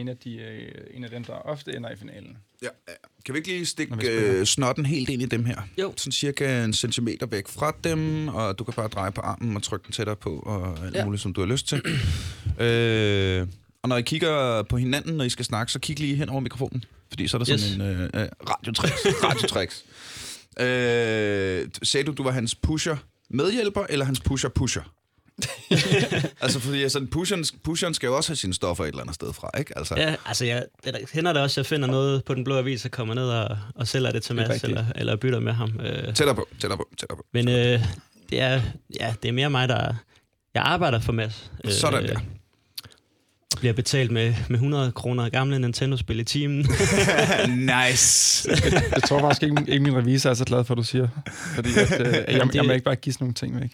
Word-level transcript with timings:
en 0.00 0.08
af, 0.08 0.16
de, 0.16 0.36
øh, 0.36 0.72
en 0.94 1.04
af 1.04 1.10
dem, 1.10 1.24
der 1.24 1.32
ofte 1.32 1.76
ender 1.76 1.90
i 1.90 1.96
finalen. 1.96 2.36
Ja, 2.62 2.68
ja. 2.88 2.92
Kan 3.26 3.34
vi 3.34 3.38
ikke 3.38 3.48
lige 3.48 3.66
stikke 3.66 4.10
øh, 4.10 4.46
snotten 4.46 4.86
helt 4.86 5.08
ind 5.08 5.22
i 5.22 5.26
dem 5.26 5.44
her? 5.44 5.56
Jo. 5.78 5.94
Sådan 5.96 6.12
cirka 6.12 6.64
en 6.64 6.72
centimeter 6.72 7.26
væk 7.26 7.48
fra 7.48 7.72
dem, 7.84 8.28
og 8.28 8.58
du 8.58 8.64
kan 8.64 8.74
bare 8.74 8.88
dreje 8.88 9.12
på 9.12 9.20
armen 9.20 9.56
og 9.56 9.62
trykke 9.62 9.84
den 9.84 9.92
tættere 9.92 10.16
på, 10.16 10.30
og 10.38 10.84
alt 10.84 10.94
ja. 10.94 10.98
Ja. 10.98 11.04
muligt, 11.04 11.22
som 11.22 11.32
du 11.32 11.40
har 11.40 11.48
lyst 11.48 11.68
til. 11.68 11.82
øh, 12.66 13.46
og 13.82 13.88
når 13.88 13.96
I 13.96 14.02
kigger 14.02 14.62
på 14.62 14.76
hinanden, 14.76 15.16
når 15.16 15.24
I 15.24 15.30
skal 15.30 15.44
snakke, 15.44 15.72
så 15.72 15.78
kig 15.78 15.98
lige 16.00 16.14
hen 16.16 16.28
over 16.28 16.40
mikrofonen. 16.40 16.84
Fordi 17.08 17.28
så 17.28 17.36
er 17.36 17.38
der 17.38 17.44
sådan 17.44 17.60
Yes. 17.60 17.74
en 17.74 17.80
øh, 17.80 18.22
øh, 18.22 18.28
radiotricks. 18.50 19.06
radiotricks. 19.24 19.84
øh, 20.60 21.68
sagde 21.82 22.06
du, 22.06 22.12
du 22.12 22.22
var 22.22 22.30
hans 22.30 22.54
pusher 22.54 22.96
medhjælper, 23.30 23.84
eller 23.88 24.04
hans 24.04 24.20
pusher-pusher? 24.20 24.82
altså, 26.40 26.60
fordi 26.60 26.82
altså, 26.82 27.06
pusheren, 27.10 27.44
pusheren 27.64 27.94
skal 27.94 28.06
jo 28.06 28.16
også 28.16 28.30
have 28.30 28.36
sine 28.36 28.54
stoffer 28.54 28.84
et 28.84 28.88
eller 28.88 29.00
andet 29.02 29.14
sted 29.14 29.32
fra, 29.32 29.50
ikke? 29.58 29.78
Altså, 29.78 29.94
Ja, 29.96 30.14
altså 30.26 30.44
jeg, 30.44 30.64
det 30.84 30.94
der, 30.94 31.00
hænder 31.12 31.32
det 31.32 31.42
også, 31.42 31.60
at 31.60 31.64
jeg 31.64 31.76
finder 31.76 31.88
noget 31.88 32.24
på 32.24 32.34
den 32.34 32.44
blå 32.44 32.56
avis, 32.58 32.84
og 32.84 32.90
kommer 32.90 33.14
ned 33.14 33.28
og, 33.28 33.58
og 33.74 33.88
sælger 33.88 34.10
det 34.10 34.22
til 34.22 34.36
Det 34.36 34.48
Mads, 34.48 34.50
rigtigt. 34.50 34.70
eller, 34.70 34.84
eller 34.96 35.16
bytter 35.16 35.40
med 35.40 35.52
ham. 35.52 35.80
Øh, 35.80 36.14
Tættere 36.14 36.34
på, 36.34 36.48
tættere 36.60 36.76
på, 36.76 36.88
tættere 36.98 37.16
på. 37.16 37.24
men 37.32 37.48
øh, 37.48 37.80
det, 38.30 38.40
er, 38.40 38.60
ja, 39.00 39.14
det 39.22 39.28
er 39.28 39.32
mere 39.32 39.50
mig, 39.50 39.68
der... 39.68 39.94
Jeg 40.54 40.62
arbejder 40.62 41.00
for 41.00 41.12
Mads. 41.12 41.50
Øh, 41.64 41.72
Sådan 41.72 42.06
der. 42.08 42.20
Bliver 43.58 43.72
betalt 43.72 44.10
med, 44.10 44.34
med 44.48 44.56
100 44.56 44.92
kroner 44.92 45.28
gamle 45.28 45.58
Nintendo-spil 45.58 46.20
i 46.20 46.24
timen. 46.24 46.56
nice. 47.48 48.50
Jeg 48.92 49.02
tror 49.02 49.20
faktisk 49.20 49.42
ikke, 49.42 49.64
ikke 49.68 49.82
min 49.84 49.96
revisor 49.96 50.30
er 50.30 50.34
så 50.34 50.44
glad 50.44 50.64
for, 50.64 50.74
at 50.74 50.78
du 50.78 50.82
siger. 50.82 51.08
Fordi 51.54 51.68
at, 51.76 52.00
øh, 52.00 52.14
jeg, 52.34 52.54
jeg 52.54 52.64
må 52.64 52.72
ikke 52.72 52.84
bare 52.84 52.96
give 52.96 53.12
sådan 53.12 53.24
nogle 53.24 53.34
ting 53.34 53.60
væk. 53.60 53.70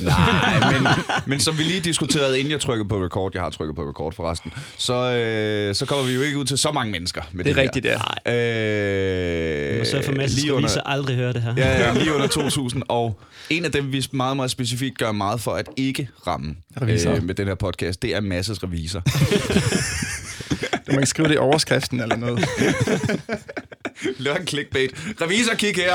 Nej, 0.00 0.72
men, 0.72 0.88
men 1.26 1.40
som 1.40 1.58
vi 1.58 1.62
lige 1.62 1.80
diskuterede, 1.80 2.38
inden 2.38 2.50
jeg 2.52 2.60
trykkede 2.60 2.88
på 2.88 3.04
record, 3.04 3.30
jeg 3.34 3.42
har 3.42 3.50
trykket 3.50 3.76
på 3.76 3.88
record 3.88 4.12
forresten, 4.12 4.52
så, 4.78 4.94
øh, 4.94 5.74
så 5.74 5.86
kommer 5.86 6.04
vi 6.04 6.12
jo 6.14 6.20
ikke 6.22 6.38
ud 6.38 6.44
til 6.44 6.58
så 6.58 6.72
mange 6.72 6.92
mennesker 6.92 7.22
med 7.32 7.44
det, 7.44 7.54
Det 7.56 7.60
er 7.60 7.62
rigtigt, 7.62 7.86
ja. 8.26 9.80
Øh, 9.80 9.86
så 9.86 10.02
for 10.04 10.12
Mads 10.12 10.34
lige 10.34 10.54
under, 10.54 10.80
aldrig 10.86 11.16
høre 11.16 11.32
det 11.32 11.42
her. 11.42 11.54
ja, 11.56 11.86
ja, 11.86 11.92
lige 11.98 12.14
under 12.14 12.26
2.000, 12.76 12.80
og 12.88 13.20
en 13.50 13.64
af 13.64 13.72
dem, 13.72 13.92
vi 13.92 14.06
meget, 14.12 14.36
meget 14.36 14.50
specifikt 14.50 14.98
gør 14.98 15.12
meget 15.12 15.40
for 15.40 15.52
at 15.54 15.66
ikke 15.76 16.08
ramme 16.26 16.56
Revisor. 16.82 17.10
øh, 17.12 17.22
med 17.22 17.34
den 17.34 17.46
her 17.46 17.54
podcast, 17.54 18.02
det 18.02 18.14
er 18.14 18.20
Masses 18.20 18.62
revisor. 18.62 19.00
Du 20.86 20.92
må 20.92 20.98
ikke 20.98 21.06
skrive 21.06 21.28
det 21.28 21.34
i 21.34 21.38
overskriften 21.38 22.00
eller 22.00 22.16
noget. 22.16 22.44
Lør 24.18 24.34
en 24.34 24.46
clickbait. 24.46 24.90
Revisor, 25.20 25.54
kig 25.54 25.74
her. 25.76 25.94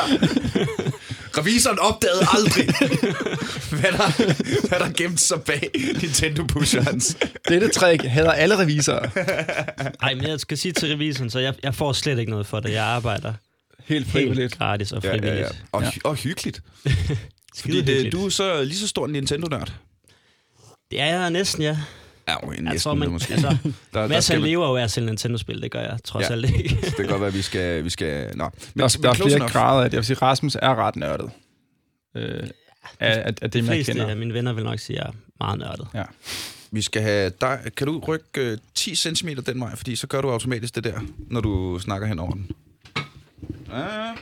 Revisoren 1.38 1.80
opdagede 1.80 2.26
aldrig, 2.34 2.66
hvad 3.80 3.92
der, 3.92 4.68
hvad 4.68 4.80
der 4.80 4.92
gemte 4.98 5.18
sig 5.24 5.42
bag 5.42 5.70
Nintendo-pusherens. 6.02 7.18
Dette 7.50 7.68
trick 7.70 8.04
hader 8.04 8.32
alle 8.32 8.58
revisorer. 8.60 9.10
Ej, 10.02 10.14
men 10.16 10.28
jeg 10.28 10.40
skal 10.40 10.58
sige 10.58 10.72
til 10.72 10.90
revisoren, 10.90 11.30
så 11.30 11.40
jeg, 11.40 11.54
jeg 11.64 11.76
får 11.76 11.94
slet 11.94 12.20
ikke 12.20 12.32
noget 12.32 12.48
for 12.48 12.60
det. 12.60 12.72
Jeg 12.72 12.84
arbejder 12.84 13.34
Helt 13.86 14.08
frivilligt. 14.12 14.40
helt 14.40 14.58
gratis 14.58 14.92
og 14.92 15.04
Ja, 15.04 15.10
frivilligt. 15.12 15.36
ja, 15.36 15.40
ja. 15.42 15.48
Og, 15.72 15.84
Ja. 15.84 15.90
og 16.04 16.16
hyggeligt. 16.16 16.62
Fordi 17.62 17.78
det, 17.78 17.86
hyggeligt. 17.86 18.12
du 18.14 18.26
er 18.26 18.30
så 18.30 18.64
lige 18.64 18.78
så 18.78 18.88
stor 18.88 19.06
en 19.06 19.12
Nintendo-nørd. 19.12 19.74
Det 20.92 21.02
er 21.02 21.06
jeg 21.06 21.30
næsten, 21.30 21.62
ja. 21.64 21.78
Ja, 22.28 22.44
okay, 22.44 22.50
næsten 22.50 22.68
Jeg 22.74 22.82
tror, 22.82 22.94
man, 22.94 23.10
måske. 23.12 23.34
altså, 23.34 23.58
der, 23.94 24.02
der 24.02 24.08
Mads 24.08 24.26
skal 24.26 24.36
han 24.36 24.44
vi- 24.44 24.50
lever 24.50 24.68
jo 24.68 24.76
af 24.76 24.84
at 24.84 24.92
sælge 24.92 25.06
Nintendo-spil, 25.06 25.62
det 25.62 25.72
gør 25.72 25.82
jeg 25.82 25.98
trods 26.04 26.26
Ja. 26.30 26.32
alt 26.32 26.46
ikke. 26.50 26.76
Det 26.86 26.96
kan 26.96 27.08
godt 27.08 27.22
være, 27.22 27.28
at 27.28 27.34
vi 27.34 27.42
skal... 27.42 27.84
Vi 27.84 27.90
skal 27.90 28.38
nå. 28.38 28.44
Men, 28.74 28.80
Der, 28.80 28.84
er- 28.84 28.98
der 29.02 29.10
er 29.10 29.14
flere 29.14 29.36
enough. 29.36 29.52
grader 29.52 29.84
af 29.84 29.90
det. 29.90 29.94
Jeg 29.94 30.00
vil 30.00 30.06
sige, 30.06 30.18
Rasmus 30.18 30.56
er 30.56 30.76
ret 30.76 30.96
nørdet. 30.96 31.32
Øh, 32.16 32.48
af, 33.00 33.20
af, 33.20 33.34
af 33.42 33.52
De 33.52 33.58
dem, 33.60 33.66
jeg 33.66 33.74
fleste 33.74 33.92
kender. 33.92 34.08
af 34.08 34.18
mine 34.18 34.34
venner 34.34 34.54
vil 34.54 34.64
nok 34.64 34.80
sige, 34.80 35.00
at 35.00 35.04
jeg 35.06 35.10
er 35.10 35.14
meget 35.40 35.60
nørdet. 35.60 35.88
Ja. 35.94 36.04
Vi 36.72 36.82
skal 36.82 37.02
have... 37.02 37.32
Der, 37.42 37.58
kan 37.78 37.88
du 37.88 38.00
rykke 38.00 38.26
øh, 38.38 38.58
10 38.76 38.96
cm 38.96 39.28
den 39.46 39.60
vej? 39.60 39.76
Fordi 39.76 39.96
så 39.96 40.08
gør 40.08 40.22
du 40.22 40.30
automatisk 40.32 40.76
det 40.76 40.84
der, 40.84 41.00
når 41.18 41.42
du 41.42 41.80
snakker 41.80 42.08
hen 42.08 42.20
over 42.20 42.32
den. 42.32 42.52
Ah. 43.74 44.18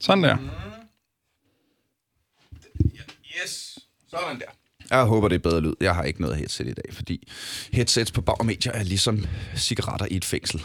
Sådan 0.00 0.24
der. 0.24 0.36
Yes. 3.42 3.78
Sådan 4.10 4.38
der. 4.40 4.46
Jeg 4.90 5.04
håber, 5.04 5.28
det 5.28 5.34
er 5.34 5.38
bedre 5.38 5.60
lyd. 5.60 5.74
Jeg 5.80 5.94
har 5.94 6.02
ikke 6.02 6.20
noget 6.20 6.36
headset 6.36 6.66
i 6.66 6.72
dag, 6.72 6.84
fordi 6.92 7.28
headsets 7.72 8.10
på 8.10 8.20
Bauer 8.20 8.44
Media 8.44 8.72
er 8.74 8.82
ligesom 8.82 9.26
cigaretter 9.56 10.06
i 10.10 10.16
et 10.16 10.24
fængsel. 10.24 10.62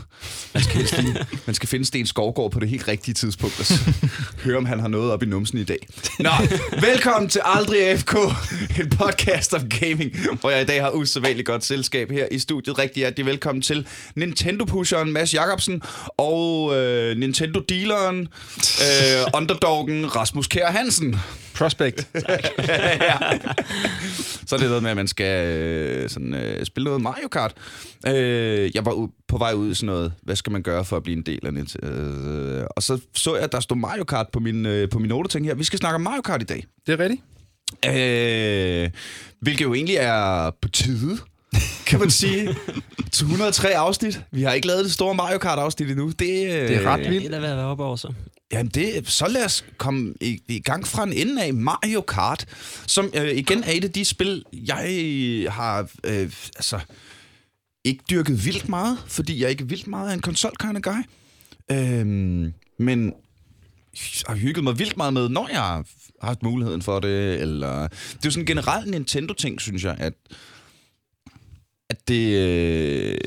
Man 0.54 0.64
skal, 0.64 0.76
helst 0.76 0.98
lige, 0.98 1.16
man 1.48 1.56
skal 1.56 1.70
finde 1.70 1.86
Sten 1.86 2.06
Skovgaard 2.06 2.52
på 2.52 2.60
det 2.60 2.70
helt 2.70 2.88
rigtige 2.88 3.14
tidspunkt 3.14 3.60
og 3.60 3.66
så 3.66 3.94
høre, 4.44 4.58
om 4.58 4.66
han 4.66 4.80
har 4.80 4.88
noget 4.88 5.12
op 5.12 5.24
i 5.24 5.26
numsen 5.26 5.58
i 5.58 5.64
dag. 5.64 5.88
Nå, 6.20 6.30
velkommen 6.82 7.30
til 7.30 7.42
Aldrig 7.46 7.90
AFK, 7.90 8.16
en 8.80 8.90
podcast 8.90 9.54
om 9.54 9.70
gaming, 9.70 10.18
hvor 10.40 10.50
jeg 10.50 10.62
i 10.62 10.66
dag 10.66 10.82
har 10.82 10.92
usædvanligt 10.92 11.46
godt 11.46 11.66
selskab 11.66 12.12
her 12.12 12.28
i 12.32 12.40
studiet. 12.40 12.80
Rigtig 12.80 13.02
hjertelig 13.02 13.26
velkommen 13.26 13.62
til 13.62 13.88
Nintendo-pusheren 14.16 15.12
Mads 15.12 15.34
Jacobsen 15.34 15.82
og 16.18 16.78
øh, 16.78 17.18
Nintendo-dealeren, 17.18 18.28
øh, 18.82 19.28
underdoggen 19.34 20.16
Rasmus 20.16 20.48
Kjær 20.48 20.72
Hansen. 20.72 21.16
Prospect. 21.60 22.10
ja. 22.16 23.18
Så 24.46 24.56
er 24.56 24.60
det 24.60 24.68
noget 24.68 24.84
med, 24.84 24.92
at 24.92 24.98
man 24.98 25.08
skal 25.08 25.48
øh, 25.48 26.10
sådan, 26.10 26.34
øh, 26.34 26.66
spille 26.66 26.86
noget 26.86 27.02
Mario 27.02 27.28
Kart. 27.28 27.54
Øh, 28.08 28.72
jeg 28.76 28.86
var 28.86 28.92
ud, 28.92 29.08
på 29.28 29.38
vej 29.38 29.54
ud 29.54 29.72
i 29.72 29.74
sådan 29.74 29.88
noget, 29.88 30.14
hvad 30.24 30.36
skal 30.36 30.52
man 30.52 30.64
gøre 30.64 30.86
for 30.86 30.98
at 30.98 31.04
blive 31.04 31.18
en 31.18 31.24
del 31.24 31.46
af 31.46 31.52
det? 31.52 31.76
Øh, 31.84 32.64
og 32.76 32.84
så 32.84 33.00
så 33.16 33.36
jeg, 33.36 33.44
at 33.44 33.52
der 33.52 33.60
stod 33.60 33.78
Mario 33.78 34.04
Kart 34.04 34.28
på 34.34 34.40
min, 34.40 34.66
øh, 34.66 34.90
på 34.90 35.00
min 35.00 35.10
note 35.10 35.40
her. 35.40 35.56
Vi 35.56 35.64
skal 35.64 35.80
snakke 35.80 35.96
om 35.96 36.02
Mario 36.02 36.22
Kart 36.22 36.42
i 36.42 36.46
dag. 36.46 36.66
Det 36.88 36.94
er 36.94 37.00
rigtigt. 37.00 37.22
Øh, 37.86 38.90
hvilket 39.42 39.66
jo 39.66 39.74
egentlig 39.74 39.96
er 39.96 40.52
på 40.62 40.68
tide, 40.70 41.18
kan 41.88 42.00
man 42.00 42.10
sige. 42.10 42.56
Til 43.12 43.24
103 43.24 43.78
afsnit. 43.78 44.22
Vi 44.32 44.44
har 44.44 44.54
ikke 44.54 44.68
lavet 44.68 44.86
det 44.86 44.94
store 44.94 45.16
Mario 45.16 45.38
Kart 45.38 45.60
afsnit 45.60 45.90
endnu. 45.90 46.10
Det, 46.20 46.30
øh, 46.30 46.68
Det 46.68 46.76
er 46.76 46.82
ret 46.82 47.04
Ja, 47.04 47.10
vildt. 47.10 47.26
det 47.28 47.36
er 47.36 47.40
ved 47.40 47.50
at 47.50 47.58
være 47.58 47.66
oppe 47.66 47.84
over 47.84 47.96
så. 47.96 48.14
Jamen, 48.52 48.72
det, 48.74 49.08
så 49.10 49.28
lad 49.28 49.46
os 49.46 49.66
komme 49.78 50.14
i, 50.22 50.42
i 50.48 50.60
gang 50.60 50.88
fra 50.88 51.04
en 51.04 51.14
ende 51.14 51.44
af 51.44 51.54
Mario 51.54 52.02
Kart, 52.02 52.46
som 52.88 53.12
øh, 53.16 53.30
igen 53.38 53.64
er 53.64 53.72
et 53.72 53.84
af 53.84 53.92
de 53.92 54.06
spil, 54.06 54.44
jeg 54.54 55.46
har 55.52 55.90
øh, 56.04 56.22
altså, 56.56 56.80
ikke 57.84 58.04
dyrket 58.10 58.46
vildt 58.46 58.70
meget, 58.70 58.98
fordi 59.08 59.42
jeg 59.42 59.50
ikke 59.50 59.62
er 59.62 59.66
vildt 59.68 59.88
meget 59.88 60.10
af 60.10 60.14
en 60.14 60.22
konsol 60.22 60.52
kind 60.60 60.78
of 60.78 60.82
guy. 60.82 61.02
Øhm, 61.72 62.54
men 62.80 63.14
har 64.28 64.36
hygget 64.36 64.64
mig 64.64 64.80
vildt 64.80 64.98
meget 64.98 65.14
med, 65.14 65.30
når 65.30 65.48
jeg 65.52 65.60
har 65.60 65.84
haft 66.22 66.44
muligheden 66.44 66.82
for 66.82 67.00
det. 67.00 67.42
Eller... 67.42 67.88
Det 67.88 67.92
er 68.14 68.20
jo 68.26 68.32
sådan 68.32 68.42
en 68.44 68.46
generel 68.46 68.90
Nintendo-ting, 68.92 69.62
synes 69.62 69.84
jeg, 69.84 69.96
at 70.00 70.14
det, 72.10 72.36
øh, 72.36 73.18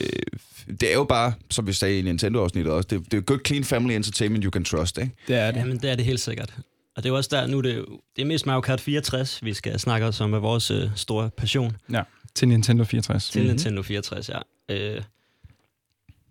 det 0.81 0.91
er 0.91 0.95
jo 0.95 1.05
bare, 1.05 1.33
som 1.51 1.67
vi 1.67 1.73
sagde 1.73 1.99
i 1.99 2.03
Nintendo-afsnittet 2.03 2.73
også, 2.73 2.89
det, 2.91 3.13
det 3.13 3.17
er 3.17 3.21
good, 3.21 3.39
clean 3.47 3.65
family 3.65 3.95
entertainment 3.95 4.45
you 4.45 4.51
can 4.51 4.65
trust, 4.65 4.99
ikke? 4.99 5.13
Det 5.29 5.37
er 5.37 5.51
det. 5.51 5.61
Jamen, 5.61 5.77
det 5.79 5.91
er 5.91 5.95
det 5.95 6.05
helt 6.05 6.21
sikkert. 6.21 6.55
Og 6.97 7.03
det 7.03 7.09
er 7.09 7.13
jo 7.13 7.17
også 7.17 7.29
der, 7.33 7.47
nu 7.47 7.61
det, 7.61 7.85
det 8.17 8.23
er 8.23 8.27
mest 8.27 8.47
Mario 8.47 8.61
Kart 8.61 8.81
64, 8.81 9.45
vi 9.45 9.55
skal 9.55 9.79
snakke 9.79 10.07
os 10.07 10.21
om, 10.21 10.35
er 10.35 10.39
vores 10.39 10.71
øh, 10.71 10.91
store 10.97 11.31
passion 11.37 11.77
Ja. 11.93 12.03
Til 12.35 12.49
Nintendo 12.49 12.85
64. 12.85 13.31
til 13.31 13.41
mm-hmm. 13.41 13.51
Nintendo 13.51 13.83
64, 13.83 14.29
ja. 14.29 14.39
Øh, 14.69 15.03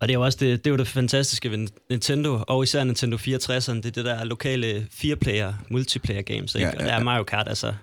og 0.00 0.08
det 0.08 0.14
er 0.14 0.18
jo 0.18 0.24
også 0.24 0.38
det, 0.40 0.64
det, 0.64 0.70
er 0.70 0.70
jo 0.70 0.76
det 0.76 0.88
fantastiske 0.88 1.50
ved 1.50 1.68
Nintendo, 1.90 2.44
og 2.48 2.62
især 2.62 2.84
Nintendo 2.84 3.16
64'eren, 3.16 3.72
det 3.74 3.86
er 3.86 3.90
det 3.90 4.04
der 4.04 4.24
lokale 4.24 4.86
fire-player, 4.90 5.52
multiplayer 5.70 6.22
games, 6.22 6.54
ikke? 6.54 6.66
Ja, 6.66 6.72
Ja, 6.72 6.78
ja, 6.78 6.84
og 6.84 6.90
der 6.90 6.98
er 6.98 7.04
Mario 7.04 7.24
Kart, 7.24 7.48
altså, 7.48 7.74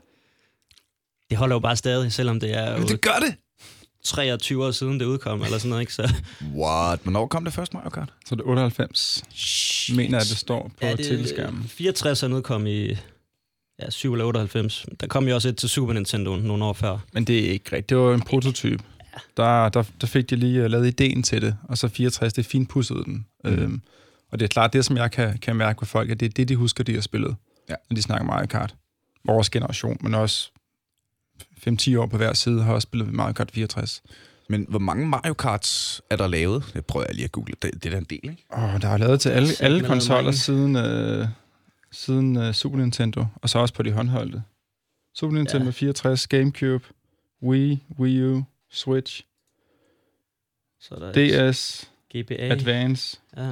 det 1.29 1.37
holder 1.37 1.55
jo 1.55 1.59
bare 1.59 1.75
stadig, 1.75 2.11
selvom 2.11 2.39
det 2.39 2.57
er 2.57 2.73
Men 2.73 2.81
jo 2.81 2.87
det 2.87 3.01
gør 3.01 3.19
det! 3.25 3.35
23 4.03 4.65
år 4.65 4.71
siden, 4.71 4.99
det 4.99 5.05
udkom, 5.05 5.43
eller 5.43 5.57
sådan 5.57 5.69
noget, 5.69 5.81
ikke? 5.81 5.93
Så, 5.93 6.13
What? 6.55 6.99
Hvornår 7.03 7.27
kom 7.27 7.43
det 7.45 7.53
først, 7.53 7.73
Mario 7.73 7.89
Kart? 7.89 8.13
Så 8.25 8.35
det 8.35 8.41
er 8.41 8.47
98. 8.47 9.23
Mener 9.95 10.17
jeg, 10.17 10.21
det 10.29 10.37
står 10.37 10.71
på 10.81 10.85
ja, 10.85 10.95
tilskærmen. 10.95 11.63
64'eren 11.63 12.33
udkom 12.33 12.67
i 12.67 12.87
ja, 13.79 13.89
7 13.89 14.13
eller 14.13 14.25
98. 14.25 14.85
Der 14.99 15.07
kom 15.07 15.27
jo 15.27 15.35
også 15.35 15.49
et 15.49 15.57
til 15.57 15.69
Super 15.69 15.93
Nintendo 15.93 16.35
nogle 16.35 16.65
år 16.65 16.73
før. 16.73 16.97
Men 17.13 17.23
det 17.25 17.47
er 17.47 17.51
ikke 17.51 17.65
rigtigt. 17.65 17.89
Det 17.89 17.97
var 17.97 18.13
en 18.13 18.21
prototype. 18.21 18.83
Der, 19.37 19.69
der, 19.69 19.83
der 20.01 20.07
fik 20.07 20.29
de 20.29 20.35
lige 20.35 20.63
uh, 20.65 20.71
lavet 20.71 20.87
ideen 20.87 21.23
til 21.23 21.41
det, 21.41 21.57
og 21.63 21.77
så 21.77 21.87
64, 21.87 22.33
det 22.33 22.45
er 22.45 22.49
fint 22.49 22.69
pusset 22.69 22.97
den. 23.05 23.25
Mm. 23.43 23.49
Øhm, 23.49 23.81
og 24.31 24.39
det 24.39 24.45
er 24.45 24.49
klart, 24.49 24.73
det 24.73 24.85
som 24.85 24.97
jeg 24.97 25.11
kan, 25.11 25.37
kan 25.37 25.55
mærke 25.55 25.79
på 25.79 25.85
folk, 25.85 26.11
at 26.11 26.19
det 26.19 26.25
er 26.25 26.29
det, 26.29 26.49
de 26.49 26.55
husker, 26.55 26.83
de 26.83 26.93
har 26.93 27.01
spillet, 27.01 27.35
Ja. 27.69 27.75
når 27.89 27.95
de 27.95 28.01
snakker 28.01 28.25
Mario 28.25 28.47
Kart. 28.47 28.75
Vores 29.25 29.49
generation, 29.49 29.97
men 30.01 30.15
også 30.15 30.51
5-10 31.67 31.97
år 31.97 32.05
på 32.05 32.17
hver 32.17 32.33
side 32.33 32.63
har 32.63 32.73
også 32.73 32.85
spillet 32.85 33.13
Mario 33.13 33.33
Kart 33.33 33.51
64. 33.51 34.03
Men 34.49 34.65
hvor 34.69 34.79
mange 34.79 35.07
Mario 35.07 35.33
Karts 35.33 36.01
er 36.09 36.15
der 36.15 36.27
lavet? 36.27 36.63
Det 36.73 36.85
prøver 36.85 37.05
jeg 37.05 37.15
lige 37.15 37.25
at 37.25 37.31
google. 37.31 37.53
Det, 37.61 37.71
det 37.73 37.85
er 37.85 37.89
da 37.89 37.97
en 37.97 38.03
del, 38.03 38.19
ikke? 38.23 38.45
Og 38.49 38.81
der 38.81 38.87
er 38.89 38.97
lavet 38.97 39.21
til 39.21 39.29
alle, 39.29 39.49
alle 39.59 39.83
konsoller 39.85 40.31
siden, 40.31 40.75
øh, 40.75 41.27
siden 41.91 42.37
øh, 42.37 42.53
Super 42.53 42.77
Nintendo, 42.77 43.25
og 43.35 43.49
så 43.49 43.59
også 43.59 43.73
på 43.73 43.83
de 43.83 43.91
håndholdte. 43.91 44.43
Super 45.15 45.35
Nintendo 45.35 45.65
Ja. 45.65 45.71
64, 45.71 46.27
Gamecube, 46.27 46.85
Wii, 47.43 47.83
Wii 47.99 48.23
U, 48.23 48.43
Switch, 48.71 49.23
Så 50.81 50.95
er 50.95 50.99
der 51.11 51.51
DS, 51.51 51.89
GBA. 52.13 52.35
Advance, 52.35 53.17
Ja. 53.37 53.49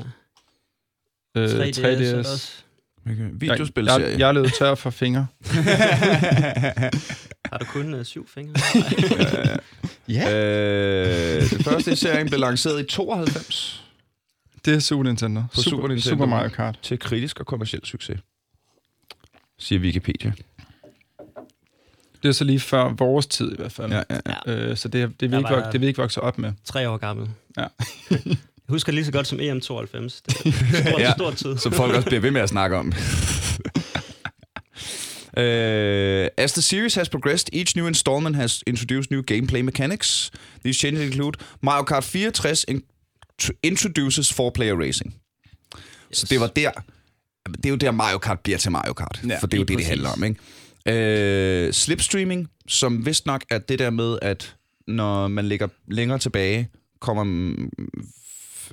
øh, 1.37 1.49
3DS, 1.49 1.79
3DS. 1.79 1.79
Er 1.79 1.95
der 1.95 2.13
3DS. 2.13 2.17
også. 2.17 2.51
Okay. 3.05 3.17
Jeg, 3.19 3.41
Videospilserie. 3.41 4.07
jeg, 4.09 4.19
jeg 4.19 4.27
er 4.27 4.31
løbet 4.31 4.53
tør 4.53 4.75
for 4.75 4.89
fingre. 4.89 5.27
Har 7.51 7.57
du 7.57 7.65
kun 7.65 7.93
uh, 7.93 8.03
syv 8.05 8.27
fingre? 8.27 8.53
Ja. 10.09 10.31
Øh, 10.33 11.49
det 11.49 11.63
første 11.63 11.91
i 11.91 11.95
serien 11.95 12.27
blev 12.27 12.39
lanceret 12.39 12.79
i 12.81 12.83
92 12.83 13.83
Det 14.65 14.73
er 14.75 14.79
Super 14.79 15.03
Nintendo. 15.03 15.41
På 15.55 15.61
Super 15.61 15.87
Nintendo. 15.87 16.09
Super 16.09 16.25
Mario 16.25 16.49
Kart. 16.49 16.79
til 16.83 16.99
kritisk 16.99 17.39
og 17.39 17.45
kommersiel 17.45 17.85
succes, 17.85 18.19
siger 19.59 19.79
Wikipedia. 19.81 20.33
Det 22.23 22.29
er 22.29 22.31
så 22.33 22.43
lige 22.43 22.59
før 22.59 22.89
vores 22.89 23.27
tid 23.27 23.51
i 23.51 23.55
hvert 23.55 23.71
fald. 23.71 23.91
Ja, 23.91 24.01
ja, 24.09 24.19
ja. 24.45 24.51
Øh, 24.53 24.77
så 24.77 24.87
det, 24.87 25.09
det, 25.19 25.21
vil 25.21 25.29
Jeg 25.29 25.39
ikke, 25.39 25.49
var- 25.49 25.67
vok- 25.67 25.71
det 25.71 25.81
vil 25.81 25.87
ikke 25.87 26.01
vokse 26.01 26.21
op 26.21 26.37
med. 26.37 26.53
Tre 26.65 26.89
år 26.89 26.97
gammel. 26.97 27.29
Ja. 27.57 27.65
Jeg 28.11 28.19
husker 28.69 28.91
lige 28.91 29.05
så 29.05 29.11
godt 29.11 29.27
som 29.27 29.39
EM92. 29.39 29.43
Det 29.43 30.45
er 30.45 30.83
stort, 30.83 30.99
Ja. 30.99 30.99
ja. 30.99 31.13
stort 31.13 31.35
tid. 31.35 31.57
Som 31.57 31.71
folk 31.71 31.95
også 31.95 32.07
bliver 32.07 32.21
ved 32.21 32.31
med 32.31 32.41
at 32.41 32.49
snakke 32.49 32.77
om. 32.77 32.93
Uh, 35.37 36.27
as 36.37 36.51
the 36.53 36.61
series 36.61 36.95
has 36.95 37.09
progressed, 37.09 37.49
each 37.53 37.75
new 37.75 37.87
installment 37.87 38.35
has 38.35 38.63
introduced 38.67 39.11
new 39.11 39.21
gameplay 39.31 39.61
mechanics. 39.61 40.31
These 40.65 40.79
changes 40.79 41.05
include 41.05 41.37
Mario 41.63 41.83
Kart 41.83 42.03
64 42.03 42.65
in- 42.67 42.83
introduces 43.63 44.33
four-player 44.33 44.75
racing. 44.75 45.13
Yes. 46.11 46.17
Så 46.17 46.25
det 46.29 46.39
var 46.39 46.47
der, 46.47 46.71
det 47.57 47.65
er 47.65 47.69
jo 47.69 47.75
der 47.75 47.91
Mario 47.91 48.17
Kart 48.17 48.39
bliver 48.39 48.57
til 48.57 48.71
Mario 48.71 48.93
Kart, 48.93 49.21
ja, 49.27 49.39
for 49.39 49.47
det 49.47 49.57
er 49.57 49.61
jo 49.61 49.65
det, 49.65 49.77
det 49.77 49.85
handler 49.85 50.09
om, 50.09 50.23
ikke? 50.23 51.67
Uh, 51.67 51.73
slipstreaming, 51.73 52.47
som 52.67 53.05
vist 53.05 53.25
nok 53.25 53.43
er 53.49 53.57
det 53.57 53.79
der 53.79 53.89
med, 53.89 54.19
at 54.21 54.55
når 54.87 55.27
man 55.27 55.45
ligger 55.47 55.67
længere 55.91 56.19
tilbage, 56.19 56.69
kommer... 57.01 57.23
mm, 57.23 57.69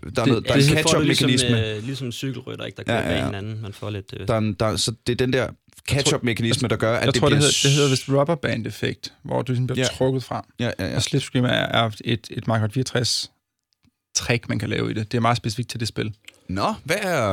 Der 0.02 0.22
er, 0.22 0.25
Det- 0.25 0.26
noget, 0.26 0.44
der 0.49 0.52
er 0.55 0.56
en 0.56 0.62
catch-up-mekanisme. 0.62 1.49
Ligesom, 1.49 1.55
øh, 1.78 1.84
ligesom 1.84 2.12
cykelrytter, 2.12 2.64
ikke? 2.64 2.76
der 2.76 2.82
kører 2.82 3.02
Ja, 3.02 3.11
ja, 3.11 3.19
ja, 3.19 3.25
hinanden. 3.26 3.62
Man 3.62 3.72
får 3.72 3.90
lidt... 3.90 4.14
Øh, 4.20 4.28
Der, 4.28 4.34
er 4.34 4.52
der, 4.61 4.76
så 4.76 4.93
det 5.06 5.12
er 5.12 5.16
den 5.16 5.32
der 5.32 5.49
catch-up-mekanisme, 5.88 6.69
der 6.69 6.76
gør, 6.76 6.94
at 6.97 7.05
Jeg 7.06 7.15
det 7.15 7.21
tror, 7.21 7.29
det 7.29 7.37
bliver... 7.37 7.41
hedder, 7.47 7.59
det 7.62 7.71
hedder 7.71 7.91
vist 7.91 8.09
rubberband-effekt, 8.09 9.12
hvor 9.23 9.43
du 9.43 9.55
sådan 9.55 9.67
bliver 9.67 9.79
Ja. 9.93 9.97
trukket 9.97 10.25
frem. 10.25 10.43
Ja, 10.61 10.71
ja, 10.79 10.88
Ja. 10.88 10.97
Og 10.97 11.03
Slipstream 11.03 11.44
er, 11.44 11.49
er 11.49 11.91
et, 12.05 12.26
et 12.31 12.47
Mario 12.49 12.61
Kart 12.61 12.73
64 12.73 13.31
trick, 14.17 14.49
man 14.49 14.59
kan 14.59 14.69
lave 14.69 14.91
i 14.91 14.94
det. 14.94 15.12
Det 15.12 15.19
er 15.19 15.23
meget 15.23 15.37
specifikt 15.37 15.71
til 15.71 15.81
det 15.81 15.88
spil. 15.88 16.15
Nå, 16.49 16.75
hvad 16.85 16.97
er... 17.03 17.32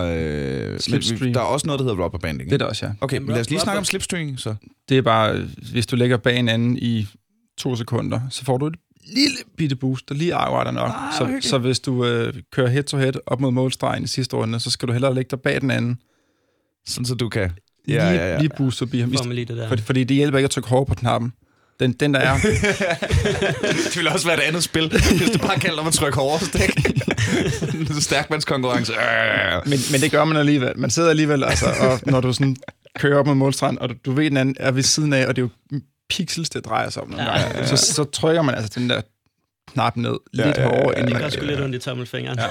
Øh, 0.73 0.79
Slipstream. 0.79 1.33
der 1.33 1.39
er 1.39 1.43
også 1.45 1.67
noget, 1.67 1.79
der 1.79 1.85
hedder 1.85 2.03
rubberbanding. 2.03 2.49
Det 2.49 2.53
er 2.53 2.57
der 2.57 2.65
også, 2.65 2.85
ja. 2.85 2.91
Okay, 3.01 3.17
men 3.17 3.29
lad 3.29 3.39
os 3.39 3.49
lige 3.49 3.59
rubber- 3.59 3.63
snakke 3.63 3.77
om 3.77 3.85
slipstreaming, 3.85 4.39
så. 4.39 4.55
Det 4.89 4.97
er 4.97 5.01
bare, 5.01 5.47
hvis 5.71 5.87
du 5.87 5.95
lægger 5.95 6.17
bag 6.17 6.37
en 6.37 6.49
anden 6.49 6.77
i 6.77 7.07
to 7.57 7.75
sekunder, 7.75 8.19
så 8.29 8.45
får 8.45 8.57
du 8.57 8.67
et 8.67 8.75
lille 9.07 9.37
bitte 9.57 9.75
boost, 9.75 10.09
der 10.09 10.15
lige 10.15 10.33
akkurat 10.35 10.67
er 10.67 10.71
nok. 10.71 10.91
Ah, 10.95 11.13
så, 11.41 11.49
så 11.49 11.57
hvis 11.57 11.79
du 11.79 12.05
øh, 12.05 12.33
kører 12.51 12.69
head-to-head 12.69 13.13
op 13.25 13.39
mod 13.39 13.51
målstregen 13.51 14.03
i 14.03 14.07
sidste 14.07 14.35
runde, 14.35 14.59
så 14.59 14.69
skal 14.69 14.87
du 14.87 14.93
hellere 14.93 15.13
lægge 15.15 15.29
dig 15.31 15.39
bag 15.41 15.61
den 15.61 15.71
anden. 15.71 15.97
Sådan, 16.87 17.05
så 17.05 17.15
du 17.15 17.29
kan... 17.29 17.51
Lige, 17.85 18.03
Ja, 18.03 18.11
ja, 18.13 18.31
ja. 18.33 18.39
lige 18.39 18.49
boost 18.57 18.77
forbi 18.77 18.99
ham. 18.99 19.09
lige 19.31 19.45
det 19.45 19.57
der. 19.57 19.67
Fordi, 19.67 19.81
fordi 19.81 20.03
det 20.03 20.17
hjælper 20.17 20.37
ikke 20.37 20.45
at 20.45 20.51
trykke 20.51 20.69
hårdt 20.69 20.89
på 20.89 20.95
knappen. 20.95 21.33
Den, 21.79 21.91
den 21.93 22.13
der 22.13 22.19
er, 22.19 22.37
det 23.83 23.95
ville 23.95 24.11
også 24.11 24.27
være 24.27 24.37
et 24.37 24.41
andet 24.47 24.63
spil, 24.63 24.89
hvis 25.17 25.29
du 25.29 25.39
bare 25.39 25.59
kalder 25.59 25.83
mig 25.83 25.93
tryk 25.93 26.15
hårdest, 26.15 26.55
ikke? 26.55 26.93
Stærkmandskonkurrence. 28.01 28.93
Men, 29.65 29.79
men 29.91 30.01
det 30.01 30.11
gør 30.11 30.25
man 30.25 30.37
alligevel. 30.37 30.71
Man 30.79 30.89
sidder 30.89 31.09
alligevel, 31.09 31.43
altså, 31.43 31.65
og 31.79 31.99
når 32.05 32.21
du 32.21 32.33
sådan 32.33 32.55
kører 32.99 33.19
op 33.19 33.25
mod 33.25 33.35
målstregen, 33.35 33.79
og 33.79 33.89
du, 33.89 33.95
du 34.05 34.11
ved, 34.11 34.25
den 34.29 34.37
anden 34.37 34.55
er 34.59 34.71
ved 34.71 34.83
siden 34.83 35.13
af, 35.13 35.27
og 35.27 35.35
det 35.35 35.41
er 35.41 35.47
jo 35.73 35.79
pixels, 36.09 36.49
det 36.49 36.65
drejer 36.65 36.89
sig 36.89 37.03
om 37.03 37.13
ja, 37.17 37.65
Så, 37.65 37.77
så 37.77 38.03
trykker 38.03 38.41
man 38.41 38.55
altså 38.55 38.79
den 38.79 38.89
der 38.89 39.01
knap 39.73 39.97
ned 39.97 40.17
Ja, 40.37 40.45
lidt 40.45 40.57
ja, 40.57 40.61
ja, 40.63 40.67
hårdere, 40.69 40.91
ja, 40.95 40.99
end 40.99 41.07
Det 41.07 41.13
man 41.13 41.21
gør 41.21 41.29
sgu 41.29 41.45
lidt 41.45 41.59
ondt 41.61 41.75
i 41.75 41.79
tommelfingeren. 41.79 42.39
Ja. 42.39 42.45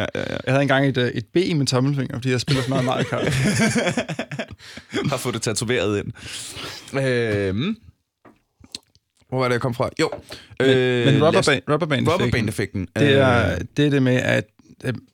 Ja, 0.00 0.06
ja, 0.14 0.20
ja. 0.20 0.36
Jeg 0.46 0.52
havde 0.54 0.62
engang 0.62 0.86
et, 0.86 0.96
øh, 0.96 1.08
et 1.08 1.26
B 1.26 1.36
i 1.36 1.52
min 1.52 1.66
tommelfinger, 1.66 2.16
fordi 2.16 2.30
jeg 2.30 2.40
spiller 2.40 2.62
så 2.62 2.68
meget 2.68 2.84
Mario 2.84 3.04
Kart. 3.04 3.24
Har 5.10 5.16
fået 5.16 5.34
det 5.34 5.42
tatoveret 5.42 5.98
ind. 5.98 6.12
Øh, 7.00 7.74
hvor 9.28 9.38
var 9.38 9.44
det, 9.48 9.52
jeg 9.52 9.60
kom 9.60 9.74
fra? 9.74 9.88
Jo. 10.00 10.10
Men, 10.60 10.70
øh, 10.70 11.06
men 11.06 11.24
rubberband, 11.24 11.62
rubberband, 11.70 12.08
Rubberband-effekten. 12.08 12.88
det 12.98 13.12
er, 13.12 13.52
Øh, 13.52 13.58
det 13.76 13.86
er 13.86 13.90
det 13.90 14.02
med, 14.02 14.16
at 14.16 14.44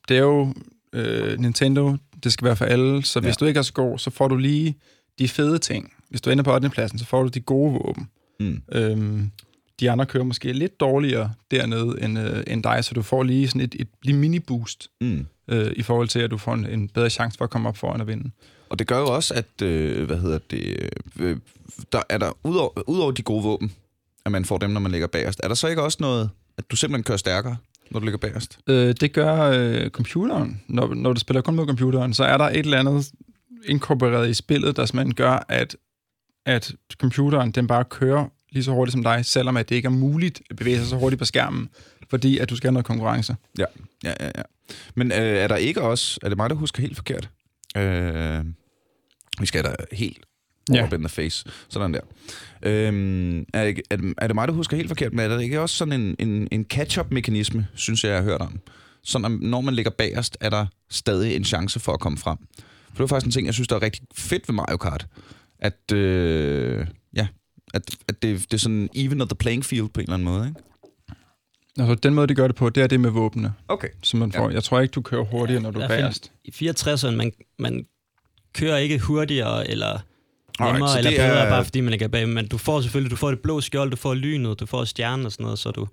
det 0.07 0.17
er 0.17 0.21
jo 0.21 0.53
øh, 0.93 1.39
Nintendo, 1.39 1.95
det 2.23 2.33
skal 2.33 2.45
være 2.45 2.55
for 2.55 2.65
alle, 2.65 3.05
så 3.05 3.19
hvis 3.19 3.27
Ja. 3.29 3.33
du 3.39 3.45
ikke 3.45 3.57
er 3.57 3.61
så 3.61 3.73
god, 3.73 3.99
så 3.99 4.09
får 4.09 4.27
du 4.27 4.35
lige 4.35 4.77
de 5.19 5.27
fede 5.27 5.57
ting. 5.59 5.93
Hvis 6.09 6.21
du 6.21 6.29
ender 6.29 6.43
på 6.43 6.53
8. 6.53 6.69
pladsen, 6.69 6.99
så 6.99 7.05
får 7.05 7.23
du 7.23 7.27
de 7.29 7.39
gode 7.39 7.71
våben. 7.73 8.09
mm. 8.39 8.61
Øhm, 8.71 9.31
de 9.79 9.91
andre 9.91 10.05
kører 10.05 10.23
måske 10.23 10.53
lidt 10.53 10.79
dårligere 10.79 11.33
dernede 11.51 12.01
end, 12.01 12.19
øh, 12.19 12.43
end 12.47 12.63
dig, 12.63 12.83
så 12.85 12.93
du 12.93 13.01
får 13.01 13.23
lige 13.23 13.47
sådan 13.47 13.61
et, 13.61 13.75
et 13.79 13.87
lige 14.03 14.17
mini-boost 14.17 14.87
Mm. 15.01 15.25
øh, 15.47 15.71
i 15.75 15.83
forhold 15.83 16.07
til, 16.07 16.19
at 16.19 16.31
du 16.31 16.37
får 16.37 16.53
en, 16.53 16.65
en 16.65 16.87
bedre 16.89 17.09
chance 17.09 17.37
for 17.37 17.45
at 17.45 17.51
komme 17.51 17.69
op 17.69 17.77
foran 17.77 18.01
og 18.01 18.07
vinde. 18.07 18.31
Og 18.69 18.79
det 18.79 18.87
gør 18.87 18.99
jo 18.99 19.15
også, 19.15 19.33
at, 19.33 19.61
øh, 19.61 20.05
hvad 20.05 20.17
hedder 20.17 20.39
det, 20.51 20.89
øh, 21.19 21.37
der 21.91 22.01
er 22.09 22.17
der, 22.17 22.31
udover, 22.43 22.89
udover 22.89 23.11
de 23.11 23.21
gode 23.21 23.43
våben, 23.43 23.71
at 24.25 24.31
man 24.31 24.45
får 24.45 24.57
dem, 24.57 24.69
når 24.69 24.79
man 24.79 24.91
ligger 24.91 25.07
bagerst, 25.07 25.39
er 25.43 25.47
der 25.47 25.55
så 25.55 25.67
ikke 25.67 25.81
også 25.81 25.97
noget, 26.01 26.29
at 26.57 26.71
du 26.71 26.75
simpelthen 26.75 27.03
kører 27.03 27.17
stærkere, 27.17 27.57
når 27.91 27.99
du 27.99 28.05
ligger 28.05 28.17
bagerst? 28.17 28.59
Øh, 28.67 28.95
det 29.01 29.13
gør 29.13 29.51
øh, 29.53 29.89
computeren. 29.89 30.61
Når, 30.67 30.93
når 30.93 31.13
du 31.13 31.19
spiller 31.19 31.41
kun 31.41 31.55
med 31.55 31.65
computeren, 31.65 32.13
så 32.13 32.23
er 32.23 32.37
der 32.37 32.45
et 32.45 32.57
eller 32.57 32.79
andet 32.79 33.11
inkorporeret 33.65 34.29
i 34.29 34.33
spillet, 34.33 34.77
der 34.77 34.85
simpelthen 34.85 35.13
gør, 35.15 35.45
at, 35.49 35.75
at 36.45 36.73
computeren 36.99 37.51
den 37.51 37.67
bare 37.67 37.83
kører 37.85 38.25
lige 38.51 38.63
så 38.63 38.71
hurtigt 38.71 38.93
som 38.93 39.03
dig, 39.03 39.25
selvom 39.25 39.57
at 39.57 39.69
det 39.69 39.75
ikke 39.75 39.85
er 39.85 39.89
muligt 39.91 40.41
at 40.49 40.55
bevæge 40.55 40.77
sig 40.77 40.87
så 40.87 40.95
hurtigt 40.97 41.19
på 41.19 41.25
skærmen, 41.25 41.69
fordi 42.09 42.37
at 42.37 42.49
du 42.49 42.55
skal 42.55 42.67
have 42.67 42.73
noget 42.73 42.85
konkurrence. 42.85 43.35
Ja, 43.59 43.65
ja, 44.03 44.13
ja. 44.19 44.25
ja. 44.37 44.41
Men 44.95 45.11
øh, 45.11 45.17
er 45.17 45.47
der 45.47 45.55
ikke 45.55 45.81
også, 45.81 46.19
er 46.23 46.29
det 46.29 46.37
mig, 46.37 46.49
der 46.49 46.55
husker 46.55 46.81
helt 46.81 46.95
forkert? 46.95 47.29
Øh, 47.77 48.45
vi 49.39 49.45
skal 49.45 49.63
da 49.63 49.75
helt 49.91 50.25
over 50.83 50.93
in 50.93 50.99
the 50.99 51.09
face. 51.09 51.45
Sådan 51.69 51.93
der. 51.93 51.99
Øhm, 52.63 53.45
er, 53.53 53.63
ikke- 53.63 53.83
er, 53.89 53.95
det- 53.95 54.13
er 54.17 54.27
det 54.27 54.35
mig, 54.35 54.47
der 54.47 54.53
husker 54.53 54.77
helt 54.77 54.87
forkert, 54.89 55.13
men 55.13 55.19
er 55.19 55.27
der 55.27 55.39
ikke 55.39 55.61
også 55.61 55.75
sådan 55.75 56.01
en, 56.01 56.15
en, 56.19 56.47
en 56.51 56.63
catch-up-mekanisme, 56.63 57.67
synes 57.75 58.03
jeg, 58.03 58.09
jeg 58.09 58.17
har 58.17 58.23
hørt 58.23 58.41
om? 58.41 58.59
Sådan, 59.03 59.25
at 59.33 59.39
når 59.41 59.61
man 59.61 59.73
ligger 59.73 59.91
bagerst, 59.91 60.37
er 60.41 60.49
der 60.49 60.65
stadig 60.89 61.35
en 61.35 61.43
chance 61.45 61.79
for 61.79 61.93
at 61.93 61.99
komme 61.99 62.17
frem. 62.17 62.37
For 62.57 62.91
det 62.93 62.99
var 62.99 63.07
faktisk 63.07 63.25
en 63.25 63.31
ting, 63.31 63.45
jeg 63.45 63.53
synes, 63.53 63.67
der 63.67 63.75
er 63.75 63.81
rigtig 63.81 64.03
fedt 64.15 64.49
ved 64.49 64.53
Mario 64.55 64.77
Kart. 64.77 65.07
At, 65.59 65.91
øh, 65.93 66.85
ja, 67.15 67.27
at, 67.73 67.81
at 68.07 68.21
det, 68.21 68.41
det 68.51 68.53
er 68.53 68.57
sådan 68.57 68.89
even 68.95 69.21
of 69.21 69.27
the 69.27 69.35
playing 69.35 69.65
field 69.65 69.89
på 69.89 69.99
en 69.99 70.03
eller 70.03 70.13
anden 70.13 70.25
måde, 70.25 70.47
ikke? 70.47 70.59
Altså, 71.79 71.95
den 71.95 72.13
måde, 72.13 72.27
de 72.27 72.35
gør 72.35 72.47
det 72.47 72.55
på, 72.55 72.69
det 72.69 72.83
er 72.83 72.87
det 72.87 72.99
med 72.99 73.09
våbnene, 73.09 73.53
Okay. 73.67 73.87
som 74.03 74.19
man 74.19 74.31
får. 74.31 74.49
Jeg 74.49 74.63
tror 74.63 74.79
ikke, 74.79 74.91
du 74.91 75.01
kører 75.01 75.23
hurtigere, 75.23 75.61
når 75.61 75.71
du 75.71 75.79
er 75.79 75.87
bagerst. 75.87 76.31
I 76.45 76.69
64'eren, 76.69 77.11
man, 77.11 77.31
man 77.59 77.85
kører 78.53 78.77
ikke 78.77 78.99
hurtigere 78.99 79.69
eller 79.69 79.99
Alright, 80.59 80.73
nemmere 80.75 80.89
så 80.91 80.97
eller 80.97 81.11
bedre, 81.11 81.23
er- 81.45 81.49
bare 81.49 81.63
fordi 81.63 81.81
man 81.81 81.89
ligger 81.91 82.07
bag. 82.07 82.29
Men 82.29 82.47
du 82.47 82.57
får 82.57 82.81
selvfølgelig 82.81 83.11
du 83.11 83.15
får 83.15 83.29
det 83.29 83.39
blå 83.39 83.61
skjold, 83.61 83.91
du 83.91 83.95
får 83.97 84.13
lynet, 84.13 84.59
du 84.59 84.65
får 84.65 84.85
stjernen 84.85 85.25
og 85.25 85.31
sådan 85.31 85.43
noget, 85.43 85.59
så 85.59 85.71
du, 85.71 85.87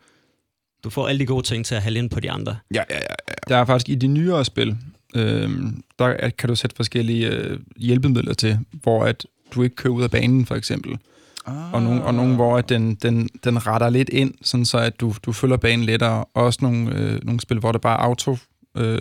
du 0.85 0.91
får 0.91 1.09
alle 1.09 1.19
de 1.19 1.27
gode 1.27 1.43
ting 1.47 1.67
til 1.67 1.75
at 1.75 1.83
halde 1.83 1.99
ind 1.99 2.11
på 2.11 2.21
de 2.21 2.31
andre. 2.31 2.57
Ja, 2.75 2.83
ja, 2.91 2.97
ja. 2.97 3.01
ja. 3.29 3.35
Der 3.49 3.57
er 3.57 3.65
faktisk 3.65 3.89
i 3.89 3.95
de 3.95 4.07
nyere 4.07 4.45
spil, 4.45 4.77
øh, 5.15 5.51
der 5.99 6.05
er- 6.07 6.31
kan 6.31 6.49
du 6.49 6.55
sætte 6.55 6.77
forskellige 6.77 7.29
øh, 7.29 7.59
hjælpemidler 7.77 8.35
til, 8.35 8.59
hvor 8.71 9.05
at 9.05 9.27
du 9.55 9.63
ikke 9.63 9.77
kører 9.77 9.95
ud 9.95 10.03
af 10.03 10.11
banen, 10.11 10.47
for 10.47 10.55
eksempel. 10.55 10.99
Ah. 11.47 11.73
Og 11.75 11.83
nogle, 11.83 12.05
og 12.05 12.15
nogle 12.15 12.35
hvor 12.35 12.59
at 12.59 12.69
den, 12.69 12.95
den, 12.95 13.29
den 13.45 13.67
retter 13.67 13.91
lidt 13.91 14.09
ind, 14.09 14.35
sådan 14.43 14.65
så 14.67 14.79
at 14.79 15.01
du, 15.01 15.15
du 15.23 15.33
følger 15.33 15.57
banen 15.57 15.85
lettere. 15.85 16.25
Også 16.35 16.59
nogle, 16.63 16.95
øh, 16.99 17.25
nogle 17.25 17.41
spil, 17.41 17.59
hvor 17.59 17.73
der 17.73 17.79
bare 17.79 18.01
auto 18.01 18.37
øh, 18.77 19.01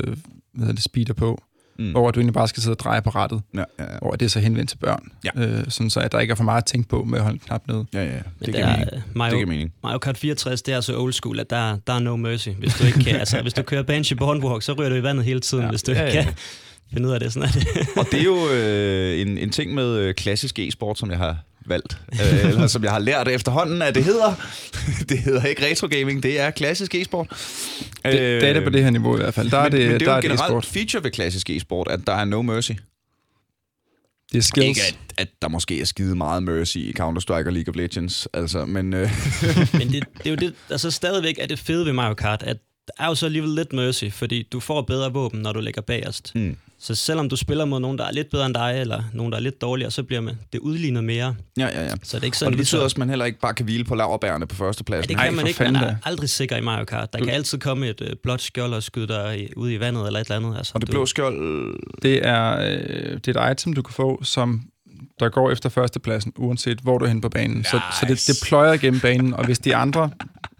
hvad 0.54 0.68
det, 0.74 0.84
speeder 0.84 1.14
på, 1.14 1.42
Mm. 1.80 1.92
hvor 1.92 2.12
du 2.12 2.20
egentlig 2.20 2.34
bare 2.34 2.48
skal 2.48 2.64
sidde 2.64 2.74
og 2.74 2.80
dreje 2.80 3.02
på 3.02 3.10
rettet, 3.10 3.42
Ja, 3.54 3.60
ja, 3.80 3.84
ja. 3.84 3.98
hvor 4.02 4.12
det 4.12 4.26
er 4.26 4.30
så 4.30 4.40
henvendt 4.40 4.70
til 4.70 4.78
børn. 4.78 5.12
Ja. 5.26 5.30
Øh, 5.48 5.64
sådan 5.70 5.90
så 5.90 6.00
at 6.00 6.12
der 6.12 6.20
ikke 6.20 6.32
er 6.32 6.36
for 6.36 6.44
meget 6.44 6.62
at 6.62 6.66
tænke 6.66 6.90
på 6.90 7.04
med 7.04 7.18
at 7.18 7.24
holde 7.24 7.34
en 7.36 7.40
knap 7.46 7.68
ned. 7.68 7.84
ja, 7.94 8.04
ja. 8.04 8.10
Det 8.10 8.24
det 8.40 8.54
giver 8.56 8.68
mening. 8.68 8.82
er, 8.84 8.90
Det 8.90 9.04
Mario, 9.16 9.36
giver 9.36 9.48
mening. 9.48 9.74
Mario 9.84 9.98
Kart 9.98 10.18
64, 10.18 10.62
det 10.62 10.74
er 10.74 10.82
så 10.82 10.98
old 10.98 11.14
school, 11.14 11.40
at 11.40 11.50
der, 11.50 11.78
der 11.88 11.94
er 11.94 12.00
no 12.00 12.16
mercy. 12.16 12.50
Hvis 12.50 12.74
du 12.76 12.86
ikke 12.86 13.00
kan, 13.04 13.16
altså, 13.24 13.42
hvis 13.42 13.54
du 13.54 13.62
kører 13.62 13.84
Banshee 13.84 14.18
Bornwalk, 14.18 14.62
så 14.64 14.74
ryger 14.74 14.90
du 14.90 14.96
i 14.96 15.04
vandet 15.04 15.26
hele 15.26 15.40
tiden, 15.40 15.62
Ja. 15.62 15.66
ja. 15.66 15.72
hvis 15.72 15.84
du 15.84 15.92
Ja, 15.92 16.06
ikke 16.06 16.18
ja. 16.18 16.24
kan 16.24 16.34
finde 16.94 17.08
ud 17.10 17.14
af 17.14 17.20
det. 17.20 17.34
Sådan 17.34 17.50
er 17.50 17.52
det. 17.52 17.68
Og 17.98 18.06
det 18.12 18.20
er 18.20 18.24
jo 18.24 18.38
øh, 18.54 19.22
en, 19.22 19.38
en 19.38 19.50
ting 19.50 19.74
med 19.74 19.98
øh, 19.98 20.14
klassisk 20.14 20.60
e-sport, 20.60 20.98
som 21.00 21.10
jeg 21.12 21.18
har 21.18 21.38
valgt, 21.70 21.98
øh, 22.14 22.50
eller 22.50 22.68
som 22.68 22.84
jeg 22.84 22.92
har 22.92 23.00
lært 23.00 23.28
efterhånden, 23.28 23.82
at 23.82 23.96
det 23.96 24.04
hedder. 24.04 24.34
det 25.10 25.20
hedder 25.20 25.46
ikke 25.46 25.70
retro 25.70 25.88
gaming, 25.92 26.24
det 26.24 26.40
er 26.40 26.52
klassisk 26.52 26.96
e-sport. 26.96 27.28
Det, 27.30 28.14
det 28.14 28.44
er 28.44 28.54
det 28.54 28.64
på 28.64 28.70
det 28.70 28.84
her 28.84 28.90
niveau 28.90 29.16
i 29.16 29.20
hvert 29.20 29.34
fald. 29.34 29.52
Der 29.52 29.58
er 29.58 29.64
men, 29.64 29.72
det, 29.72 29.80
men 29.80 30.00
det 30.00 30.00
der 30.00 30.06
er 30.06 30.10
jo 30.10 30.14
er 30.14 30.18
et 30.18 30.24
det 30.24 30.32
generelt 30.32 30.52
e-sport. 30.52 30.66
feature 30.66 31.04
ved 31.04 31.12
klassisk 31.12 31.50
e-sport, 31.50 31.88
at 31.92 32.00
der 32.08 32.14
er 32.14 32.26
no 32.26 32.42
mercy. 32.42 32.72
Det 34.32 34.38
er 34.38 34.44
skills. 34.44 34.68
Ikke 34.68 34.82
at, 34.82 34.98
at 35.18 35.28
der 35.42 35.48
måske 35.48 35.82
er 35.82 35.86
skide 35.86 36.16
meget 36.16 36.44
mercy 36.44 36.78
i 36.78 36.94
Counter-Strike 37.00 37.48
og 37.48 37.54
League 37.54 37.72
of 37.72 37.76
Legends, 37.76 38.28
altså, 38.34 38.66
men 38.66 38.94
øh, 38.94 39.10
Men 39.80 39.92
det, 39.92 40.04
det 40.18 40.26
er 40.26 40.30
jo 40.30 40.36
det, 40.36 40.54
altså 40.70 40.92
stadigvæk 40.92 41.36
er 41.40 41.48
det 41.48 41.60
fede 41.60 41.86
ved 41.86 41.94
Mario 41.94 42.14
Kart, 42.14 42.44
at 42.44 42.58
der 42.88 43.04
er 43.04 43.08
jo 43.08 43.16
så 43.16 43.26
alligevel 43.26 43.50
lidt 43.50 43.74
mercy, 43.74 44.06
fordi 44.12 44.48
du 44.52 44.60
får 44.60 44.82
bedre 44.82 45.14
våben, 45.14 45.40
når 45.40 45.54
du 45.54 45.60
ligger 45.60 45.82
bagerst. 45.82 46.32
mm. 46.36 46.58
Så 46.86 46.96
selvom 46.96 47.30
du 47.30 47.36
spiller 47.36 47.66
mod 47.66 47.80
nogen, 47.80 47.98
der 47.98 48.06
er 48.06 48.12
lidt 48.12 48.30
bedre 48.30 48.46
end 48.46 48.54
dig, 48.54 48.78
eller 48.82 49.04
nogen, 49.14 49.32
der 49.32 49.38
er 49.38 49.42
lidt 49.42 49.62
dårligere, 49.62 49.92
så 49.92 50.04
bliver 50.04 50.22
man 50.22 50.36
det 50.54 50.60
udlignet 50.60 51.04
mere. 51.04 51.36
ja, 51.58 51.68
ja, 51.68 51.84
ja. 51.84 51.90
Så 52.04 52.18
det 52.18 52.22
er 52.22 52.24
ikke 52.24 52.34
Og 52.36 52.38
sådan, 52.38 52.52
det 52.52 52.58
lige 52.58 52.62
betyder 52.62 52.80
så- 52.80 52.84
også, 52.84 52.94
at 52.94 52.98
man 52.98 53.10
heller 53.10 53.26
ikke 53.26 53.40
bare 53.40 53.54
kan 53.54 53.66
hvile 53.66 53.84
på 53.84 53.96
laverbærene 53.96 54.48
på 54.48 54.56
Ja, 54.60 54.66
førstepladsen. 54.66 55.10
det 55.10 55.18
Nej, 55.18 55.26
kan 55.26 55.36
man 55.36 55.42
for 55.42 55.48
ikke, 55.48 55.64
man 55.64 55.76
er 55.76 55.88
da. 55.88 55.98
aldrig 56.06 56.30
sikker 56.30 56.58
i 56.58 56.62
Mario 56.62 56.86
Kart. 56.86 57.14
Der 57.14 57.20
Du- 57.20 57.26
kan 57.26 57.34
altid 57.34 57.58
komme 57.60 57.90
et 57.90 58.02
øh, 58.02 58.10
blåt 58.24 58.42
skjold 58.42 58.74
og 58.74 58.84
skyde 58.84 59.08
dig 59.08 59.40
i- 59.44 59.54
ud 59.56 59.72
i 59.72 59.80
vandet 59.80 60.08
eller 60.08 60.20
et 60.20 60.26
eller 60.32 60.48
andet. 60.48 60.58
Altså, 60.58 60.72
Og 60.76 60.82
det 60.82 60.88
du- 60.88 60.92
blå 60.92 61.06
skjold... 61.06 61.76
Det 62.02 62.28
er, 62.28 62.58
øh, 62.60 63.20
det 63.26 63.36
er 63.38 63.42
et 63.42 63.60
item, 63.62 63.74
du 63.74 63.82
kan 63.82 63.94
få, 63.94 64.24
som 64.24 64.62
der 65.20 65.30
går 65.30 65.52
efter 65.52 65.70
førstepladsen, 65.70 66.34
uanset 66.38 66.80
hvor 66.80 66.98
du 66.98 67.06
er 67.06 67.10
henne 67.10 67.22
på 67.22 67.30
banen. 67.30 67.64
Så, 67.64 67.70
så 67.72 67.80
det, 68.02 68.10
Nice. 68.10 68.34
det 68.34 68.40
pløjer 68.48 68.78
gennem 68.78 69.00
banen, 69.00 69.34
og 69.34 69.46
hvis 69.46 69.60
de 69.60 69.76
andre 69.76 70.10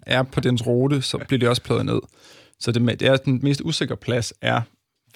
er 0.06 0.22
på 0.22 0.40
dens 0.40 0.66
rute, 0.66 1.02
så 1.02 1.18
bliver 1.28 1.38
det 1.38 1.48
også 1.48 1.62
pløjet 1.62 1.86
ned. 1.86 2.00
Så 2.60 2.72
det, 2.72 3.00
det 3.00 3.08
er 3.08 3.16
den 3.16 3.40
mest 3.42 3.60
usikre 3.64 3.96
plads 3.96 4.32
er 4.40 4.60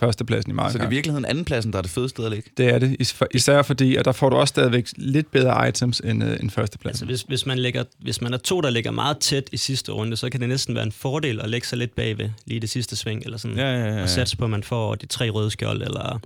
førstepladsen 0.01 0.51
i 0.51 0.55
Mario 0.55 0.73
Så 0.73 0.79
det 0.79 0.85
er 0.85 0.89
i 0.89 0.91
virkeligheden 0.91 1.25
andenpladsen, 1.25 1.73
der 1.73 1.79
er 1.79 1.83
det 1.83 1.91
fede 1.91 2.09
sted 2.09 2.25
at 2.25 2.31
ligge. 2.33 2.51
Det 2.57 2.69
er 2.69 2.79
det, 2.79 2.97
is- 3.01 3.17
især 3.35 3.63
fordi, 3.63 3.97
at 3.97 4.05
der 4.05 4.13
får 4.13 4.29
du 4.31 4.37
også 4.37 4.53
stadigvæk 4.53 4.87
lidt 4.97 5.31
bedre 5.31 5.69
items 5.69 6.01
end, 6.01 6.23
øh, 6.25 6.31
end 6.31 6.41
Altså, 6.43 6.55
førstepladsen. 6.55 7.07
hvis, 7.07 7.23
hvis, 7.23 7.47
man 7.47 7.59
lægger, 7.59 7.85
hvis 7.99 8.21
man 8.21 8.35
er 8.35 8.39
to, 8.39 8.61
der 8.61 8.71
ligger 8.71 8.91
meget 8.91 9.19
tæt 9.19 9.49
i 9.53 9.57
sidste 9.57 9.93
runde, 9.93 10.17
så 10.17 10.31
kan 10.31 10.41
det 10.41 10.49
næsten 10.49 10.75
være 10.75 10.85
en 10.85 10.93
fordel 10.93 11.41
at 11.41 11.49
lægge 11.49 11.67
sig 11.67 11.79
lidt 11.79 11.95
bagved 11.95 12.31
lige 12.47 12.61
det 12.61 12.71
sidste 12.71 12.97
sving, 12.97 13.23
eller 13.25 13.39
sådan, 13.39 13.57
Ja, 13.57 13.73
ja, 13.79 13.95
ja. 13.97 14.03
og 14.03 14.09
satse 14.09 14.37
på, 14.37 14.45
at 14.45 14.51
man 14.51 14.63
får 14.63 14.95
de 14.95 15.07
tre 15.07 15.31
røde 15.31 15.51
skjold, 15.51 15.83
eller 15.83 16.19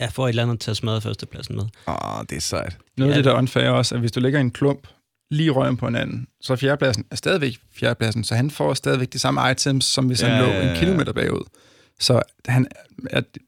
ja, 0.00 0.06
får 0.06 0.24
et 0.24 0.28
eller 0.28 0.42
andet 0.42 0.60
til 0.60 0.70
at 0.70 0.76
smadre 0.76 1.00
førstepladsen 1.00 1.56
med. 1.56 1.64
Åh, 1.88 2.18
oh, 2.18 2.24
det 2.30 2.36
er 2.36 2.40
sejt. 2.40 2.76
Noget 2.96 3.10
af 3.12 3.14
Ja. 3.14 3.18
det, 3.18 3.24
der 3.24 3.32
er 3.32 3.38
unfair 3.38 3.68
også, 3.68 3.94
at 3.94 4.00
hvis 4.00 4.12
du 4.12 4.20
lægger 4.20 4.40
en 4.40 4.50
klump 4.50 4.86
lige 5.30 5.50
røven 5.50 5.76
på 5.76 5.86
hinanden, 5.86 6.26
så 6.40 6.52
er 6.52 6.56
fjerdepladsen 6.56 7.04
er 7.10 7.16
stadigvæk 7.16 7.56
fjerdepladsen, 7.74 8.24
så 8.24 8.34
han 8.34 8.50
får 8.50 8.74
stadigvæk 8.74 9.12
de 9.12 9.18
samme 9.18 9.50
items, 9.50 9.84
som 9.84 10.06
hvis 10.06 10.20
han 10.20 10.30
Ja, 10.30 10.40
lå 10.40 10.46
ja, 10.46 10.64
ja. 10.66 10.70
en 10.72 10.78
kilometer 10.78 11.12
bagud. 11.12 11.42
Så 12.00 12.22
han, 12.46 12.66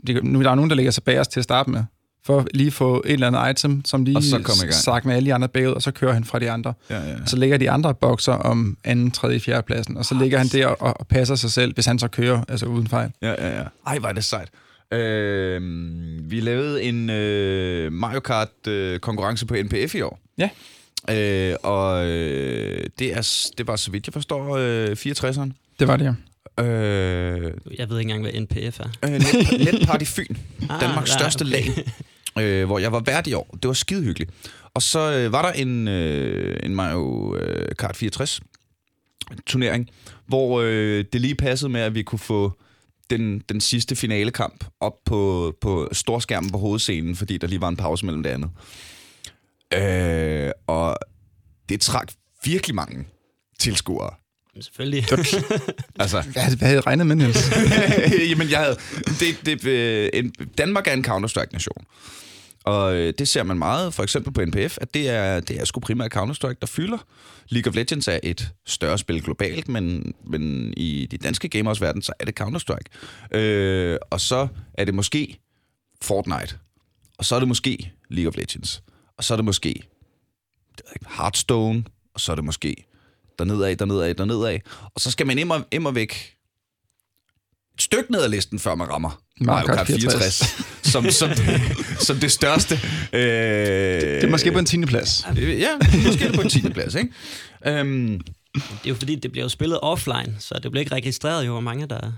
det, 0.06 0.24
nu 0.24 0.42
der 0.42 0.50
er 0.50 0.54
nogen, 0.54 0.70
der 0.70 0.76
ligger 0.76 0.92
sig 0.92 1.04
bagerst 1.04 1.32
til 1.32 1.40
at 1.40 1.44
starte 1.44 1.70
med, 1.70 1.84
for 2.24 2.46
lige 2.54 2.66
at 2.66 2.72
få 2.72 3.02
et 3.06 3.12
eller 3.12 3.26
andet 3.26 3.50
item, 3.50 3.84
som 3.84 4.04
lige 4.04 4.22
sagt 4.70 5.04
med 5.04 5.14
alle 5.14 5.26
de 5.26 5.34
andre 5.34 5.48
bagud, 5.48 5.72
og 5.72 5.82
så 5.82 5.90
kører 5.90 6.12
han 6.12 6.24
fra 6.24 6.38
de 6.38 6.50
andre. 6.50 6.74
Ja, 6.90 7.08
ja. 7.08 7.16
Så 7.26 7.36
ligger 7.36 7.56
de 7.56 7.70
andre 7.70 7.94
bokser 7.94 8.32
om 8.32 8.76
anden, 8.84 9.10
tredje, 9.10 9.40
fjerde 9.40 9.62
pladsen, 9.62 9.96
og 9.96 10.04
så 10.04 10.14
ligger 10.14 10.38
han 10.38 10.46
der 10.46 10.66
og, 10.66 11.00
og 11.00 11.06
passer 11.06 11.34
sig 11.34 11.50
selv, 11.50 11.74
hvis 11.74 11.86
han 11.86 11.98
så 11.98 12.08
kører, 12.08 12.44
altså 12.48 12.66
uden 12.66 12.86
fejl. 12.88 13.10
Ja, 13.22 13.30
ja, 13.30 13.58
ja. 13.58 13.64
Ej, 13.86 13.98
er 14.04 14.12
det 14.12 14.24
sejt. 14.24 14.48
Øh, 14.92 15.60
vi 16.30 16.40
lavede 16.40 16.82
en 16.82 17.10
øh, 17.10 17.92
Mario 17.92 18.20
Kart 18.20 18.66
øh, 18.68 18.98
konkurrence 18.98 19.46
på 19.46 19.54
NPF 19.54 19.94
i 19.94 20.00
år. 20.00 20.20
Ja. 20.38 20.48
Øh, 21.10 21.56
og 21.62 22.06
øh, 22.06 22.84
det, 22.98 23.16
er, 23.16 23.50
det 23.58 23.66
var, 23.66 23.76
så 23.76 23.90
vidt 23.90 24.06
jeg 24.06 24.12
forstår, 24.12 24.56
øh, 24.56 24.90
64'eren. 24.90 25.50
Det 25.78 25.88
var 25.88 25.96
det, 25.96 26.04
ja. 26.04 26.14
Øh, 26.60 26.66
Jeg 27.78 27.88
ved 27.90 27.98
ikke 27.98 28.12
engang, 28.12 28.22
hvad 28.22 28.40
NPF 28.40 28.80
er. 28.80 28.88
øh, 29.04 29.10
Net, 29.12 29.72
Netparty 29.72 30.04
Fyn, 30.04 30.36
Ah, 30.70 30.80
Danmarks 30.80 31.10
der- 31.10 31.18
største 31.18 31.42
okay. 31.42 31.50
lag, 32.36 32.50
øh, 32.60 32.66
hvor 32.66 32.78
jeg 32.78 32.92
var 32.92 33.00
vært 33.00 33.26
i 33.26 33.32
år. 33.32 33.56
Det 33.62 33.68
var 33.68 33.74
skide 33.74 34.02
hyggeligt. 34.02 34.30
Og 34.74 34.82
så 34.82 35.12
øh, 35.12 35.32
var 35.32 35.42
der 35.42 35.52
en, 35.52 35.88
øh, 35.88 36.60
en 36.62 36.74
Mario 36.74 37.36
øh, 37.36 37.76
Kart 37.78 37.96
64 37.96 38.40
turnering, 39.46 39.88
hvor 40.26 40.60
øh, 40.64 41.04
det 41.12 41.20
lige 41.20 41.34
passede 41.34 41.68
med, 41.72 41.80
at 41.80 41.94
vi 41.94 42.02
kunne 42.02 42.18
få 42.18 42.52
den, 43.10 43.38
den 43.48 43.60
sidste 43.60 43.96
finalekamp 43.96 44.64
op 44.80 44.92
på, 45.04 45.52
på 45.60 45.88
storskærmen 45.92 46.50
på 46.50 46.58
hovedscenen, 46.58 47.16
fordi 47.16 47.38
der 47.38 47.46
lige 47.46 47.60
var 47.60 47.68
en 47.68 47.76
pause 47.76 48.06
mellem 48.06 48.22
det 48.22 48.30
andet. 48.30 48.50
Øh, 49.74 50.50
og 50.66 50.96
det 51.68 51.80
trak 51.80 52.12
virkelig 52.44 52.74
mange 52.74 53.04
tilskuere. 53.58 54.10
Selvfølgelig. 54.60 55.04
Altså, 55.98 56.22
Hvad 56.32 56.42
havde- 56.42 56.56
hvad 56.56 56.68
havde 56.68 56.76
jeg 56.76 56.86
regnet 56.86 57.06
med, 57.06 57.16
Niels? 57.16 57.50
Jamen, 58.30 58.50
jeg 58.50 58.58
havde... 58.58 58.76
Det, 59.20 59.46
det, 59.46 59.66
øh, 59.66 60.10
en, 60.14 60.30
Danmark 60.58 60.86
er 60.86 60.92
en 60.92 61.04
Counter-Strike-nation. 61.04 61.84
Og 62.64 62.94
øh, 62.96 63.14
det 63.18 63.28
ser 63.28 63.42
man 63.42 63.58
meget, 63.58 63.94
for 63.94 64.02
eksempel 64.02 64.32
på 64.32 64.44
NPF, 64.44 64.78
at 64.80 64.94
det 64.94 65.08
er, 65.08 65.40
det 65.40 65.60
er 65.60 65.64
sgu 65.64 65.80
primært 65.80 66.16
Counter-Strike, 66.16 66.56
der 66.60 66.66
fylder. 66.66 66.98
League 67.48 67.70
of 67.70 67.74
Legends 67.76 68.08
er 68.08 68.18
et 68.22 68.50
større 68.66 68.98
spil 68.98 69.22
globalt, 69.22 69.68
men, 69.68 70.14
men 70.26 70.74
i 70.76 71.06
de 71.10 71.16
danske 71.16 71.48
gamers 71.48 71.80
verden, 71.80 72.02
så 72.02 72.12
er 72.20 72.24
det 72.24 72.40
Counter-Strike. 72.40 73.36
Øh, 73.38 73.98
og 74.10 74.20
så 74.20 74.48
er 74.74 74.84
det 74.84 74.94
måske 74.94 75.38
Fortnite. 76.02 76.54
Og 77.18 77.24
så 77.24 77.34
er 77.34 77.38
det 77.38 77.48
måske 77.48 77.92
League 78.10 78.28
of 78.28 78.36
Legends. 78.36 78.82
Og 79.18 79.24
så 79.24 79.34
er 79.34 79.36
det 79.36 79.44
måske 79.44 79.82
det 80.78 80.84
ikke, 80.94 81.06
Hearthstone. 81.16 81.84
Og 82.14 82.20
så 82.20 82.32
er 82.32 82.36
det 82.36 82.44
måske 82.44 82.86
dernedad, 83.38 83.76
dernedad, 83.76 84.14
dernedad. 84.14 84.58
Og 84.94 85.00
så 85.00 85.10
skal 85.10 85.26
man 85.26 85.38
immer, 85.38 85.60
immer 85.70 85.90
væk 85.90 86.34
et 87.74 87.82
stykke 87.82 88.12
ned 88.12 88.22
ad 88.22 88.28
listen, 88.28 88.58
før 88.58 88.74
man 88.74 88.88
rammer 88.88 89.20
Mario 89.40 89.66
Kart 89.74 89.86
64, 89.86 90.36
som, 90.92 91.10
som, 91.10 91.28
det, 91.28 91.60
som 92.00 92.16
det 92.16 92.32
største. 92.32 92.74
Øh, 93.12 93.20
Det 93.20 94.24
er 94.24 94.30
måske 94.30 94.52
på 94.52 94.58
en 94.58 94.66
10. 94.66 94.84
plads. 94.86 95.26
Ja, 95.36 95.68
måske 96.06 96.24
er 96.24 96.28
det 96.28 96.34
på 96.34 96.40
en 96.42 96.48
10. 96.50 96.70
plads, 96.70 96.94
ikke? 96.94 97.12
Øhm, 97.66 98.20
Det 98.54 98.62
er 98.84 98.88
jo 98.88 98.94
fordi, 98.94 99.14
det 99.14 99.32
bliver 99.32 99.44
jo 99.44 99.48
spillet 99.48 99.78
offline, 99.82 100.36
så 100.38 100.54
det 100.62 100.70
bliver 100.70 100.80
ikke 100.80 100.94
registreret 100.94 101.46
jo, 101.46 101.52
hvor 101.52 101.60
mange 101.60 101.86
der... 101.86 102.12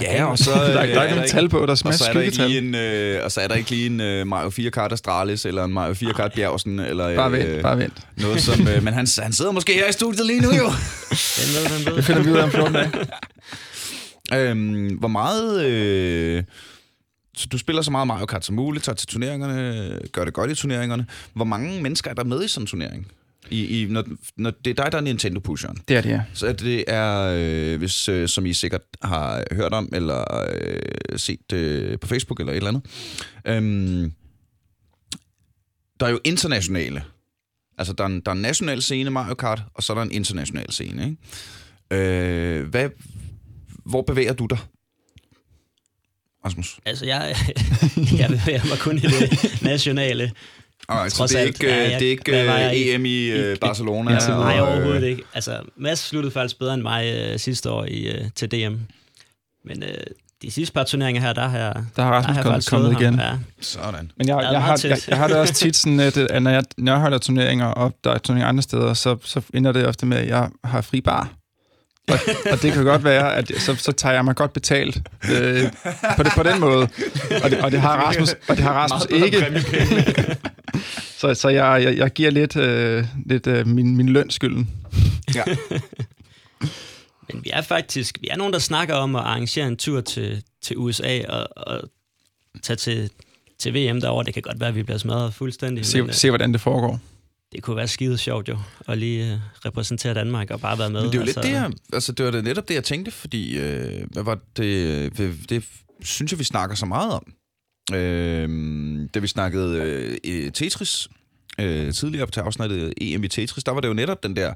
ja, 0.00 0.24
og 0.24 0.38
så... 0.38 0.50
Der 0.50 0.56
er, 0.58 0.72
der 0.86 1.00
er 1.00 1.02
ikke 1.04 1.14
nogen 1.16 1.30
tal 1.36 1.48
på, 1.48 1.58
der 1.58 1.66
er 1.66 1.70
og 1.70 1.78
smash 1.78 1.98
så 1.98 2.04
er 2.08 2.12
der 2.12 2.20
ikke 2.20 2.34
skyggetal. 2.34 2.62
lige 2.62 2.68
en, 2.68 3.16
øh, 3.18 3.24
og 3.24 3.32
så 3.32 3.40
er 3.40 3.48
der 3.48 3.54
ikke 3.54 3.70
lige 3.70 3.86
en 3.86 4.00
øh, 4.00 4.26
Mario 4.26 4.50
4 4.50 4.70
kart 4.70 4.92
Astralis, 4.92 5.44
eller 5.44 5.64
en 5.64 5.72
Mario 5.72 5.94
4 5.94 6.12
kart 6.14 6.32
Bjergsen, 6.32 6.78
eller 6.78 7.16
Bare 7.16 7.26
øh, 7.30 7.32
vent, 7.32 7.62
bare 7.62 7.78
vent. 7.78 7.92
noget 8.16 8.42
som... 8.42 8.68
Øh, 8.68 8.82
men 8.82 8.94
han, 8.94 9.06
han 9.18 9.32
sidder 9.32 9.52
måske 9.52 9.72
her 9.72 9.88
i 9.88 9.92
studiet 9.92 10.26
lige 10.26 10.40
nu, 10.40 10.48
jo. 10.50 10.64
Den 11.38 11.48
ved, 11.54 11.78
den 11.78 11.86
ved. 11.86 11.96
Det 11.96 12.04
finder 12.04 12.22
vi 12.22 12.30
ud 12.30 12.36
af 12.36 12.42
om 12.42 12.50
14 12.50 12.74
dage. 12.74 12.90
Øhm, 14.34 14.96
hvor 14.98 15.08
meget... 15.08 15.64
Øh, 15.64 16.42
så 17.36 17.46
du 17.52 17.58
spiller 17.58 17.82
så 17.82 17.90
meget 17.90 18.06
Mario 18.06 18.26
Kart 18.26 18.44
som 18.44 18.54
muligt, 18.54 18.84
tager 18.84 18.96
til 18.96 19.08
turneringerne, 19.08 19.98
gør 20.12 20.24
det 20.24 20.34
godt 20.34 20.50
i 20.50 20.54
turneringerne. 20.54 21.06
Hvor 21.34 21.44
mange 21.44 21.82
mennesker 21.82 22.10
er 22.10 22.14
der 22.14 22.24
med 22.24 22.44
i 22.44 22.48
sådan 22.48 22.62
en 22.62 22.66
turnering? 22.66 23.06
I, 23.50 23.82
i, 23.82 23.86
når, 23.86 24.04
når 24.36 24.50
det 24.50 24.78
er 24.78 24.82
dig, 24.82 24.92
der 24.92 24.98
er 24.98 25.02
Nintendo-pusheren. 25.02 25.78
Det 25.88 25.96
er 25.96 26.00
det, 26.00 26.10
ja. 26.10 26.22
Så 26.32 26.52
det 26.52 26.84
er, 26.86 27.36
øh, 27.38 27.78
hvis, 27.78 28.08
øh, 28.08 28.28
som 28.28 28.46
I 28.46 28.52
sikkert 28.52 28.80
har 29.02 29.44
hørt 29.52 29.72
om, 29.72 29.88
eller 29.92 30.44
øh, 30.52 31.18
set 31.18 31.52
øh, 31.52 31.98
på 31.98 32.06
Facebook, 32.06 32.40
eller 32.40 32.52
et 32.52 32.56
eller 32.56 32.68
andet. 32.68 32.82
Øhm, 33.46 34.12
der 36.00 36.06
er 36.06 36.10
jo 36.10 36.20
internationale. 36.24 37.02
Altså, 37.78 37.92
der 37.92 38.04
er, 38.04 38.08
en, 38.08 38.20
der 38.20 38.30
er 38.30 38.34
en 38.34 38.42
national 38.42 38.82
scene, 38.82 39.10
Mario 39.10 39.34
Kart, 39.34 39.62
og 39.74 39.82
så 39.82 39.92
er 39.92 39.94
der 39.94 40.02
en 40.02 40.12
international 40.12 40.72
scene, 40.72 41.04
ikke? 41.04 41.16
Øh, 41.90 42.68
hvad, 42.68 42.88
hvor 43.84 44.02
bevæger 44.02 44.32
du 44.32 44.46
dig? 44.46 44.58
Rasmus? 46.44 46.80
Altså, 46.86 47.06
jeg, 47.06 47.36
jeg 48.20 48.28
bevæger 48.28 48.68
mig 48.68 48.78
kun 48.78 48.96
i 48.96 49.00
det 49.00 49.58
nationale. 49.62 50.32
Alright, 50.88 51.12
så 51.12 51.26
det 51.26 51.36
er 51.40 51.44
ikke, 51.44 51.66
Ja, 51.66 51.84
øh, 51.84 51.90
jeg- 51.90 52.00
det 52.00 52.06
er 52.06 52.10
ikke 52.10 52.36
jeg 52.36 52.70
øh, 52.74 52.80
i- 52.80 52.90
EM 52.94 53.04
i 53.06 53.26
øh, 53.26 53.52
i- 53.52 53.56
Barcelona? 53.56 54.12
Ja, 54.12 54.32
og, 54.34 54.40
Nej, 54.44 54.56
øh, 54.56 54.68
overhovedet 54.68 55.02
ikke. 55.02 55.22
Altså, 55.34 55.60
Mads 55.76 55.98
sluttede 55.98 56.32
faktisk 56.32 56.58
bedre 56.58 56.74
end 56.74 56.82
mig 56.82 57.14
øh, 57.16 57.38
sidste 57.38 57.70
år 57.70 57.84
i, 57.84 58.02
øh, 58.06 58.24
til 58.36 58.50
DM. 58.50 58.74
Men 59.64 59.82
øh, 59.82 59.88
de 60.42 60.50
sidste 60.50 60.72
par 60.74 60.84
turneringer 60.84 61.22
her, 61.22 61.32
der 61.32 61.48
har 61.48 61.58
jeg, 61.58 61.74
Der 61.96 62.02
har 62.02 62.10
der 62.10 62.16
Rasmus 62.16 62.26
har 62.26 62.34
jeg 62.34 62.42
kommet, 62.44 62.54
faktisk 62.54 62.70
kommet 62.70 62.90
slået 62.98 63.04
ham. 63.06 63.14
igen. 63.14 63.20
Ja. 63.20 63.32
Sådan. 63.60 64.10
Men 64.16 64.28
jeg, 64.28 64.36
Jeg 64.52 64.62
har, 64.62 64.80
jeg, 64.84 64.98
jeg 65.08 65.16
har 65.18 65.28
det 65.28 65.36
også 65.36 65.54
tit 65.54 65.76
sådan, 65.76 66.00
at, 66.00 66.16
at 66.16 66.42
når, 66.42 66.50
jeg, 66.50 66.64
når 66.78 66.92
jeg 66.92 67.00
holder 67.00 67.18
turneringer, 67.18 67.66
og 67.66 67.92
der 68.04 68.10
er 68.10 68.18
turneringer 68.18 68.48
andre 68.48 68.62
steder, 68.62 68.94
så, 68.94 69.16
så 69.24 69.40
ender 69.54 69.72
det 69.72 69.86
ofte 69.86 70.06
med, 70.06 70.16
at 70.16 70.28
jeg 70.28 70.48
har 70.64 70.80
fri 70.80 71.00
bar. 71.00 71.28
Og, 72.12 72.52
og 72.52 72.62
det 72.62 72.72
kan 72.72 72.84
godt 72.84 73.04
være, 73.04 73.36
at 73.36 73.52
så, 73.58 73.74
så 73.74 73.92
tager 73.92 74.14
jeg 74.14 74.24
mig 74.24 74.36
godt 74.36 74.52
betalt 74.52 75.02
øh, 75.30 75.62
på, 76.16 76.22
det, 76.22 76.32
på 76.36 76.42
den 76.42 76.60
måde. 76.60 76.88
Og 77.44 77.50
det, 77.50 77.60
og 77.60 77.72
det 77.72 77.80
har 77.80 77.96
Rasmus, 77.96 78.34
og 78.48 78.56
det 78.56 78.64
har 78.64 78.72
Rasmus 78.72 79.06
ikke. 79.10 79.62
så 81.20 81.34
så 81.34 81.48
jeg, 81.48 81.82
jeg, 81.84 81.96
jeg 81.96 82.10
giver 82.10 82.30
lidt, 82.30 82.56
øh, 82.56 83.04
lidt 83.26 83.46
øh, 83.46 83.66
min, 83.66 83.96
min 83.96 84.08
løn 84.08 84.30
skylden. 84.30 84.70
Ja. 85.34 85.44
Men 87.32 87.44
vi 87.44 87.50
er 87.52 87.62
faktisk, 87.62 88.18
vi 88.20 88.28
er 88.30 88.36
nogen, 88.36 88.52
der 88.52 88.58
snakker 88.58 88.94
om 88.94 89.16
at 89.16 89.22
arrangere 89.22 89.66
en 89.66 89.76
tur 89.76 90.00
til, 90.00 90.42
til 90.62 90.76
USA 90.76 91.20
og, 91.28 91.48
og 91.56 91.80
tage 92.62 92.76
til, 92.76 93.10
til 93.58 93.74
VM 93.74 94.00
derovre. 94.00 94.24
Det 94.24 94.34
kan 94.34 94.42
godt 94.42 94.60
være, 94.60 94.68
at 94.68 94.74
vi 94.74 94.82
bliver 94.82 94.98
smadret 94.98 95.34
fuldstændig. 95.34 95.86
Se, 95.86 95.98
men, 95.98 96.08
øh, 96.08 96.14
se 96.14 96.30
hvordan 96.30 96.52
det 96.52 96.60
foregår. 96.60 97.00
Det 97.52 97.62
kunne 97.62 97.76
være 97.76 97.88
skide 97.88 98.18
sjovt 98.18 98.48
jo, 98.48 98.58
at 98.88 98.98
lige 98.98 99.32
øh, 99.32 99.38
repræsentere 99.66 100.14
Danmark 100.14 100.50
og 100.50 100.60
bare 100.60 100.78
være 100.78 100.90
med. 100.90 101.02
Men 101.02 101.12
det 101.12 101.14
er 101.16 101.20
jo 101.20 101.24
lidt 101.26 101.36
altså, 101.36 101.50
det, 101.52 101.56
jeg, 101.56 101.70
altså 101.92 102.12
det 102.12 102.24
var 102.24 102.30
da 102.30 102.40
netop 102.40 102.68
det, 102.68 102.74
jeg 102.74 102.84
tænkte, 102.84 103.10
fordi 103.10 103.58
øh, 103.58 104.06
hvad 104.12 104.22
var 104.22 104.38
det, 104.56 105.18
det, 105.18 105.50
det 105.50 105.64
synes 106.02 106.32
jeg, 106.32 106.38
vi 106.38 106.44
snakker 106.44 106.76
så 106.76 106.86
meget 106.86 107.12
om. 107.12 107.32
Øh, 107.94 109.08
da 109.14 109.18
vi 109.18 109.26
snakkede 109.26 109.76
øh, 110.24 110.52
Tetris 110.52 111.08
øh, 111.60 111.92
tidligere 111.92 112.26
på 112.26 112.30
til 112.32 112.40
afsnittet 112.40 112.94
EM 113.00 113.24
i 113.24 113.28
Tetris, 113.28 113.64
der 113.64 113.72
var 113.72 113.80
det 113.80 113.88
jo 113.88 113.94
netop 113.94 114.22
den 114.22 114.36
der 114.36 114.54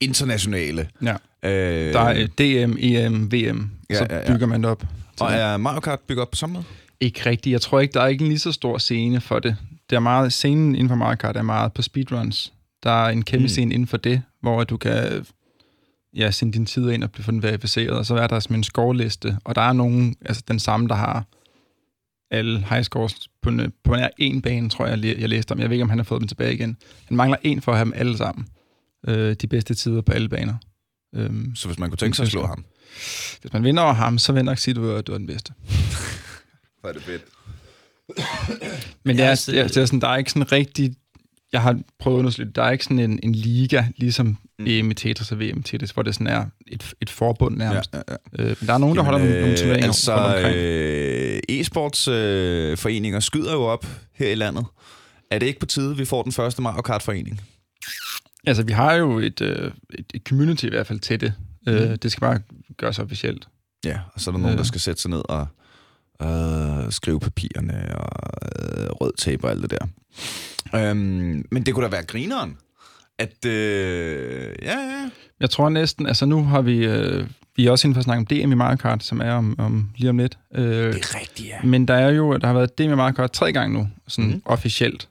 internationale. 0.00 0.88
Ja. 1.02 1.12
Øh, 1.44 1.92
Der 1.92 2.00
er 2.00 2.20
øh, 2.20 2.28
DM, 2.68 2.76
EM, 2.78 3.32
VM, 3.32 3.70
Ja, 3.90 3.98
så 3.98 4.06
ja, 4.10 4.16
ja. 4.18 4.32
bygger 4.32 4.46
man 4.46 4.62
det 4.62 4.70
op. 4.70 4.84
og 5.20 5.32
det. 5.32 5.40
er 5.40 5.56
Mario 5.56 5.80
Kart 5.80 6.00
bygget 6.00 6.22
op 6.22 6.30
på 6.30 6.36
samme 6.36 6.52
måde? 6.52 6.64
Ikke 7.00 7.26
rigtigt. 7.30 7.52
Jeg 7.52 7.60
tror 7.60 7.80
ikke, 7.80 7.92
der 7.92 8.00
er 8.00 8.06
ikke 8.06 8.22
en 8.22 8.28
lige 8.28 8.38
så 8.38 8.52
stor 8.52 8.78
scene 8.78 9.20
for 9.20 9.38
det. 9.38 9.56
Der 9.94 10.00
er 10.00 10.02
meget, 10.02 10.32
scenen 10.32 10.74
inden 10.74 10.88
for 10.88 10.96
Mario 10.96 11.16
Kart 11.16 11.36
er 11.36 11.42
meget 11.42 11.72
på 11.72 11.82
speedruns. 11.82 12.52
Der 12.82 12.90
er 12.90 13.08
en 13.08 13.22
kæmpe 13.24 13.42
Mm. 13.44 13.48
scene 13.48 13.74
inden 13.74 13.86
for 13.88 13.96
det, 13.96 14.22
hvor 14.40 14.64
du 14.64 14.76
kan 14.76 15.26
ja, 16.16 16.30
sende 16.30 16.52
dine 16.52 16.66
tider 16.66 16.92
ind 16.92 17.04
og 17.04 17.10
få 17.20 17.30
den 17.30 17.42
verificeret, 17.42 17.90
og 17.90 18.06
så 18.06 18.14
er 18.16 18.26
der 18.26 18.40
sådan 18.40 18.56
en 18.56 18.64
scoreliste, 18.64 19.38
og 19.44 19.54
der 19.54 19.60
er 19.62 19.72
nogen, 19.72 20.16
altså 20.24 20.42
den 20.48 20.58
samme, 20.58 20.88
der 20.88 20.94
har 20.94 21.24
alle 22.30 22.58
high 22.70 22.82
scores 22.84 23.28
på, 23.42 23.48
en, 23.48 23.72
på 23.84 23.94
nær 23.96 24.08
en 24.18 24.42
bane, 24.42 24.70
tror 24.70 24.86
jeg, 24.86 25.04
jeg 25.04 25.28
læste 25.28 25.52
om. 25.52 25.60
Jeg 25.60 25.70
ved 25.70 25.74
ikke, 25.74 25.82
om 25.82 25.88
han 25.88 25.98
har 25.98 26.04
fået 26.04 26.20
dem 26.20 26.28
tilbage 26.28 26.54
igen. 26.54 26.76
Han 27.06 27.16
mangler 27.16 27.36
en 27.42 27.62
for 27.62 27.72
at 27.72 27.78
have 27.78 27.84
dem 27.84 27.92
alle 27.96 28.16
sammen. 28.16 28.46
Øh, 29.08 29.34
de 29.34 29.46
bedste 29.46 29.74
tider 29.74 30.00
på 30.02 30.12
alle 30.12 30.28
baner. 30.28 30.54
Øhm, 31.14 31.54
Så 31.56 31.68
hvis 31.68 31.78
man 31.78 31.90
kunne 31.90 31.96
tænke 31.98 32.16
sig 32.16 32.24
at 32.24 32.30
slå 32.30 32.46
ham. 32.46 32.64
hvis 33.40 33.52
man 33.52 33.64
vinder 33.64 33.82
over 33.82 33.92
ham, 33.92 34.18
så 34.18 34.32
vil 34.32 34.38
jeg 34.38 34.44
nok 34.44 34.58
sige, 34.58 34.72
at 34.72 34.76
du 34.76 34.90
er, 34.90 35.00
du 35.00 35.12
er 35.12 35.18
den 35.18 35.26
bedste. 35.26 35.52
Hvor 36.80 36.88
er 36.88 36.92
det 36.92 37.02
fedt. 37.02 37.22
Men 39.04 39.16
det 39.16 39.24
er, 39.24 39.44
det 39.46 39.58
er, 39.58 39.68
det 39.68 39.76
er 39.76 39.86
sådan, 39.86 40.00
der 40.00 40.08
er 40.08 40.16
ikke 40.16 40.30
sådan 40.30 40.52
rigtig... 40.52 40.94
jeg 41.52 41.62
har 41.62 41.80
prøvet 41.98 42.16
at 42.16 42.18
undersøge, 42.18 42.50
der 42.54 42.62
er 42.62 42.70
ikke 42.70 42.84
sådan 42.84 42.98
en, 42.98 43.20
en 43.22 43.34
liga, 43.34 43.84
ligesom 43.96 44.38
mm. 44.58 44.66
I 44.66 44.94
Tetris 44.94 45.32
og 45.32 45.40
VM 45.40 45.62
Tetris, 45.62 45.90
hvor 45.90 46.02
det 46.02 46.14
sådan 46.14 46.26
er 46.26 46.46
et, 46.66 46.94
et 47.00 47.10
forbund 47.10 47.56
nærmest. 47.56 47.90
Ja, 47.92 48.00
ja, 48.08 48.16
ja. 48.38 48.44
Øh, 48.44 48.56
der 48.66 48.74
er 48.74 48.78
nogen, 48.78 48.96
der 48.96 49.02
holder 49.02 49.18
nogle, 49.18 49.40
nogle 49.40 49.56
turneringer 49.56 49.86
altså, 49.86 50.14
rundt 50.14 50.36
omkring. 50.36 50.56
Øh, 50.56 51.40
e-sportsforeninger 51.50 53.16
øh, 53.16 53.22
skyder 53.22 53.52
jo 53.52 53.62
op 53.62 53.86
her 54.12 54.30
i 54.30 54.34
landet. 54.34 54.64
Er 55.30 55.38
det 55.38 55.46
ikke 55.46 55.60
på 55.60 55.66
tide, 55.66 55.96
vi 55.96 56.04
får 56.04 56.22
den 56.22 56.32
første 56.32 56.62
Mario 56.62 56.82
Kart-forening? 56.82 57.40
Altså, 58.46 58.62
vi 58.62 58.72
har 58.72 58.94
jo 58.94 59.18
et, 59.18 59.40
øh, 59.40 59.70
et, 59.98 60.06
et 60.14 60.22
community 60.28 60.64
i 60.64 60.68
hvert 60.68 60.86
fald 60.86 61.00
til 61.00 61.20
det. 61.20 61.32
Mm. 61.66 61.72
Øh, 61.72 61.96
det 62.02 62.12
skal 62.12 62.20
bare 62.20 62.40
gøres 62.76 62.98
officielt. 62.98 63.48
Ja, 63.84 63.98
og 64.14 64.20
så 64.20 64.30
er 64.30 64.32
der 64.32 64.40
nogen, 64.40 64.54
øh. 64.54 64.58
der 64.58 64.64
skal 64.64 64.80
sætte 64.80 65.02
sig 65.02 65.10
ned 65.10 65.22
og 65.28 65.46
øh, 66.22 66.92
skrive 66.92 67.20
papirerne 67.20 67.98
og 67.98 68.30
øh, 68.42 68.90
rød 68.90 69.12
tape 69.18 69.44
og 69.44 69.50
alt 69.50 69.62
det 69.62 69.70
der. 69.70 69.86
Øhm, 70.74 71.46
men 71.50 71.62
det 71.62 71.74
kunne 71.74 71.84
da 71.84 71.90
være 71.90 72.04
grineren, 72.04 72.56
at... 73.18 73.44
Øh, 73.46 74.54
ja, 74.62 74.78
ja. 74.78 75.10
Jeg 75.40 75.50
tror 75.50 75.68
næsten... 75.68 76.06
Altså, 76.06 76.26
nu 76.26 76.44
har 76.44 76.62
vi... 76.62 76.76
Øh, 76.86 77.26
vi 77.56 77.66
er 77.66 77.70
også 77.70 77.86
inden 77.86 77.94
for 77.94 77.98
at 77.98 78.04
snakke 78.04 78.18
om 78.18 78.26
DM 78.26 78.52
i 78.52 78.54
Mario 78.54 78.76
Kart, 78.76 79.04
som 79.04 79.20
er 79.20 79.32
om, 79.32 79.54
om 79.58 79.90
lige 79.96 80.10
om 80.10 80.18
lidt. 80.18 80.38
Øh, 80.54 80.64
det 80.64 80.76
er 80.76 81.20
rigtigt, 81.20 81.48
ja. 81.48 81.62
Men 81.64 81.88
der 81.88 81.94
er 81.94 82.10
jo... 82.10 82.36
Der 82.36 82.46
har 82.46 82.54
været 82.54 82.78
DM 82.78 82.82
i 82.82 82.94
Mario 82.94 83.12
Kart 83.12 83.32
tre 83.32 83.52
gange 83.52 83.78
nu, 83.78 83.88
sådan 84.08 84.30
mm. 84.30 84.42
officielt. 84.44 85.08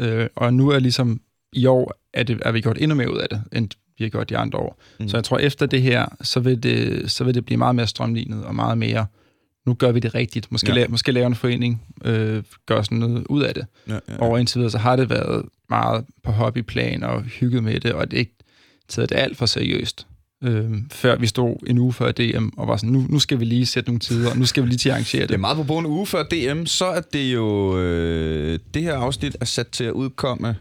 Øh, 0.00 0.26
og 0.36 0.54
nu 0.54 0.68
er 0.68 0.78
ligesom... 0.78 1.20
I 1.52 1.66
år 1.66 1.94
er, 2.14 2.22
det, 2.22 2.42
er 2.44 2.52
vi 2.52 2.60
gjort 2.60 2.78
endnu 2.80 2.96
mere 2.96 3.12
ud 3.12 3.18
af 3.18 3.28
det, 3.28 3.42
end 3.52 3.68
vi 3.98 4.04
har 4.04 4.08
gjort 4.08 4.28
de 4.28 4.36
andre 4.36 4.58
år. 4.58 4.80
Mm. 5.00 5.08
Så 5.08 5.16
jeg 5.16 5.24
tror, 5.24 5.38
efter 5.38 5.66
det 5.66 5.82
her, 5.82 6.06
så 6.22 6.40
vil 6.40 6.62
det, 6.62 7.10
så 7.10 7.24
vil 7.24 7.34
det 7.34 7.44
blive 7.44 7.58
meget 7.58 7.74
mere 7.74 7.86
strømlignet 7.86 8.44
og 8.44 8.54
meget 8.54 8.78
mere 8.78 9.06
nu 9.66 9.74
gør 9.74 9.92
vi 9.92 10.00
det 10.00 10.14
rigtigt. 10.14 10.52
Måske, 10.52 10.74
ja. 10.74 10.84
la- 10.84 10.88
måske 10.88 11.12
lave 11.12 11.26
en 11.26 11.34
forening, 11.34 11.82
øh, 12.04 12.42
gør 12.66 12.82
sådan 12.82 12.98
noget 12.98 13.26
ud 13.28 13.42
af 13.42 13.54
det. 13.54 13.66
Ja, 13.88 13.92
ja, 13.94 13.98
ja. 14.08 14.16
Og 14.18 14.40
indtil 14.40 14.58
videre, 14.58 14.70
så 14.70 14.78
har 14.78 14.96
det 14.96 15.10
været 15.10 15.44
meget 15.70 16.04
på 16.24 16.32
hobbyplan 16.32 17.02
og 17.02 17.22
hygget 17.22 17.64
med 17.64 17.80
det, 17.80 17.92
og 17.92 18.10
det 18.10 18.16
ikke 18.16 18.36
taget 18.88 19.08
det 19.10 19.16
alt 19.16 19.36
for 19.36 19.46
seriøst. 19.46 20.06
Øh, 20.44 20.70
før 20.92 21.16
vi 21.16 21.26
stod 21.26 21.56
en 21.66 21.78
uge 21.78 21.92
før 21.92 22.12
DM 22.12 22.48
og 22.56 22.68
var 22.68 22.76
sådan, 22.76 22.90
nu, 22.92 23.06
nu 23.08 23.18
skal 23.18 23.40
vi 23.40 23.44
lige 23.44 23.66
sætte 23.66 23.88
nogle 23.90 24.00
tider, 24.00 24.30
og 24.30 24.36
nu 24.38 24.46
skal 24.46 24.62
vi 24.62 24.68
lige 24.68 24.78
til 24.78 24.88
at 24.88 24.92
arrangere 24.92 25.20
det. 25.22 25.28
Det 25.28 25.34
er 25.34 25.38
meget 25.38 25.66
på 25.66 25.78
en 25.78 25.86
uge 25.86 26.06
før 26.06 26.22
DM, 26.22 26.66
så 26.66 26.84
er 26.86 27.00
det 27.00 27.34
jo, 27.34 27.78
øh, 27.78 28.58
det 28.74 28.82
her 28.82 28.94
afsnit 28.96 29.36
er 29.40 29.44
sat 29.44 29.66
til 29.68 29.84
at 29.84 29.92
udkomme 29.92 30.56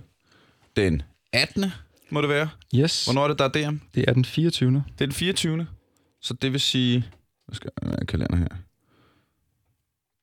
den 0.75 1.01
18. 1.33 1.65
må 2.09 2.21
det 2.21 2.29
være. 2.29 2.49
Yes. 2.75 3.05
Hvornår 3.05 3.23
er 3.23 3.27
det, 3.27 3.39
der 3.39 3.45
er 3.45 3.69
DM? 3.71 3.75
Det 3.95 4.05
er 4.07 4.13
den 4.13 4.25
24. 4.25 4.71
Det 4.71 4.81
er 5.01 5.05
den 5.05 5.11
24. 5.11 5.67
Så 6.21 6.33
det 6.33 6.51
vil 6.51 6.59
sige, 6.61 7.05
hvad 7.47 7.55
skal 7.55 7.69
jeg 7.83 8.07
kalender 8.07 8.35
her? 8.35 8.47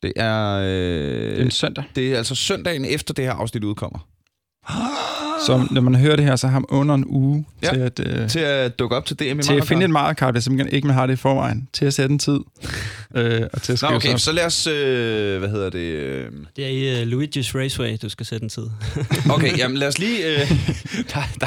Det 0.02 0.12
er... 0.16 0.58
Øh, 0.58 0.66
det 0.66 1.38
er 1.38 1.44
en 1.44 1.50
søndag. 1.50 1.84
Det 1.96 2.12
er 2.12 2.18
altså 2.18 2.34
søndagen 2.34 2.84
efter 2.84 3.14
det 3.14 3.24
her 3.24 3.32
afsnit 3.32 3.64
udkommer. 3.64 3.98
Så 5.46 5.68
når 5.70 5.80
man 5.80 5.94
hører 5.94 6.16
det 6.16 6.24
her, 6.24 6.36
så 6.36 6.48
har 6.48 6.58
man 6.58 6.66
under 6.68 6.94
en 6.94 7.04
uge 7.06 7.46
ja, 7.62 7.70
til, 7.70 7.80
at, 7.80 8.00
øh, 8.06 8.28
til 8.28 8.38
at 8.38 8.78
dukke 8.78 8.96
op 8.96 9.06
til 9.06 9.18
DM 9.18 9.38
i 9.38 9.42
Til 9.42 9.54
at 9.54 9.66
finde 9.66 9.84
et 9.84 9.90
Mario 9.90 10.30
hvis 10.30 10.50
man 10.50 10.68
ikke 10.68 10.86
man 10.86 10.96
har 10.96 11.06
det 11.06 11.12
i 11.12 11.16
forvejen. 11.16 11.68
Til 11.72 11.84
at 11.84 11.94
sætte 11.94 12.12
en 12.12 12.18
tid. 12.18 12.40
øh, 13.16 13.42
og 13.52 13.62
til 13.62 13.72
at 13.72 13.82
Nå, 13.82 13.88
okay, 13.88 14.16
så 14.16 14.32
lad 14.32 14.46
os... 14.46 14.66
Øh, 14.66 15.38
hvad 15.38 15.48
hedder 15.48 15.70
det? 15.70 15.78
Øh... 15.78 16.30
Det 16.56 16.64
er 16.64 16.68
i 16.68 17.02
uh, 17.02 17.12
Luigi's 17.12 17.58
Raceway, 17.58 17.96
du 18.02 18.08
skal 18.08 18.26
sætte 18.26 18.44
en 18.44 18.48
tid. 18.48 18.66
okay, 19.34 19.58
jamen 19.58 19.76
lad 19.76 19.88
os 19.88 19.98
lige... 19.98 20.26
Øh, 20.26 20.50
der, 21.14 21.22
der, 21.40 21.46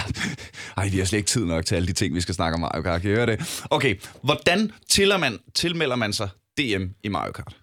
ej, 0.77 0.89
vi 0.89 0.97
har 0.97 1.05
slet 1.05 1.17
ikke 1.17 1.27
tid 1.27 1.45
nok 1.45 1.65
til 1.65 1.75
alle 1.75 1.88
de 1.88 1.93
ting, 1.93 2.15
vi 2.15 2.21
skal 2.21 2.35
snakke 2.35 2.55
om 2.55 2.59
Mario 2.59 2.81
Kart. 2.81 3.01
Kan 3.01 3.12
I 3.12 3.13
høre 3.15 3.25
det? 3.25 3.63
Okay, 3.69 3.95
hvordan 4.21 4.71
man, 5.19 5.38
tilmelder 5.55 5.95
man 5.95 6.13
sig 6.13 6.29
DM 6.57 6.83
i 7.03 7.07
Mario 7.07 7.31
Kart? 7.31 7.55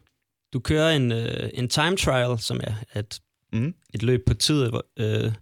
Du 0.53 0.59
kører 0.59 0.91
en, 0.91 1.13
øh, 1.13 1.51
en 1.55 1.69
time 1.69 1.97
trial, 1.97 2.39
som 2.39 2.61
er 2.65 2.99
et, 2.99 3.21
mm. 3.53 3.75
et 3.95 4.03
løb 4.03 4.27
på 4.27 4.35
tid 4.35 4.71
øh, 4.97 5.33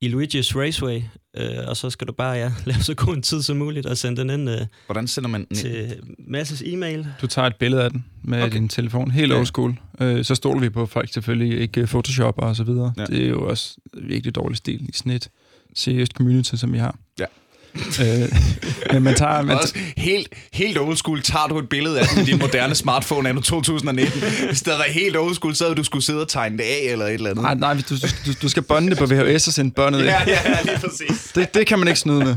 i 0.00 0.08
Luigi's 0.08 0.58
Raceway, 0.58 1.02
øh, 1.36 1.68
og 1.68 1.76
så 1.76 1.90
skal 1.90 2.06
du 2.06 2.12
bare 2.12 2.32
ja, 2.32 2.52
lave 2.66 2.80
så 2.80 2.94
god 2.94 3.14
en 3.14 3.22
tid 3.22 3.42
som 3.42 3.56
muligt 3.56 3.86
og 3.86 3.96
sende 3.96 4.20
den 4.20 4.30
ind 4.30 4.50
øh, 4.50 4.66
Hvordan 4.86 5.06
sender 5.06 5.28
man 5.28 5.44
den 5.44 5.56
til 5.56 6.00
Masses 6.18 6.62
e-mail. 6.66 7.06
Du 7.20 7.26
tager 7.26 7.46
et 7.46 7.56
billede 7.56 7.82
af 7.82 7.90
den 7.90 8.04
med 8.22 8.42
okay. 8.42 8.52
din 8.52 8.68
telefon, 8.68 9.10
helt 9.10 9.32
ja. 9.32 9.38
old 9.38 9.46
school. 9.46 9.74
Øh, 10.00 10.24
så 10.24 10.34
stoler 10.34 10.60
vi 10.60 10.70
på 10.70 10.86
folk 10.86 11.12
selvfølgelig, 11.12 11.60
ikke 11.60 11.86
Photoshop 11.86 12.38
og 12.38 12.56
så 12.56 12.64
videre. 12.64 12.92
Ja. 12.96 13.04
Det 13.04 13.24
er 13.24 13.28
jo 13.28 13.48
også 13.48 13.76
virkelig 14.02 14.34
dårlig 14.34 14.56
stil 14.56 14.88
i 14.88 14.92
snit. 14.92 15.30
seriøst 15.74 16.12
community, 16.12 16.54
som 16.54 16.72
vi 16.72 16.78
har. 16.78 16.98
Ja 17.20 17.26
øh, 18.00 18.28
men 18.92 19.02
man 19.02 19.14
tager... 19.14 19.42
Man 19.42 19.58
Også 19.58 19.74
helt, 19.96 20.28
helt 20.52 20.78
old 20.78 20.96
school 20.96 21.22
tager 21.22 21.46
du 21.46 21.58
et 21.58 21.68
billede 21.68 22.00
af 22.00 22.06
din 22.26 22.38
moderne 22.38 22.74
smartphone 22.74 23.28
anno 23.28 23.40
2019. 23.40 24.22
Hvis 24.46 24.62
det 24.62 24.72
var 24.72 24.84
helt 24.88 25.16
old 25.16 25.34
school, 25.34 25.54
så 25.54 25.64
havde 25.64 25.76
du 25.76 25.84
skulle 25.84 26.04
sidde 26.04 26.20
og 26.20 26.28
tegne 26.28 26.58
det 26.58 26.64
af 26.64 26.92
eller 26.92 27.06
et 27.06 27.14
eller 27.14 27.30
andet. 27.30 27.42
Nej, 27.42 27.54
nej 27.54 27.74
du, 27.74 27.94
du, 28.26 28.32
du 28.42 28.48
skal 28.48 28.62
bonde 28.62 28.90
det 28.90 28.98
på 28.98 29.06
VHS 29.06 29.46
og 29.46 29.52
sende 29.52 29.70
båndet 29.70 30.04
ja, 30.04 30.22
ja, 30.26 30.38
ja, 30.44 30.58
lige 30.64 30.78
præcis. 30.78 31.32
Det, 31.34 31.54
det 31.54 31.66
kan 31.66 31.78
man 31.78 31.88
ikke 31.88 32.00
snyde 32.00 32.18
med. 32.18 32.36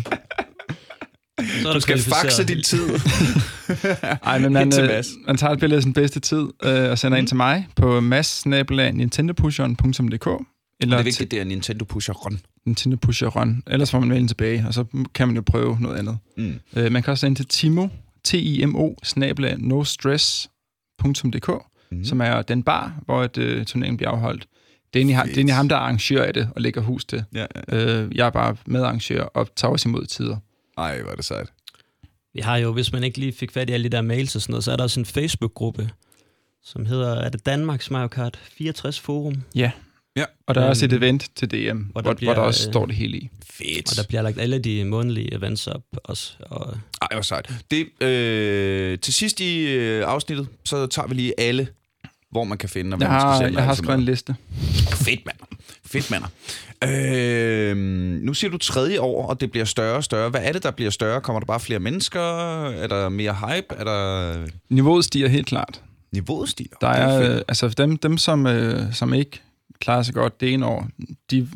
Så 1.62 1.74
du 1.74 1.80
skal 1.80 2.00
faxe 2.00 2.44
din 2.44 2.64
tid. 2.64 2.90
Nej, 4.26 4.40
men 4.40 4.54
man, 4.54 4.82
øh, 4.82 5.04
man 5.28 5.38
tager 5.38 5.54
et 5.54 5.60
billede 5.60 5.78
af 5.78 5.84
sin 5.84 5.94
bedste 5.94 6.20
tid 6.20 6.44
øh, 6.64 6.92
og 6.92 7.00
sender 7.00 7.18
mm. 7.18 7.20
ind 7.20 7.28
til 7.28 7.38
mig 7.38 7.68
på 7.76 8.00
mass-nintendopusheren.dk 8.00 10.28
eller 10.80 10.96
det 10.96 11.02
er 11.02 11.04
vigtigt, 11.04 11.32
det 11.32 11.40
er 11.40 11.44
Nintendo 11.44 11.86
Pusher 11.86 12.14
Run. 12.14 12.40
Nintendo 12.66 12.98
Pusher 12.98 13.28
Run. 13.28 13.64
Ellers 13.68 13.92
får 13.92 14.00
man 14.00 14.10
mailen 14.10 14.28
tilbage, 14.28 14.64
og 14.68 14.74
så 14.74 14.86
kan 15.14 15.28
man 15.28 15.36
jo 15.36 15.42
prøve 15.42 15.78
noget 15.80 15.98
andet. 15.98 16.18
Mm. 16.38 16.60
Øh, 16.76 16.92
man 16.92 17.04
kan 17.04 17.12
også 17.12 17.22
sende 17.22 17.40
til 17.40 17.46
Timo, 17.46 17.88
T-I-M-O, 18.24 18.96
snabla, 19.04 19.56
nostress.dk, 19.60 21.50
mm. 21.92 22.04
som 22.04 22.22
er 22.22 22.42
den 22.42 22.64
bar, 22.64 23.02
hvor 23.06 23.24
et, 23.24 23.38
uh, 23.38 23.66
turneringen 23.66 23.98
bliver 23.98 24.12
afholdt. 24.12 24.48
Det 24.94 25.00
er, 25.00 25.04
egentlig, 25.04 25.16
det 25.26 25.32
er 25.32 25.36
egentlig 25.36 25.56
ham, 25.56 25.70
der 25.70 25.76
arrangerer 25.76 26.24
af 26.24 26.34
det 26.34 26.50
og 26.56 26.62
lægger 26.62 26.82
hus 26.82 27.06
til. 27.06 27.24
Ja, 27.34 27.46
ja, 27.72 27.78
ja. 27.78 28.04
Øh, 28.04 28.12
jeg 28.16 28.26
er 28.26 28.30
bare 28.30 28.56
medarrangør 28.66 29.24
og 29.24 29.56
tager 29.56 29.72
også 29.72 29.90
imod 29.90 30.06
tider. 30.06 30.38
Ej, 30.78 31.02
hvor 31.02 31.12
er 31.12 31.16
det 31.16 31.26
sejt. 31.26 31.54
Vi 32.34 32.42
har 32.42 32.58
jo, 32.58 32.74
hvis 32.74 32.92
man 32.92 33.04
ikke 33.04 33.18
lige 33.18 33.34
fik 33.34 33.52
fat 33.52 33.70
i 33.70 33.74
alle 33.74 33.84
de 33.84 33.90
der 33.90 34.02
mails 34.02 34.36
og 34.36 34.42
sådan 34.42 34.54
noget, 34.54 34.64
så 34.64 34.72
er 34.72 34.76
der 34.76 34.84
også 34.84 35.00
en 35.00 35.06
Facebook-gruppe, 35.06 35.90
som 36.64 36.86
hedder, 36.86 37.16
er 37.16 37.30
det 37.30 37.46
Danmarks 37.46 37.92
Mario 37.92 38.08
Kart 38.08 38.40
64 38.58 39.00
Forum? 39.00 39.44
Ja, 39.56 39.72
Ja. 40.18 40.26
Og 40.48 40.56
der 40.56 40.62
er 40.62 40.70
også 40.70 40.86
et 40.86 40.94
øhm, 40.94 41.04
event 41.04 41.32
til 41.36 41.52
DM, 41.52 41.78
hvor 41.78 42.02
der, 42.02 42.08
hvor, 42.10 42.14
bliver, 42.14 42.34
hvor 42.34 42.42
der 42.42 42.48
også 42.48 42.68
øh, 42.68 42.74
står 42.74 42.86
det 42.86 42.96
hele 42.96 43.18
i. 43.18 43.30
Fedt. 43.50 43.92
Og 43.92 43.98
der 43.98 44.04
bliver 44.08 44.22
lagt 44.22 44.40
alle 44.40 44.60
de 44.60 44.86
månedlige 44.86 45.34
events 45.34 45.68
op 45.68 45.82
også. 46.04 46.34
Og... 46.40 46.78
Ej, 47.02 47.08
hvor 47.12 47.22
sejt. 47.22 47.54
Det, 47.72 48.04
øh, 48.04 49.00
til 49.00 49.14
sidst 49.14 49.40
i 49.40 49.66
øh, 49.66 50.04
afsnittet, 50.08 50.48
så 50.66 50.88
tager 50.88 51.08
vi 51.08 51.14
lige 51.14 51.34
alle, 51.40 51.68
hvor 52.32 52.44
man 52.44 52.58
kan 52.58 52.70
finde, 52.70 52.96
og 52.96 53.02
jeg 53.02 53.10
man 53.10 53.20
har, 53.20 53.40
skal 53.40 53.54
Jeg 53.54 53.64
har 53.64 53.74
skrevet 53.74 54.00
en 54.00 54.06
liste. 54.06 54.36
Fedt, 54.92 55.26
mand. 55.26 55.38
Fedt, 55.86 56.12
mand. 56.12 56.24
Øh, 56.84 57.78
nu 58.26 58.34
siger 58.34 58.52
du 58.52 58.58
tredje 58.58 59.00
år, 59.00 59.28
og 59.28 59.42
det 59.42 59.52
bliver 59.52 59.66
større 59.66 59.96
og 59.96 60.04
større. 60.04 60.30
Hvad 60.30 60.42
er 60.44 60.52
det, 60.52 60.64
der 60.64 60.72
bliver 60.72 60.92
større? 60.92 61.22
Kommer 61.22 61.40
der 61.40 61.46
bare 61.46 61.60
flere 61.60 61.80
mennesker? 61.80 62.22
Er 62.70 62.88
der 62.88 63.10
mere 63.10 63.34
hype? 63.34 63.76
Er 63.76 63.84
der... 63.84 64.36
Niveauet 64.70 65.06
stiger 65.06 65.28
helt 65.28 65.48
klart. 65.48 65.82
Niveauet 66.12 66.50
stiger? 66.50 66.76
Der 66.82 66.88
er, 66.88 67.20
er 67.20 67.44
altså 67.48 67.70
dem, 67.70 67.98
dem 67.98 68.18
som, 68.18 68.48
øh, 68.48 68.94
som 68.94 69.14
ikke 69.14 69.42
klarer 69.80 70.04
sig 70.04 70.14
godt 70.14 70.42
det 70.42 70.54
ene 70.54 70.66
år, 70.66 70.88
de 71.32 71.48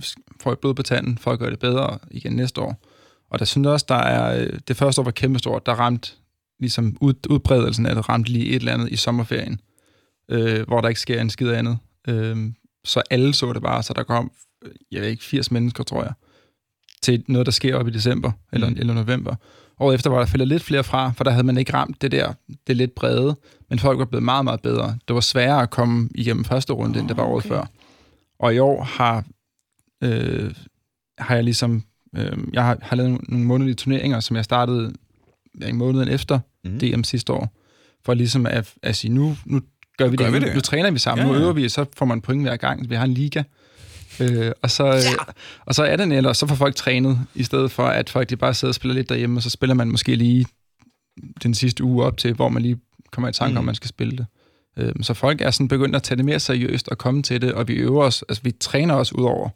får 0.41 0.51
et 0.51 0.59
blod 0.59 0.73
på 0.73 0.83
tanden 0.83 1.17
for 1.17 1.31
at 1.31 1.39
gøre 1.39 1.51
det 1.51 1.59
bedre 1.59 1.99
igen 2.11 2.33
næste 2.33 2.61
år. 2.61 2.81
Og 3.29 3.39
der 3.39 3.45
synes 3.45 3.67
også, 3.67 3.85
der 3.89 3.95
er, 3.95 4.41
øh, 4.41 4.59
det 4.67 4.77
første 4.77 5.01
år 5.01 5.03
var 5.03 5.11
kæmpestort, 5.11 5.65
der 5.65 5.73
ramt 5.73 6.17
ligesom 6.59 6.97
ud, 7.01 7.13
udbredelsen 7.29 7.85
af 7.85 7.95
det 7.95 8.09
ramt 8.09 8.29
lige 8.29 8.45
et 8.45 8.55
eller 8.55 8.73
andet 8.73 8.91
i 8.91 8.95
sommerferien, 8.95 9.59
øh, 10.31 10.67
hvor 10.67 10.81
der 10.81 10.89
ikke 10.89 11.01
sker 11.01 11.21
en 11.21 11.29
skid 11.29 11.49
andet. 11.49 11.77
Øh, 12.07 12.37
så 12.85 13.01
alle 13.09 13.33
så 13.33 13.53
det 13.53 13.61
bare, 13.61 13.83
så 13.83 13.93
der 13.93 14.03
kom, 14.03 14.31
jeg 14.91 15.01
ved 15.01 15.09
ikke, 15.09 15.23
80 15.23 15.51
mennesker, 15.51 15.83
tror 15.83 16.03
jeg, 16.03 16.13
til 17.03 17.23
noget, 17.27 17.45
der 17.45 17.51
sker 17.51 17.75
op 17.75 17.87
i 17.87 17.91
december 17.91 18.31
eller, 18.53 18.69
mm. 18.69 18.75
eller 18.79 18.93
november. 18.93 19.35
Året 19.79 19.95
efter 19.95 20.09
var 20.09 20.19
der 20.19 20.25
faldet 20.25 20.47
lidt 20.47 20.63
flere 20.63 20.83
fra, 20.83 21.11
for 21.11 21.23
der 21.23 21.31
havde 21.31 21.43
man 21.43 21.57
ikke 21.57 21.73
ramt 21.73 22.01
det 22.01 22.11
der, 22.11 22.33
det 22.67 22.77
lidt 22.77 22.95
brede, 22.95 23.35
men 23.69 23.79
folk 23.79 23.99
var 23.99 24.05
blevet 24.05 24.23
meget, 24.23 24.43
meget 24.43 24.61
bedre. 24.61 24.97
Det 25.07 25.13
var 25.13 25.19
sværere 25.19 25.61
at 25.61 25.69
komme 25.69 26.09
igennem 26.15 26.45
første 26.45 26.73
runde, 26.73 26.97
oh, 26.97 26.99
end 26.99 27.07
det 27.07 27.17
var 27.17 27.23
året 27.23 27.45
okay. 27.45 27.49
før. 27.49 27.65
Og 28.41 28.55
i 28.55 28.59
år 28.59 28.83
har, 28.83 29.25
øh, 30.03 30.51
har 31.17 31.35
jeg 31.35 31.43
ligesom, 31.43 31.83
øh, 32.15 32.37
jeg 32.53 32.65
har, 32.65 32.77
har 32.81 32.95
lavet 32.95 33.29
nogle 33.29 33.45
månedlige 33.45 33.75
turneringer, 33.75 34.19
som 34.19 34.35
jeg 34.35 34.45
startede 34.45 34.93
en 35.61 35.75
måned 35.75 36.07
efter 36.09 36.39
mm. 36.63 36.79
DM 36.79 37.03
sidste 37.03 37.33
år, 37.33 37.49
for 38.05 38.13
ligesom 38.13 38.45
at, 38.45 38.73
at 38.83 38.95
sige, 38.95 39.13
nu, 39.13 39.37
nu 39.45 39.61
gør 39.97 40.07
vi, 40.07 40.15
gør 40.15 40.25
det, 40.25 40.33
vi 40.33 40.39
det, 40.39 40.47
nu, 40.47 40.53
nu 40.53 40.61
træner 40.61 40.91
vi 40.91 40.99
sammen, 40.99 41.27
ja, 41.27 41.33
ja. 41.33 41.39
nu 41.39 41.43
øver 41.43 41.53
vi, 41.53 41.69
så 41.69 41.85
får 41.97 42.05
man 42.05 42.21
point 42.21 42.41
hver 42.41 42.55
gang, 42.55 42.89
vi 42.89 42.95
har 42.95 43.05
en 43.05 43.13
liga. 43.13 43.43
Øh, 44.19 44.51
og, 44.61 44.71
så, 44.71 44.85
ja. 44.85 45.33
og 45.65 45.75
så 45.75 45.83
er 45.83 45.95
den 45.95 46.11
eller 46.11 46.33
så 46.33 46.47
får 46.47 46.55
folk 46.55 46.75
trænet, 46.75 47.19
i 47.35 47.43
stedet 47.43 47.71
for 47.71 47.83
at 47.83 48.09
folk 48.09 48.29
de 48.29 48.35
bare 48.35 48.53
sidder 48.53 48.71
og 48.71 48.75
spiller 48.75 48.95
lidt 48.95 49.09
derhjemme, 49.09 49.39
og 49.39 49.43
så 49.43 49.49
spiller 49.49 49.73
man 49.73 49.87
måske 49.87 50.15
lige 50.15 50.45
den 51.43 51.53
sidste 51.53 51.83
uge 51.83 52.05
op 52.05 52.17
til, 52.17 52.33
hvor 52.33 52.49
man 52.49 52.61
lige 52.61 52.79
kommer 53.11 53.29
i 53.29 53.33
tanke 53.33 53.51
mm. 53.51 53.57
om, 53.57 53.65
man 53.65 53.75
skal 53.75 53.89
spille 53.89 54.17
det. 54.17 54.25
Øh, 54.77 54.93
så 55.01 55.13
folk 55.13 55.41
er 55.41 55.51
sådan 55.51 55.67
begyndt 55.67 55.95
at 55.95 56.03
tage 56.03 56.17
det 56.17 56.25
mere 56.25 56.39
seriøst 56.39 56.89
og 56.89 56.97
komme 56.97 57.23
til 57.23 57.41
det, 57.41 57.53
og 57.53 57.67
vi 57.67 57.73
øver 57.73 58.03
os, 58.03 58.23
altså 58.29 58.43
vi 58.43 58.51
træner 58.51 58.95
os 58.95 59.13
ud 59.13 59.23
over, 59.23 59.49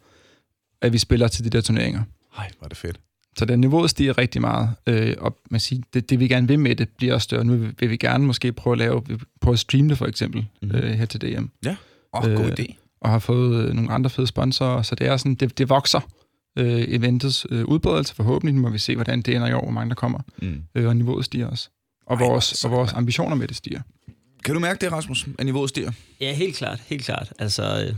at 0.81 0.93
vi 0.93 0.97
spiller 0.97 1.27
til 1.27 1.43
de 1.43 1.49
der 1.49 1.61
turneringer. 1.61 2.03
Ej, 2.37 2.51
hvor 2.57 2.65
er 2.65 2.69
det 2.69 2.77
fedt. 2.77 2.99
Så 3.37 3.45
det 3.45 3.59
niveauet 3.59 3.89
stiger 3.89 4.17
rigtig 4.17 4.41
meget, 4.41 4.69
øh, 4.87 5.15
og 5.17 5.37
man 5.49 5.59
siger, 5.59 5.81
det, 5.93 6.09
det 6.09 6.19
vi 6.19 6.27
gerne 6.27 6.47
vil 6.47 6.59
med 6.59 6.75
det, 6.75 6.89
bliver 6.89 7.13
også 7.13 7.25
større. 7.25 7.43
Nu 7.43 7.55
vil, 7.79 7.89
vi 7.89 7.97
gerne 7.97 8.25
måske 8.25 8.51
prøve 8.51 8.71
at 8.73 8.77
lave, 8.77 9.03
prøve 9.41 9.53
at 9.53 9.59
streame 9.59 9.89
det 9.89 9.97
for 9.97 10.05
eksempel, 10.05 10.45
mm-hmm. 10.61 10.77
øh, 10.77 10.91
her 10.91 11.05
til 11.05 11.21
DM. 11.21 11.45
Ja, 11.65 11.75
åh, 12.13 12.23
oh, 12.23 12.35
god 12.35 12.45
øh, 12.45 12.55
idé. 12.59 12.75
Og 13.01 13.09
har 13.09 13.19
fået 13.19 13.65
øh, 13.65 13.73
nogle 13.73 13.91
andre 13.91 14.09
fede 14.09 14.27
sponsorer, 14.27 14.81
så 14.81 14.95
det 14.95 15.07
er 15.07 15.17
sådan, 15.17 15.35
det, 15.35 15.57
det 15.57 15.69
vokser 15.69 15.99
øh, 16.57 16.83
eventets 16.87 17.47
øh, 17.49 17.65
udbredelse 17.65 18.15
forhåbentlig. 18.15 18.55
Nu 18.55 18.61
må 18.61 18.69
vi 18.69 18.77
se, 18.77 18.95
hvordan 18.95 19.21
det 19.21 19.35
ender 19.35 19.47
i 19.47 19.53
år, 19.53 19.61
hvor 19.61 19.71
mange 19.71 19.89
der 19.89 19.95
kommer. 19.95 20.19
Mm. 20.41 20.63
Øh, 20.75 20.87
og 20.87 20.95
niveauet 20.95 21.25
stiger 21.25 21.47
også. 21.47 21.69
Og, 22.05 22.17
Ej, 22.17 22.27
vores, 22.27 22.65
og 22.65 22.71
vores 22.71 22.93
ambitioner 22.93 23.35
med 23.35 23.47
det 23.47 23.55
stiger. 23.55 23.81
Kan 24.45 24.53
du 24.53 24.59
mærke 24.59 24.81
det, 24.81 24.91
Rasmus, 24.91 25.25
at 25.39 25.45
niveauet 25.45 25.69
stiger? 25.69 25.91
Ja, 26.21 26.33
helt 26.33 26.55
klart, 26.55 26.79
helt 26.85 27.05
klart. 27.05 27.33
Altså, 27.39 27.85
øh, 27.87 27.95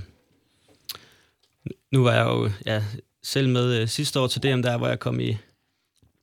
nu 1.91 2.03
var 2.03 2.13
jeg 2.13 2.25
jo 2.25 2.51
ja, 2.65 2.83
selv 3.23 3.49
med 3.49 3.81
øh, 3.81 3.87
sidste 3.87 4.19
år 4.19 4.27
til 4.27 4.43
DM, 4.43 4.61
der 4.61 4.77
hvor 4.77 4.87
jeg 4.87 4.99
kom 4.99 5.19
i 5.19 5.37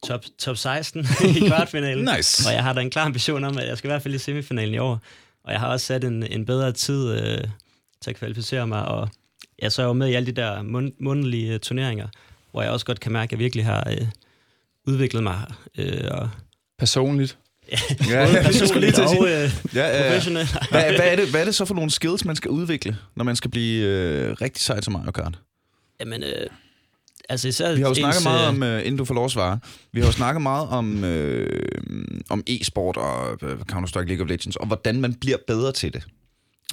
top, 0.07 0.25
top 0.39 0.57
16 0.57 1.07
i 1.37 1.49
kvartfinalen. 1.49 2.09
Nice. 2.17 2.49
Og 2.49 2.55
jeg 2.55 2.63
har 2.63 2.73
da 2.73 2.81
en 2.81 2.91
klar 2.91 3.05
ambition 3.05 3.45
om, 3.45 3.59
at 3.59 3.69
jeg 3.69 3.79
skal 3.79 3.89
i 3.89 3.93
hvert 3.93 4.03
fald 4.03 4.15
i 4.15 4.19
semifinalen 4.19 4.75
i 4.75 4.79
år. 4.79 5.01
Og 5.45 5.53
jeg 5.53 5.61
har 5.61 5.69
også 5.69 5.87
sat 5.87 6.05
en, 6.05 6.23
en 6.23 6.47
bedre 6.47 6.73
tid 6.73 7.11
øh, 7.13 7.45
til 8.01 8.11
at 8.11 8.17
kvalificere 8.17 8.67
mig, 8.67 8.85
og 8.85 9.09
jeg 9.59 9.73
så 9.73 9.83
er 9.83 9.87
jo 9.87 9.93
med 9.93 10.09
i 10.09 10.15
alle 10.15 10.27
de 10.27 10.33
der 10.33 10.63
mund, 10.63 10.93
mundlige 11.01 11.55
øh, 11.55 11.61
turneringer, 11.61 12.09
hvor 12.51 12.63
jeg 12.63 12.71
også 12.71 12.87
godt 12.87 13.01
kan 13.01 13.13
mærke, 13.13 13.29
at 13.29 13.33
jeg 13.33 13.39
virkelig 13.39 13.65
har 13.65 13.91
øh, 13.91 14.09
udviklet 14.87 15.23
mig. 15.23 15.45
Øh, 15.79 16.09
og 16.11 16.31
Personligt. 16.79 17.39
Ja, 18.11 18.27
både 18.27 18.45
personligt 18.45 18.99
og 18.99 19.29
øh, 19.29 19.51
Ja, 19.75 20.05
ja. 20.05 20.21
Hvad, 20.21 20.45
hvad, 20.71 21.01
er 21.01 21.17
det, 21.17 21.31
hvad 21.31 21.41
er 21.41 21.45
det 21.45 21.55
så 21.55 21.65
for 21.65 21.75
nogle 21.75 21.91
skills, 21.91 22.25
man 22.25 22.37
skal 22.37 22.51
udvikle, 22.51 22.97
når 23.17 23.25
man 23.25 23.37
skal 23.37 23.51
blive 23.51 23.87
øh, 23.87 24.37
rigtig 24.41 24.63
sej 24.63 24.81
til 24.81 24.93
Mario 24.93 25.11
Kart? 25.11 25.39
Jamen, 26.01 26.23
øh, 26.23 26.47
altså 27.29 27.49
især 27.49 27.75
Vi 27.75 27.81
har 27.81 27.89
jo 27.89 27.91
ens, 27.91 27.99
snakket 27.99 28.23
meget 28.23 28.43
øh, 28.43 28.49
om, 28.49 28.63
øh, 28.63 28.81
inden 28.81 28.97
du 28.97 29.05
får 29.05 29.15
lov 29.15 29.25
at 29.25 29.31
svare, 29.31 29.59
vi 29.93 30.01
har 30.01 30.07
jo 30.07 30.13
snakket 30.13 30.43
meget 30.43 30.69
om, 30.69 31.05
øh, 31.05 31.63
om 32.31 32.43
e-sport 32.47 32.97
og 32.97 33.39
øh, 33.43 33.59
Counter-Strike 33.73 34.05
League 34.05 34.25
of 34.25 34.29
Legends, 34.29 34.57
og 34.57 34.67
hvordan 34.67 35.01
man 35.01 35.15
bliver 35.15 35.37
bedre 35.47 35.73
til 35.73 35.93
det. 35.93 36.07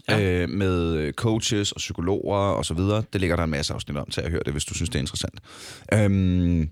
Ja. 0.10 0.18
Ja. 0.18 0.42
Øh, 0.42 0.50
med 0.50 1.12
coaches 1.14 1.72
og 1.72 1.78
psykologer 1.78 2.38
og 2.38 2.66
så 2.66 2.74
videre. 2.74 3.04
Det 3.14 3.22
ligger 3.22 3.36
der 3.36 3.44
en 3.44 3.50
masse 3.50 3.74
afsnit 3.74 3.98
om 3.98 4.10
til 4.10 4.22
at 4.22 4.32
høre 4.32 4.42
det, 4.46 4.54
hvis 4.54 4.66
du 4.66 4.74
synes, 4.74 4.90
det 4.90 4.96
er 4.96 5.00
interessant. 5.00 5.40
Øhm, 5.94 6.70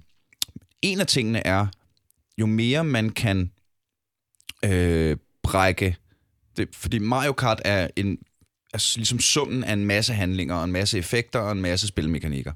en 0.82 1.00
af 1.00 1.08
tingene 1.08 1.48
er, 1.48 1.68
jo 2.38 2.46
mere 2.46 2.84
man 2.84 3.10
kan 3.10 3.52
øh, 4.65 5.17
brække... 5.43 5.95
Det, 6.58 6.69
fordi 6.74 7.00
Mario 7.00 7.34
Kart 7.34 7.62
er 7.65 7.88
en 7.95 8.17
er 8.74 8.93
ligesom 8.95 9.19
summen 9.19 9.63
af 9.63 9.74
en 9.74 9.86
masse 9.86 10.13
handlinger, 10.13 10.56
og 10.56 10.65
en 10.65 10.72
masse 10.72 10.98
effekter 10.98 11.39
og 11.39 11.52
en 11.52 11.62
masse 11.62 11.88
spilmekanikker. 11.88 12.52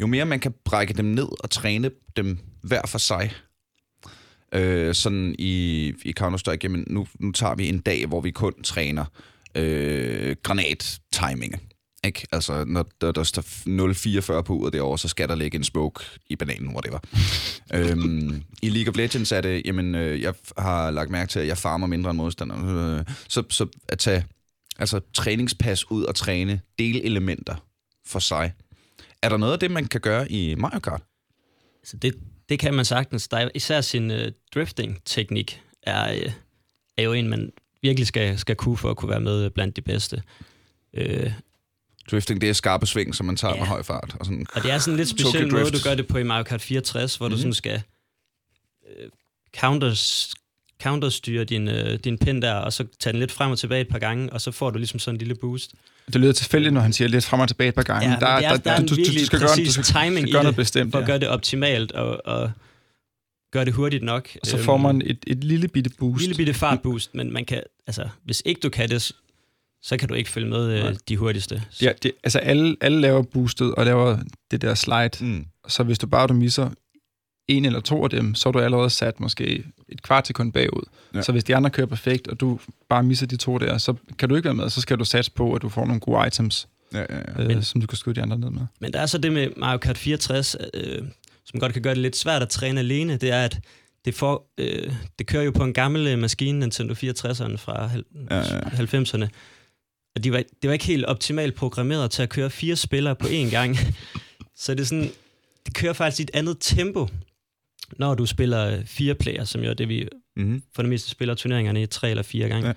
Jo 0.00 0.06
mere 0.06 0.24
man 0.24 0.40
kan 0.40 0.54
brække 0.64 0.94
dem 0.94 1.04
ned 1.04 1.28
og 1.40 1.50
træne 1.50 1.90
dem 2.16 2.38
hver 2.62 2.82
for 2.86 2.98
sig, 2.98 3.32
øh, 4.54 4.94
sådan 4.94 5.34
i, 5.38 5.86
i 6.04 6.14
Counter-Strike, 6.20 6.58
jamen 6.62 6.84
nu, 6.90 7.06
nu 7.20 7.32
tager 7.32 7.54
vi 7.54 7.68
en 7.68 7.80
dag, 7.80 8.06
hvor 8.06 8.20
vi 8.20 8.30
kun 8.30 8.62
træner 8.62 9.04
øh, 9.54 10.36
granat-timing. 10.42 11.67
Ikke? 12.04 12.26
Altså, 12.32 12.64
når 12.64 12.86
der, 13.00 13.12
der 13.12 13.22
står 13.22 13.42
0,44 14.38 14.42
på 14.42 14.54
uret 14.54 14.72
derovre, 14.72 14.98
så 14.98 15.08
skal 15.08 15.28
der 15.28 15.34
ligge 15.34 15.56
en 15.56 15.64
smoke 15.64 16.04
i 16.26 16.36
bananen, 16.36 16.70
hvor 16.70 16.80
det 16.80 16.92
var. 16.92 17.02
øhm, 17.74 18.42
I 18.62 18.68
League 18.68 18.90
of 18.90 18.96
Legends 18.96 19.32
er 19.32 19.40
det, 19.40 19.62
jamen, 19.64 19.94
øh, 19.94 20.22
jeg 20.22 20.34
har 20.58 20.90
lagt 20.90 21.10
mærke 21.10 21.30
til, 21.30 21.40
at 21.40 21.46
jeg 21.46 21.58
farmer 21.58 21.86
mindre 21.86 22.10
end 22.10 22.16
modstanderen. 22.16 22.98
Øh, 22.98 23.04
så, 23.28 23.42
så 23.48 23.66
at 23.88 23.98
tage 23.98 24.24
altså, 24.78 25.00
træningspas 25.14 25.90
ud 25.90 26.04
og 26.04 26.14
træne 26.14 26.60
delelementer 26.78 27.54
for 28.06 28.18
sig. 28.18 28.52
Er 29.22 29.28
der 29.28 29.36
noget 29.36 29.52
af 29.52 29.58
det, 29.58 29.70
man 29.70 29.84
kan 29.84 30.00
gøre 30.00 30.32
i 30.32 30.54
Mario 30.54 30.78
Kart? 30.80 31.02
Så 31.84 31.96
det, 31.96 32.14
det 32.48 32.58
kan 32.58 32.74
man 32.74 32.84
sagtens. 32.84 33.28
Der 33.28 33.36
er 33.36 33.48
især 33.54 33.80
sin 33.80 34.10
øh, 34.10 34.32
drifting-teknik 34.54 35.62
er, 35.82 36.12
øh, 36.12 36.32
er 36.96 37.02
jo 37.02 37.12
en, 37.12 37.28
man 37.28 37.52
virkelig 37.82 38.06
skal, 38.06 38.38
skal 38.38 38.56
kunne 38.56 38.76
for 38.76 38.90
at 38.90 38.96
kunne 38.96 39.10
være 39.10 39.20
med 39.20 39.50
blandt 39.50 39.76
de 39.76 39.82
bedste. 39.82 40.22
Øh, 40.94 41.32
Drifting, 42.10 42.40
det 42.40 42.48
er 42.48 42.52
skarpe 42.52 42.86
sving, 42.86 43.14
som 43.14 43.26
man 43.26 43.36
tager 43.36 43.54
Ja. 43.54 43.60
med 43.60 43.66
høj 43.66 43.82
fart. 43.82 44.16
Og 44.20 44.26
sådan. 44.26 44.46
og 44.54 44.62
det 44.62 44.70
er 44.72 44.78
sådan 44.78 44.92
en 44.94 44.96
lidt 44.98 45.08
speciel 45.08 45.52
måde, 45.52 45.62
Drift. 45.64 45.74
du 45.84 45.88
gør 45.88 45.94
det 45.94 46.06
på 46.06 46.18
i 46.18 46.22
Mario 46.22 46.42
Kart 46.44 46.60
64, 46.62 47.16
hvor 47.16 47.26
mm. 47.26 47.30
du 47.30 47.34
Mhm. 47.36 47.40
sådan 47.40 47.54
skal 47.54 47.82
øh, 48.88 49.08
counters, 49.56 50.34
counterstyre 50.82 51.44
din, 51.44 51.68
øh, 51.68 51.98
din 51.98 52.18
pin 52.18 52.42
der, 52.42 52.54
og 52.54 52.72
så 52.72 52.84
tage 53.00 53.12
den 53.12 53.20
lidt 53.20 53.32
frem 53.32 53.50
og 53.50 53.58
tilbage 53.58 53.80
et 53.80 53.88
par 53.88 53.98
gange, 53.98 54.32
og 54.32 54.40
så 54.40 54.50
får 54.50 54.70
du 54.70 54.78
ligesom 54.78 54.98
sådan 54.98 55.14
en 55.14 55.18
lille 55.18 55.34
boost. 55.34 55.72
Det 56.12 56.20
lyder 56.20 56.32
tilfældigt, 56.32 56.74
når 56.74 56.80
han 56.80 56.92
siger 56.92 57.08
lidt 57.08 57.24
frem 57.24 57.40
og 57.40 57.48
tilbage 57.48 57.68
et 57.68 57.74
par 57.74 57.82
gange. 57.82 58.08
Ja, 58.10 58.14
det 58.16 58.22
er, 58.22 58.56
der, 58.56 58.70
er 58.70 58.76
en 58.76 58.82
du, 58.86 58.88
du, 58.88 58.94
du 58.94 59.00
virkelig 59.00 59.26
skal 59.26 59.38
gøre, 59.38 59.48
du 59.48 59.52
præcis 59.52 59.72
skal, 59.72 59.84
timing 59.84 60.18
skal 60.28 60.32
gøre 60.32 60.42
noget 60.42 60.56
det, 60.56 60.62
bestemt. 60.62 60.90
for 60.92 60.98
Ja. 60.98 61.02
at 61.02 61.06
gøre 61.06 61.18
det 61.18 61.28
optimalt 61.28 61.92
og, 61.92 62.26
og 62.26 62.52
gøre 63.52 63.64
det 63.64 63.72
hurtigt 63.74 64.02
nok. 64.04 64.28
Og 64.40 64.46
så 64.46 64.56
Øhm, 64.56 64.64
får 64.64 64.76
man 64.76 65.02
et, 65.04 65.18
et 65.26 65.44
lille 65.44 65.68
bitte 65.68 65.90
boost. 65.98 66.20
lille 66.20 66.36
bitte 66.36 66.54
fartboost, 66.54 67.14
men 67.14 67.32
man 67.32 67.44
kan, 67.44 67.62
altså, 67.86 68.08
hvis 68.24 68.42
ikke 68.46 68.60
du 68.60 68.68
kan 68.68 68.88
det, 68.88 69.12
så 69.82 69.96
kan 69.96 70.08
du 70.08 70.14
ikke 70.14 70.30
følge 70.30 70.48
med 70.48 70.84
øh, 70.88 70.94
de 71.08 71.16
hurtigste. 71.16 71.62
Så, 71.70 71.84
Ja, 71.84 71.92
det, 72.02 72.12
altså 72.24 72.38
alle, 72.38 72.76
alle 72.80 73.00
laver 73.00 73.22
boostet 73.22 73.74
og 73.74 73.84
laver 73.84 74.18
det 74.50 74.62
der 74.62 74.74
slide. 74.74 75.10
Mm. 75.20 75.46
Så 75.68 75.82
hvis 75.82 75.98
du 75.98 76.06
bare 76.06 76.26
du 76.26 76.34
misser 76.34 76.70
en 77.48 77.64
eller 77.64 77.80
to 77.80 78.04
af 78.04 78.10
dem, 78.10 78.34
så 78.34 78.48
er 78.48 78.52
du 78.52 78.58
allerede 78.60 78.90
sat 78.90 79.20
måske 79.20 79.64
et 79.88 80.02
kvart 80.02 80.26
sekund 80.26 80.52
bagud. 80.52 80.82
Ja. 81.12 81.18
Ja. 81.18 81.22
Så 81.22 81.32
hvis 81.32 81.44
de 81.44 81.56
andre 81.56 81.70
kører 81.70 81.86
perfekt, 81.86 82.28
og 82.28 82.40
du 82.40 82.60
bare 82.88 83.02
misser 83.02 83.26
de 83.26 83.36
to 83.36 83.58
der, 83.58 83.78
så 83.78 83.94
kan 84.18 84.28
du 84.28 84.34
ikke 84.36 84.44
være 84.46 84.54
med. 84.54 84.70
Så 84.70 84.80
skal 84.80 84.98
du 84.98 85.04
satse 85.04 85.30
på, 85.30 85.52
at 85.54 85.62
du 85.62 85.68
får 85.68 85.84
nogle 85.86 86.00
gode 86.00 86.26
items, 86.26 86.68
Ja, 86.92 86.98
ja, 86.98 87.04
ja. 87.38 87.56
øh, 87.56 87.62
som 87.62 87.80
du 87.80 87.86
kan 87.86 87.98
skyde 87.98 88.14
de 88.14 88.22
andre 88.22 88.38
ned 88.38 88.50
med. 88.50 88.62
Men 88.80 88.92
der 88.92 89.00
er 89.00 89.06
så 89.06 89.18
det 89.18 89.32
med 89.32 89.48
Mario 89.56 89.78
Kart 89.78 89.98
64, 89.98 90.56
øh, 90.74 91.02
som 91.44 91.60
godt 91.60 91.72
kan 91.72 91.82
gøre 91.82 91.94
det 91.94 92.02
lidt 92.02 92.16
svært 92.16 92.42
at 92.42 92.48
træne 92.48 92.80
alene, 92.80 93.16
det 93.16 93.32
er, 93.32 93.44
at 93.44 93.60
det, 94.04 94.14
får, 94.14 94.52
øh, 94.58 94.92
det 95.18 95.26
kører 95.26 95.42
jo 95.42 95.50
på 95.50 95.64
en 95.64 95.72
gammel 95.72 96.06
øh, 96.06 96.18
maskine, 96.18 96.58
Nintendo 96.58 96.94
64'eren 96.94 97.56
fra 97.56 97.86
hal- 97.86 98.04
Ja, 98.30 98.36
ja. 98.36 98.60
90'erne. 98.60 99.26
Og 100.18 100.24
de 100.24 100.32
var, 100.32 100.42
det 100.62 100.68
var 100.68 100.72
ikke 100.72 100.84
helt 100.84 101.04
optimalt 101.04 101.54
programmeret 101.54 102.10
til 102.10 102.22
at 102.22 102.28
køre 102.28 102.50
fire 102.50 102.76
spillere 102.76 103.16
på 103.16 103.26
én 103.26 103.50
gang. 103.50 103.76
så 104.62 104.74
det 104.74 104.80
er 104.80 104.84
sådan, 104.84 105.10
det 105.66 105.74
kører 105.74 105.92
faktisk 105.92 106.20
i 106.20 106.22
et 106.22 106.30
andet 106.34 106.56
tempo, 106.60 107.08
når 107.98 108.14
du 108.14 108.26
spiller 108.26 108.82
fire 108.86 109.14
player, 109.14 109.44
som 109.44 109.62
jo 109.62 109.70
er 109.70 109.74
det, 109.74 109.88
vi 109.88 110.08
Mm-hmm. 110.36 110.62
for 110.74 110.82
det 110.82 110.88
meste 110.88 111.10
spiller 111.10 111.34
turneringerne 111.34 111.82
i 111.82 111.86
tre 111.86 112.10
eller 112.10 112.22
fire 112.22 112.48
gange. 112.48 112.74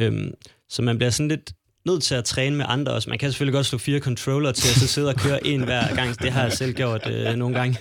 Ja. 0.00 0.04
Øhm, 0.06 0.34
så 0.68 0.82
man 0.82 0.98
bliver 0.98 1.10
sådan 1.10 1.28
lidt 1.28 1.52
nødt 1.86 2.02
til 2.02 2.14
at 2.14 2.24
træne 2.24 2.56
med 2.56 2.64
andre 2.68 2.92
også. 2.92 3.10
Man 3.10 3.18
kan 3.18 3.30
selvfølgelig 3.32 3.52
godt 3.52 3.66
slå 3.66 3.78
fire 3.78 4.00
controller 4.00 4.52
til 4.52 4.68
at 4.68 4.74
så 4.74 4.86
sidde 4.86 5.08
og 5.08 5.14
køre 5.16 5.46
en 5.46 5.62
hver 5.64 5.94
gang. 5.94 6.18
Det 6.22 6.32
har 6.32 6.42
jeg 6.42 6.52
selv 6.52 6.72
gjort 6.72 7.10
øh, 7.10 7.34
nogle 7.34 7.58
gange. 7.58 7.78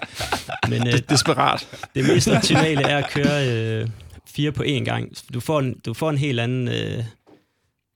Men 0.69 0.87
øh, 0.87 0.93
Desperat. 1.09 1.67
det 1.95 2.07
mest 2.07 2.27
optimale 2.27 2.81
er 2.81 2.97
at 2.97 3.09
køre 3.11 3.49
øh, 3.51 3.87
fire 4.35 4.51
på 4.51 4.63
én 4.63 4.83
gang. 4.83 5.11
Du 5.33 5.39
får 5.39 5.59
en, 5.59 5.79
du 5.85 5.93
får 5.93 6.09
en 6.09 6.17
helt 6.17 6.39
anden 6.39 6.67
øh, 6.67 7.03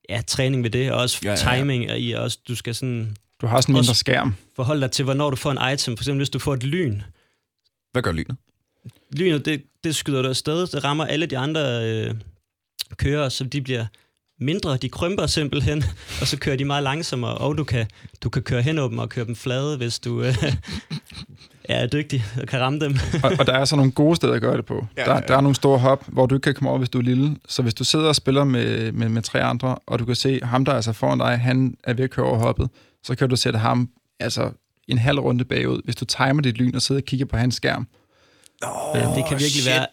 ja, 0.10 0.22
træning 0.28 0.64
ved 0.64 0.70
det, 0.70 0.92
og 0.92 1.02
også 1.02 1.20
Ja, 1.24 1.30
ja, 1.30 1.50
ja, 1.54 1.58
timing, 1.58 1.92
og 1.92 2.00
i 2.00 2.12
også, 2.12 2.38
du 2.48 2.56
skal 2.56 2.76
sådan 2.76 3.16
Du 3.42 3.48
har 3.48 3.62
sådan 3.62 3.76
en 3.76 3.80
mindre 3.80 3.96
skærm. 3.96 4.36
forholde 4.56 4.82
dig 4.82 4.92
til, 4.92 5.06
hvornår 5.06 5.30
du 5.30 5.36
får 5.36 5.52
en 5.52 5.74
item. 5.74 5.98
For 5.98 6.02
eksempel, 6.04 6.20
hvis 6.20 6.30
du 6.30 6.40
får 6.40 6.54
et 6.54 6.64
lyn. 6.64 7.02
Hvad 7.92 8.02
gør 8.02 8.12
lynet? 8.12 8.36
Lynet, 9.18 9.46
det, 9.46 9.64
det 9.84 9.96
skyder 9.96 10.22
du 10.22 10.30
afsted. 10.30 10.68
Det 10.68 10.84
rammer 10.84 11.06
alle 11.06 11.26
de 11.26 11.38
andre 11.38 11.62
øh, 11.90 12.16
kører, 12.98 13.30
så 13.30 13.44
de 13.44 13.62
bliver 13.62 13.86
mindre. 14.40 14.78
De 14.78 14.90
krymper 14.90 15.28
simpelthen, 15.28 15.84
og 16.22 16.28
så 16.28 16.38
kører 16.38 16.56
de 16.56 16.66
meget 16.66 16.84
langsommere. 16.84 17.36
Og 17.38 17.58
du 17.58 17.64
kan, 17.64 17.88
du 18.24 18.30
kan 18.30 18.42
køre 18.44 18.62
hen 18.62 18.78
over 18.78 18.90
dem 18.90 18.98
og 19.00 19.10
køre 19.10 19.26
dem 19.26 19.36
flade, 19.36 19.78
hvis 19.78 20.00
du 20.00 20.24
øh, 20.24 20.36
er 21.78 21.88
dygtig 21.88 22.26
og 22.42 22.48
kan 22.48 22.60
ramme 22.60 22.80
dem. 22.80 22.98
Og, 23.24 23.32
og 23.40 23.48
der 23.48 23.54
er 23.54 23.66
så 23.66 23.76
nogle 23.76 23.92
gode 23.92 24.16
steder 24.16 24.34
at 24.34 24.42
gøre 24.42 24.58
det 24.58 24.66
på. 24.66 24.88
Ja, 24.98 25.04
der, 25.04 25.14
ja, 25.14 25.20
der 25.28 25.38
er 25.38 25.42
nogle 25.42 25.56
store 25.56 25.80
hop, 25.80 26.04
hvor 26.08 26.26
du 26.26 26.36
ikke 26.36 26.44
kan 26.44 26.54
komme 26.54 26.70
over, 26.70 26.78
hvis 26.78 26.90
du 26.90 26.98
er 26.98 27.04
lille. 27.04 27.36
Så 27.48 27.62
hvis 27.62 27.74
du 27.74 27.84
sidder 27.84 28.08
og 28.08 28.16
spiller 28.16 28.44
med, 28.44 28.92
med, 28.92 29.10
med 29.10 29.22
tre 29.22 29.42
andre, 29.42 29.78
og 29.88 30.00
du 30.00 30.06
kan 30.06 30.16
se, 30.16 30.40
ham 30.44 30.66
der 30.66 30.72
er 30.72 30.76
altså 30.76 30.94
foran 30.94 31.18
dig, 31.18 31.40
han 31.40 31.76
er 31.84 31.94
ved 31.94 32.04
at 32.04 32.10
køre 32.10 32.26
over 32.26 32.38
hoppet, 32.38 32.70
så 33.04 33.16
kan 33.16 33.30
du 33.30 33.36
sætte 33.36 33.60
ham 33.60 33.90
altså 34.20 34.52
en 34.88 34.98
halv 34.98 35.20
runde 35.20 35.46
bagud, 35.46 35.82
hvis 35.84 35.96
du 35.96 36.06
timer 36.06 36.42
dit 36.42 36.58
lyn 36.58 36.76
og 36.76 36.82
sidder 36.82 37.02
og 37.02 37.06
kigger 37.06 37.26
på 37.26 37.38
hans 37.38 37.56
skærm. 37.56 37.88
Oh, 38.64 39.16
det 39.16 39.26
kan 39.28 39.40
virkelig 39.40 39.66
være 39.66 39.86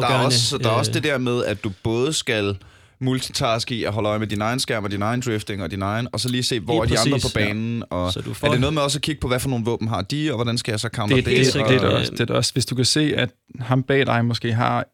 Der 0.00 0.06
er 0.06 0.24
også, 0.24 0.40
så 0.40 0.58
der 0.58 0.68
er 0.68 0.72
også 0.72 0.90
øh, 0.90 0.94
det 0.94 1.04
der 1.04 1.18
med, 1.18 1.44
at 1.44 1.64
du 1.64 1.72
både 1.82 2.12
skal 2.12 2.56
multitaske 3.00 3.74
i 3.74 3.84
at 3.84 3.92
holde 3.92 4.08
øje 4.08 4.18
med 4.18 4.26
din 4.26 4.40
egen 4.40 4.58
skærm 4.60 4.84
og 4.84 4.90
din 4.90 5.02
egen 5.02 5.20
drifting 5.20 5.62
og 5.62 5.70
din 5.70 5.82
egen, 5.82 6.08
og 6.12 6.20
så 6.20 6.28
lige 6.28 6.42
se, 6.42 6.60
hvor 6.60 6.84
Lige 6.84 6.98
er 6.98 7.02
de 7.02 7.08
andre 7.08 7.12
præcis, 7.18 7.32
på 7.32 7.38
banen, 7.38 7.82
og 7.90 8.12
Så 8.12 8.20
du 8.20 8.34
får 8.34 8.46
er 8.46 8.50
det 8.50 8.60
noget 8.60 8.74
med 8.74 8.82
også 8.82 8.98
at 8.98 9.02
kigge 9.02 9.20
på, 9.20 9.28
hvad 9.28 9.40
for 9.40 9.48
nogle 9.48 9.64
våben 9.64 9.88
har 9.88 10.02
de, 10.02 10.30
og 10.30 10.36
hvordan 10.36 10.58
skal 10.58 10.72
jeg 10.72 10.80
så 10.80 10.88
counter 10.88 11.16
Det, 11.16 11.24
det? 11.24 11.30
det, 11.36 11.44
det, 11.44 11.52
sikkert, 11.52 11.70
det, 11.70 11.82
er 11.82 11.88
også, 11.98 12.12
det 12.18 12.30
er 12.30 12.34
også. 12.34 12.52
Hvis 12.52 12.66
du 12.66 12.74
kan 12.74 12.84
se, 12.84 13.12
at 13.16 13.30
ham 13.60 13.82
bag 13.82 14.06
dig 14.06 14.24
måske 14.24 14.52
har 14.52 14.84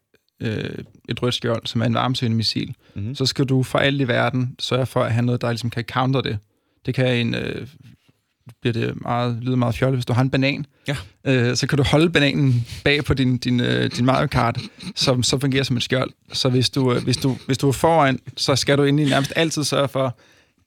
øh, 0.41 0.69
et 1.09 1.21
rødt 1.23 1.33
skjold, 1.33 1.61
som 1.65 1.81
er 1.81 1.85
en 1.85 1.93
varmesøgende 1.93 2.37
missil, 2.37 2.67
Mhm. 2.67 2.75
mm-hmm. 2.95 3.15
så 3.15 3.25
skal 3.25 3.45
du 3.45 3.63
for 3.63 3.79
alt 3.79 4.01
i 4.01 4.07
verden 4.07 4.55
sørge 4.59 4.85
for 4.85 5.03
at 5.03 5.13
have 5.13 5.25
noget, 5.25 5.41
der 5.41 5.49
ligesom 5.51 5.69
kan 5.69 5.83
counter 5.91 6.21
det. 6.21 6.37
Det 6.85 6.93
kan 6.95 7.17
en... 7.17 7.35
Øh, 7.35 7.67
bliver 8.61 8.73
det 8.73 9.01
meget, 9.01 9.37
lyder 9.41 9.55
meget 9.55 9.75
fjollet, 9.75 9.97
hvis 9.97 10.05
du 10.05 10.13
har 10.13 10.21
en 10.21 10.29
banan, 10.29 10.65
Ja. 10.87 10.95
øh, 11.27 11.55
så 11.57 11.67
kan 11.67 11.77
du 11.77 11.83
holde 11.83 12.09
bananen 12.09 12.65
bag 12.83 13.03
på 13.05 13.13
din, 13.13 13.37
din, 13.37 13.59
øh, 13.59 13.91
din 13.91 14.05
Mario 14.05 14.27
Kart, 14.27 14.59
som 14.95 15.23
så 15.23 15.39
fungerer 15.39 15.63
som 15.63 15.77
et 15.77 15.83
skjold. 15.83 16.11
Så 16.33 16.49
hvis 16.49 16.69
du, 16.69 16.93
øh, 16.93 17.03
hvis, 17.03 17.17
du, 17.17 17.37
hvis 17.45 17.57
du 17.57 17.67
er 17.67 17.71
foran, 17.71 18.19
så 18.37 18.55
skal 18.55 18.77
du 18.77 18.83
egentlig 18.83 19.05
nærmest 19.09 19.33
altid 19.35 19.63
sørge 19.63 19.87
for 19.87 20.17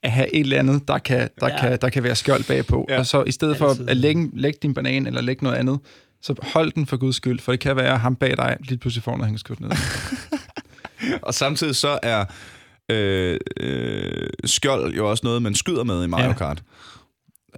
at 0.03 0.11
have 0.11 0.35
et 0.35 0.40
eller 0.40 0.59
andet, 0.59 0.88
der 0.88 0.99
kan, 0.99 1.29
der 1.40 1.49
Ja. 1.49 1.61
kan, 1.61 1.79
der 1.81 1.88
kan 1.88 2.03
være 2.03 2.14
skjold 2.16 2.45
bagpå. 2.45 2.87
Ja. 2.88 2.99
Og 2.99 3.07
så 3.07 3.23
i 3.27 3.31
stedet 3.33 3.57
for 3.57 3.69
Altid. 3.69 3.88
at 3.88 3.97
lægge, 3.97 4.31
lægge 4.35 4.59
din 4.62 4.75
banan 4.75 5.07
eller 5.07 5.21
lægge 5.21 5.45
noget 5.45 5.57
andet, 5.57 5.79
så 6.23 6.35
hold 6.43 6.73
den 6.73 6.87
for 6.87 6.97
guds 6.97 7.16
skyld, 7.16 7.40
for 7.40 7.53
det 7.53 7.61
kan 7.61 7.77
være, 7.77 7.93
at 7.93 8.01
ham 8.01 8.16
bag 8.16 8.37
dig 8.37 8.57
lige 8.61 8.79
pludselig 8.79 9.03
får 9.03 9.12
noget 9.12 9.27
hængeskudt 9.27 9.61
ned. 9.61 9.71
Og 11.23 11.35
samtidig 11.35 11.77
så 11.77 11.99
er 12.03 12.25
øh, 12.90 13.38
øh, 13.61 14.27
skjold 14.45 14.95
jo 14.95 15.11
også 15.11 15.21
noget, 15.25 15.43
man 15.43 15.55
skyder 15.55 15.85
med 15.85 16.05
i 16.05 16.07
Mario 16.07 16.35
Ja. 16.40 16.55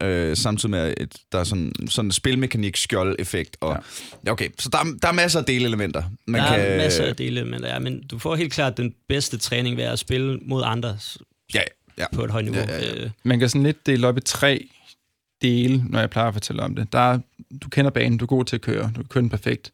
Øh, 0.03 0.37
samtidig 0.37 0.71
med, 0.71 0.95
at 0.97 1.17
der 1.33 1.39
er 1.39 1.45
sådan, 1.45 1.73
sådan 1.89 2.09
en 2.09 2.13
spilmekanik 2.13 2.77
skjold-effekt. 2.77 3.57
Og, 3.61 3.79
Ja. 4.27 4.31
Okay, 4.33 4.49
så 4.59 4.69
der, 4.73 4.79
er- 4.79 4.99
der 5.03 5.09
er 5.09 5.13
masser 5.13 5.39
af 5.41 5.45
delelementer. 5.45 6.03
Man 6.27 6.41
der 6.41 6.49
kan, 6.49 6.61
er 6.61 6.77
masser 6.77 7.05
af 7.05 7.17
dele, 7.17 7.45
men, 7.45 7.65
ja, 7.65 7.79
men 7.79 8.03
du 8.07 8.19
får 8.19 8.35
helt 8.37 8.53
klart 8.53 8.77
den 8.77 8.95
bedste 9.09 9.39
træning 9.39 9.77
ved 9.77 9.85
at 9.85 9.99
spille 9.99 10.39
mod 10.43 10.63
andre 10.67 10.97
Ja, 11.55 11.61
ja. 11.99 12.05
på 12.15 12.25
et 12.25 12.31
højt 12.31 12.45
niveau. 12.45 12.61
Ja, 12.61 12.79
ja, 12.79 12.95
ja. 12.95 13.05
Øh, 13.05 13.11
Man 13.23 13.39
kan 13.39 13.49
sådan 13.49 13.63
lidt 13.63 13.87
dele 13.87 14.07
op 14.07 14.19
i 14.19 14.21
tre 14.21 14.69
dele, 15.43 15.85
når 15.89 16.01
jeg 16.01 16.11
plejer 16.11 16.29
at 16.29 16.35
fortælle 16.35 16.63
om 16.63 16.75
det. 16.75 16.93
Der 16.93 16.99
er, 17.13 17.19
du 17.63 17.69
kender 17.69 17.91
banen, 17.91 18.19
du 18.19 18.25
er 18.25 18.29
god 18.29 18.45
til 18.45 18.57
at 18.57 18.63
køre, 18.63 18.83
du 18.87 18.93
kan 18.95 19.05
køre 19.05 19.23
den 19.23 19.31
perfekt. 19.31 19.73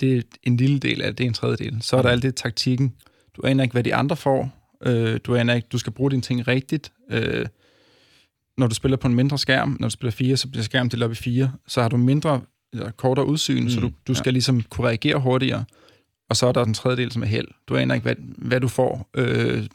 Det 0.00 0.16
er 0.18 0.22
en 0.42 0.56
lille 0.56 0.78
del 0.78 1.02
af 1.02 1.08
det, 1.10 1.18
det 1.18 1.24
er 1.24 1.28
en 1.28 1.34
tredjedel. 1.34 1.78
Så 1.82 1.96
er 1.96 2.02
der 2.02 2.08
alt 2.08 2.22
det 2.22 2.34
taktikken. 2.34 2.94
Du 3.36 3.42
aner 3.46 3.62
ikke, 3.62 3.72
hvad 3.72 3.84
de 3.84 3.94
andre 3.94 4.16
får. 4.16 4.52
Øh, 4.86 5.20
du 5.24 5.34
aner 5.36 5.54
ikke, 5.54 5.68
du 5.72 5.78
skal 5.78 5.92
bruge 5.92 6.10
dine 6.10 6.22
ting 6.22 6.48
rigtigt. 6.48 6.92
Øh, 7.10 7.46
når 8.60 8.66
du 8.66 8.74
spiller 8.74 8.96
på 8.96 9.08
en 9.08 9.14
mindre 9.14 9.38
skærm, 9.38 9.76
når 9.80 9.88
du 9.88 9.92
spiller 9.92 10.10
fire, 10.10 10.36
så 10.36 10.48
bliver 10.48 10.64
skærmen 10.64 10.90
delt 10.90 11.02
op 11.02 11.12
i 11.12 11.14
fire. 11.14 11.52
Så 11.68 11.82
har 11.82 11.88
du 11.88 11.96
mindre, 11.96 12.40
eller 12.72 12.90
kortere 12.90 13.26
udsyn, 13.26 13.62
mm, 13.62 13.70
så 13.70 13.80
du, 13.80 13.90
du 14.06 14.14
skal 14.14 14.30
ja. 14.30 14.32
ligesom 14.32 14.62
kunne 14.62 14.86
reagere 14.86 15.18
hurtigere. 15.18 15.64
Og 16.30 16.36
så 16.36 16.46
er 16.46 16.52
der 16.52 16.64
den 16.64 16.74
tredje 16.74 16.96
del, 16.96 17.12
som 17.12 17.22
er 17.22 17.26
held. 17.26 17.48
Du 17.68 17.76
aner 17.76 17.94
ikke, 17.94 18.02
hvad, 18.02 18.14
hvad 18.18 18.60
du 18.60 18.68
får. 18.68 19.08
Øh, 19.16 19.66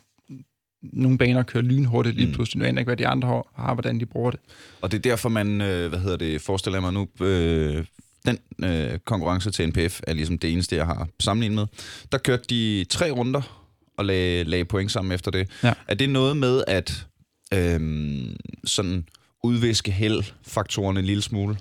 nogle 0.81 1.17
baner 1.17 1.43
kører 1.43 1.63
lynhurtigt 1.63 2.15
lige 2.15 2.33
pludselig. 2.33 2.61
Du 2.61 2.67
aner 2.67 2.79
ikke, 2.79 2.89
hvad 2.89 2.97
de 2.97 3.07
andre 3.07 3.27
har, 3.27 3.47
har 3.55 3.73
hvordan 3.73 3.99
de 3.99 4.05
bruger 4.05 4.31
det. 4.31 4.39
Og 4.81 4.91
det 4.91 4.97
er 4.97 5.01
derfor, 5.01 5.29
man, 5.29 5.61
øh, 5.61 5.89
hvad 5.89 5.99
hedder 5.99 6.17
det, 6.17 6.41
forestiller 6.41 6.75
jeg 6.75 6.81
mig 6.81 6.93
nu, 6.93 7.25
øh, 7.25 7.85
den 8.25 8.37
øh, 8.63 8.99
konkurrence 9.05 9.51
til 9.51 9.69
NPF 9.69 10.01
er 10.07 10.13
ligesom 10.13 10.37
det 10.37 10.53
eneste, 10.53 10.75
jeg 10.75 10.85
har 10.85 11.07
sammenlignet 11.19 11.55
med. 11.55 11.65
Der 12.11 12.17
kørte 12.17 12.43
de 12.49 12.85
tre 12.89 13.11
runder 13.11 13.65
og 13.97 14.05
lagde, 14.05 14.43
lagde 14.43 14.65
point 14.65 14.91
sammen 14.91 15.11
efter 15.11 15.31
det. 15.31 15.49
Ja. 15.63 15.73
Er 15.87 15.95
det 15.95 16.09
noget 16.09 16.37
med 16.37 16.63
at 16.67 17.07
øh, 17.55 18.35
sådan 18.63 19.05
udviske 19.43 19.91
held-faktorerne 19.91 20.99
en 20.99 21.05
lille 21.05 21.21
smule? 21.21 21.57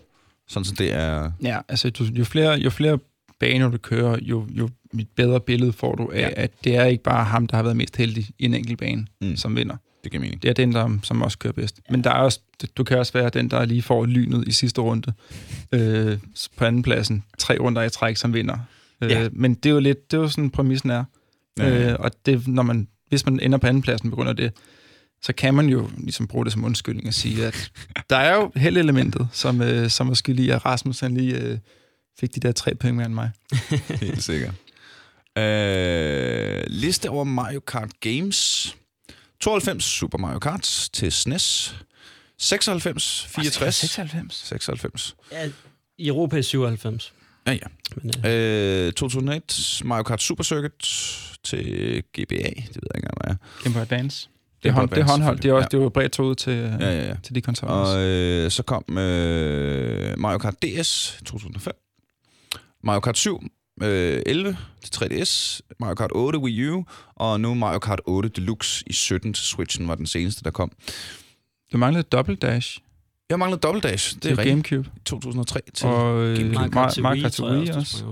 Sådan 0.48 0.64
så 0.64 0.74
det 0.78 0.92
er... 0.92 1.30
Ja, 1.42 1.58
altså 1.68 1.90
du, 1.90 2.04
jo, 2.04 2.24
flere, 2.24 2.52
jo 2.52 2.70
flere 2.70 2.98
baner 3.40 3.68
du 3.68 3.78
kører, 3.78 4.18
jo, 4.22 4.46
jo 4.50 4.68
et 4.98 5.08
bedre 5.16 5.40
billede 5.40 5.72
får 5.72 5.94
du 5.94 6.10
af, 6.14 6.20
ja. 6.20 6.30
At 6.36 6.50
det 6.64 6.76
er 6.76 6.84
ikke 6.84 7.02
bare 7.02 7.24
ham, 7.24 7.46
der 7.46 7.56
har 7.56 7.62
været 7.62 7.76
mest 7.76 7.96
heldig 7.96 8.26
i 8.38 8.44
en 8.44 8.54
enkelt 8.54 8.78
bane, 8.78 9.06
mm. 9.20 9.36
Som 9.36 9.56
vinder. 9.56 9.76
Det 10.04 10.12
giver 10.12 10.20
mening. 10.20 10.42
Det 10.42 10.48
er 10.48 10.52
den, 10.52 10.72
der, 10.72 10.98
som 11.02 11.22
også 11.22 11.38
kører 11.38 11.52
bedst. 11.52 11.80
Men 11.90 12.04
der 12.04 12.10
er 12.10 12.14
også, 12.14 12.40
du 12.76 12.84
kan 12.84 12.98
også 12.98 13.12
være 13.12 13.28
den, 13.30 13.50
der 13.50 13.64
lige 13.64 13.82
får 13.82 14.06
lynet 14.06 14.48
i 14.48 14.52
sidste 14.52 14.80
runde 14.80 15.12
øh, 15.72 16.18
på 16.56 16.64
anden 16.64 16.82
pladsen. 16.82 17.24
Tre 17.38 17.58
runder 17.58 17.82
i 17.82 17.90
træk, 17.90 18.16
som 18.16 18.34
vinder. 18.34 18.58
Øh, 19.02 19.10
Ja. 19.10 19.28
Men 19.32 19.54
det 19.54 19.66
er 19.66 19.74
jo 19.74 19.80
lidt, 19.80 20.10
det 20.10 20.16
er 20.16 20.20
jo 20.20 20.28
sådan, 20.28 20.50
præmissen 20.50 20.90
er. 20.90 21.04
Ja. 21.58 21.90
Øh, 21.92 21.96
og 21.98 22.10
det, 22.26 22.48
når 22.48 22.62
man, 22.62 22.88
hvis 23.08 23.26
man 23.26 23.40
ender 23.40 23.58
på 23.58 23.66
anden 23.66 23.82
pladsen 23.82 24.10
på 24.10 24.16
grund 24.16 24.28
af 24.28 24.36
det, 24.36 24.52
så 25.24 25.32
kan 25.32 25.54
man 25.54 25.68
jo 25.68 25.90
ligesom 25.96 26.26
bruge 26.26 26.44
det 26.44 26.52
som 26.52 26.64
undskyldning 26.64 27.08
og 27.08 27.14
sige, 27.14 27.46
at 27.46 27.72
der 28.10 28.16
er 28.16 28.34
jo 28.36 28.52
heldelementet, 28.56 29.28
som, 29.32 29.62
øh, 29.62 29.90
som 29.90 30.10
er 30.10 30.14
skyld 30.14 30.38
i, 30.38 30.50
at 30.50 30.64
Rasmus 30.64 31.00
han 31.00 31.16
lige 31.16 31.38
øh, 31.38 31.58
fik 32.20 32.34
de 32.34 32.40
der 32.40 32.52
tre 32.52 32.74
point 32.74 32.96
mere 32.96 33.06
end 33.06 33.14
mig. 33.14 33.30
Helt 34.00 34.22
sikkert. 34.22 34.54
Øh, 35.38 36.62
liste 36.66 37.10
over 37.10 37.24
Mario 37.24 37.60
Kart 37.60 38.00
Games. 38.00 38.76
92 39.40 39.84
Super 39.84 40.18
Mario 40.18 40.38
Kart 40.38 40.88
til 40.92 41.12
SNES. 41.12 41.76
96, 42.38 43.26
64. 43.30 43.74
96. 43.74 44.46
96. 44.46 45.16
ja, 45.32 45.50
I 45.98 46.08
Europa 46.08 46.38
er 46.38 46.42
97. 46.42 47.12
Ja, 47.46 47.52
ja. 47.52 47.66
Men, 47.96 48.12
øh, 48.30 48.86
Øh, 48.86 48.92
2001 48.92 49.82
Mario 49.84 50.02
Kart 50.02 50.22
Super 50.22 50.44
Circuit 50.44 50.82
til 51.44 51.64
GBA. 52.12 52.36
Det 52.36 52.36
ved 52.36 52.54
jeg 52.56 52.66
ikke 52.66 52.80
engang, 52.94 53.14
hvad 53.20 53.30
er. 53.30 53.36
Game 53.62 53.74
Boy 53.74 53.80
Advance. 53.80 54.28
Det 54.64 54.70
er, 54.70 54.74
hånd, 54.74 54.90
det 54.90 54.98
er 54.98 55.04
håndholdt. 55.04 55.42
Det 55.42 55.48
er, 55.48 55.52
også, 55.52 55.62
selvfølgelig. 55.70 55.80
det 55.80 55.84
jo 55.84 55.88
bredt 55.88 56.18
ud 56.18 56.34
til, 56.34 56.52
ja, 56.52 56.76
Ja, 56.90 57.00
ja, 57.00 57.08
ja. 57.08 57.14
til 57.22 57.34
de 57.34 57.40
konsoller. 57.40 57.74
Og 57.74 58.02
øh, 58.04 58.50
så 58.50 58.62
kom 58.62 58.98
øh, 58.98 60.18
Mario 60.18 60.38
Kart 60.38 60.54
DS 60.62 61.18
2005. 61.24 61.72
Mario 62.84 63.00
Kart 63.00 63.18
7 63.18 63.42
øh, 63.82 64.22
11 64.26 64.56
til 64.84 65.04
3DS. 65.04 65.60
Mario 65.80 65.94
Kart 65.94 66.10
8 66.14 66.38
Wii 66.38 66.68
U. 66.70 66.84
Og 67.16 67.40
nu 67.40 67.54
Mario 67.54 67.78
Kart 67.78 68.00
8 68.06 68.28
Deluxe 68.28 68.84
i 68.86 68.92
17 68.92 69.32
til 69.34 69.44
Switchen 69.44 69.88
var 69.88 69.94
den 69.94 70.06
seneste, 70.06 70.44
der 70.44 70.50
kom. 70.50 70.72
Du 71.72 71.78
manglede 71.78 72.02
Double 72.02 72.36
Dash 72.36 72.78
Jeg 73.30 73.38
manglede 73.38 73.60
Double 73.60 73.80
Dash. 73.80 74.14
Det 74.14 74.22
til 74.22 74.32
er 74.32 74.38
rigtigt. 74.38 74.68
Gamecube. 74.68 74.90
2003 75.04 75.60
til 75.74 75.86
Og 75.86 76.22
øh, 76.22 76.36
Game 76.38 76.52
Mario 76.54 76.70
Kart 76.70 76.92
til 76.92 77.02
Mario 77.02 77.14
Wii, 77.14 77.22
Kart 77.22 77.32
til 77.32 77.44
Wii 77.44 77.60
også, 77.60 77.72
det 77.72 77.76
også. 77.80 78.04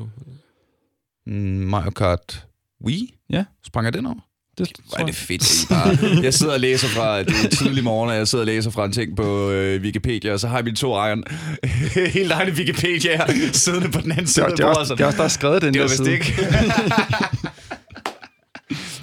mm, 1.26 1.32
Mario 1.68 1.90
Kart 1.90 2.46
Wii. 2.84 3.14
Ja. 3.30 3.44
Sprang 3.66 3.84
jeg 3.84 3.92
den 3.92 4.06
over? 4.06 4.18
Det, 4.58 4.72
Hvor 4.88 4.98
er 4.98 5.06
det 5.06 5.14
fedt, 5.14 5.42
at 5.42 5.62
I 5.64 5.66
bare... 5.68 6.22
Jeg 6.22 6.34
sidder 6.34 6.52
og 6.52 6.60
læser 6.60 6.88
fra... 6.88 7.18
Det 7.22 7.34
er 7.44 7.48
tidlig 7.48 7.84
morgen, 7.84 8.10
og 8.10 8.16
jeg 8.16 8.28
sidder 8.28 8.42
og 8.42 8.46
læser 8.46 8.70
fra 8.70 8.84
en 8.84 8.92
ting 8.92 9.16
på 9.16 9.50
øh, 9.50 9.82
Wikipedia, 9.82 10.32
og 10.32 10.40
så 10.40 10.48
har 10.48 10.56
jeg 10.56 10.64
mine 10.64 10.76
to 10.76 10.94
ejeren... 10.94 11.24
Helt 12.14 12.32
egne 12.32 12.52
Wikipedia 12.52 13.16
her, 13.16 13.50
siddende 13.52 13.90
på 13.90 14.00
den 14.00 14.10
anden 14.12 14.24
det, 14.24 14.34
side 14.34 14.44
er, 14.44 14.48
af 14.50 14.56
det, 14.56 14.64
er 14.64 14.74
bordet. 14.74 14.98
det 14.98 15.00
er 15.00 15.06
også 15.06 15.18
der 15.18 15.24
er 15.24 15.28
skrevet 15.28 15.62
den 15.62 15.74
Det 15.74 15.80
der 15.80 15.88
side. 15.88 16.12
ikke. 16.12 16.34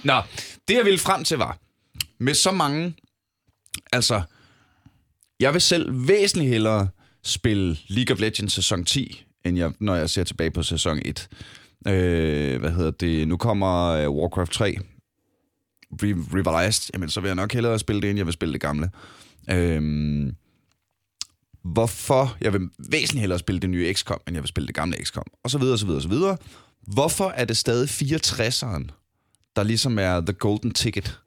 Nå, 0.03 0.21
det 0.67 0.75
jeg 0.75 0.85
ville 0.85 0.99
frem 0.99 1.23
til 1.23 1.37
var, 1.37 1.57
med 2.19 2.33
så 2.33 2.51
mange, 2.51 2.93
altså, 3.91 4.21
jeg 5.39 5.53
vil 5.53 5.61
selv 5.61 6.07
væsentligt 6.07 6.49
hellere 6.51 6.87
spille 7.23 7.77
League 7.87 8.13
of 8.15 8.19
Legends 8.19 8.53
sæson 8.53 8.85
10, 8.85 9.23
end 9.45 9.57
jeg, 9.57 9.71
når 9.79 9.95
jeg 9.95 10.09
ser 10.09 10.23
tilbage 10.23 10.51
på 10.51 10.63
sæson 10.63 10.99
1. 11.05 11.27
Øh, 11.87 12.59
hvad 12.59 12.71
hedder 12.71 12.91
det? 12.91 13.27
Nu 13.27 13.37
kommer 13.37 13.85
øh, 13.87 14.09
Warcraft 14.09 14.51
3 14.51 14.75
re- 15.93 16.27
revised. 16.33 16.89
Jamen, 16.93 17.09
så 17.09 17.21
vil 17.21 17.27
jeg 17.29 17.35
nok 17.35 17.53
hellere 17.53 17.79
spille 17.79 18.01
det, 18.01 18.09
end 18.09 18.17
jeg 18.17 18.25
vil 18.25 18.33
spille 18.33 18.53
det 18.53 18.61
gamle. 18.61 18.89
Øh, 19.49 19.81
hvorfor 21.63 22.37
jeg 22.41 22.53
vil 22.53 22.61
væsentligt 22.91 23.19
hellere 23.21 23.39
spille 23.39 23.59
det 23.61 23.69
nye 23.69 23.93
XCOM, 23.93 24.19
end 24.27 24.35
jeg 24.35 24.43
vil 24.43 24.47
spille 24.47 24.67
det 24.67 24.75
gamle 24.75 24.97
XCOM, 25.03 25.23
og 25.43 25.49
så 25.49 25.57
videre, 25.57 25.73
og 25.75 25.79
så 25.79 25.85
videre, 25.85 25.97
og 25.97 26.03
så 26.03 26.09
videre. 26.09 26.37
Hvorfor 26.93 27.29
er 27.29 27.45
det 27.45 27.57
stadig 27.57 27.89
64'eren, 27.89 28.87
der 29.55 29.63
ligesom 29.63 29.99
er 29.99 30.21
the 30.21 30.33
golden 30.33 30.71
ticket? 30.71 31.19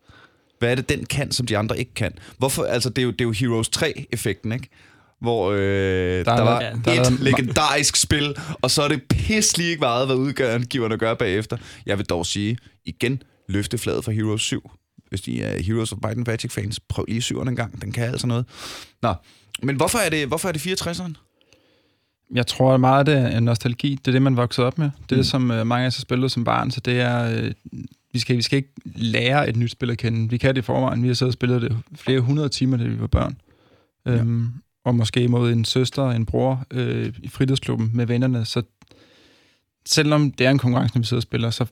Hvad 0.58 0.70
er 0.70 0.74
det, 0.74 0.88
den 0.88 1.04
kan, 1.06 1.32
som 1.32 1.46
de 1.46 1.58
andre 1.58 1.78
ikke 1.78 1.94
kan? 1.94 2.12
Hvorfor, 2.38 2.64
altså, 2.64 2.88
det 2.90 2.98
er 2.98 3.02
jo, 3.02 3.10
det 3.10 3.20
er 3.20 3.24
jo 3.24 3.32
Heroes 3.32 3.70
3-effekten, 3.76 4.52
ikke? 4.52 4.68
Hvor 5.20 5.50
øh, 5.52 5.58
der, 5.60 6.22
der 6.24 6.32
er 6.32 6.42
var 6.42 6.60
et 6.60 6.80
der 6.84 6.90
er 6.92 6.94
lavet- 7.04 7.20
legendarisk 7.20 7.96
spil, 7.96 8.36
og 8.62 8.70
så 8.70 8.82
er 8.82 8.88
det 8.88 9.02
pisselig 9.08 9.66
ikke 9.66 9.80
meget, 9.80 10.06
hvad 10.06 10.16
udgiverne 10.16 10.98
gør 10.98 11.14
bagefter. 11.14 11.56
Jeg 11.86 11.98
vil 11.98 12.06
dog 12.06 12.26
sige, 12.26 12.58
igen, 12.84 13.22
løfte 13.48 13.78
fladet 13.78 14.04
for 14.04 14.12
Heroes 14.12 14.42
7. 14.42 14.70
Hvis 15.08 15.20
de 15.20 15.42
er 15.42 15.62
Heroes 15.62 15.92
of 15.92 15.98
Might 16.02 16.18
and 16.18 16.26
Magic 16.26 16.52
fans, 16.52 16.80
prøv 16.80 17.04
lige 17.08 17.20
7'eren 17.20 17.48
en 17.48 17.56
gang. 17.56 17.82
Den 17.82 17.92
kan 17.92 18.04
altså 18.04 18.26
noget. 18.26 18.44
Nå, 19.02 19.14
men 19.62 19.76
hvorfor 19.76 19.98
er 19.98 20.10
det, 20.10 20.26
hvorfor 20.28 20.48
er 20.48 20.52
det 20.52 20.66
64'eren? 20.66 21.12
Jeg 22.34 22.46
tror 22.46 22.76
meget 22.76 23.06
det 23.06 23.16
er 23.18 23.40
nostalgi. 23.40 23.90
Det 23.94 24.08
er 24.08 24.12
det, 24.12 24.22
man 24.22 24.36
voksede 24.36 24.66
op 24.66 24.78
med. 24.78 24.86
Det 24.86 25.12
er 25.12 25.16
Mm. 25.16 25.18
det, 25.18 25.26
som 25.26 25.50
øh, 25.50 25.66
mange 25.66 25.84
af 25.84 25.86
os 25.86 25.96
har 25.96 26.00
spillet 26.00 26.32
som 26.32 26.44
barn. 26.44 26.70
Så 26.70 26.80
det 26.80 27.00
er... 27.00 27.42
Øh, 27.44 27.52
vi, 28.12 28.18
skal, 28.18 28.36
vi 28.36 28.42
skal 28.42 28.56
ikke 28.56 28.72
lære 28.84 29.48
et 29.48 29.56
nyt 29.56 29.70
spil 29.70 29.90
at 29.90 29.98
kende. 29.98 30.30
Vi 30.30 30.36
kan 30.38 30.54
det 30.54 30.62
i 30.62 30.64
forvejen. 30.64 31.02
Vi 31.02 31.08
har 31.08 31.14
siddet 31.14 31.30
og 31.30 31.32
spillet 31.32 31.62
det 31.62 31.76
flere 31.94 32.20
hundrede 32.20 32.48
timer, 32.48 32.76
da 32.76 32.84
vi 32.84 33.00
var 33.00 33.06
børn. 33.06 33.36
Ja. 34.06 34.10
Øhm, 34.12 34.48
og 34.84 34.94
måske 34.94 35.28
mod 35.28 35.52
en 35.52 35.64
søster 35.64 36.02
og 36.02 36.16
en 36.16 36.26
bror 36.26 36.64
øh, 36.70 37.12
i 37.22 37.28
fritidsklubben 37.28 37.90
med 37.94 38.06
vennerne. 38.06 38.44
Så 38.44 38.62
selvom 39.86 40.30
det 40.30 40.46
er 40.46 40.50
en 40.50 40.58
konkurrence, 40.58 40.94
når 40.94 41.00
vi 41.00 41.06
sidder 41.06 41.18
og 41.18 41.22
spiller, 41.22 41.50
så 41.50 41.66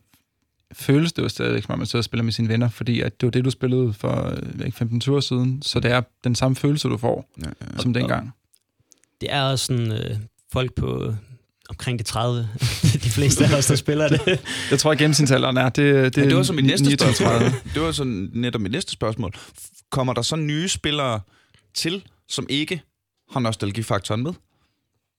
føles 0.73 1.13
det 1.13 1.23
jo 1.23 1.29
stadigvæk, 1.29 1.63
som 1.63 1.73
om 1.73 1.79
man 1.79 1.87
sidder 1.87 2.01
og 2.01 2.05
spiller 2.05 2.25
med 2.25 2.33
sine 2.33 2.49
venner, 2.49 2.69
fordi 2.69 3.01
at 3.01 3.21
det 3.21 3.27
var 3.27 3.31
det, 3.31 3.45
du 3.45 3.51
spillede 3.51 3.93
for 3.93 4.27
øh, 4.59 4.67
ikke, 4.67 4.79
15 4.79 5.13
år 5.15 5.21
siden. 5.21 5.63
Så 5.63 5.81
det 5.81 5.91
er 5.91 6.03
den 6.25 6.35
samme 6.35 6.57
følelse, 6.57 6.89
du 6.89 6.97
får, 6.97 7.29
Ja, 7.43 7.47
ja. 7.47 7.79
som 7.79 7.93
dengang. 7.95 8.31
det 9.21 9.33
er 9.33 9.43
også 9.43 9.65
sådan, 9.67 9.93
øh, 9.93 10.17
folk 10.53 10.75
på 10.75 11.15
omkring 11.69 11.99
de 11.99 12.05
30, 12.05 12.49
de 13.05 13.11
fleste 13.11 13.45
af 13.47 13.55
os, 13.59 13.67
der 13.67 13.77
spiller 13.77 14.09
det. 14.09 14.41
Jeg 14.71 14.79
tror, 14.79 14.93
at 14.93 14.99
gennemsnitsalderen 14.99 15.57
er, 15.57 15.69
det, 15.69 15.77
det, 16.05 16.17
Men 16.17 16.29
det 16.29 16.37
var 16.37 16.43
så 16.43 16.53
mit 16.53 16.65
næste 16.65 16.85
39. 16.87 17.15
spørgsmål. 17.15 17.61
Det 17.75 17.83
var 17.83 17.93
så 17.93 18.05
netop 18.33 18.61
mit 18.61 18.73
næste 18.73 18.93
spørgsmål. 18.93 19.33
Kommer 19.91 20.13
der 20.13 20.23
så 20.23 20.37
nye 20.37 20.69
spillere 20.69 21.21
til, 21.75 22.05
som 22.29 22.47
ikke 22.49 22.83
har 23.33 23.41
nostalgifaktoren 23.41 24.23
med? 24.23 24.33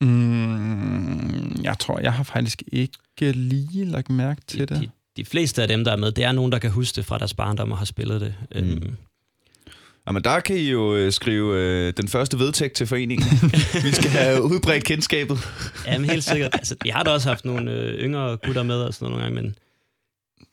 Mm, 0.02 1.62
jeg 1.64 1.80
tror, 1.80 2.00
jeg 2.00 2.14
har 2.14 2.24
faktisk 2.24 2.64
ikke 2.72 3.32
lige 3.32 3.86
lagt 3.86 4.10
mærke 4.10 4.42
til 4.48 4.60
De, 4.60 4.66
det. 4.66 4.82
de, 4.82 4.90
de 5.18 5.26
fleste 5.26 5.62
af 5.62 5.68
dem, 5.68 5.84
der 5.84 5.92
er 5.92 5.96
med, 5.96 6.12
det 6.12 6.24
er 6.24 6.32
nogen, 6.32 6.52
der 6.52 6.60
kan 6.60 6.72
huske 6.72 6.96
det 6.96 7.06
fra 7.06 7.18
deres 7.18 7.34
barndom 7.34 7.72
og 7.72 7.78
har 7.78 7.86
spillet 7.86 8.22
det. 8.22 8.34
Mm. 8.56 8.60
Øhm, 8.72 8.96
Jamen, 10.08 10.24
der 10.24 10.40
kan 10.40 10.56
I 10.56 10.70
jo 10.70 10.96
øh, 10.96 11.12
skrive 11.12 11.58
øh, 11.60 11.94
den 11.98 12.08
første 12.08 12.40
vedtægt 12.40 12.74
til 12.74 12.88
foreningen. 12.88 13.28
Vi 13.86 13.92
skal 13.92 14.10
have 14.10 14.42
udbredt 14.44 14.84
kendskabet. 14.84 15.40
Jamen 15.88 16.10
helt 16.10 16.24
sikkert. 16.24 16.50
Altså, 16.54 16.76
vi 16.84 16.90
har 16.90 17.04
da 17.04 17.10
også 17.10 17.30
haft 17.30 17.46
nogle 17.46 17.72
øh, 17.72 18.00
yngre 18.00 18.38
gutter 18.38 18.64
med 18.64 18.76
og 18.76 18.94
sådan 18.94 19.06
noget 19.06 19.20
nogle 19.22 19.36
gange, 19.36 19.42
men 19.48 19.56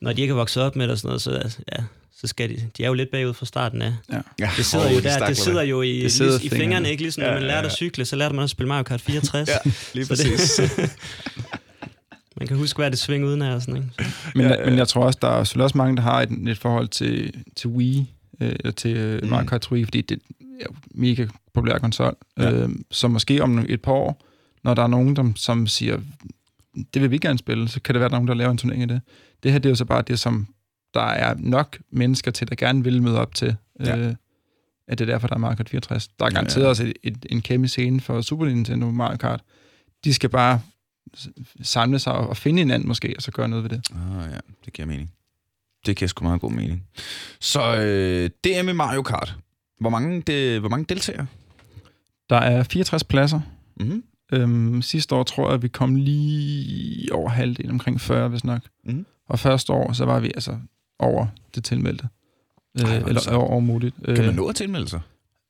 når 0.01 0.13
de 0.13 0.23
ikke 0.23 0.33
har 0.35 0.39
vokset 0.39 0.63
op 0.63 0.77
med 0.77 0.85
det 0.85 0.93
og 0.93 0.99
sådan 0.99 1.09
noget, 1.09 1.23
så, 1.23 1.31
altså, 1.31 1.59
ja, 1.79 1.83
så 2.21 2.27
skal 2.27 2.49
de, 2.49 2.71
de 2.77 2.83
er 2.83 2.87
jo 2.89 2.95
lidt 2.95 3.11
bagud 3.11 3.35
fra 3.35 3.47
starten 3.47 3.83
af. 3.83 3.95
Ja, 4.39 4.51
Det 4.57 4.65
sidder 4.67 4.87
Åh, 4.87 4.93
jo 4.93 4.99
de 4.99 5.05
der, 5.05 5.27
det 5.27 5.37
sidder 5.37 5.63
jo 5.63 5.83
i, 5.83 6.01
Det 6.01 6.13
sidder 6.13 6.37
i, 6.37 6.41
fingrene. 6.41 6.61
fingrene, 6.63 6.91
ikke? 6.91 7.03
Ligesom 7.03 7.21
når 7.21 7.29
Ja, 7.29 7.35
man 7.35 7.43
ja, 7.43 7.49
lærte 7.49 7.61
ja. 7.61 7.67
at 7.67 7.73
cykle, 7.73 8.05
så 8.05 8.17
lærte 8.17 8.35
man 8.35 8.43
også 8.43 8.53
at 8.53 8.57
spille 8.57 8.69
Mario 8.69 8.83
Kart 8.83 9.01
64. 9.01 9.49
Ja, 9.49 9.55
lige 9.95 10.05
det- 10.05 10.09
præcis. 10.09 10.61
Man 12.41 12.49
kan 12.49 12.57
huske, 12.57 12.77
hvad 12.77 12.91
det 12.91 12.99
sving 12.99 13.25
uden 13.25 13.43
af 13.43 13.55
og 13.55 13.63
sådan, 13.63 13.77
ikke? 13.77 13.89
Men, 14.35 14.47
Ja, 14.47 14.65
men 14.65 14.79
jeg 14.79 14.89
tror 14.89 15.05
også, 15.05 15.19
der 15.23 15.29
er 15.29 15.45
selvfølgelig 15.45 15.65
også 15.65 15.79
mange, 15.79 15.97
der 15.97 16.03
har 16.03 16.23
et, 16.23 16.31
et 16.49 16.59
forhold 16.59 16.89
til, 16.89 17.35
til 17.57 17.71
Wii, 17.71 18.15
øh, 18.41 18.49
eller 18.49 18.71
til 18.71 18.97
øh, 18.97 19.23
Mm. 19.23 19.29
Mario 19.29 19.47
Kart 19.47 19.73
Wii, 19.73 19.85
fordi 19.85 20.01
det, 20.01 20.19
ja, 20.61 20.67
mega 20.91 21.27
populær 21.55 21.79
konsol. 21.79 22.17
Ja. 22.39 22.51
Øh, 22.53 22.69
så 22.91 23.09
måske 23.09 23.43
om 23.43 23.67
et 23.69 23.83
par 23.83 23.93
år, 23.93 24.25
når 24.65 24.75
der 24.75 24.83
er 24.83 24.87
nogen, 24.87 25.17
der, 25.17 25.33
som 25.37 25.67
siger, 25.67 25.99
det 26.95 27.03
vil 27.03 27.11
vi 27.11 27.19
gerne 27.19 27.39
spille, 27.39 27.69
så 27.69 27.81
kan 27.81 27.95
det 27.95 28.01
være, 28.01 28.09
der 28.09 28.15
er 28.15 28.19
nogen, 28.19 28.29
der 28.29 28.35
laver 28.35 28.51
en 28.51 28.59
turnering 28.59 28.83
i 28.83 28.87
det. 28.87 29.01
Det 29.43 29.53
her, 29.53 29.59
det 29.59 29.67
er 29.67 29.71
jo 29.71 29.77
så 29.77 29.85
bare 29.85 30.03
det, 30.03 30.19
som 30.19 30.47
der 30.95 31.01
er 31.03 31.35
nok 31.39 31.79
mennesker 31.93 32.31
til, 32.31 32.49
der 32.49 32.55
gerne 32.55 32.85
vil 32.85 33.03
møde 33.03 33.21
op 33.21 33.35
til. 33.35 33.57
Ja. 33.81 33.97
Øh, 33.99 34.15
at 34.89 34.99
det 34.99 35.09
er 35.09 35.13
derfor, 35.13 35.29
der 35.29 35.35
er 35.35 35.39
Mario 35.39 35.57
Kart 35.57 35.69
64. 35.69 36.09
Der 36.09 36.25
er 36.27 36.31
garanteret 36.31 36.65
Ja. 36.65 36.69
også 36.69 36.85
et, 36.85 36.93
et, 37.03 37.27
en 37.31 37.43
kæmpe 37.43 37.69
scene 37.69 38.01
for 38.01 38.21
Super 38.21 38.47
Nintendo 38.47 38.91
Mario 38.91 39.17
Kart. 39.17 39.41
De 40.05 40.15
skal 40.15 40.31
bare 40.31 40.61
samle 41.63 41.99
sig 41.99 42.13
og, 42.13 42.37
finde 42.37 42.59
hinanden 42.59 42.89
måske, 42.89 43.15
og 43.17 43.23
så 43.23 43.31
gøre 43.31 43.49
noget 43.49 43.63
ved 43.63 43.71
det. 43.71 43.83
Ah, 43.95 44.31
ja, 44.33 44.39
det 44.65 44.73
giver 44.73 44.87
mening. 44.87 45.13
Det 45.87 45.97
giver 45.97 46.09
sgu 46.09 46.25
meget 46.25 46.41
god 46.41 46.51
mening. 46.53 46.85
Så 47.41 47.77
øh, 47.77 48.31
DM 48.45 48.69
i 48.69 48.73
Mario 48.73 49.03
Kart. 49.03 49.37
Hvor 49.81 49.91
mange, 49.91 50.21
det, 50.21 50.61
hvor 50.61 50.69
mange 50.69 50.85
deltagere? 50.89 51.27
Der 52.31 52.37
er 52.37 52.63
64 52.63 53.05
pladser. 53.05 53.41
Mm-hmm. 53.77 54.03
Øhm, 54.33 54.83
sidste 54.83 55.15
år 55.15 55.23
tror 55.23 55.47
jeg, 55.47 55.55
at 55.55 55.63
vi 55.63 55.69
kom 55.69 55.95
lige 55.95 57.13
over 57.15 57.29
halvdelen, 57.29 57.71
omkring 57.71 58.01
40, 58.01 58.29
hvis 58.29 58.45
nok. 58.45 58.63
Mhm. 58.85 59.07
Og 59.29 59.39
første 59.39 59.73
år, 59.73 59.93
så 59.93 60.05
var 60.05 60.21
vi 60.21 60.27
altså 60.35 60.59
over 60.99 61.27
det 61.55 61.65
tilmeldte. 61.65 62.09
Ej, 62.79 62.97
Øh, 62.97 63.03
eller 63.07 63.21
sejt. 63.21 63.37
over, 63.37 63.61
muligt. 63.61 63.95
Kan 64.05 64.25
man 64.27 64.35
nå 64.35 64.47
at 64.49 64.55
tilmelde 64.57 64.89
sig? 64.89 65.01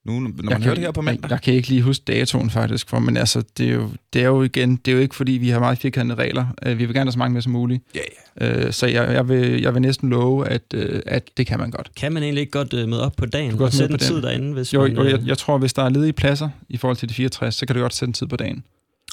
Nu, 0.08 0.20
når 0.20 0.50
man 0.50 0.62
hører 0.62 0.74
det 0.74 0.84
her 0.84 0.90
på 0.90 1.02
mandag? 1.02 1.22
Jeg, 1.22 1.30
jeg 1.30 1.42
kan 1.42 1.54
ikke 1.54 1.68
lige 1.68 1.82
huske 1.82 2.04
datoen 2.06 2.50
faktisk, 2.50 2.88
for, 2.88 2.98
men 2.98 3.16
altså, 3.16 3.42
det 3.58 3.68
er, 3.68 3.74
jo, 3.74 3.90
det 4.12 4.22
er 4.22 4.26
jo 4.26 4.42
igen, 4.42 4.76
det 4.76 4.90
er 4.90 4.96
jo 4.96 5.02
ikke 5.02 5.14
fordi, 5.14 5.32
vi 5.32 5.48
har 5.48 5.60
meget 5.60 5.78
firkantede 5.78 6.22
regler. 6.22 6.46
Øh, 6.66 6.78
vi 6.78 6.84
vil 6.84 6.94
gerne 6.94 7.08
have 7.08 7.12
så 7.12 7.18
mange 7.18 7.34
med 7.34 7.42
som 7.42 7.52
muligt. 7.52 7.82
Ja, 7.94 8.00
ja. 8.40 8.64
Øh, 8.66 8.72
så 8.72 8.86
jeg, 8.86 9.12
jeg, 9.12 9.28
vil, 9.28 9.60
jeg 9.60 9.74
vil 9.74 9.82
næsten 9.82 10.10
love, 10.10 10.48
at, 10.48 10.62
øh, 10.74 11.02
at 11.06 11.30
det 11.36 11.46
kan 11.46 11.58
man 11.58 11.70
godt. 11.70 11.90
Kan 11.96 12.12
man 12.12 12.22
egentlig 12.22 12.40
ikke 12.40 12.52
godt 12.52 12.74
øh, 12.74 12.88
møde 12.88 13.04
op 13.04 13.16
på 13.16 13.26
dagen 13.26 13.50
Du 13.50 13.56
kan 13.56 13.66
og 13.66 13.72
sætte 13.72 13.92
en 13.92 13.98
på 13.98 14.04
tid 14.04 14.22
derinde, 14.22 14.52
hvis 14.52 14.74
Jo, 14.74 14.82
man... 14.82 14.92
jo 14.92 15.04
jeg, 15.04 15.20
jeg 15.26 15.38
tror, 15.38 15.58
hvis 15.58 15.72
der 15.72 15.82
er 15.82 15.88
ledige 15.88 16.12
pladser 16.12 16.48
i 16.68 16.76
forhold 16.76 16.96
til 16.96 17.08
de 17.08 17.14
64, 17.14 17.54
så 17.54 17.66
kan 17.66 17.76
du 17.76 17.82
godt 17.82 17.94
sætte 17.94 18.10
en 18.10 18.12
tid 18.12 18.26
på 18.26 18.36
dagen. 18.36 18.64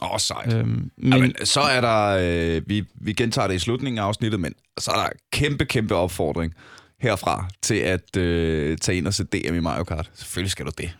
Åh, 0.01 0.13
oh, 0.13 0.19
sejt. 0.19 0.53
Øh, 0.53 0.59
Øhm, 0.59 0.67
men, 0.67 0.91
men, 0.97 1.13
Jamen, 1.13 1.33
så 1.43 1.59
er 1.59 1.81
der, 1.81 2.17
øh, 2.21 2.61
vi, 2.65 2.83
vi 2.95 3.13
gentager 3.13 3.47
det 3.47 3.55
i 3.55 3.59
slutningen 3.59 3.99
af 3.99 4.03
afsnittet, 4.03 4.39
men 4.39 4.53
så 4.77 4.91
er 4.91 4.95
der 4.95 5.09
kæmpe, 5.31 5.65
kæmpe 5.65 5.95
opfordring 5.95 6.53
herfra 6.99 7.47
til 7.61 7.75
at 7.75 8.17
øh, 8.17 8.77
tage 8.77 8.97
ind 8.97 9.07
og 9.07 9.13
sætte 9.13 9.39
DM 9.39 9.55
i 9.55 9.59
Mario 9.59 9.83
Kart. 9.83 10.11
Selvfølgelig 10.13 10.51
skal 10.51 10.65
du 10.65 10.71
det. 10.77 10.91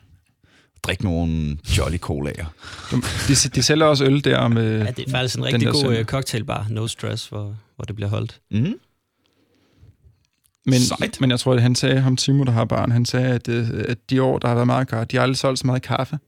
Drik 0.84 1.04
nogle 1.04 1.58
Jolly 1.78 1.98
Colaer. 1.98 2.46
de, 3.28 3.50
de 3.56 3.64
sælger 3.64 3.86
også 3.86 4.06
øl 4.06 4.24
der 4.24 4.48
med... 4.48 4.78
Ja, 4.78 4.92
det 4.92 5.08
er 5.08 5.12
faktisk 5.12 5.38
en 5.38 5.46
rigtig 5.46 5.68
god 5.68 5.82
søndag. 5.82 6.00
øh, 6.00 6.06
cocktailbar, 6.06 6.68
No 6.70 6.88
Stress, 6.88 7.28
hvor, 7.28 7.56
hvor 7.76 7.86
det 7.86 7.96
bliver 7.96 8.10
holdt. 8.10 8.42
Mm-hmm. 8.52 8.80
Men, 10.66 10.80
Sejt. 10.80 11.22
men 11.22 11.32
jeg 11.32 11.40
tror, 11.40 11.54
at 11.54 11.62
han 11.62 11.76
sagde, 11.76 12.00
ham 12.00 12.18
Timo, 12.18 12.44
der 12.44 12.52
har 12.52 12.66
barn, 12.66 12.92
han 12.92 13.06
sagde, 13.06 13.28
at, 13.28 13.48
øh, 13.48 13.68
at 13.88 13.98
de 14.10 14.22
år, 14.22 14.40
der 14.40 14.48
har 14.48 14.56
været 14.56 14.68
meget 14.68 14.88
Kart, 14.88 15.12
de 15.12 15.18
har 15.18 15.24
aldrig 15.24 15.38
solgt 15.38 15.60
så 15.60 15.66
meget 15.68 15.82
kaffe. 15.82 16.20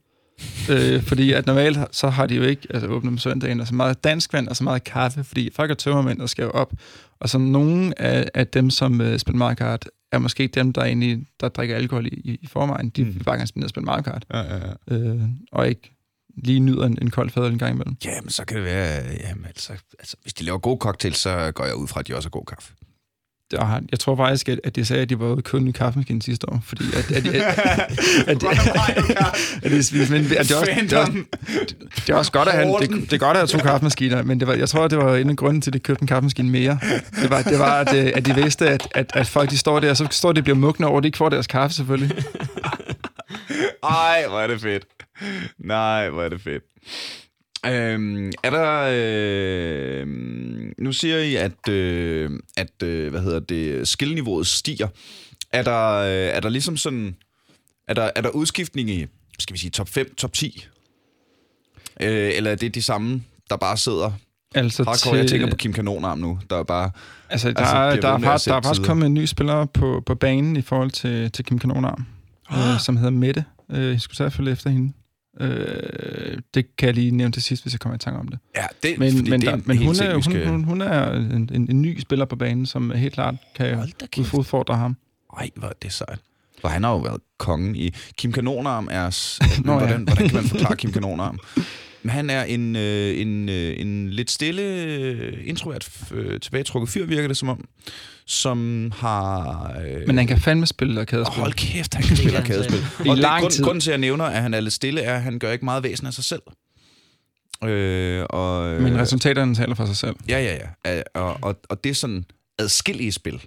Øh, 0.69 1.01
fordi 1.03 1.31
at 1.33 1.45
normalt 1.45 1.77
så 1.91 2.09
har 2.09 2.25
de 2.25 2.35
jo 2.35 2.43
ikke 2.43 2.67
altså, 2.69 2.87
åbnet 2.87 3.11
om 3.11 3.17
søndagen, 3.17 3.59
og 3.59 3.67
så 3.67 3.75
meget 3.75 4.03
dansk 4.03 4.33
vand 4.33 4.47
og 4.47 4.55
så 4.55 4.63
meget 4.63 4.83
kaffe, 4.83 5.23
fordi 5.23 5.49
folk 5.55 5.71
er 5.71 5.75
tømmermænd, 5.75 6.19
der 6.19 6.25
skal 6.25 6.43
jo 6.43 6.49
op. 6.51 6.73
Og 7.19 7.29
så 7.29 7.37
nogle 7.37 8.01
af, 8.01 8.29
af 8.33 8.47
dem, 8.47 8.69
som 8.69 9.01
øh, 9.01 9.19
spiller 9.19 9.37
Mario 9.37 9.55
Kart, 9.55 9.89
er 10.11 10.17
måske 10.19 10.47
dem, 10.47 10.73
der 10.73 10.83
egentlig 10.83 11.25
der 11.39 11.49
drikker 11.49 11.75
alkohol 11.75 12.05
i, 12.07 12.09
i, 12.41 12.47
forvejen. 12.47 12.89
De 12.89 13.03
Mm. 13.03 13.15
vil 13.15 13.23
bare 13.23 13.35
gerne 13.35 13.47
spille 13.47 13.69
spille 13.69 13.85
Mario 13.85 14.01
Kart, 14.01 14.25
Ja, 14.33 14.39
ja, 14.41 14.55
ja. 14.91 14.95
øh, 14.95 15.21
og 15.51 15.67
ikke 15.69 15.93
lige 16.43 16.59
nyder 16.59 16.85
en, 16.85 16.97
en 17.01 17.09
kold 17.09 17.29
fadøl 17.29 17.51
en 17.51 17.57
gang 17.59 17.73
imellem. 17.73 17.95
Ja, 18.05 18.21
men 18.21 18.29
så 18.29 18.45
kan 18.45 18.57
det 18.57 18.65
være, 18.65 19.03
jamen, 19.27 19.45
altså, 19.45 19.73
altså, 19.99 20.15
hvis 20.21 20.33
de 20.33 20.43
laver 20.43 20.57
god 20.57 20.77
cocktail, 20.77 21.13
så 21.13 21.51
går 21.55 21.65
jeg 21.65 21.75
ud 21.75 21.87
fra, 21.87 21.99
at 21.99 22.07
de 22.07 22.15
også 22.15 22.27
har 22.27 22.31
god 22.31 22.45
kaffe. 22.45 22.73
Han- 23.53 23.87
jeg 23.91 23.99
tror 23.99 24.15
faktisk, 24.15 24.49
at, 24.49 24.59
at 24.63 24.75
de 24.75 24.85
sagde, 24.85 25.01
at 25.01 25.09
de 25.09 25.19
var 25.19 25.27
ude 25.33 25.41
kun 25.41 25.67
i 25.67 25.71
kaffemaskinen 25.71 26.21
sidste 26.21 26.49
år, 26.49 26.59
fordi 26.63 26.83
at, 26.93 27.11
at, 27.11 27.27
at, 27.27 27.35
at, 28.27 28.43
at, 29.63 29.71
det, 29.71 30.09
men, 30.09 30.25
at 30.25 30.29
det, 30.29 30.51
er 30.51 30.57
også, 30.57 30.71
det, 30.81 30.93
er 30.93 30.99
også, 30.99 31.11
det 31.95 32.09
er 32.09 32.15
også 32.15 32.31
godt 32.31 32.47
at 32.47 32.53
have, 32.53 32.75
det, 32.79 32.89
det 32.89 33.13
er 33.13 33.17
godt 33.17 33.37
at 33.37 33.41
have 33.41 33.47
to 33.47 33.57
kaffemaskiner, 33.57 34.23
men 34.23 34.39
det 34.39 34.47
var, 34.47 34.53
jeg 34.53 34.69
tror, 34.69 34.87
det 34.87 34.97
var 34.97 35.15
en 35.15 35.29
af 35.29 35.35
grunden 35.35 35.61
til, 35.61 35.69
at 35.69 35.73
de 35.73 35.79
købte 35.79 36.01
en 36.01 36.07
kaffemaskine 36.07 36.49
mere. 36.49 36.79
Det 37.21 37.29
var, 37.29 37.41
det 37.41 37.59
var 37.59 37.79
at, 37.79 37.95
øh, 37.95 38.11
at 38.15 38.25
de 38.25 38.35
vidste, 38.35 38.69
at, 38.69 38.87
at, 38.95 39.11
at 39.13 39.27
folk 39.27 39.49
de 39.49 39.57
står 39.57 39.79
der, 39.79 39.89
og 39.89 39.97
så 39.97 40.07
står 40.11 40.31
de 40.31 40.39
og 40.39 40.43
bliver 40.43 40.57
mugne 40.57 40.87
over, 40.87 40.97
at 40.97 41.03
de 41.03 41.07
ikke 41.07 41.17
får 41.17 41.29
deres 41.29 41.47
kaffe 41.47 41.75
selvfølgelig. 41.75 42.17
Ej, 43.83 44.25
hvor 44.29 44.39
er 44.39 44.47
det 44.47 44.61
fedt. 44.61 44.83
Nej, 45.59 46.09
hvor 46.09 46.23
er 46.23 46.29
det 46.29 46.41
fedt. 46.41 46.63
Øhm, 47.71 48.31
er 48.43 48.49
der... 48.49 48.89
Øh, 48.93 50.07
nu 50.77 50.91
siger 50.91 51.17
I, 51.17 51.35
at, 51.35 51.69
øh, 51.69 52.31
at 52.57 52.83
øh, 52.83 53.09
hvad 53.09 53.21
hedder 53.21 53.39
det, 53.39 53.87
skillniveauet 53.87 54.47
stiger. 54.47 54.87
Er 55.51 55.63
der, 55.63 55.93
øh, 55.93 56.35
er 56.35 56.39
der 56.39 56.49
ligesom 56.49 56.77
sådan... 56.77 57.15
Er 57.87 57.93
der, 57.93 58.09
er 58.15 58.21
der 58.21 58.29
udskiftning 58.29 58.89
i, 58.89 59.05
skal 59.39 59.53
vi 59.53 59.59
sige, 59.59 59.71
top 59.71 59.89
5, 59.89 60.15
top 60.15 60.33
10? 60.33 60.67
Øh, 62.01 62.31
eller 62.35 62.51
er 62.51 62.55
det 62.55 62.75
de 62.75 62.81
samme, 62.81 63.23
der 63.49 63.57
bare 63.57 63.77
sidder 63.77 64.11
Altså, 64.55 64.83
hardcore? 64.83 65.17
Jeg 65.17 65.27
tænker 65.27 65.49
på 65.49 65.55
Kim 65.55 65.73
Kanonarm 65.73 66.19
nu, 66.19 66.39
der 66.49 66.57
er 66.57 66.63
bare... 66.63 66.91
Altså, 67.29 67.51
der, 67.51 67.59
Altså, 67.59 67.75
altså, 67.75 67.97
er, 68.07 68.11
der, 68.11 68.17
med 68.17 68.27
er, 68.27 68.37
der 68.37 68.53
er 68.53 68.61
faktisk 68.61 68.87
kommet 68.87 69.05
en 69.05 69.13
ny 69.13 69.25
spiller 69.25 69.65
på, 69.65 70.03
på 70.05 70.15
banen 70.15 70.57
i 70.57 70.61
forhold 70.61 70.91
til, 70.91 71.31
til 71.31 71.45
Kim 71.45 71.59
Kanonarm, 71.59 72.05
øh, 72.51 72.79
som 72.79 72.97
hedder 72.97 73.11
Mette. 73.11 73.45
Øh, 73.71 73.91
jeg 73.91 74.01
skulle 74.01 74.17
selvfølgelig 74.17 74.53
efter 74.53 74.69
hende. 74.69 74.93
Øh, 75.39 76.37
det 76.53 76.75
kan 76.77 76.85
jeg 76.87 76.93
lige 76.95 77.11
nævne 77.11 77.31
til 77.31 77.43
sidst, 77.43 77.63
hvis 77.63 77.73
jeg 77.73 77.79
kommer 77.79 77.95
i 77.95 77.99
tanke 77.99 78.19
om 78.19 78.27
det. 78.27 78.39
Ja, 78.55 78.65
det, 78.83 78.99
Men, 78.99 79.13
men, 79.15 79.25
det 79.25 79.33
er 79.33 79.37
der, 79.37 79.53
en 79.53 79.63
men 79.65 79.77
hun, 79.77 79.95
er, 79.95 80.13
hun, 80.13 80.23
skal- 80.23 80.47
hun, 80.47 80.63
hun 80.63 80.81
er 80.81 81.11
en, 81.13 81.49
en, 81.53 81.67
en 81.69 81.81
ny 81.81 81.99
spiller 81.99 82.25
på 82.25 82.35
banen, 82.35 82.65
som 82.65 82.91
helt 82.91 83.13
klart 83.13 83.35
kan 83.55 83.79
udfordre 84.33 84.75
ham. 84.75 84.97
Ej, 85.37 85.49
hvor 85.55 85.67
er 85.67 85.73
det 85.81 85.93
sejt. 85.93 86.19
For 86.61 86.67
han 86.67 86.83
har 86.83 86.91
jo 86.91 86.97
været 86.97 87.21
kongen 87.37 87.75
i... 87.75 87.93
Kim 88.17 88.31
Kanonarm 88.31 88.87
er... 88.91 89.35
Nå, 89.65 89.71
ja. 89.71 89.77
hvordan, 89.77 90.03
hvordan 90.03 90.29
kan 90.29 90.35
man 90.35 90.43
forklare 90.43 90.75
Kim 90.75 90.91
Kanonarm? 90.91 91.39
Men 92.07 92.13
han 92.13 92.29
er 92.29 92.43
en, 92.43 92.75
øh, 92.75 93.21
en, 93.21 93.49
øh, 93.49 93.79
en 93.79 94.09
lidt 94.09 94.31
stille, 94.31 94.61
øh, 94.61 95.37
introvert, 95.47 95.89
øh, 96.11 96.39
tilbagetrukket 96.39 96.89
fyr, 96.89 97.05
virker 97.05 97.27
det 97.27 97.37
som 97.37 97.49
om, 97.49 97.65
som 98.25 98.91
har... 98.95 99.73
Øh, 99.85 100.07
Men 100.07 100.17
han 100.17 100.27
kan 100.27 100.39
fandme 100.39 100.65
spille 100.65 101.01
arkadespil. 101.01 101.39
hold 101.39 101.53
kæft, 101.53 101.93
han 101.93 102.03
kan 102.03 102.17
spille 102.17 102.37
arkadespil. 102.37 102.79
I 103.05 103.09
Og 103.09 103.15
det, 103.15 103.21
lang 103.21 103.41
grund, 103.41 103.51
tid. 103.51 103.63
grunden 103.63 103.81
til, 103.81 103.89
at 103.89 103.91
jeg 103.91 103.99
nævner, 103.99 104.25
at 104.25 104.41
han 104.41 104.53
er 104.53 104.59
lidt 104.59 104.73
stille, 104.73 105.01
er, 105.01 105.15
at 105.15 105.21
han 105.21 105.39
gør 105.39 105.51
ikke 105.51 105.65
meget 105.65 105.83
væsen 105.83 106.07
af 106.07 106.13
sig 106.13 106.23
selv. 106.23 106.41
Øh, 107.63 108.25
og, 108.29 108.67
øh, 108.73 108.81
Men 108.81 108.97
resultaterne 108.97 109.55
taler 109.55 109.75
for 109.75 109.85
sig 109.85 109.97
selv. 109.97 110.15
Ja, 110.29 110.39
ja, 110.43 110.57
ja. 110.85 110.97
Øh, 110.97 111.03
Og, 111.13 111.37
og, 111.41 111.59
og 111.69 111.83
det 111.83 111.89
er 111.89 111.93
sådan 111.93 112.25
adskillige 112.59 113.11
spil. 113.11 113.41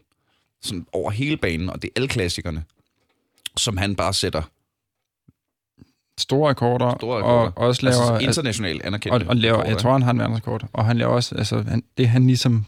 Sådan 0.63 0.87
over 0.93 1.11
hele 1.11 1.37
banen, 1.37 1.71
og 1.71 1.83
det 1.83 1.89
er 1.89 1.93
alle 1.97 2.09
klassikerne, 2.09 2.65
som 3.57 3.77
han 3.77 3.97
bare 3.97 4.15
sætter 4.15 4.43
Store 6.21 6.51
rekorder, 6.51 6.95
Store 6.99 7.19
rekorder. 7.19 7.51
og 7.57 7.67
også 7.67 7.83
laver... 7.87 7.97
altså, 8.11 8.19
internationalt 8.27 8.83
anerkendt. 8.83 9.23
og, 9.23 9.29
og 9.29 9.37
laver, 9.37 9.65
jeg 9.65 9.79
tror, 9.79 9.93
han 9.93 10.03
har 10.03 10.11
en 10.11 10.19
verdensrekord. 10.19 10.65
Og 10.73 10.85
han 10.85 10.99
laver 10.99 11.13
også, 11.13 11.35
altså, 11.35 11.63
han, 11.69 11.83
det 11.99 12.09
han 12.09 12.27
ligesom 12.27 12.65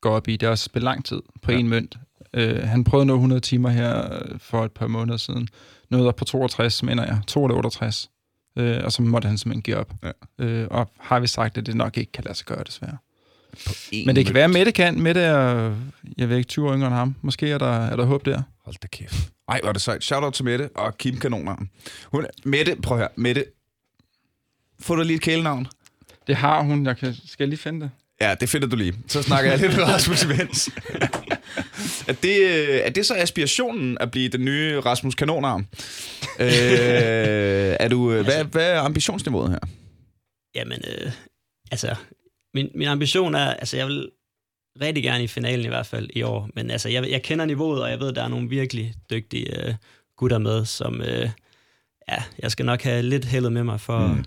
går 0.00 0.10
op 0.16 0.28
i, 0.28 0.36
det 0.36 0.46
er 0.46 0.50
også 0.50 0.64
spille 0.64 0.84
lang 0.84 1.04
tid 1.04 1.20
på 1.42 1.52
Ja. 1.52 1.58
en 1.58 1.68
mønt. 1.68 1.98
Uh, 2.38 2.42
han 2.68 2.84
prøvede 2.84 3.02
at 3.02 3.06
nå 3.06 3.14
100 3.14 3.40
timer 3.40 3.68
her 3.70 4.14
øh, 4.14 4.38
for 4.40 4.64
et 4.64 4.72
par 4.72 4.86
måneder 4.86 5.16
siden. 5.18 5.48
Nåede 5.90 6.08
op 6.08 6.16
på 6.16 6.24
62, 6.24 6.82
mener 6.82 7.04
jeg. 7.04 7.18
2 7.26 7.44
eller 7.44 7.56
68. 7.56 8.10
Uh, 8.60 8.64
og 8.84 8.92
så 8.92 9.02
måtte 9.02 9.28
han 9.28 9.38
simpelthen 9.38 9.62
give 9.62 9.76
op. 9.76 9.92
Ja. 10.38 10.62
Uh, 10.62 10.66
og 10.70 10.90
har 11.00 11.20
vi 11.20 11.26
sagt, 11.26 11.58
at 11.58 11.66
det 11.66 11.74
nok 11.74 11.96
ikke 11.96 12.12
kan 12.12 12.24
lade 12.24 12.34
sig 12.36 12.46
gøre, 12.46 12.62
desværre. 12.66 12.96
En 13.92 14.06
Men 14.06 14.16
det 14.16 14.24
kan 14.26 14.30
mønt. 14.30 14.34
være, 14.34 14.44
at 14.44 14.50
Mette 14.50 14.72
kan. 14.72 15.00
Mette 15.00 15.20
er, 15.20 15.74
jeg 16.18 16.28
ved 16.28 16.36
ikke, 16.36 16.48
20 16.48 16.68
år 16.68 16.74
yngre 16.74 16.86
end 16.86 16.94
ham. 16.96 17.14
Måske 17.22 17.50
er 17.50 17.58
der, 17.58 17.66
er 17.86 17.96
der 17.96 18.04
håb 18.04 18.24
der. 18.26 18.42
Hold 18.64 18.76
da 18.82 18.88
kæft. 18.88 19.14
Ej, 19.48 19.60
hvor 19.60 19.68
er 19.68 19.72
det 19.72 19.82
sejt. 19.82 20.04
Shout 20.04 20.24
out 20.24 20.34
til 20.34 20.44
Mette 20.44 20.70
og 20.74 20.98
Kim 20.98 21.18
Kanonarm. 21.18 21.68
Hun, 22.04 22.26
Mette, 22.44 22.76
prøv 22.76 22.98
her. 22.98 23.08
Mette, 23.16 23.44
få 24.80 24.96
dig 24.96 25.06
lige 25.06 25.16
et 25.16 25.22
kælenavn. 25.22 25.66
Det 26.26 26.36
har 26.36 26.62
hun. 26.62 26.86
Jeg 26.86 26.96
kan, 26.96 27.14
skal 27.14 27.44
jeg 27.44 27.48
lige 27.48 27.58
finde 27.58 27.80
det? 27.80 27.90
Ja, 28.20 28.34
det 28.40 28.48
finder 28.48 28.68
du 28.68 28.76
lige. 28.76 28.94
Så 29.08 29.22
snakker 29.22 29.50
jeg 29.50 29.60
lidt 29.60 29.76
med 29.76 29.84
Rasmus 29.84 30.22
imens. 30.24 30.70
er, 32.08 32.12
det, 32.12 32.40
øh, 32.40 32.76
er 32.76 32.90
det 32.90 33.06
så 33.06 33.14
aspirationen 33.14 33.98
at 34.00 34.10
blive 34.10 34.28
den 34.28 34.44
nye 34.44 34.80
Rasmus 34.80 35.14
Kanonarm? 35.14 35.66
øh, 36.40 36.46
er 37.80 37.88
du, 37.88 38.12
øh, 38.12 38.24
hvad, 38.24 38.44
hvad 38.44 38.70
er 38.70 38.80
ambitionsniveauet 38.80 39.50
her? 39.50 39.58
Jamen, 40.54 40.82
øh, 40.88 41.12
altså, 41.70 41.94
min, 42.54 42.68
min 42.74 42.88
ambition 42.88 43.34
er, 43.34 43.54
altså, 43.54 43.76
jeg 43.76 43.86
vil 43.86 44.10
rigtig 44.80 45.02
gerne 45.04 45.24
i 45.24 45.26
finalen 45.26 45.64
i 45.64 45.68
hvert 45.68 45.86
fald 45.86 46.08
i 46.12 46.22
år, 46.22 46.48
men 46.54 46.70
altså, 46.70 46.88
jeg, 46.88 47.10
jeg 47.10 47.22
kender 47.22 47.44
niveauet, 47.44 47.82
og 47.82 47.90
jeg 47.90 48.00
ved, 48.00 48.08
at 48.08 48.16
der 48.16 48.22
er 48.24 48.28
nogle 48.28 48.48
virkelig 48.48 48.94
dygtige 49.10 49.66
øh, 49.66 49.74
gutter 50.16 50.38
med, 50.38 50.64
som, 50.64 51.00
øh, 51.02 51.30
ja, 52.08 52.22
jeg 52.38 52.50
skal 52.50 52.66
nok 52.66 52.82
have 52.82 53.02
lidt 53.02 53.24
heldet 53.24 53.52
med 53.52 53.64
mig 53.64 53.80
for, 53.80 54.06
Mm. 54.06 54.24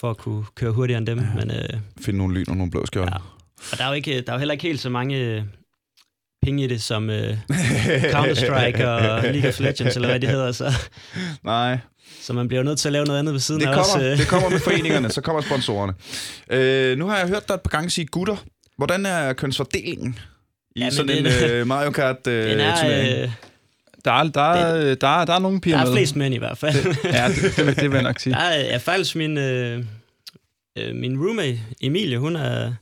for 0.00 0.10
at 0.10 0.16
kunne 0.16 0.44
køre 0.54 0.70
hurtigere 0.72 0.98
end 0.98 1.06
dem, 1.06 1.18
ja. 1.18 1.34
men 1.34 1.50
øh, 1.50 1.80
Finde 2.00 2.18
nogle 2.18 2.34
lyn 2.34 2.44
og 2.48 2.56
nogle 2.56 2.70
blå 2.70 2.86
skjolde. 2.86 3.12
Ja. 3.12 3.18
og 3.72 3.78
der 3.78 3.84
er, 3.84 3.88
jo 3.88 3.94
ikke, 3.94 4.20
der 4.20 4.32
er 4.32 4.32
jo 4.32 4.38
heller 4.38 4.52
ikke 4.52 4.62
helt 4.66 4.80
så 4.80 4.90
mange 4.90 5.16
øh, 5.18 5.42
penge 6.42 6.64
i 6.64 6.66
det, 6.66 6.82
som 6.82 7.10
øh, 7.10 7.36
Counter-Strike 8.12 8.84
og 8.86 9.22
League 9.22 9.48
of 9.48 9.60
Legends, 9.60 9.96
eller 9.96 10.08
hvad 10.08 10.20
det 10.20 10.28
hedder, 10.28 10.52
så, 10.52 10.72
Nej, 11.44 11.78
så 12.20 12.32
man 12.32 12.48
bliver 12.48 12.60
jo 12.60 12.64
nødt 12.64 12.78
til 12.78 12.88
at 12.88 12.92
lave 12.92 13.04
noget 13.06 13.18
andet 13.18 13.32
ved 13.34 13.40
siden 13.40 13.60
det 13.60 13.66
af 13.66 13.74
kommer, 13.74 13.94
også. 13.94 14.06
Øh. 14.10 14.18
det 14.18 14.28
kommer 14.28 14.48
med 14.48 14.58
foreningerne, 14.66 15.10
så 15.10 15.20
kommer 15.20 15.42
sponsorerne. 15.42 15.92
Øh, 16.50 16.98
nu 16.98 17.06
har 17.06 17.18
jeg 17.18 17.28
hørt 17.28 17.48
dig 17.48 17.54
et 17.54 17.60
par 17.60 17.70
gange 17.70 17.90
sige 17.90 18.06
gutter. 18.06 18.36
Hvordan 18.80 19.06
er 19.06 19.32
kønsfordelingen 19.32 20.18
i 20.76 20.80
Ja, 20.80 20.90
sådan 20.90 21.18
en 21.18 21.24
det- 21.24 21.50
øh, 21.50 21.66
Mario 21.66 21.90
Kart 21.90 22.26
øh, 22.26 22.50
Den 22.50 22.60
er, 22.60 22.76
turnering? 22.80 23.22
øh, 23.22 23.30
Der 24.04 24.12
er, 24.12 24.22
der, 24.24 24.40
er, 24.52 24.94
der, 24.94 25.20
er, 25.20 25.24
der 25.24 25.32
er 25.34 25.38
nogle 25.38 25.60
piger 25.60 25.76
Der 25.76 25.82
er 25.84 25.88
med. 25.88 25.96
flest 25.96 26.16
mænd 26.16 26.34
i 26.34 26.38
hvert 26.38 26.58
fald. 26.58 26.74
Ja, 27.04 27.28
det, 27.28 27.56
det, 27.56 27.76
det 27.76 27.90
vil 27.90 27.94
jeg 27.96 28.02
nok 28.02 28.18
sige. 28.18 28.32
Der 28.34 28.38
er, 28.40 28.74
er 28.74 28.78
faktisk 28.78 29.16
min, 29.16 29.38
øh, 29.38 29.84
øh, 30.78 30.94
min 30.96 31.18
roommate, 31.26 31.60
Emilie, 31.80 32.18
hun 32.18 32.36
er, 32.36 32.72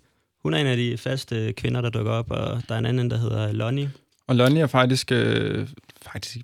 hun 0.42 0.54
er 0.54 0.58
en 0.58 0.66
af 0.66 0.76
de 0.76 0.96
faste 0.98 1.52
kvinder, 1.52 1.80
der 1.80 1.90
dukker 1.90 2.12
op, 2.12 2.30
og 2.30 2.62
der 2.68 2.74
er 2.74 2.78
en 2.78 2.86
anden, 2.86 3.10
der 3.10 3.18
hedder 3.18 3.52
Lonnie. 3.52 3.90
Og 4.26 4.36
Lonnie 4.36 4.62
er 4.62 4.66
faktisk, 4.66 5.12
øh, 5.12 5.68
faktisk 6.12 6.36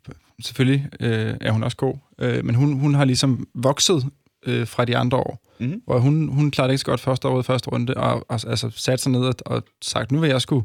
selvfølgelig 0.45 0.87
øh, 1.01 1.35
er 1.41 1.51
hun 1.51 1.63
også 1.63 1.77
god, 1.77 1.95
øh, 2.19 2.45
men 2.45 2.55
hun, 2.55 2.73
hun 2.73 2.95
har 2.95 3.05
ligesom 3.05 3.47
vokset 3.55 4.05
øh, 4.47 4.67
fra 4.67 4.85
de 4.85 4.97
andre 4.97 5.19
år. 5.19 5.41
Mhm. 5.61 5.83
Hvor 5.87 5.99
hun, 5.99 6.29
hun 6.29 6.51
klarede 6.51 6.73
ikke 6.73 6.81
så 6.81 6.87
godt 6.87 7.01
første 7.01 7.29
år 7.29 7.41
i 7.41 7.43
første 7.43 7.71
runde, 7.71 7.95
og, 7.95 8.27
og 8.29 8.41
altså 8.47 8.71
sat 8.77 9.01
sig 9.01 9.13
ned 9.13 9.21
og, 9.21 9.35
og 9.47 9.63
sagt, 9.83 10.13
nu 10.13 10.21
vil 10.21 10.31
jeg 10.31 10.41
sgu 10.41 10.65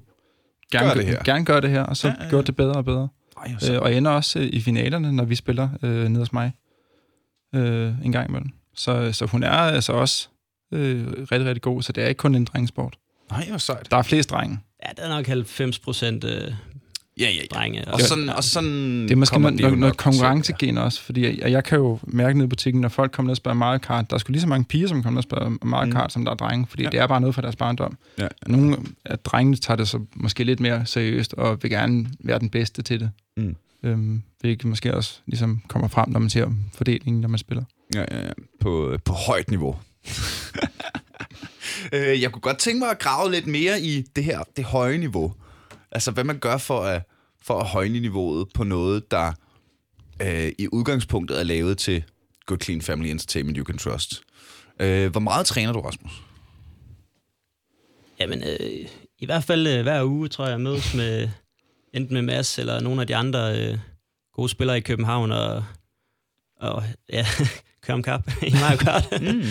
gerne, 0.71 0.88
Gør 0.88 0.93
gøre 0.93 1.03
det 1.03 1.11
her. 1.11 1.23
gerne 1.23 1.45
gøre 1.45 1.61
det 1.61 1.69
her, 1.69 1.84
og 1.84 1.97
så 1.97 2.07
Ja, 2.07 2.13
ja, 2.19 2.23
ja, 2.23 2.30
gjort 2.30 2.47
det 2.47 2.55
bedre 2.55 2.73
og 2.75 2.86
bedre. 2.86 3.07
Ej, 3.38 3.53
Øh, 3.71 3.82
og 3.82 3.93
ender 3.93 4.11
også 4.11 4.39
øh, 4.39 4.45
i 4.45 4.61
finalerne, 4.61 5.11
når 5.11 5.23
vi 5.25 5.36
spiller 5.36 5.69
øh, 5.84 6.07
nede 6.07 6.19
hos 6.19 6.34
mig 6.34 6.51
øh, 7.55 8.05
en 8.05 8.11
gang 8.11 8.30
imellem. 8.30 8.49
Så, 8.75 9.11
så 9.11 9.25
hun 9.25 9.43
er 9.43 9.51
altså 9.51 9.93
også 9.93 10.27
øh, 10.73 11.07
rigtig, 11.07 11.45
rigtig 11.45 11.61
god, 11.61 11.82
så 11.82 11.91
det 11.91 12.03
er 12.03 12.07
ikke 12.07 12.19
kun 12.19 12.36
en 12.36 12.45
drengesport. 12.45 12.97
Nej, 13.32 13.45
hvor 13.49 13.57
sejt. 13.57 13.91
Der 13.91 13.97
er 13.97 14.01
flest 14.01 14.30
drenge. 14.30 14.59
Ja, 14.86 14.89
der 14.97 15.09
er 15.09 15.15
nok 15.17 15.27
90 15.27 15.80
procent 15.80 16.23
øh, 16.23 16.51
Ja, 17.20 17.26
ja, 17.26 17.32
ja. 17.32 17.41
drenge. 17.51 17.88
Og 17.88 18.01
sådan, 18.01 18.30
og 18.30 18.43
sådan 18.43 19.01
Det 19.03 19.11
er 19.11 19.15
måske 19.15 19.39
noget, 19.39 19.59
noget, 19.59 19.78
noget 19.78 19.97
konkurrencegen 19.97 20.78
også, 20.78 21.01
fordi 21.01 21.41
jeg, 21.41 21.51
jeg 21.51 21.63
kan 21.63 21.78
jo 21.78 21.99
mærke 22.03 22.38
ned 22.38 22.45
i 22.45 22.49
butikken, 22.49 22.82
når 22.82 22.89
folk 22.89 23.11
kommer 23.11 23.28
ned 23.28 23.32
og 23.32 23.38
spørger 23.38 23.55
Mario 23.57 23.78
Kart, 23.80 24.09
der 24.09 24.15
er 24.15 24.20
sgu 24.20 24.32
lige 24.32 24.41
så 24.41 24.47
mange 24.47 24.65
piger, 24.65 24.88
som 24.88 24.97
kommer 25.03 25.11
ned 25.11 25.17
og 25.17 25.24
spørger 25.24 25.51
Mario 25.65 25.86
Mm. 25.86 25.91
Kart, 25.91 26.11
som 26.13 26.26
der 26.26 26.32
er 26.32 26.36
drenge, 26.36 26.67
fordi 26.70 26.84
Ja. 26.84 26.88
ja. 26.88 26.91
det 26.91 26.99
er 26.99 27.07
bare 27.07 27.22
noget 27.22 27.36
for 27.36 27.41
deres 27.41 27.55
barndom. 27.55 27.97
Ja. 28.20 28.28
Nogle 28.47 28.78
af 29.05 29.20
drengene 29.20 29.57
tager 29.57 29.76
det 29.78 29.88
så 29.88 29.99
måske 30.15 30.43
lidt 30.43 30.59
mere 30.59 30.86
seriøst, 30.86 31.34
og 31.34 31.57
vil 31.61 31.72
gerne 31.72 32.07
være 32.20 32.39
den 32.39 32.49
bedste 32.49 32.82
til 32.82 32.99
det. 32.99 33.11
Mm. 33.38 33.55
Øhm, 33.84 34.22
hvilket 34.39 34.65
måske 34.65 34.95
også 34.95 35.20
ligesom 35.28 35.61
kommer 35.67 35.88
frem, 35.88 36.09
når 36.09 36.20
man 36.20 36.30
ser 36.30 36.47
fordelingen, 36.76 37.22
når 37.22 37.30
man 37.30 37.38
spiller. 37.39 37.63
Ja, 37.95 38.05
ja, 38.11 38.26
ja. 38.26 38.32
På, 38.59 38.97
på 39.05 39.13
højt 39.13 39.49
niveau. 39.49 39.76
øh, 41.93 42.22
jeg 42.22 42.32
kunne 42.32 42.41
godt 42.41 42.57
tænke 42.57 42.80
mig 42.80 42.89
at 42.91 42.99
grave 42.99 43.32
lidt 43.32 43.47
mere 43.47 43.82
i 43.82 44.05
det 44.15 44.24
her, 44.24 44.39
det 44.57 44.65
høje 44.65 44.97
niveau. 44.97 45.34
Altså, 45.91 46.11
hvad 46.11 46.24
man 46.24 46.38
gør 46.38 46.57
for 46.57 46.82
at, 46.82 47.01
for 47.41 47.59
at 47.59 47.65
højne 47.65 47.99
niveauet 47.99 48.47
på 48.53 48.63
noget, 48.63 49.11
der 49.11 49.33
øh, 50.21 50.51
i 50.57 50.67
udgangspunktet 50.71 51.39
er 51.39 51.43
lavet 51.43 51.77
til 51.77 52.03
Good 52.45 52.59
Clean 52.63 52.81
Family 52.81 53.09
Entertainment 53.09 53.57
You 53.57 53.65
Can 53.65 53.77
Trust. 53.77 54.21
Øh, 54.79 55.11
hvor 55.11 55.19
meget 55.19 55.45
træner 55.45 55.73
du, 55.73 55.79
Rasmus? 55.79 56.11
Jamen, 58.19 58.43
øh, 58.43 58.85
i 59.19 59.25
hvert 59.25 59.43
fald 59.43 59.67
øh, 59.67 59.81
hver 59.81 60.03
uge, 60.03 60.27
tror 60.27 60.45
jeg, 60.45 60.51
jeg 60.51 60.61
mødes 60.61 60.93
med 60.99 61.29
enten 61.93 62.13
med 62.13 62.21
Mads 62.21 62.59
eller 62.59 62.79
nogle 62.79 63.01
af 63.01 63.07
de 63.07 63.15
andre 63.15 63.59
øh, 63.59 63.77
gode 64.33 64.49
spillere 64.49 64.77
i 64.77 64.81
København 64.81 65.31
og, 65.31 65.63
og 66.59 66.83
ja, 67.13 67.25
køre 67.83 67.93
om 67.93 68.03
kap 68.03 68.31
i 68.47 68.53
Mario 68.53 68.77
Kart. 68.77 69.21
mm. 69.21 69.43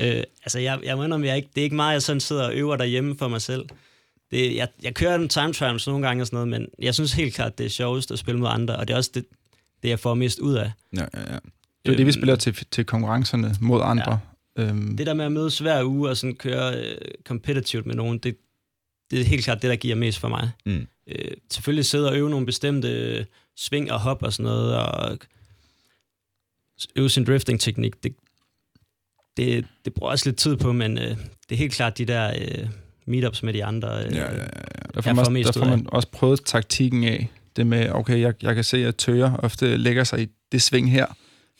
øh, 0.00 0.22
altså, 0.44 0.58
jeg, 0.58 0.80
jeg 0.84 0.96
må 0.96 1.04
indrømme, 1.04 1.26
jeg 1.26 1.36
ikke, 1.36 1.48
det 1.54 1.60
er 1.60 1.64
ikke 1.64 1.76
meget, 1.76 1.92
jeg 1.92 2.02
sådan 2.02 2.20
sidder 2.20 2.44
og 2.46 2.54
øver 2.54 2.76
derhjemme 2.76 3.18
for 3.18 3.28
mig 3.28 3.42
selv. 3.42 3.68
Det, 4.34 4.56
jeg, 4.56 4.68
jeg 4.82 4.94
kører 4.94 5.14
en 5.14 5.28
time 5.28 5.52
trials 5.52 5.86
nogle 5.86 6.06
gange 6.06 6.22
og 6.22 6.26
sådan 6.26 6.36
noget, 6.36 6.48
men 6.48 6.68
jeg 6.78 6.94
synes 6.94 7.12
helt 7.12 7.34
klart, 7.34 7.58
det 7.58 7.66
er 7.66 7.70
sjovest 7.70 8.10
at 8.10 8.18
spille 8.18 8.40
mod 8.40 8.48
andre, 8.48 8.76
og 8.76 8.88
det 8.88 8.94
er 8.94 8.98
også 8.98 9.10
det, 9.14 9.24
det 9.82 9.88
jeg 9.88 9.98
får 9.98 10.14
mest 10.14 10.38
ud 10.38 10.54
af. 10.54 10.72
Ja, 10.96 11.00
ja, 11.14 11.20
ja. 11.32 11.38
Det 11.86 11.92
er 11.92 11.96
det, 11.96 11.98
vi 11.98 12.02
Øhm, 12.02 12.12
spiller 12.12 12.36
til, 12.36 12.54
til 12.70 12.84
konkurrencerne 12.84 13.54
mod 13.60 13.80
andre. 13.84 14.18
Ja. 14.58 14.62
Øhm, 14.62 14.96
Det 14.96 15.06
der 15.06 15.14
med 15.14 15.24
at 15.24 15.32
mødes 15.32 15.58
hver 15.58 15.84
uge 15.84 16.10
og 16.10 16.16
sådan 16.16 16.36
køre 16.36 16.74
øh, 16.84 16.96
competitivt 17.24 17.86
med 17.86 17.94
nogen, 17.94 18.18
det, 18.18 18.36
det 19.10 19.20
er 19.20 19.24
helt 19.24 19.44
klart 19.44 19.62
det, 19.62 19.70
der 19.70 19.76
giver 19.76 19.96
mest 19.96 20.18
for 20.18 20.28
mig. 20.28 20.50
Mm. 20.66 20.86
Øh, 21.06 21.30
selvfølgelig 21.50 21.84
sidde 21.84 22.08
og 22.08 22.16
øve 22.16 22.30
nogle 22.30 22.46
bestemte 22.46 22.88
øh, 22.88 23.24
sving 23.56 23.92
og 23.92 24.00
hop 24.00 24.22
og 24.22 24.32
sådan 24.32 24.44
noget, 24.44 24.76
og 24.76 25.18
øve 26.96 27.10
sin 27.10 27.24
drifting-teknik, 27.24 28.02
det, 28.02 28.14
det, 29.36 29.66
det 29.84 29.94
bruger 29.94 30.10
også 30.12 30.28
lidt 30.28 30.38
tid 30.38 30.56
på, 30.56 30.72
men 30.72 30.98
øh, 30.98 31.16
det 31.48 31.52
er 31.52 31.56
helt 31.56 31.72
klart 31.72 31.98
de 31.98 32.04
der 32.04 32.34
øh, 32.40 32.68
meetups 33.06 33.42
med 33.42 33.52
de 33.52 33.64
andre. 33.64 34.04
Øh, 34.04 34.16
Ja, 34.16 34.22
ja, 34.22 34.38
ja. 34.38 34.44
Der 34.94 35.00
får, 35.00 35.12
man, 35.12 35.32
mest 35.32 35.54
der 35.54 35.60
får 35.60 35.66
man 35.66 35.86
også 35.88 36.08
prøvet 36.08 36.44
taktikken 36.44 37.04
af. 37.04 37.30
Det 37.56 37.66
med, 37.66 37.90
okay, 37.92 38.20
jeg, 38.20 38.34
jeg 38.42 38.54
kan 38.54 38.64
se, 38.64 38.86
at 38.86 38.96
Tøger 38.96 39.36
ofte 39.36 39.76
lægger 39.76 40.04
sig 40.04 40.22
i 40.22 40.26
det 40.52 40.62
sving 40.62 40.90
her. 40.90 41.06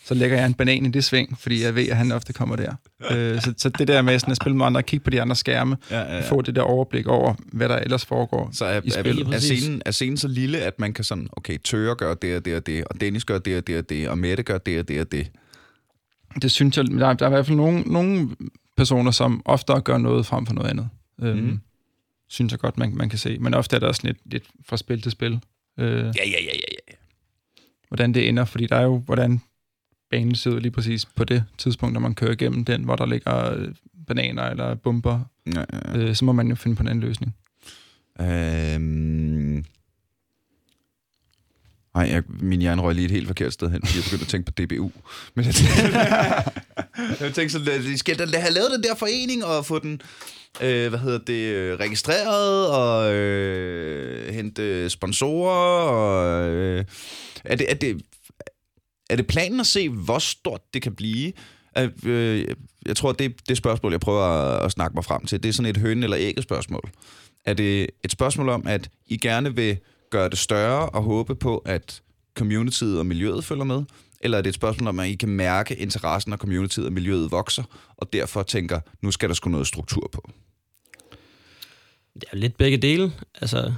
Så 0.07 0.15
lægger 0.15 0.37
jeg 0.37 0.47
en 0.47 0.55
banan 0.55 0.87
i 0.87 0.91
det 0.91 1.05
sving, 1.05 1.39
fordi 1.39 1.63
jeg 1.63 1.75
ved, 1.75 1.89
at 1.89 1.97
han 1.97 2.13
ofte 2.13 2.33
kommer 2.33 2.57
der. 2.57 2.73
øh, 3.11 3.41
så, 3.41 3.55
så 3.57 3.69
det 3.69 3.89
der 3.89 4.03
med 4.03 4.19
sådan 4.19 4.31
at 4.31 4.37
spille 4.37 4.57
med 4.57 4.67
andre, 4.67 4.83
kigge 4.83 5.05
på 5.05 5.11
de 5.11 5.23
andre 5.23 5.37
skærme, 5.37 5.77
ja, 5.91 6.01
ja, 6.01 6.15
ja. 6.17 6.31
få 6.31 6.43
det 6.43 6.55
der 6.55 6.63
overblik 6.63 7.07
over, 7.07 7.35
hvad 7.53 7.69
der 7.69 7.77
ellers 7.77 8.05
foregår. 8.05 8.51
Så 8.53 8.65
er, 8.65 8.81
i 8.85 8.91
spillet. 8.91 9.27
er, 9.29 9.33
er, 9.33 9.39
scenen, 9.39 9.83
er 9.87 9.91
scenen 9.91 10.17
så 10.17 10.29
lille, 10.29 10.59
at 10.59 10.81
man 10.81 10.93
kan 10.93 11.05
sådan, 11.05 11.29
okay, 11.33 11.59
Tøre 11.65 11.95
gør 11.95 12.15
det 12.15 12.37
og 12.37 12.45
det 12.45 12.57
og 12.57 12.67
det, 12.67 12.85
og 12.85 13.01
Dennis 13.01 13.25
gør 13.25 13.39
det 13.39 13.57
og 13.57 13.67
det 13.67 13.79
og 13.79 13.89
det, 13.89 14.09
og 14.09 14.19
Mette 14.19 14.43
gør 14.43 14.59
det 14.59 14.79
og 14.79 14.89
det 14.89 15.01
og 15.01 15.13
det. 15.13 15.31
Det 16.43 16.51
synes 16.51 16.77
jeg, 16.77 16.87
der 16.87 17.07
er, 17.07 17.13
der 17.13 17.25
er 17.25 17.31
i 17.31 17.33
hvert 17.33 17.47
fald 17.47 17.57
nogle, 17.57 17.81
nogle 17.81 18.29
personer, 18.77 19.11
som 19.11 19.43
oftere 19.45 19.81
gør 19.81 19.99
noget 19.99 20.27
frem 20.27 20.47
for 20.47 20.55
noget 20.55 20.71
andet. 20.71 20.89
Øhm, 21.23 21.39
Mhm. 21.39 21.61
Synes 22.29 22.53
jeg 22.53 22.61
godt, 22.61 22.79
man, 22.79 22.97
man 22.97 23.09
kan 23.09 23.19
se. 23.19 23.39
Men 23.39 23.55
ofte 23.55 23.77
er 23.77 23.81
der 23.81 23.87
også 23.87 24.01
lidt, 24.05 24.19
lidt 24.25 24.45
fra 24.65 24.77
spil 24.77 25.03
til 25.03 25.13
spil. 25.13 25.41
Øh, 25.79 25.87
Ja, 25.97 26.03
ja, 26.05 26.11
ja, 26.25 26.39
ja, 26.45 26.53
ja. 26.89 26.95
hvordan 27.89 28.15
det 28.15 28.29
ender, 28.29 28.45
fordi 28.45 28.67
der 28.67 28.77
er 28.77 28.83
jo, 28.83 28.99
hvordan 28.99 29.41
banen 30.11 30.35
ser 30.35 30.51
ud 30.51 30.61
lige 30.61 30.73
præcis 30.73 31.07
på 31.07 31.25
det 31.25 31.45
tidspunkt, 31.59 31.93
når 31.93 32.01
man 32.01 32.15
kører 32.15 32.33
igennem 32.33 32.65
den, 32.65 32.85
hvor 32.85 32.97
der 32.97 33.07
ligger 33.07 33.53
øh, 33.55 33.75
bananer 34.07 34.43
eller 34.43 34.75
bomber, 34.75 35.21
ja, 35.47 35.65
ja, 35.73 35.79
ja. 35.95 35.99
øh, 35.99 36.15
så 36.15 36.25
må 36.25 36.33
man 36.33 36.49
jo 36.49 36.55
finde 36.55 36.77
på 36.77 36.83
en 36.83 36.89
anden 36.89 37.05
løsning. 37.05 37.35
Øhm... 38.21 39.65
Nej, 41.95 42.09
jeg, 42.11 42.23
min 42.41 42.61
hjerne 42.61 42.83
røg 42.83 42.95
lige 42.95 43.05
et 43.05 43.11
helt 43.11 43.27
forkert 43.27 43.53
sted 43.53 43.71
hen, 43.71 43.81
fordi 43.87 43.99
jeg 43.99 44.05
begyndte 44.05 44.25
at 44.25 44.29
tænke 44.29 44.53
på 44.53 44.63
DBU. 44.63 44.91
Men 45.35 45.45
jeg, 45.45 45.55
jeg 47.21 47.35
tænkte 47.35 47.51
sådan, 47.51 47.93
at 47.93 47.99
skal 47.99 48.19
da 48.19 48.39
have 48.39 48.53
lavet 48.53 48.71
den 48.71 48.83
der 48.83 48.95
forening 48.95 49.45
og 49.45 49.67
få 49.67 49.79
den 49.79 50.01
øh, 50.61 50.89
hvad 50.89 50.99
hedder 50.99 51.19
det, 51.19 51.55
øh, 51.55 51.79
registreret 51.79 52.71
og 52.71 53.15
øh, 53.15 54.35
hente 54.35 54.63
øh, 54.63 54.91
sponsorer. 54.91 55.89
Og, 55.91 56.49
øh, 56.49 56.85
er, 57.45 57.57
det, 57.57 57.71
er, 57.71 57.75
det, 57.75 58.03
er 59.11 59.17
det 59.17 59.27
planen 59.27 59.61
at 59.61 59.67
se, 59.67 59.89
hvor 59.89 60.19
stort 60.19 60.61
det 60.75 60.83
kan 60.83 60.95
blive? 60.95 61.33
Øh, 62.05 62.45
jeg 62.87 62.97
tror, 62.97 63.13
det 63.13 63.49
det 63.49 63.57
spørgsmål, 63.57 63.93
jeg 63.93 64.01
prøver 64.01 64.23
at, 64.23 64.65
at 64.65 64.73
snakke 64.73 64.95
mig 64.95 65.05
frem 65.05 65.27
til, 65.27 65.43
det 65.43 65.49
er 65.49 65.53
sådan 65.53 65.71
et 65.71 65.77
høne- 65.77 66.05
eller 66.05 66.19
ægget 66.21 66.43
spørgsmål. 66.43 66.91
Er 67.45 67.55
det 67.55 67.87
et 68.05 68.13
spørgsmål 68.13 68.49
om, 68.49 68.67
at 68.67 68.91
I 69.07 69.17
gerne 69.17 69.57
vil 69.57 69.79
gøre 70.11 70.29
det 70.29 70.39
større 70.39 70.89
og 70.89 71.03
håbe 71.03 71.35
på, 71.35 71.59
at 71.59 72.03
communityet 72.35 72.99
og 72.99 73.07
miljøet 73.07 73.45
følger 73.45 73.65
med? 73.65 73.85
Eller 74.21 74.39
er 74.39 74.43
det 74.43 74.49
et 74.49 74.55
spørgsmål 74.55 74.89
om, 74.89 75.01
at 75.01 75.09
I 75.09 75.15
kan 75.15 75.29
mærke 75.29 75.77
interessen 75.77 76.33
og 76.33 76.39
communityet 76.39 76.87
og 76.87 76.93
miljøet 76.93 77.31
vokser, 77.31 77.63
og 77.97 78.13
derfor 78.13 78.43
tænker, 78.43 78.81
nu 79.01 79.11
skal 79.11 79.29
der 79.29 79.35
sgu 79.35 79.51
noget 79.51 79.67
struktur 79.67 80.09
på? 80.13 80.31
Det 82.15 82.25
er 82.33 82.37
lidt 82.37 82.57
begge 82.57 82.77
dele. 82.77 83.13
Altså, 83.35 83.73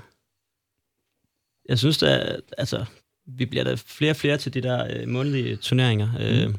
jeg 1.69 1.79
synes, 1.79 2.03
at 2.03 2.41
altså, 2.59 2.85
vi 3.27 3.47
bliver 3.47 3.65
der 3.65 3.77
flere 3.77 4.13
og 4.13 4.17
flere 4.17 4.39
til 4.39 4.55
de 4.55 4.61
der 4.61 4.87
øh, 4.91 5.09
månedlige 5.09 5.57
turneringer. 5.57 6.11
Øh, 6.21 6.55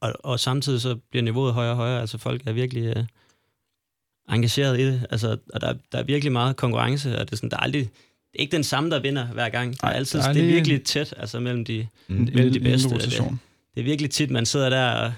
og, 0.00 0.12
og 0.18 0.40
samtidig 0.40 0.80
så 0.80 0.96
bliver 1.10 1.22
niveauet 1.22 1.54
højere 1.54 1.72
og 1.72 1.76
højere. 1.76 2.00
Altså 2.00 2.18
folk 2.18 2.42
er 2.46 2.52
virkelig 2.52 2.96
øh, 2.96 3.04
engageret 4.28 4.80
i 4.80 4.84
det. 4.86 5.06
Altså, 5.10 5.38
og 5.54 5.60
der, 5.60 5.74
der 5.92 5.98
er 5.98 6.02
virkelig 6.02 6.32
meget 6.32 6.56
konkurrence, 6.56 7.18
og 7.18 7.26
det 7.26 7.32
er, 7.32 7.36
sådan, 7.36 7.50
der 7.50 7.56
er 7.56 7.60
aldrig, 7.60 7.90
det 8.34 8.40
er 8.40 8.42
ikke 8.42 8.56
den 8.56 8.64
samme, 8.64 8.90
der 8.90 9.00
vinder 9.00 9.26
hver 9.26 9.48
gang. 9.48 9.70
Er 9.72 9.76
Nej, 9.82 9.92
altid, 9.92 10.18
er 10.18 10.22
det 10.22 10.30
er 10.30 10.34
lige- 10.44 10.54
virkelig 10.54 10.82
tæt 10.82 11.14
altså, 11.16 11.40
mellem 11.40 11.64
de, 11.64 11.78
En, 12.08 12.24
Mellem 12.34 12.52
de 12.52 12.60
bedste, 12.60 12.88
det. 12.94 13.02
det 13.74 13.80
er 13.80 13.84
virkelig 13.84 14.10
tit, 14.10 14.30
man 14.30 14.46
sidder 14.46 14.70
der 14.70 14.90
og 14.90 15.12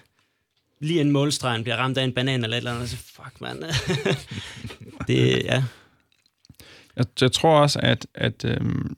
lige 0.81 1.01
en 1.01 1.11
målstregen 1.11 1.63
bliver 1.63 1.77
ramt 1.77 1.99
af 1.99 2.05
en 2.05 2.13
banan 2.13 2.45
eller 2.45 2.57
et 2.57 2.59
eller 2.59 2.71
andet, 2.71 2.83
og 2.83 2.89
så 2.89 2.97
fuck, 2.97 3.41
mand. 3.41 3.63
det, 5.09 5.43
ja. 5.45 5.65
Jeg, 6.97 7.05
jeg 7.21 7.33
tror 7.33 7.61
også, 7.61 7.79
at, 7.83 8.07
at, 8.15 8.45
øhm, 8.45 8.97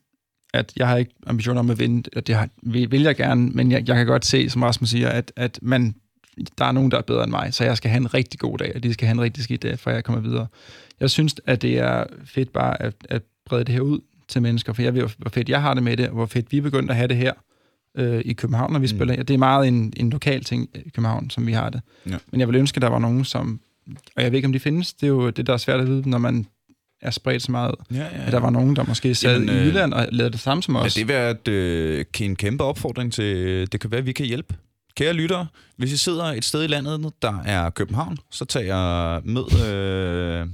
at 0.54 0.72
jeg 0.76 0.88
har 0.88 0.96
ikke 0.96 1.12
ambitioner 1.26 1.60
om 1.60 1.70
at 1.70 1.78
vinde, 1.78 2.10
og 2.16 2.26
det 2.26 2.34
har, 2.34 2.48
vil, 2.62 2.90
vil 2.90 3.02
jeg 3.02 3.16
gerne, 3.16 3.50
men 3.50 3.72
jeg, 3.72 3.88
jeg 3.88 3.96
kan 3.96 4.06
godt 4.06 4.26
se, 4.26 4.50
som 4.50 4.62
Rasmus 4.62 4.88
siger, 4.88 5.08
at, 5.08 5.32
at 5.36 5.58
man, 5.62 5.94
der 6.58 6.64
er 6.64 6.72
nogen, 6.72 6.90
der 6.90 6.98
er 6.98 7.02
bedre 7.02 7.22
end 7.24 7.30
mig, 7.30 7.54
så 7.54 7.64
jeg 7.64 7.76
skal 7.76 7.90
have 7.90 8.00
en 8.00 8.14
rigtig 8.14 8.40
god 8.40 8.58
dag, 8.58 8.72
og 8.74 8.82
de 8.82 8.92
skal 8.92 9.06
have 9.06 9.14
en 9.14 9.20
rigtig 9.20 9.44
skidt 9.44 9.62
dag, 9.62 9.78
før 9.78 9.92
jeg 9.94 10.04
kommer 10.04 10.22
videre. 10.22 10.46
Jeg 11.00 11.10
synes, 11.10 11.34
at 11.46 11.62
det 11.62 11.78
er 11.78 12.04
fedt 12.24 12.52
bare 12.52 12.82
at, 12.82 12.94
at 13.08 13.22
brede 13.46 13.64
det 13.64 13.74
her 13.74 13.80
ud 13.80 14.00
til 14.28 14.42
mennesker, 14.42 14.72
for 14.72 14.82
jeg 14.82 14.94
ved, 14.94 15.08
hvor 15.18 15.30
fedt 15.30 15.48
jeg 15.48 15.62
har 15.62 15.74
det 15.74 15.82
med 15.82 15.96
det, 15.96 16.08
og 16.08 16.14
hvor 16.14 16.26
fedt 16.26 16.52
vi 16.52 16.56
er 16.58 16.62
begyndt 16.62 16.90
at 16.90 16.96
have 16.96 17.08
det 17.08 17.16
her 17.16 17.32
øh, 17.96 18.22
i 18.24 18.32
København, 18.32 18.72
når 18.72 18.80
vi 18.80 18.84
mm. 18.92 18.96
spiller. 18.96 19.22
Det 19.22 19.34
er 19.34 19.38
meget 19.38 19.68
en, 19.68 19.92
en 19.96 20.10
lokal 20.10 20.44
ting 20.44 20.68
i 20.74 20.90
København, 20.90 21.30
som 21.30 21.46
vi 21.46 21.52
har 21.52 21.70
det. 21.70 21.80
Ja. 22.06 22.16
Men 22.30 22.40
jeg 22.40 22.48
vil 22.48 22.56
ønske, 22.56 22.76
at 22.76 22.82
der 22.82 22.88
var 22.88 22.98
nogen, 22.98 23.24
som... 23.24 23.60
Og 24.16 24.22
jeg 24.22 24.32
ved 24.32 24.38
ikke, 24.38 24.46
om 24.46 24.52
de 24.52 24.60
findes. 24.60 24.92
Det 24.92 25.02
er 25.02 25.08
jo 25.08 25.30
det, 25.30 25.46
der 25.46 25.52
er 25.52 25.56
svært 25.56 25.80
at 25.80 25.86
vide, 25.86 26.10
når 26.10 26.18
man 26.18 26.46
er 27.02 27.10
spredt 27.10 27.42
så 27.42 27.52
meget. 27.52 27.74
Ja, 27.90 27.96
ja, 27.96 28.26
At 28.26 28.32
der 28.32 28.38
var 28.38 28.50
nogen, 28.50 28.76
der 28.76 28.84
måske 28.84 29.14
sad 29.14 29.32
Jamen, 29.32 29.48
Jamen, 29.48 29.62
i 29.62 29.64
øh, 29.64 29.68
Jylland 29.68 29.92
og 29.92 30.06
lavede 30.12 30.32
det 30.32 30.40
samme 30.40 30.62
som 30.62 30.76
Ja, 30.76 30.82
os. 30.82 30.94
det 30.94 31.08
vil 31.08 31.14
være 31.14 31.30
et, 31.30 31.48
øh, 31.48 32.04
en 32.20 32.36
kæmpe 32.36 32.64
opfordring 32.64 33.12
til, 33.12 33.72
det 33.72 33.80
kan 33.80 33.90
være, 33.90 33.98
at 33.98 34.06
vi 34.06 34.12
kan 34.12 34.26
hjælpe. 34.26 34.54
Kære 34.96 35.12
lyttere, 35.12 35.46
hvis 35.76 35.92
I 35.92 35.96
sidder 35.96 36.24
et 36.24 36.44
sted 36.44 36.64
i 36.64 36.66
landet, 36.66 37.12
der 37.22 37.42
er 37.44 37.70
København, 37.70 38.18
så 38.30 38.44
tag 38.44 38.66
jeg 38.66 39.20
mød 39.24 39.66
øh, 39.66 40.46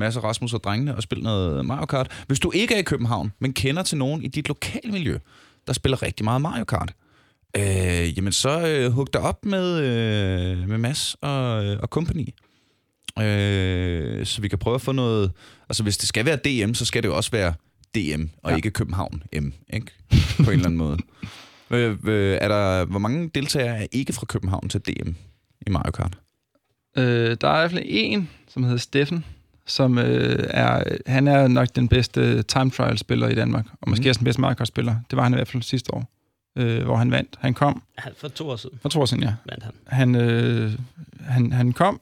Mads 0.00 0.16
og 0.16 0.24
Rasmus 0.24 0.54
og 0.54 0.64
drengene 0.64 0.96
og 0.96 1.02
spil 1.02 1.22
noget 1.22 1.64
Mario 1.66 1.86
Kart. 1.86 2.24
Hvis 2.26 2.40
du 2.40 2.50
ikke 2.54 2.74
er 2.74 2.78
i 2.78 2.82
København, 2.82 3.32
men 3.38 3.52
kender 3.52 3.82
til 3.82 3.98
nogen 3.98 4.22
i 4.22 4.28
dit 4.28 4.48
lokalmiljø, 4.48 5.18
der 5.66 5.72
spiller 5.72 6.02
rigtig 6.02 6.24
meget 6.24 6.42
Mario 6.42 6.64
Kart. 6.64 6.94
Øh, 7.56 8.16
jamen 8.16 8.32
så 8.32 8.66
øh, 8.68 8.92
hug 8.92 9.12
dig 9.12 9.20
op 9.20 9.44
med, 9.44 9.80
øh, 9.80 10.68
med 10.68 10.78
Mads 10.78 11.16
og, 11.20 11.64
øh, 11.64 11.78
og 11.82 11.88
company. 11.88 12.28
Øh, 13.18 14.26
så 14.26 14.40
vi 14.40 14.48
kan 14.48 14.58
prøve 14.58 14.74
at 14.74 14.80
få 14.80 14.92
noget... 14.92 15.32
Altså 15.68 15.82
hvis 15.82 15.98
det 15.98 16.08
skal 16.08 16.24
være 16.24 16.36
DM, 16.36 16.74
så 16.74 16.84
skal 16.84 17.02
det 17.02 17.08
jo 17.08 17.16
også 17.16 17.30
være 17.30 17.54
DM, 17.94 18.24
og. 18.42 18.50
Ja. 18.50 18.56
ikke 18.56 18.70
København 18.70 19.22
M, 19.40 19.52
ikke? 19.72 19.86
På 20.36 20.42
en 20.42 20.50
eller 20.50 20.66
anden 20.66 20.76
måde. 20.76 20.98
Øh, 21.72 21.98
øh, 22.04 22.38
er 22.40 22.48
der, 22.48 22.84
hvor 22.84 22.98
mange 22.98 23.30
deltagere 23.34 23.82
er 23.82 23.86
ikke 23.92 24.12
fra 24.12 24.26
København 24.26 24.68
til 24.68 24.80
DM 24.80 25.08
i 25.66 25.70
Mario 25.70 25.90
Kart? 25.90 26.18
Øh, 26.96 27.36
der 27.40 27.48
er 27.48 27.56
i 27.56 27.60
hvert 27.60 27.70
fald 27.70 27.82
en, 27.86 28.28
som 28.48 28.62
hedder 28.62 28.78
Steffen, 28.78 29.24
som 29.66 29.98
øh, 29.98 30.44
er, 30.50 30.84
han 31.06 31.28
er 31.28 31.48
nok 31.48 31.68
den 31.76 31.88
bedste 31.88 32.42
time 32.42 32.70
trial 32.70 32.98
spiller 32.98 33.28
i 33.28 33.34
Danmark, 33.34 33.66
og 33.80 33.90
måske 33.90 34.02
Mhm. 34.02 34.08
også 34.08 34.18
den 34.18 34.24
bedste 34.24 34.40
Mario 34.40 34.54
Kart 34.54 34.68
spiller. 34.68 34.96
Det 35.10 35.16
var 35.16 35.22
han 35.22 35.32
i 35.32 35.36
hvert 35.36 35.48
fald 35.48 35.62
sidste 35.62 35.94
år, 35.94 36.04
øh, 36.58 36.84
hvor 36.84 36.96
han 36.96 37.10
vandt. 37.10 37.36
Han 37.40 37.54
kom, 37.54 37.82
For 38.16 38.28
to 38.28 38.48
år 38.50 38.56
siden 38.56 38.78
for 38.82 38.88
to 38.88 39.00
år 39.00 39.04
siden, 39.06 39.22
ja. 39.22 39.34
vandt 39.48 39.64
han. 39.64 39.72
Han, 39.86 40.14
øh, 40.14 40.72
han, 41.20 41.52
han 41.52 41.72
kom, 41.72 42.00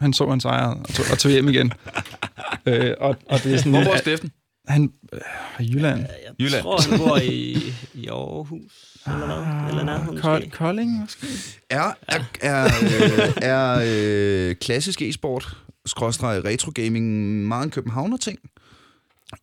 han 0.00 0.12
så 0.12 0.30
han 0.30 0.40
sejrede 0.40 0.76
og 0.76 0.88
tog, 0.88 1.04
og 1.12 1.18
tog 1.18 1.32
hjem 1.32 1.48
igen. 1.48 1.72
øh, 2.66 2.94
og, 3.00 3.16
og 3.28 3.42
det 3.44 3.54
er 3.54 3.56
sådan, 3.58 3.72
Hvor 3.72 3.84
bor 3.84 3.96
Steffen? 3.96 4.30
han 4.68 4.92
øh, 5.12 5.70
Jylland. 5.70 5.98
Jeg 6.00 6.08
Jylland. 6.40 6.62
tror, 6.62 6.80
han 6.90 6.98
bor 6.98 7.16
i, 7.16 7.56
i 8.04 8.06
Aarhus, 8.08 8.96
eller 9.06 9.26
hvad? 9.26 9.68
Eller 9.70 9.84
nærheden 9.84 10.20
Kold, 10.20 10.42
måske. 10.44 10.56
Kolding, 10.56 11.00
måske? 11.00 11.26
Er, 11.70 11.92
er, 12.08 12.20
er, 12.42 12.64
øh, 12.64 13.32
er 13.42 13.82
øh, 13.86 14.54
klassisk 14.54 15.02
e-sport, 15.02 15.56
skråstreg 15.90 16.44
retro 16.44 16.72
gaming, 16.74 17.06
meget 17.48 17.64
en 17.64 17.70
københavner-ting? 17.70 18.38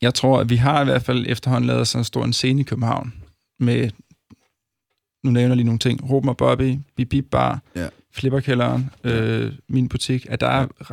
Jeg 0.02 0.14
tror, 0.14 0.40
at 0.40 0.50
vi 0.50 0.56
har 0.56 0.82
i 0.82 0.86
hvert 0.86 1.04
fald 1.04 1.26
efterhånden 1.28 1.68
lavet 1.68 1.88
sådan 1.88 2.00
en 2.02 2.06
stor 2.06 2.24
en 2.26 2.34
scene 2.34 2.62
i 2.62 2.64
København 2.64 3.14
med, 3.60 3.90
nu 5.24 5.32
nævner 5.32 5.48
jeg 5.50 5.56
lige 5.56 5.66
nogle 5.66 5.80
ting, 5.80 6.10
Ruben 6.10 6.30
og 6.30 6.38
Bobby, 6.38 6.80
Bip 6.96 7.10
Bip 7.10 7.26
Bar, 7.32 7.62
Ja. 7.76 7.88
Flipperkælderen, 8.14 8.90
øh, 9.04 9.54
min 9.70 9.90
butik, 9.90 10.26
at 10.30 10.42
der 10.42 10.48
er 10.48 10.68
ja. 10.80 10.86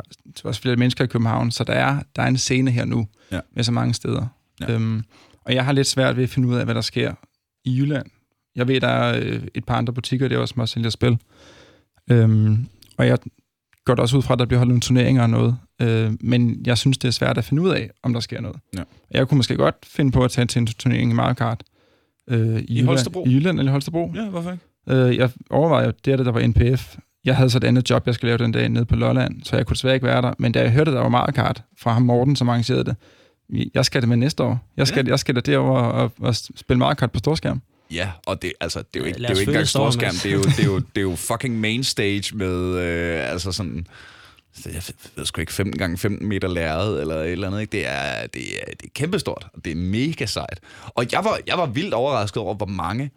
også 0.43 0.61
flere 0.61 0.75
mennesker 0.75 1.03
i 1.03 1.07
København, 1.07 1.51
så 1.51 1.63
der 1.63 1.73
er, 1.73 1.99
der 2.15 2.21
er 2.21 2.27
en 2.27 2.37
scene 2.37 2.71
her 2.71 2.85
nu 2.85 3.07
Ja. 3.31 3.39
med 3.55 3.63
så 3.63 3.71
mange 3.71 3.93
steder. 3.93 4.27
Ja. 4.61 4.73
Øhm, 4.73 5.03
og 5.45 5.53
jeg 5.55 5.65
har 5.65 5.71
lidt 5.71 5.87
svært 5.87 6.17
ved 6.17 6.23
at 6.23 6.29
finde 6.29 6.47
ud 6.47 6.55
af, 6.55 6.65
hvad 6.65 6.75
der 6.75 6.81
sker 6.81 7.13
i 7.65 7.77
Jylland. 7.77 8.05
Jeg 8.55 8.67
ved, 8.67 8.81
der 8.81 8.87
er 8.87 9.19
øh, 9.23 9.41
et 9.55 9.65
par 9.65 9.75
andre 9.77 9.93
butikker, 9.93 10.27
der 10.27 10.37
også 10.37 10.53
må 10.57 10.65
sælge 10.65 10.91
spil. 10.91 11.17
Øhm, 12.11 12.65
og 12.97 13.07
jeg 13.07 13.17
går 13.85 13.95
da 13.95 14.01
også 14.01 14.17
ud 14.17 14.21
fra, 14.21 14.33
at 14.33 14.39
der 14.39 14.45
bliver 14.45 14.59
holdt 14.59 14.69
nogle 14.69 14.81
turneringer 14.81 15.21
og 15.23 15.29
noget. 15.29 15.57
Øh, 15.81 16.13
men 16.21 16.63
jeg 16.65 16.77
synes, 16.77 16.97
det 16.97 17.07
er 17.07 17.11
svært 17.11 17.37
at 17.37 17.43
finde 17.43 17.61
ud 17.61 17.69
af, 17.69 17.89
om 18.03 18.13
der 18.13 18.19
sker 18.19 18.41
noget. 18.41 18.57
Ja. 18.77 18.83
Jeg 19.11 19.27
kunne 19.27 19.37
måske 19.37 19.55
godt 19.55 19.75
finde 19.83 20.11
på 20.11 20.23
at 20.23 20.31
tage 20.31 20.45
til 20.45 20.59
en 20.59 20.67
turnering 20.67 21.11
i 21.11 21.13
Mario 21.13 21.33
Kart. 21.33 21.63
Øh, 22.29 22.39
i, 22.39 22.73
Jylland, 22.73 22.85
Holstebro? 22.85 23.25
I 23.25 23.33
Jylland 23.33 23.59
eller 23.59 23.71
Holstebro. 23.71 24.11
Ja, 24.15 24.29
hvorfor 24.29 24.51
ikke? 24.51 24.63
Øh, 25.07 25.17
jeg 25.17 25.29
overvejede, 25.49 25.93
det 26.05 26.13
er 26.13 26.17
det, 26.17 26.25
der 26.25 26.31
var 26.31 26.47
NPF. 26.47 26.97
Jeg 27.25 27.35
havde 27.35 27.49
så 27.49 27.57
et 27.57 27.63
andet 27.63 27.89
job, 27.89 28.05
jeg 28.05 28.15
skulle 28.15 28.29
lave 28.29 28.37
den 28.37 28.51
dag 28.51 28.69
nede 28.69 28.85
på 28.85 28.95
Lolland, 28.95 29.43
så 29.43 29.55
jeg 29.55 29.65
kunne 29.65 29.75
desværre 29.75 29.93
ikke 29.93 30.05
være 30.05 30.21
der. 30.21 30.33
Men 30.39 30.51
da 30.51 30.61
jeg 30.61 30.71
hørte, 30.71 30.91
der 30.91 30.99
var 30.99 31.09
Mario 31.09 31.31
Kart 31.31 31.63
fra 31.79 31.93
ham 31.93 32.01
Morten, 32.01 32.35
som 32.35 32.49
arrangerede 32.49 32.83
det, 32.83 32.95
jeg 33.73 33.85
skal 33.85 34.01
det 34.01 34.09
med 34.09 34.17
næste 34.17 34.43
år. 34.43 34.59
Jeg 34.77 34.87
skal, 34.87 35.05
ja. 35.05 35.11
jeg 35.11 35.19
skal 35.19 35.35
da 35.35 35.39
derover 35.39 35.79
og, 35.79 36.11
og 36.19 36.35
spille 36.35 36.79
Mario 36.79 36.95
Kart 36.95 37.11
på 37.11 37.19
storskærm. 37.19 37.61
Ja, 37.91 38.11
og 38.25 38.41
det, 38.41 38.53
altså, 38.59 38.79
det 38.79 38.99
er 38.99 38.99
jo 38.99 39.05
ikke, 39.05 39.19
det 39.19 39.29
er 39.29 39.33
jo 39.33 39.39
ikke 39.39 39.49
engang 39.49 39.67
storskærm, 39.67 40.13
det 40.23 40.25
er, 40.25 40.33
jo, 40.33 40.43
det, 40.43 40.59
er 40.59 40.65
jo, 40.65 40.79
det 40.79 40.97
er 40.97 41.01
jo 41.01 41.15
fucking 41.15 41.59
main 41.59 41.83
stage 41.83 42.35
med, 42.35 42.77
øh, 42.77 43.31
altså 43.31 43.51
sådan, 43.51 43.87
så 44.53 44.69
jeg 44.69 44.81
ved 45.15 45.25
sgu 45.25 45.41
ikke, 45.41 45.53
15 45.53 45.77
gange 45.79 45.97
15 45.97 46.27
meter 46.27 46.47
lærred 46.47 46.99
eller 46.99 47.15
et 47.15 47.31
eller 47.31 47.47
andet, 47.47 47.61
ikke? 47.61 47.71
Det 47.71 47.87
er, 47.87 48.27
det 48.27 48.41
er, 48.61 48.65
det 48.65 48.83
er 48.83 48.89
kæmpestort, 48.93 49.47
og 49.53 49.65
det 49.65 49.71
er 49.71 49.75
mega 49.75 50.25
sejt. 50.25 50.59
Og 50.85 51.05
jeg 51.11 51.23
var, 51.23 51.39
jeg 51.47 51.57
var 51.57 51.65
vildt 51.65 51.93
overrasket 51.93 52.37
over, 52.37 52.53
hvor 52.55 52.65
mange 52.65 53.11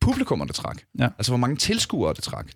publikummer 0.00 0.44
det 0.44 0.54
trak. 0.54 0.78
Ja. 0.98 1.08
Altså, 1.18 1.32
hvor 1.32 1.38
mange 1.38 1.56
tilskuere 1.56 2.14
det 2.14 2.24
trak. 2.24 2.46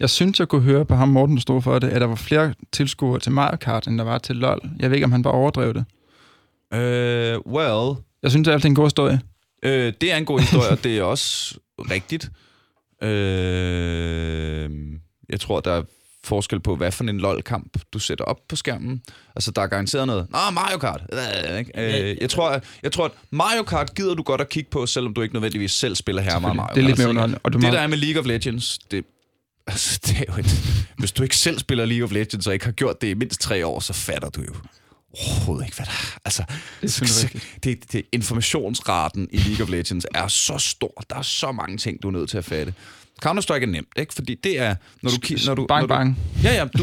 Jeg 0.00 0.10
synes, 0.10 0.40
jeg 0.40 0.48
kunne 0.48 0.62
høre 0.62 0.84
på 0.84 0.94
ham 0.94 1.08
Morten, 1.08 1.36
der 1.36 1.40
stod 1.40 1.62
for 1.62 1.78
det, 1.78 1.88
at 1.88 2.00
der 2.00 2.06
var 2.06 2.14
flere 2.14 2.54
tilskuere 2.72 3.20
til 3.20 3.32
Mario 3.32 3.56
Kart, 3.56 3.86
end 3.86 3.98
der 3.98 4.04
var 4.04 4.18
til 4.18 4.36
LoL. 4.36 4.70
Jeg 4.78 4.90
ved 4.90 4.96
ikke, 4.96 5.04
om 5.04 5.12
han 5.12 5.22
bare 5.22 5.34
overdrev 5.34 5.74
det. 5.74 5.84
Øh, 6.74 7.38
well, 7.46 7.96
Jeg 8.22 8.30
synes, 8.30 8.44
det 8.44 8.50
er 8.50 8.54
altid 8.54 8.68
en 8.68 8.74
god 8.74 8.86
historie. 8.86 9.20
Øh, 9.62 9.92
det 10.00 10.12
er 10.12 10.16
en 10.16 10.24
god 10.24 10.40
historie, 10.40 10.68
og 10.68 10.84
det 10.84 10.98
er 10.98 11.02
også 11.02 11.58
rigtigt. 11.78 12.30
Øh, 13.02 14.70
jeg 15.28 15.40
tror, 15.40 15.60
der 15.60 15.72
er 15.72 15.82
forskel 16.24 16.60
på, 16.60 16.76
hvad 16.76 16.92
for 16.92 17.04
en 17.04 17.18
LOL-kamp 17.18 17.78
du 17.92 17.98
sætter 17.98 18.24
op 18.24 18.36
på 18.48 18.56
skærmen. 18.56 19.02
Altså, 19.36 19.50
der 19.50 19.62
er 19.62 19.66
garanteret 19.66 20.06
noget. 20.06 20.26
Nå, 20.30 20.38
Mario 20.52 20.78
Kart. 20.78 21.02
Øh, 21.12 21.58
ikke? 21.58 22.10
Øh, 22.10 22.16
jeg, 22.20 22.30
tror, 22.30 22.60
jeg 22.82 22.92
tror, 22.92 23.04
at 23.04 23.12
Mario 23.30 23.62
Kart 23.62 23.94
gider 23.94 24.14
du 24.14 24.22
godt 24.22 24.40
at 24.40 24.48
kigge 24.48 24.70
på, 24.70 24.86
selvom 24.86 25.14
du 25.14 25.22
ikke 25.22 25.34
nødvendigvis 25.34 25.72
selv 25.72 25.94
spiller 25.94 26.22
her 26.22 26.38
meget 26.38 26.56
Mario 26.56 26.74
Det 26.74 26.82
er 26.82 26.86
lidt 26.86 26.98
mere 26.98 27.08
underholdende. 27.08 27.40
Og 27.42 27.52
du 27.52 27.58
Det, 27.58 27.72
der 27.72 27.80
er 27.80 27.86
med 27.86 27.98
League 27.98 28.20
of 28.20 28.26
Legends, 28.26 28.78
det, 28.90 29.04
altså, 29.66 30.00
det 30.06 30.16
er 30.16 30.24
jo 30.28 30.38
et, 30.38 30.86
Hvis 30.98 31.12
du 31.12 31.22
ikke 31.22 31.36
selv 31.36 31.58
spiller 31.58 31.84
League 31.84 32.04
of 32.04 32.12
Legends, 32.12 32.46
og 32.46 32.52
ikke 32.52 32.64
har 32.64 32.72
gjort 32.72 33.00
det 33.00 33.08
i 33.08 33.14
mindst 33.14 33.40
tre 33.40 33.66
år, 33.66 33.80
så 33.80 33.92
fatter 33.92 34.28
du 34.28 34.40
jo 34.42 34.54
overhovedet 35.12 35.66
ikke, 35.66 35.76
hvad 35.76 35.86
der 35.86 35.92
er. 35.92 36.18
Altså, 36.24 36.44
Det 36.82 37.24
rigtigt. 37.24 37.64
det, 37.64 37.92
det, 37.92 38.02
informationsraten 38.12 39.28
i 39.32 39.36
League 39.38 39.62
of 39.64 39.70
Legends 39.70 40.06
er 40.14 40.28
så 40.28 40.58
stor. 40.58 41.04
Der 41.10 41.16
er 41.16 41.22
så 41.22 41.52
mange 41.52 41.76
ting, 41.78 42.02
du 42.02 42.08
er 42.08 42.12
nødt 42.12 42.30
til 42.30 42.38
at 42.38 42.44
fatte. 42.44 42.74
Counter-Strike 43.26 43.62
er 43.62 43.66
nemt, 43.66 43.88
ikke? 43.96 44.14
Fordi 44.14 44.34
det 44.34 44.58
er... 44.58 44.74
Når 45.02 45.10
du, 45.10 45.16
når 45.46 45.54
du, 45.54 45.66
bang, 45.66 45.80
når 45.80 45.86
du, 45.86 45.94
bang. 46.02 46.18
Ja, 46.42 46.54
ja. 46.54 46.64
Du, 46.64 46.82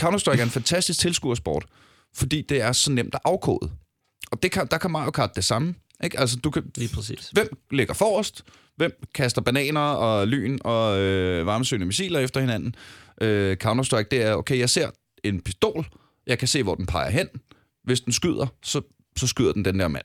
Counter-Strike 0.00 0.38
er 0.38 0.42
en 0.42 0.50
fantastisk 0.50 1.00
tilskuersport, 1.00 1.64
fordi 2.14 2.42
det 2.48 2.60
er 2.62 2.72
så 2.72 2.90
nemt 2.92 3.14
at 3.14 3.20
afkode. 3.24 3.70
Og 4.30 4.42
det 4.42 4.50
kan, 4.52 4.66
der 4.70 4.78
kan 4.78 4.90
Mario 4.90 5.10
Kart 5.10 5.36
det 5.36 5.44
samme. 5.44 5.74
Ikke? 6.04 6.20
Altså, 6.20 6.36
du 6.36 6.50
kan, 6.50 6.62
Lige 6.76 6.94
præcis. 6.94 7.28
hvem 7.32 7.48
ligger 7.70 7.94
forrest? 7.94 8.44
Hvem 8.76 8.92
kaster 9.14 9.40
bananer 9.42 9.80
og 9.80 10.28
lyn 10.28 10.58
og 10.60 10.98
øh, 10.98 11.46
varmesøgende 11.46 11.86
missiler 11.86 12.20
efter 12.20 12.40
hinanden? 12.40 12.74
Øh, 13.20 13.56
Counter-Strike, 13.64 14.08
det 14.10 14.22
er, 14.22 14.34
okay, 14.34 14.58
jeg 14.58 14.70
ser 14.70 14.90
en 15.24 15.40
pistol, 15.40 15.86
jeg 16.26 16.38
kan 16.38 16.48
se, 16.48 16.62
hvor 16.62 16.74
den 16.74 16.86
peger 16.86 17.10
hen. 17.10 17.28
Hvis 17.84 18.00
den 18.00 18.12
skyder, 18.12 18.46
så, 18.62 18.80
så 19.16 19.26
skyder 19.26 19.52
den 19.52 19.64
den 19.64 19.80
der 19.80 19.88
mand. 19.88 20.04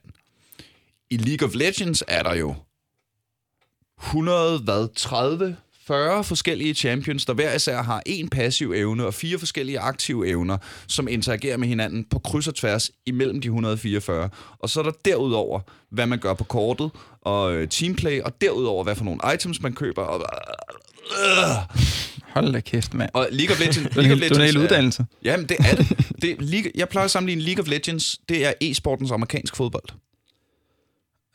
I 1.10 1.18
League 1.18 1.48
of 1.48 1.56
Legends 1.56 2.04
er 2.08 2.24
der 2.24 2.36
jo 2.36 2.56
100, 4.00 4.60
hvad, 4.60 4.88
30, 4.96 5.58
40 5.88 6.24
forskellige 6.24 6.74
champions, 6.74 7.26
der 7.26 7.34
hver 7.34 7.56
især 7.56 7.82
har 7.82 8.04
en 8.06 8.30
passiv 8.30 8.72
evne 8.72 9.06
og 9.06 9.14
fire 9.14 9.40
forskellige 9.40 9.80
aktive 9.80 10.28
evner, 10.28 10.58
som 10.88 11.08
interagerer 11.08 11.58
med 11.58 11.68
hinanden 11.68 12.06
på 12.06 12.20
kryds 12.20 12.48
og 12.48 12.56
tværs 12.56 12.92
imellem 13.06 13.42
de 13.42 13.48
144. 13.48 14.30
Og 14.60 14.70
så 14.70 14.80
er 14.80 14.84
der 14.84 14.92
derudover, 15.06 15.60
hvad 15.90 16.06
man 16.06 16.20
gør 16.20 16.34
på 16.34 16.44
kortet 16.44 16.92
og 17.22 17.54
øh, 17.54 17.68
teamplay, 17.68 18.22
og 18.22 18.42
derudover, 18.42 18.84
hvad 18.84 18.96
for 18.96 19.04
nogle 19.04 19.20
items 19.34 19.62
man 19.62 19.74
køber. 19.74 20.02
Og, 20.02 20.26
øh, 21.12 21.78
Hold 22.34 22.54
da 22.54 22.60
kæft, 22.60 22.94
mand. 22.94 23.10
og 23.14 23.28
League 23.32 23.54
of 23.56 23.60
Legends... 23.66 23.96
League 23.96 24.14
of 24.14 24.22
er 24.22 24.36
en 24.36 24.42
hel 24.42 24.56
er- 24.58 24.62
uddannelse. 24.64 25.06
Jamen, 25.24 25.46
det 25.50 25.58
er 25.60 25.76
det. 25.76 25.88
det 26.22 26.32
er 26.32 26.36
League, 26.40 26.72
jeg 26.76 26.90
plejer 26.90 27.06
at 27.06 27.12
sammenligne 27.12 27.42
League 27.42 27.62
of 27.64 27.68
Legends, 27.68 28.18
det 28.30 28.46
er 28.48 28.54
e-sportens 28.64 29.12
amerikansk 29.12 29.56
fodbold. 29.56 29.84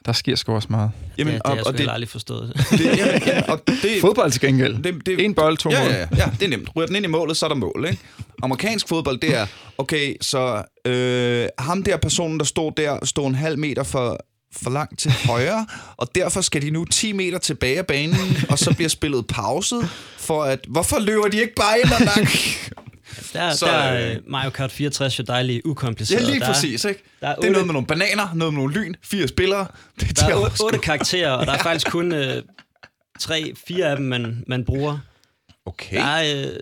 Der 0.07 0.12
sker 0.12 0.34
sgu 0.34 0.55
også 0.55 0.68
meget. 0.70 0.90
Jamen, 1.18 1.32
ja, 1.32 1.38
det 1.38 1.42
har 1.47 1.51
og, 1.53 1.57
jeg 1.57 1.66
og 1.66 1.74
sgu 1.74 1.82
det, 1.84 1.90
aldrig 1.92 2.09
forstået. 2.09 2.53
det, 2.70 2.84
jamen, 2.99 3.22
jamen, 3.26 3.45
og 3.51 3.62
det, 3.66 4.01
Fodbold 4.01 4.30
til 4.32 4.40
gengæld. 4.40 4.82
det, 4.82 5.07
det, 5.07 5.20
En 5.24 5.34
bold, 5.34 5.57
to 5.57 5.70
ja, 5.70 5.80
mål. 5.82 5.90
ja, 5.92 5.99
ja, 5.99 6.07
ja, 6.16 6.24
det 6.40 6.42
er 6.42 6.49
nemt. 6.49 6.68
Ryger 6.76 6.86
den 6.86 6.97
ind 6.97 7.05
i 7.05 7.09
målet, 7.09 7.36
så 7.36 7.47
er 7.47 7.49
der 7.49 7.57
mål, 7.57 7.86
ikke? 7.90 8.03
Amerikansk 8.42 8.88
fodbold, 8.88 9.18
det 9.18 9.36
er, 9.36 9.47
okay, 9.78 10.14
så 10.20 10.62
øh, 10.86 11.47
ham 11.59 11.82
der 11.82 11.97
personen, 11.97 12.38
der 12.38 12.45
stod 12.45 12.72
der, 12.76 12.99
stod 13.05 13.26
en 13.26 13.34
halv 13.34 13.59
meter 13.59 13.82
for, 13.82 14.24
for 14.62 14.70
langt 14.70 14.98
til 14.98 15.11
højre, 15.26 15.66
og 15.96 16.09
derfor 16.14 16.40
skal 16.40 16.62
de 16.62 16.70
nu 16.70 16.84
10 16.84 17.12
meter 17.12 17.38
tilbage 17.38 17.78
af 17.78 17.86
banen, 17.86 18.36
og 18.48 18.59
så 18.59 18.74
bliver 18.74 18.88
spillet 18.88 19.26
pauset, 19.26 19.88
for 20.18 20.42
at, 20.44 20.61
hvorfor 20.68 20.98
løber 20.98 21.28
de 21.28 21.40
ikke 21.40 21.55
bare 21.55 21.80
ind 21.80 21.92
og 21.92 22.00
lang? 22.00 22.28
Der, 23.32 23.52
Så, 23.55 23.66
der 23.66 23.72
er 23.72 24.11
øh, 24.14 24.16
Mario 24.26 24.50
Kart 24.50 24.72
64 24.72 25.18
jo 25.18 25.24
dejligt 25.26 25.62
Ja, 25.64 25.70
ukompliceret. 25.70 26.26
lige 26.26 26.40
der 26.40 26.46
er- 26.46 26.52
præcis, 26.52 26.84
ikke? 26.84 27.02
der 27.20 27.28
er 27.28 27.34
det 27.34 27.44
er 27.46 27.50
noget 27.50 27.66
med 27.66 27.72
nogle 27.72 27.86
bananer, 27.86 28.34
noget 28.34 28.55
med 28.55 28.61
nogle 28.62 28.74
lyn, 28.74 28.94
fire 29.02 29.28
spillere. 29.28 29.66
Det 30.00 30.09
Der 30.09 30.14
tæller 30.26 30.36
er 30.46 30.62
otte 30.64 30.78
karakterer, 30.78 31.30
og 31.32 31.46
der 31.46 31.52
er 31.52 31.59
faktisk 31.62 31.90
kun 31.90 32.12
øh, 32.12 32.42
tre, 33.20 33.52
fire 33.68 33.86
af 33.86 33.96
dem, 33.96 34.07
man, 34.07 34.44
man 34.46 34.64
bruger. 34.64 34.98
Okay. 35.66 35.96
Der 35.96 36.05
er, 36.05 36.46
øh, 36.46 36.57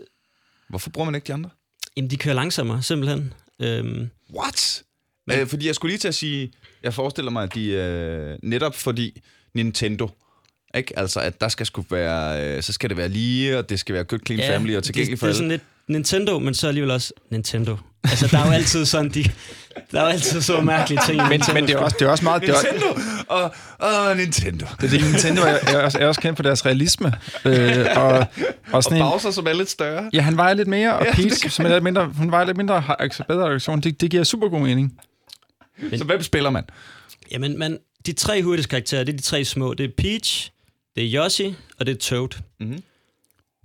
Hvorfor 0.69 0.91
bruger 0.91 1.05
man 1.05 1.15
ikke 1.15 1.27
de 1.27 1.33
andre? 1.35 1.51
jamen, 1.97 2.11
de 2.11 2.17
kører 2.17 2.35
langsommere, 2.35 2.83
simpelthen. 2.83 3.33
Øhm, 3.61 4.11
What? 4.35 4.83
Men... 5.27 5.39
Øh, 5.39 5.47
fordi 5.47 5.67
jeg 5.67 5.75
skulle 5.75 5.91
lige 5.93 5.99
til 5.99 6.09
at 6.09 6.15
sige, 6.15 6.53
jeg 6.85 6.95
forestiller 6.95 7.31
mig, 7.31 7.43
at 7.43 7.55
de 7.55 7.65
øh, 7.71 8.39
netop 8.43 8.75
fordi 8.75 9.21
Nintendo, 9.55 10.11
ikke? 10.75 10.99
Altså, 10.99 11.21
at 11.21 11.41
der 11.41 11.49
skal 11.49 11.67
sgu 11.67 11.85
være, 11.91 12.47
øh, 12.57 12.63
så 12.63 12.73
skal 12.73 12.89
det 12.91 12.97
være 12.97 13.09
lige, 13.09 13.59
og 13.59 13.69
det 13.71 13.81
skal 13.81 13.95
være 13.95 14.05
good, 14.05 14.21
clean 14.27 14.41
ja, 14.41 14.57
family 14.57 14.77
og 14.77 14.85
tilgængeligt 14.85 15.11
det, 15.11 15.19
for 15.21 15.27
det 15.27 15.31
er 15.31 15.35
alle. 15.35 15.39
sådan 15.39 15.51
lidt 15.51 15.63
Nintendo, 15.89 16.39
men 16.39 16.55
så 16.55 16.69
alligevel 16.69 16.91
også 16.91 17.13
Nintendo. 17.31 17.77
Altså, 18.05 18.27
der 18.27 18.39
er 18.39 18.47
jo 18.47 18.53
altid 18.53 18.85
sådan, 18.87 19.09
de, 19.11 19.25
der 19.93 20.01
er 20.01 20.03
jo 20.05 20.09
altid 20.09 20.41
så 20.41 20.61
mærkelige 20.61 21.01
ting. 21.07 21.19
i 21.19 21.21
Men, 21.23 21.31
Nintendo. 21.31 21.55
men 21.55 21.67
det 21.67 21.75
er 21.75 21.79
også, 21.79 21.97
det 22.01 22.07
er 22.07 22.11
også 22.11 22.25
meget... 22.25 22.43
Det 22.43 22.49
er, 22.49 22.55
Nintendo 22.73 23.01
og, 23.29 23.55
og 23.79 24.17
Nintendo. 24.17 24.67
det 24.81 24.87
er 24.87 24.91
det, 24.99 25.03
Nintendo 25.13 25.43
er, 25.43 25.47
er, 25.47 25.83
også, 25.85 25.99
er 25.99 26.07
også 26.07 26.21
kendt 26.21 26.37
for 26.39 26.43
deres 26.43 26.67
realisme. 26.67 27.13
Øh, 27.45 27.87
og, 27.97 28.05
og 28.09 28.27
Og 28.73 28.85
sådan 28.85 28.99
en, 28.99 29.03
Bowser, 29.05 29.31
som 29.31 29.47
er 29.47 29.53
lidt 29.53 29.71
større. 29.71 30.11
ja, 30.13 30.21
han 30.21 30.37
vejer 30.37 30.55
lidt 30.55 30.69
mere, 30.69 30.95
og 30.97 31.05
Ja, 31.05 31.15
Peach, 31.15 31.51
som 31.51 31.65
er 31.67 31.69
lidt 31.69 31.85
mindre, 31.85 32.07
hun 32.07 32.31
vejer 32.31 32.45
lidt 32.45 32.57
mindre, 32.57 32.81
har 32.81 32.95
altså 32.95 33.25
bedre 33.29 33.49
reaktion. 33.49 33.81
Det, 33.81 34.01
det 34.01 34.11
giver 34.11 34.25
super 34.25 34.49
god 34.49 34.61
mening. 34.61 34.93
Så 35.99 36.05
hvem 36.05 36.23
spiller 36.23 36.51
man? 36.51 36.65
Jamen, 37.31 37.59
man, 37.59 37.79
de 38.07 38.13
tre 38.13 38.43
hurtigste 38.43 38.71
karakterer, 38.71 39.05
det 39.05 39.13
er 39.13 39.17
de 39.17 39.23
tre 39.23 39.45
små. 39.45 39.75
Det 39.75 39.85
er 39.85 39.91
Peach, 39.97 40.51
det 40.97 41.05
er 41.05 41.23
Yoshi, 41.23 41.55
og 41.79 41.87
det 41.87 41.95
er 41.95 41.99
Toad. 41.99 42.43
Mhm. 42.61 42.83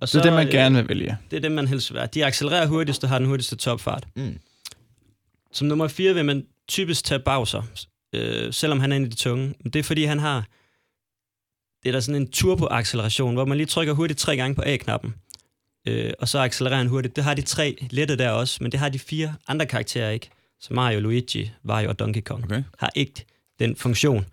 Og 0.02 0.08
Det 0.08 0.16
er 0.16 0.22
det, 0.22 0.34
man 0.34 0.48
øh, 0.48 0.54
gerne 0.54 0.76
vil 0.76 0.90
vælge. 0.90 1.18
Det 1.32 1.38
er 1.38 1.42
det, 1.42 1.52
man 1.52 1.68
helst 1.68 1.92
vil 1.92 1.96
være. 1.96 2.08
De 2.14 2.26
accelererer 2.26 2.68
hurtigst 2.68 3.04
og 3.04 3.10
har 3.10 3.20
den 3.20 3.28
hurtigste 3.28 3.56
topfart. 3.56 4.08
Mm. 4.16 4.40
Som 5.52 5.68
nummer 5.68 5.88
4 5.88 6.14
vil 6.14 6.26
man 6.26 6.46
typisk 6.68 7.04
tage 7.04 7.20
Bowser, 7.20 7.64
øh, 8.14 8.54
selvom 8.54 8.80
han 8.80 8.92
er 8.92 8.96
en 8.96 9.04
af 9.04 9.10
de 9.10 9.16
tunge. 9.16 9.54
Men 9.64 9.72
det 9.74 9.80
er 9.80 9.84
fordi, 9.84 10.04
han 10.04 10.20
har... 10.20 10.48
Det 11.84 11.90
er 11.90 11.92
der 11.92 12.00
sådan 12.00 12.22
en 12.22 12.32
turbo-acceleration, 12.32 13.34
hvor 13.34 13.46
man 13.46 13.58
lige 13.58 13.68
trykker 13.68 13.94
hurtigt 13.94 14.20
tre 14.20 14.36
gange 14.36 14.56
på 14.56 14.64
A-knappen. 14.66 15.16
Øh, 15.88 16.14
og 16.20 16.28
så 16.30 16.40
accelererer 16.40 16.78
han 16.78 16.88
hurtigt. 16.88 17.16
Det 17.16 17.24
har 17.24 17.34
de 17.34 17.42
tre 17.42 17.88
lette 17.90 18.18
der 18.18 18.30
også, 18.30 18.58
men 18.62 18.72
det 18.72 18.80
har 18.80 18.90
de 18.90 19.00
fire 19.00 19.36
andre 19.48 19.66
karakterer 19.66 20.10
ikke. 20.10 20.30
Så 20.62 20.74
Mario, 20.74 21.00
Luigi, 21.00 21.52
Wario 21.66 21.90
og 21.90 22.00
Donkey 22.00 22.22
Kong 22.22 22.44
Okay. 22.44 22.64
har 22.80 22.90
ikke 22.96 23.26
den 23.60 23.76
funktion. 23.76 24.26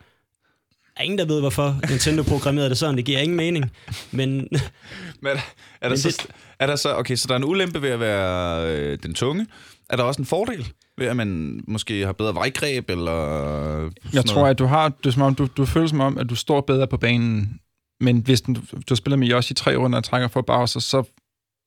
Der 0.95 1.01
er 1.01 1.05
ingen, 1.05 1.19
der 1.19 1.25
ved, 1.27 1.41
hvorfor 1.41 1.81
Nintendo 1.91 2.23
programmerede 2.23 2.71
det 2.71 2.79
sådan. 2.79 2.97
Det 2.97 3.05
giver 3.05 3.19
ingen 3.19 3.37
mening. 3.37 3.71
Men 4.13 4.31
Men 5.23 5.31
er 5.31 5.35
der, 5.35 5.37
er, 5.37 5.41
der 5.83 5.89
Men 5.89 5.99
så, 5.99 6.09
det- 6.09 6.27
er 6.59 6.67
der 6.67 6.77
så... 6.77 6.97
Okay, 6.97 7.17
så 7.17 7.25
der 7.29 7.35
er 7.35 7.39
en 7.39 7.45
ulempe 7.45 7.83
ved 7.83 7.89
at 7.91 8.01
være 8.01 8.67
øh, 8.77 8.99
den 9.03 9.15
tunge. 9.15 9.47
Er 9.91 9.97
der 9.97 10.05
også 10.05 10.23
en 10.23 10.27
fordel 10.27 10.73
ved, 10.99 11.07
at 11.07 11.17
man 11.17 11.61
måske 11.69 12.07
har 12.07 12.13
bedre 12.13 12.35
vejgreb, 12.35 12.91
eller... 12.91 13.13
Jeg 14.13 14.25
tror, 14.25 14.35
noget? 14.41 14.51
at 14.51 14.59
du 14.59 14.65
har, 14.67 14.89
det 14.89 15.07
er 15.07 15.11
som 15.11 15.23
om, 15.23 15.35
du, 15.35 15.49
du 15.57 15.65
føler 15.65 15.87
som 15.87 16.01
om, 16.01 16.19
at 16.19 16.31
du 16.31 16.35
står 16.35 16.61
bedre 16.61 16.87
på 16.87 16.97
banen. 16.97 17.61
Men 18.01 18.19
hvis 18.19 18.41
du, 18.41 18.55
du 18.89 18.97
spiller 18.97 19.17
med 19.17 19.31
Yoshi 19.31 19.53
i 19.53 19.55
tre 19.55 19.77
runder 19.77 19.99
og 19.99 20.05
trækker 20.05 20.29
for 20.29 20.43
Bowser, 20.43 20.81
så, 20.81 21.03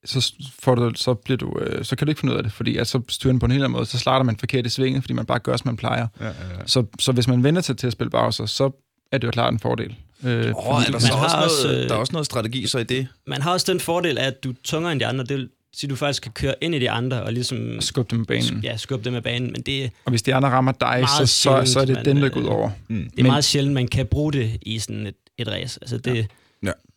så, 0.08 0.34
får 0.60 0.76
du, 0.76 0.92
så, 0.96 1.14
bliver 1.14 1.38
du, 1.38 1.60
øh, 1.60 1.86
så 1.86 1.96
kan 1.96 2.08
du 2.08 2.12
ikke 2.12 2.20
finde 2.20 2.34
ud 2.34 2.38
af 2.38 2.44
det, 2.44 2.52
fordi 2.54 2.78
at 2.78 2.88
så 2.88 3.02
styrer 3.10 3.34
den 3.34 3.40
på 3.40 3.46
en 3.46 3.52
helt 3.52 3.64
anden 3.64 3.72
måde. 3.78 3.86
Så 3.86 4.00
starter 4.00 4.24
man 4.26 4.38
forkert 4.38 4.66
i 4.66 4.70
svinget, 4.70 5.04
fordi 5.04 5.14
man 5.14 5.26
bare 5.26 5.40
gør, 5.40 5.58
som 5.58 5.68
man 5.68 5.78
plejer. 5.78 6.08
Ja, 6.20 6.26
ja, 6.26 6.32
ja. 6.32 6.34
Så, 6.66 6.84
så 7.00 7.12
hvis 7.12 7.28
man 7.28 7.44
vender 7.44 7.62
sig 7.62 7.78
til 7.78 7.88
at 7.88 7.94
spille 7.94 8.10
Bowser, 8.12 8.46
så 8.46 8.84
er 9.12 9.18
det 9.18 9.28
jo 9.28 9.32
klart 9.32 9.54
en 9.54 9.60
fordel. 9.60 9.96
Øh, 10.24 10.44
fordi 10.44 10.88
er 10.88 10.92
der, 10.92 11.00
så 11.00 11.14
har 11.14 11.24
også 11.24 11.38
også, 11.38 11.68
noget, 11.68 11.84
øh, 11.84 11.90
der 11.90 11.96
er 11.96 12.00
også 12.00 12.14
noget 12.14 12.26
strategi 12.26 12.68
så 12.68 12.78
i 12.78 12.84
det? 12.84 13.08
man 13.28 13.42
har 13.42 13.52
også 13.52 13.72
den 13.72 13.80
fordel, 13.80 14.18
at 14.18 14.44
du 14.44 14.50
er 14.50 14.54
tungere 14.64 14.92
end 14.92 15.00
de 15.00 15.06
andre. 15.06 15.24
Det 15.26 15.50
at 15.84 15.90
du 15.90 15.96
faktisk 15.96 16.24
kan 16.24 16.32
køre 16.32 16.56
ind 16.62 16.76
i 16.76 16.80
de 16.80 16.92
andre 16.92 17.24
og 17.24 17.34
ligesom 17.34 17.82
skubbe 17.82 18.16
dem 18.16 18.26
på 18.26 18.28
banen. 18.28 18.60
ja, 18.64 18.78
skubbe 18.78 19.06
dem 19.06 19.16
af 19.16 19.24
banen. 19.24 19.52
Men 19.52 19.62
det, 19.62 19.92
Og 20.06 20.10
hvis 20.10 20.22
de 20.22 20.36
andre 20.36 20.50
rammer 20.50 20.72
dig, 20.72 21.06
så, 21.18 21.26
så, 21.26 21.62
så 21.66 21.80
er 21.80 21.86
det 21.86 21.96
man, 21.96 22.06
den, 22.06 22.18
der 22.18 22.26
øh, 22.26 22.32
går 22.32 22.40
ud 22.42 22.46
over. 22.46 22.70
Mm. 22.88 22.96
det 22.96 23.06
er 23.06 23.10
Men- 23.16 23.26
meget 23.26 23.44
sjældent, 23.46 23.74
man 23.74 23.88
kan 23.88 24.06
bruge 24.06 24.34
det 24.34 24.58
i 24.62 24.80
sådan 24.80 25.08
et, 25.08 25.16
et 25.38 25.48
race. 25.48 25.80
Altså 25.82 25.98
det, 25.98 26.16
Ja. 26.16 26.24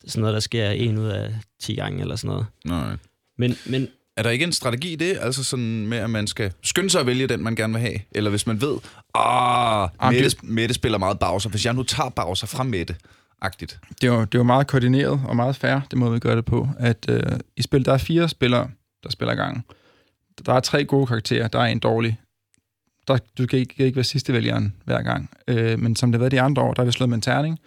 Det 0.01 0.07
er 0.07 0.11
sådan 0.11 0.21
noget, 0.21 0.35
der 0.35 0.41
sker 0.41 0.71
en 0.71 0.99
ud 0.99 1.07
af 1.07 1.35
10 1.63 1.75
gange 1.75 2.01
eller 2.01 2.17
sådan 2.17 2.29
noget. 2.29 2.47
Nej. 2.65 2.97
Men, 3.39 3.55
men 3.67 3.89
Er 4.17 4.23
der 4.23 4.31
ikke 4.31 4.45
en 4.45 4.53
strategi 4.53 4.93
i 4.93 4.97
det? 4.97 5.19
Altså 5.21 5.45
sådan 5.45 5.87
med, 5.87 5.99
at 5.99 6.11
man 6.11 6.27
skal 6.27 6.53
skynde 6.63 6.91
sig 6.91 7.01
at 7.01 7.07
vælge 7.07 7.27
den, 7.27 7.43
man 7.43 7.55
gerne 7.57 7.73
vil 7.73 7.81
have? 7.83 7.99
Eller 8.13 8.31
hvis 8.31 8.47
man 8.47 8.61
ved, 8.61 8.77
ah, 9.15 9.89
Mette, 10.13 10.25
det- 10.31 10.43
Mette 10.43 10.75
spiller 10.75 10.99
meget 10.99 11.19
Bowser. 11.19 11.51
Hvis 11.51 11.67
jeg 11.67 11.75
nu 11.75 11.83
tager 11.83 12.09
Bowser 12.11 12.47
fra 12.47 12.63
Mette, 12.63 12.97
agtigt. 13.43 13.79
Det 14.01 14.09
er, 14.09 14.13
jo, 14.13 14.21
det 14.21 14.35
er 14.35 14.39
jo 14.39 14.43
meget 14.43 14.67
koordineret 14.67 15.21
og 15.29 15.37
meget 15.37 15.57
fair, 15.57 15.81
det 15.91 15.99
må 15.99 16.11
vi 16.11 16.19
gøre 16.19 16.37
det 16.37 16.45
på, 16.45 16.69
at 16.79 17.07
øh, 17.09 17.23
i 17.57 17.63
spil, 17.63 17.85
der 17.85 17.93
er 17.93 17.99
fire 17.99 18.29
spillere, 18.29 18.71
der 19.05 19.11
spiller 19.11 19.35
gangen. 19.35 19.65
Der 20.47 20.55
er 20.55 20.61
tre 20.61 20.85
gode 20.85 21.07
karakterer, 21.07 21.49
der 21.49 21.59
er 21.59 21.65
en 21.67 21.79
dårlig. 21.79 22.19
Der, 23.09 23.19
du 23.39 23.47
kan 23.47 23.59
ikke, 23.59 23.75
kan 23.75 23.87
ikke 23.87 23.97
være 23.97 24.05
sidste 24.05 24.33
vælgeren 24.33 24.73
hver 24.85 25.03
gang. 25.03 25.31
Øh, 25.49 25.79
men 25.79 25.97
som 25.97 26.13
det 26.13 26.19
har 26.19 26.21
været 26.21 26.33
de 26.33 26.41
andre 26.41 26.63
år, 26.63 26.75
der 26.75 26.83
har 26.83 26.87
vi 26.87 26.93
slået 26.93 27.09
med 27.09 27.17
en 27.17 27.23
terning. 27.23 27.59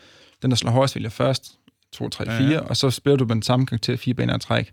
Den, 0.42 0.52
der 0.52 0.58
slår 0.58 0.72
højst, 0.72 0.96
vælger 0.96 1.10
først. 1.10 1.58
2, 1.94 2.10
3, 2.10 2.24
Ja, 2.32 2.40
4, 2.40 2.50
ja. 2.50 2.60
og 2.60 2.78
så 2.78 2.90
spiller 2.90 3.18
du 3.18 3.26
med 3.26 3.36
den 3.36 3.42
samme 3.44 3.66
karakter 3.66 3.98
fire 3.98 4.14
baner 4.14 4.36
i 4.36 4.40
træk. 4.40 4.72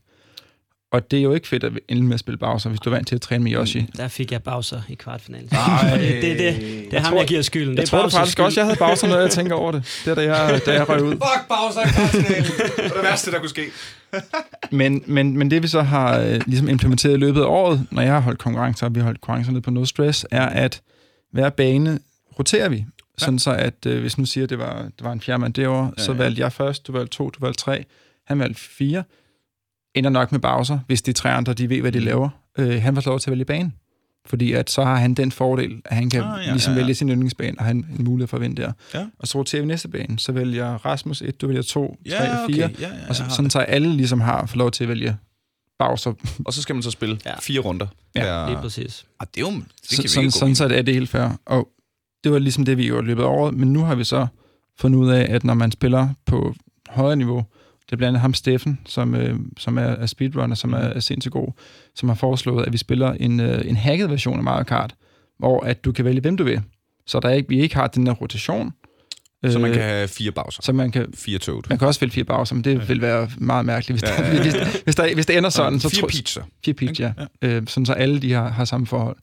Og 0.93 1.11
det 1.11 1.19
er 1.19 1.23
jo 1.23 1.35
ikke 1.35 1.49
fedt 1.49 1.65
at 1.65 1.73
ende 1.89 2.03
med 2.03 2.15
at 2.15 2.21
spille 2.21 2.39
Bowser, 2.39 2.69
hvis 2.71 2.81
du 2.81 2.91
er 2.91 2.95
vant 2.95 3.09
til 3.09 3.15
at 3.15 3.21
træne 3.21 3.45
med 3.45 3.53
Yoshi. 3.53 3.87
der 3.97 4.09
fik 4.09 4.33
jeg 4.33 4.43
Bowser 4.43 4.81
i 4.89 4.95
kvartfinalen. 4.95 5.49
Ej. 5.53 5.99
det, 5.99 6.23
det, 6.23 6.39
det, 6.39 6.57
det 6.91 6.95
er 6.97 7.01
ham, 7.01 7.11
tror- 7.13 7.19
jeg 7.21 7.29
giver 7.29 7.43
skylden. 7.43 7.69
Jeg 7.69 7.77
det 7.77 7.83
er 7.83 7.87
tror 7.87 8.03
det 8.03 8.13
faktisk 8.13 8.33
skyld. 8.33 8.45
også, 8.45 8.61
jeg 8.61 8.67
havde 8.67 8.79
Bowser, 8.79 9.09
når 9.09 9.19
jeg 9.19 9.31
tænker 9.31 9.55
over 9.55 9.73
det. 9.73 10.01
Det 10.05 10.11
er 10.11 10.15
da 10.15 10.23
jeg, 10.35 10.61
da 10.67 10.73
jeg 10.73 10.89
røg 10.89 11.03
ud. 11.03 11.11
Fuck 11.29 11.49
Bowser 11.49 11.81
i 11.81 11.89
kvartfinalen. 11.93 12.45
det 12.77 12.85
var 12.85 12.95
det 12.95 13.03
værste, 13.03 13.31
der 13.31 13.39
kunne 13.39 13.49
ske. 13.49 13.65
Men, 14.71 15.03
men, 15.07 15.37
men 15.39 15.51
det 15.51 15.63
vi 15.63 15.69
så 15.69 15.83
har 15.83 16.19
øh, 16.21 16.41
ligesom 16.47 16.69
implementeret 16.69 17.13
i 17.15 17.17
løbet 17.17 17.41
af 17.41 17.47
året, 17.47 17.87
når 17.91 18.03
jeg 18.03 18.13
har 18.13 18.21
holdt 18.21 18.39
konkurrencer, 18.39 18.87
og 18.87 18.95
vi 18.95 19.01
har 19.01 19.05
holdt 19.05 19.21
konkurrencer 19.21 19.53
ned 19.53 19.61
på 19.61 19.71
no 19.71 19.85
stress, 19.85 20.27
er, 20.31 20.47
at 20.47 20.81
hver 21.33 21.51
bane 21.51 21.99
roterer 22.39 22.69
vi. 22.69 22.85
Ja. 23.21 23.25
Sådan 23.25 23.39
så, 23.39 23.51
at 23.53 23.87
øh, 23.87 24.01
hvis 24.01 24.19
nu 24.19 24.25
siger, 24.27 24.45
at 24.45 24.51
det 24.51 24.59
var, 24.59 24.83
det 24.83 25.05
var 25.05 25.13
en 25.13 25.21
fjerdemand 25.21 25.55
derovre, 25.55 25.85
ja, 25.85 25.91
Ja, 25.99 26.03
så 26.05 26.13
ja. 26.13 26.19
valgte 26.19 26.43
jeg 26.43 26.53
først, 26.53 26.87
du 26.87 26.93
valgte 26.93 27.17
to, 27.17 27.31
du 27.31 27.39
valgte 27.41 27.61
tre, 27.63 27.85
han 28.27 28.39
valgte 28.39 28.61
fire. 28.61 29.05
Ender 29.95 30.11
nok 30.11 30.33
med 30.33 30.41
Bowser, 30.41 30.79
hvis 30.87 31.03
de 31.03 31.13
tre 31.13 31.31
andre, 31.33 31.53
de 31.55 31.69
ved, 31.69 31.81
hvad 31.81 31.93
de 31.93 31.99
Mm. 31.99 32.05
laver. 32.05 32.29
Øh, 32.59 32.83
han 32.83 32.97
var 32.97 33.03
lov 33.07 33.21
til 33.21 33.31
at 33.31 33.33
vælge 33.33 33.45
bane. 33.45 33.73
Fordi 34.27 34.53
at 34.53 34.71
så 34.71 34.85
har 34.85 34.97
han 34.97 35.15
den 35.15 35.33
fordel, 35.33 35.83
at 35.85 35.97
han 35.97 36.11
kan 36.11 36.23
Ah, 36.23 36.39
ja, 36.41 36.47
ja, 36.47 36.51
ligesom 36.53 36.73
ja, 36.73 36.79
ja. 36.79 36.83
vælge 36.85 36.95
sin 36.95 37.09
yndlingsbane, 37.11 37.59
og 37.59 37.65
have 37.65 37.71
en, 37.71 37.87
en 37.99 38.05
mulighed 38.05 38.29
for 38.29 38.37
at 38.37 38.41
vinde 38.41 38.63
der. 38.63 38.73
Ja. 38.95 39.07
Og 39.19 39.29
så 39.29 39.39
roterer 39.39 39.63
vi 39.63 39.69
næste 39.69 39.89
bane. 39.89 40.19
Så 40.19 40.33
vælger 40.33 40.67
Rasmus 40.87 41.23
et, 41.23 41.41
du 41.41 41.47
vælger 41.47 41.63
to, 41.63 41.97
tre 42.11 42.31
og 42.31 42.51
fire. 42.51 42.71
Ja, 42.81 42.89
ja, 42.89 43.09
Og 43.09 43.17
så, 43.17 43.23
jeg 43.23 43.33
sådan 43.33 43.51
så 43.51 43.59
alle 43.59 43.97
ligesom 43.97 44.21
har 44.21 44.47
fået 44.47 44.57
lov 44.57 44.71
til 44.71 44.85
at 44.85 44.89
vælge 44.89 45.17
Bowser. 45.79 46.13
og 46.47 46.53
så 46.53 46.63
skal 46.63 46.75
man 46.75 46.83
så 46.83 46.91
spille 46.91 47.19
Ja. 47.27 47.39
fire 47.39 47.61
runder. 47.61 47.87
Ja, 48.15 48.21
per- 48.45 48.51
Lige 48.51 48.61
præcis. 48.63 49.05
Ah, 49.21 49.27
det 49.35 49.43
er 49.43 49.51
jo... 49.51 49.57
Det 49.57 49.65
Så, 49.83 50.03
sådan, 50.15 50.31
sådan 50.31 50.55
så 50.55 50.65
er 50.65 50.83
det 50.83 50.95
helt 50.95 51.09
fair. 51.11 51.29
Og 51.47 51.69
det 52.25 52.33
var 52.33 52.39
ligesom 52.39 52.65
det, 52.65 52.77
vi 52.79 52.87
i 52.87 52.91
løbet 53.03 53.25
året. 53.25 53.55
Men 53.55 53.73
nu 53.73 53.81
har 53.85 53.95
vi 53.95 54.05
så 54.05 54.27
fundet 54.81 54.99
ud 54.99 55.11
af, 55.11 55.27
at 55.35 55.45
når 55.45 55.55
man 55.55 55.73
spiller 55.73 56.09
på 56.27 56.55
højere 56.89 57.17
niveau, 57.17 57.45
det 57.87 57.93
er 57.93 57.97
blandt 57.97 58.09
andet 58.09 58.21
ham 58.21 58.35
Steffen, 58.35 58.81
som, 58.87 59.15
øh, 59.15 59.37
som 59.59 59.79
er, 59.79 59.83
er 59.83 60.07
speedrunner, 60.07 60.55
som 60.57 60.73
er, 60.73 60.79
er 60.79 61.01
sindssygt 61.01 61.33
god, 61.33 61.49
som 61.95 62.09
har 62.09 62.17
foreslået, 62.17 62.67
at 62.67 62.73
vi 62.73 62.79
spiller 62.79 63.13
en, 63.13 63.41
øh, 63.41 63.63
en 63.69 63.77
hacket 63.77 64.11
version 64.11 64.37
af 64.39 64.43
Mario 64.45 64.65
Kart, 64.65 64.95
hvor 65.39 65.61
at 65.61 65.85
du 65.85 65.93
kan 65.93 66.05
vælge, 66.05 66.21
hvem 66.21 66.37
du 66.37 66.45
vil. 66.45 66.61
Så 67.07 67.21
der 67.21 67.29
er 67.29 67.33
ikke, 67.33 67.49
vi 67.49 67.61
ikke 67.61 67.75
har 67.75 67.87
den 67.87 68.07
der 68.07 68.13
rotation. 68.13 68.73
Så 69.49 69.59
man 69.59 69.71
Øh, 69.71 69.77
kan 69.77 69.85
have 69.85 70.09
fire 70.09 70.33
Bowser. 70.33 70.63
så 70.63 70.73
man 70.73 70.91
kan, 70.93 71.07
Fire 71.15 71.39
Toad. 71.39 71.63
man 71.69 71.79
kan 71.79 71.89
også 71.89 72.01
vælge 72.01 72.13
fire 72.13 72.25
Bowser, 72.25 72.55
men 72.55 72.65
det 72.65 72.75
Ja. 72.79 72.85
vil 72.85 73.01
være 73.03 73.31
meget 73.39 73.67
mærkeligt, 73.67 74.01
hvis, 74.01 74.11
Ja, 74.11 74.23
ja, 74.23 74.29
ja, 74.29 74.35
ja. 74.37 74.43
hvis, 74.43 74.81
hvis, 74.85 74.95
der, 74.97 75.15
hvis 75.15 75.27
det 75.27 75.37
ender 75.39 75.51
sådan. 75.51 75.81
Så 75.81 75.89
fire 75.89 76.01
tror- 76.01 76.09
pizza. 76.09 76.41
Fire 76.65 76.75
Peach, 76.75 77.01
ja. 77.01 77.13
Ja. 77.43 77.49
Øh, 77.49 77.63
sådan 77.67 77.87
så 77.87 77.93
alle 77.93 78.23
de 78.23 78.33
har, 78.33 78.49
har 78.49 78.65
samme 78.65 78.87
forhold. 78.87 79.17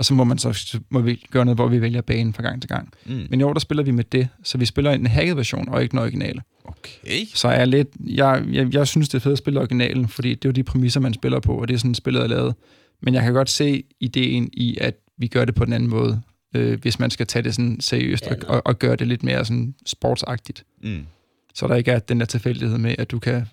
Og 0.00 0.06
så 0.06 0.14
må 0.14 0.24
man 0.24 0.38
så 0.38 0.80
må 0.90 1.00
vi 1.00 1.26
gøre 1.30 1.44
noget, 1.44 1.56
hvor 1.56 1.68
vi 1.68 1.80
vælger 1.80 2.00
banen 2.00 2.34
fra 2.34 2.42
gang 2.42 2.62
til 2.62 2.68
gang. 2.68 2.92
Mm. 3.06 3.26
Men 3.30 3.40
i 3.40 3.42
år, 3.42 3.52
der 3.52 3.60
spiller 3.60 3.84
vi 3.84 3.90
med 3.90 4.04
det, 4.04 4.28
så 4.42 4.58
vi 4.58 4.66
spiller 4.66 4.90
en 4.90 5.06
hacket 5.06 5.36
version, 5.36 5.68
og 5.68 5.82
ikke 5.82 5.90
den 5.90 5.98
originale. 5.98 6.42
Okay. 6.64 7.24
Så 7.34 7.48
er 7.48 7.58
jeg 7.58 7.68
lidt, 7.68 7.88
jeg, 8.00 8.44
jeg, 8.52 8.74
jeg 8.74 8.86
synes, 8.88 9.08
det 9.08 9.14
er 9.18 9.20
fedt 9.20 9.32
at 9.32 9.38
spille 9.38 9.60
originalen, 9.60 10.08
fordi 10.08 10.28
det 10.34 10.44
er 10.44 10.48
jo 10.48 10.52
de 10.52 10.62
præmisser, 10.62 11.00
man 11.00 11.14
spiller 11.14 11.40
på, 11.40 11.60
og 11.60 11.68
det 11.68 11.74
er 11.74 11.78
sådan, 11.78 11.94
spillet 11.94 12.22
er 12.22 12.26
lavet. 12.26 12.54
Men 13.02 13.14
jeg 13.14 13.22
kan 13.22 13.32
godt 13.32 13.50
se 13.50 13.84
ideen 14.00 14.50
i, 14.52 14.78
at 14.80 14.94
vi 15.18 15.26
gør 15.26 15.44
det 15.44 15.54
på 15.54 15.64
den 15.64 15.72
anden 15.72 15.90
måde, 15.90 16.22
øh, 16.56 16.80
hvis 16.80 16.98
man 16.98 17.10
skal 17.10 17.26
tage 17.26 17.42
det 17.42 17.54
sådan 17.54 17.80
seriøst 17.80 18.26
Ja, 18.26 18.34
og, 18.34 18.54
og, 18.54 18.62
og 18.64 18.78
gøre 18.78 18.96
det 18.96 19.08
lidt 19.08 19.22
mere 19.22 19.44
sådan 19.44 19.74
sportsagtigt. 19.86 20.64
Mm. 20.82 21.06
Så 21.54 21.68
der 21.68 21.74
ikke 21.74 21.90
er 21.90 21.98
den 21.98 22.20
der 22.20 22.26
tilfældighed 22.26 22.78
med, 22.78 22.94
at 22.98 23.10
du 23.10 23.18
kan 23.18 23.46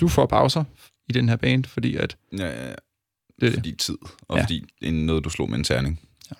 du 0.00 0.08
får 0.08 0.26
pauser 0.26 0.64
i 1.08 1.12
den 1.12 1.28
her 1.28 1.36
bane, 1.36 1.64
fordi 1.64 1.96
at 1.96 2.16
Ja, 2.38 2.46
ja, 2.46 2.68
ja. 2.68 2.74
Det 3.40 3.46
er 3.46 3.50
det. 3.50 3.54
fordi 3.54 3.72
tid, 3.72 3.98
og 4.28 4.36
Ja. 4.36 4.42
fordi 4.42 4.64
det 4.80 4.88
er 4.88 4.92
noget, 4.92 5.24
du 5.24 5.30
slog 5.30 5.50
med 5.50 5.58
en 5.58 5.64
terning. 5.64 6.00
Ja. 6.30 6.36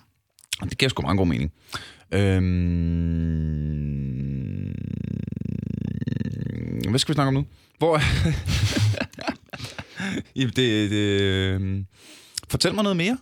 Og 0.61 0.71
det 0.71 0.79
giver 0.79 0.89
sgu 0.89 1.03
meget 1.03 1.19
god 1.19 1.27
mening. 1.27 1.53
Øhm... 2.13 2.49
Hvad 6.91 6.99
skal 6.99 7.13
vi 7.13 7.15
snakke 7.15 7.29
om 7.29 7.35
nu? 7.35 7.47
Hvor... 7.79 7.99
I 10.35 10.45
det, 10.45 10.91
det, 10.91 11.21
øhm, 11.21 11.87
Fortæl 12.49 12.75
mig 12.75 12.83
noget 12.83 12.97
mere. 12.97 13.19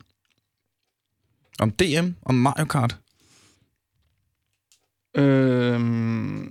Om 1.58 1.70
DM, 1.70 2.10
om 2.22 2.34
Mario 2.34 2.64
Kart. 2.64 2.98
Øhm, 5.16 6.42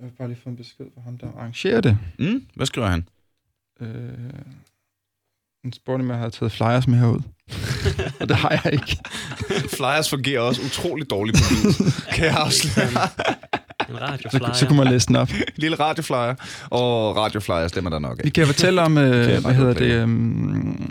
jeg 0.00 0.06
vil 0.06 0.12
bare 0.18 0.28
lige 0.28 0.40
få 0.42 0.48
en 0.48 0.56
besked 0.56 0.86
fra 0.94 1.00
ham, 1.00 1.18
der 1.18 1.32
arrangerer 1.32 1.80
det. 1.80 1.98
Mm? 2.18 2.46
Hvad 2.54 2.66
skriver 2.66 2.86
han? 2.88 3.08
Øh, 3.80 4.32
en 5.64 5.72
spurgte, 5.72 6.02
om 6.02 6.08
jeg 6.10 6.18
havde 6.18 6.30
taget 6.30 6.52
flyers 6.52 6.88
med 6.88 6.98
herud. 6.98 7.20
og 8.20 8.28
det 8.28 8.36
har 8.36 8.60
jeg 8.64 8.72
ikke. 8.72 8.98
Flyers 9.76 10.10
fungerer 10.10 10.40
også 10.40 10.62
utrolig 10.66 11.10
dårligt 11.10 11.36
på 11.38 11.54
lyd. 11.54 11.90
kan 12.16 12.24
jeg 12.24 12.36
afsløre. 12.36 12.88
En 13.90 14.00
radio 14.00 14.30
Så, 14.30 14.50
så 14.54 14.66
kunne 14.66 14.78
man 14.78 14.86
læse 14.92 15.08
den 15.08 15.16
op. 15.16 15.28
Lille 15.56 15.76
radioflyer. 15.80 16.34
Og 16.70 17.16
radioflyer 17.16 17.68
stemmer 17.68 17.90
der 17.90 17.98
nok 17.98 18.18
af. 18.18 18.24
Vi 18.24 18.30
kan 18.30 18.46
fortælle 18.46 18.82
om, 18.82 18.98
øh, 18.98 19.40
hvad 19.42 19.54
hedder 19.54 19.72
det, 19.74 20.02
um, 20.04 20.90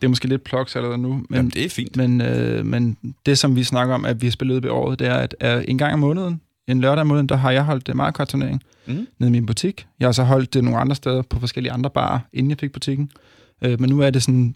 det 0.00 0.04
er 0.04 0.08
måske 0.08 0.28
lidt 0.28 0.44
plugs 0.44 0.76
allerede 0.76 0.98
nu, 0.98 1.08
men, 1.12 1.24
Jamen, 1.34 1.50
det 1.50 1.64
er 1.64 1.68
fint. 1.68 1.96
men, 1.96 2.20
øh, 2.20 2.66
men 2.66 2.96
det, 3.26 3.38
som 3.38 3.56
vi 3.56 3.64
snakker 3.64 3.94
om, 3.94 4.04
at 4.04 4.20
vi 4.20 4.26
har 4.26 4.30
spillet 4.32 4.54
ud 4.54 4.62
i 4.62 4.68
året, 4.68 4.98
det 4.98 5.06
er, 5.06 5.14
at 5.14 5.34
er 5.40 5.60
en 5.60 5.78
gang 5.78 5.92
om 5.92 5.98
måneden, 5.98 6.40
en 6.68 6.80
lørdag 6.80 7.00
om 7.00 7.06
måneden, 7.06 7.28
der 7.28 7.36
har 7.36 7.50
jeg 7.50 7.62
holdt 7.64 7.86
det 7.86 7.96
Mario 7.96 8.10
Kart 8.12 8.28
turnering 8.28 8.62
Mm. 8.86 9.06
nede 9.18 9.28
i 9.28 9.32
min 9.32 9.46
butik. 9.46 9.86
Jeg 10.00 10.06
har 10.06 10.12
så 10.12 10.22
holdt 10.22 10.54
det 10.54 10.64
nogle 10.64 10.80
andre 10.80 10.96
steder 10.96 11.22
på 11.22 11.40
forskellige 11.40 11.72
andre 11.72 11.90
barer, 11.90 12.18
inden 12.32 12.50
jeg 12.50 12.58
fik 12.58 12.72
butikken. 12.72 13.10
Øh, 13.62 13.80
men 13.80 13.90
nu 13.90 14.00
er 14.00 14.10
det 14.10 14.22
sådan, 14.22 14.54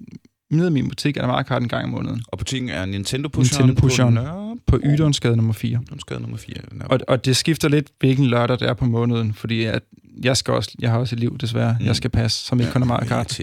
nede 0.50 0.68
i 0.68 0.70
min 0.70 0.88
butik 0.88 1.16
er 1.16 1.20
der 1.20 1.28
Mario 1.28 1.42
Kart 1.42 1.62
en 1.62 1.68
gang 1.68 1.84
om 1.84 1.90
måneden. 1.90 2.22
Og 2.28 2.38
butikken 2.38 2.70
er 2.70 2.86
Nintendo 2.86 3.28
Pusheren 3.28 3.66
Nintendo 3.66 3.80
Pusheren. 3.80 4.14
på 4.14 4.20
Nørre... 4.22 4.56
På 4.66 4.78
Ydonsgade 4.84 5.36
nummer 5.36 5.52
4. 5.52 5.80
Skade 6.00 6.20
nummer 6.20 6.36
4. 6.36 6.54
Og, 6.84 7.00
og 7.08 7.24
det 7.24 7.36
skifter 7.36 7.68
lidt, 7.68 7.86
hvilken 8.00 8.26
lørdag 8.26 8.58
det 8.60 8.68
er 8.68 8.74
på 8.74 8.84
måneden, 8.84 9.34
fordi 9.34 9.64
at 9.64 9.82
jeg, 10.24 10.36
skal 10.36 10.54
også, 10.54 10.74
jeg 10.78 10.90
har 10.90 10.98
også 10.98 11.14
et 11.14 11.20
liv, 11.20 11.38
desværre. 11.38 11.76
Mm. 11.80 11.86
Jeg 11.86 11.96
skal 11.96 12.10
passe, 12.10 12.46
som 12.46 12.60
ikke 12.60 12.72
kun 12.72 12.82
er 12.82 12.86
Mario 12.86 13.08
Kart. 13.08 13.40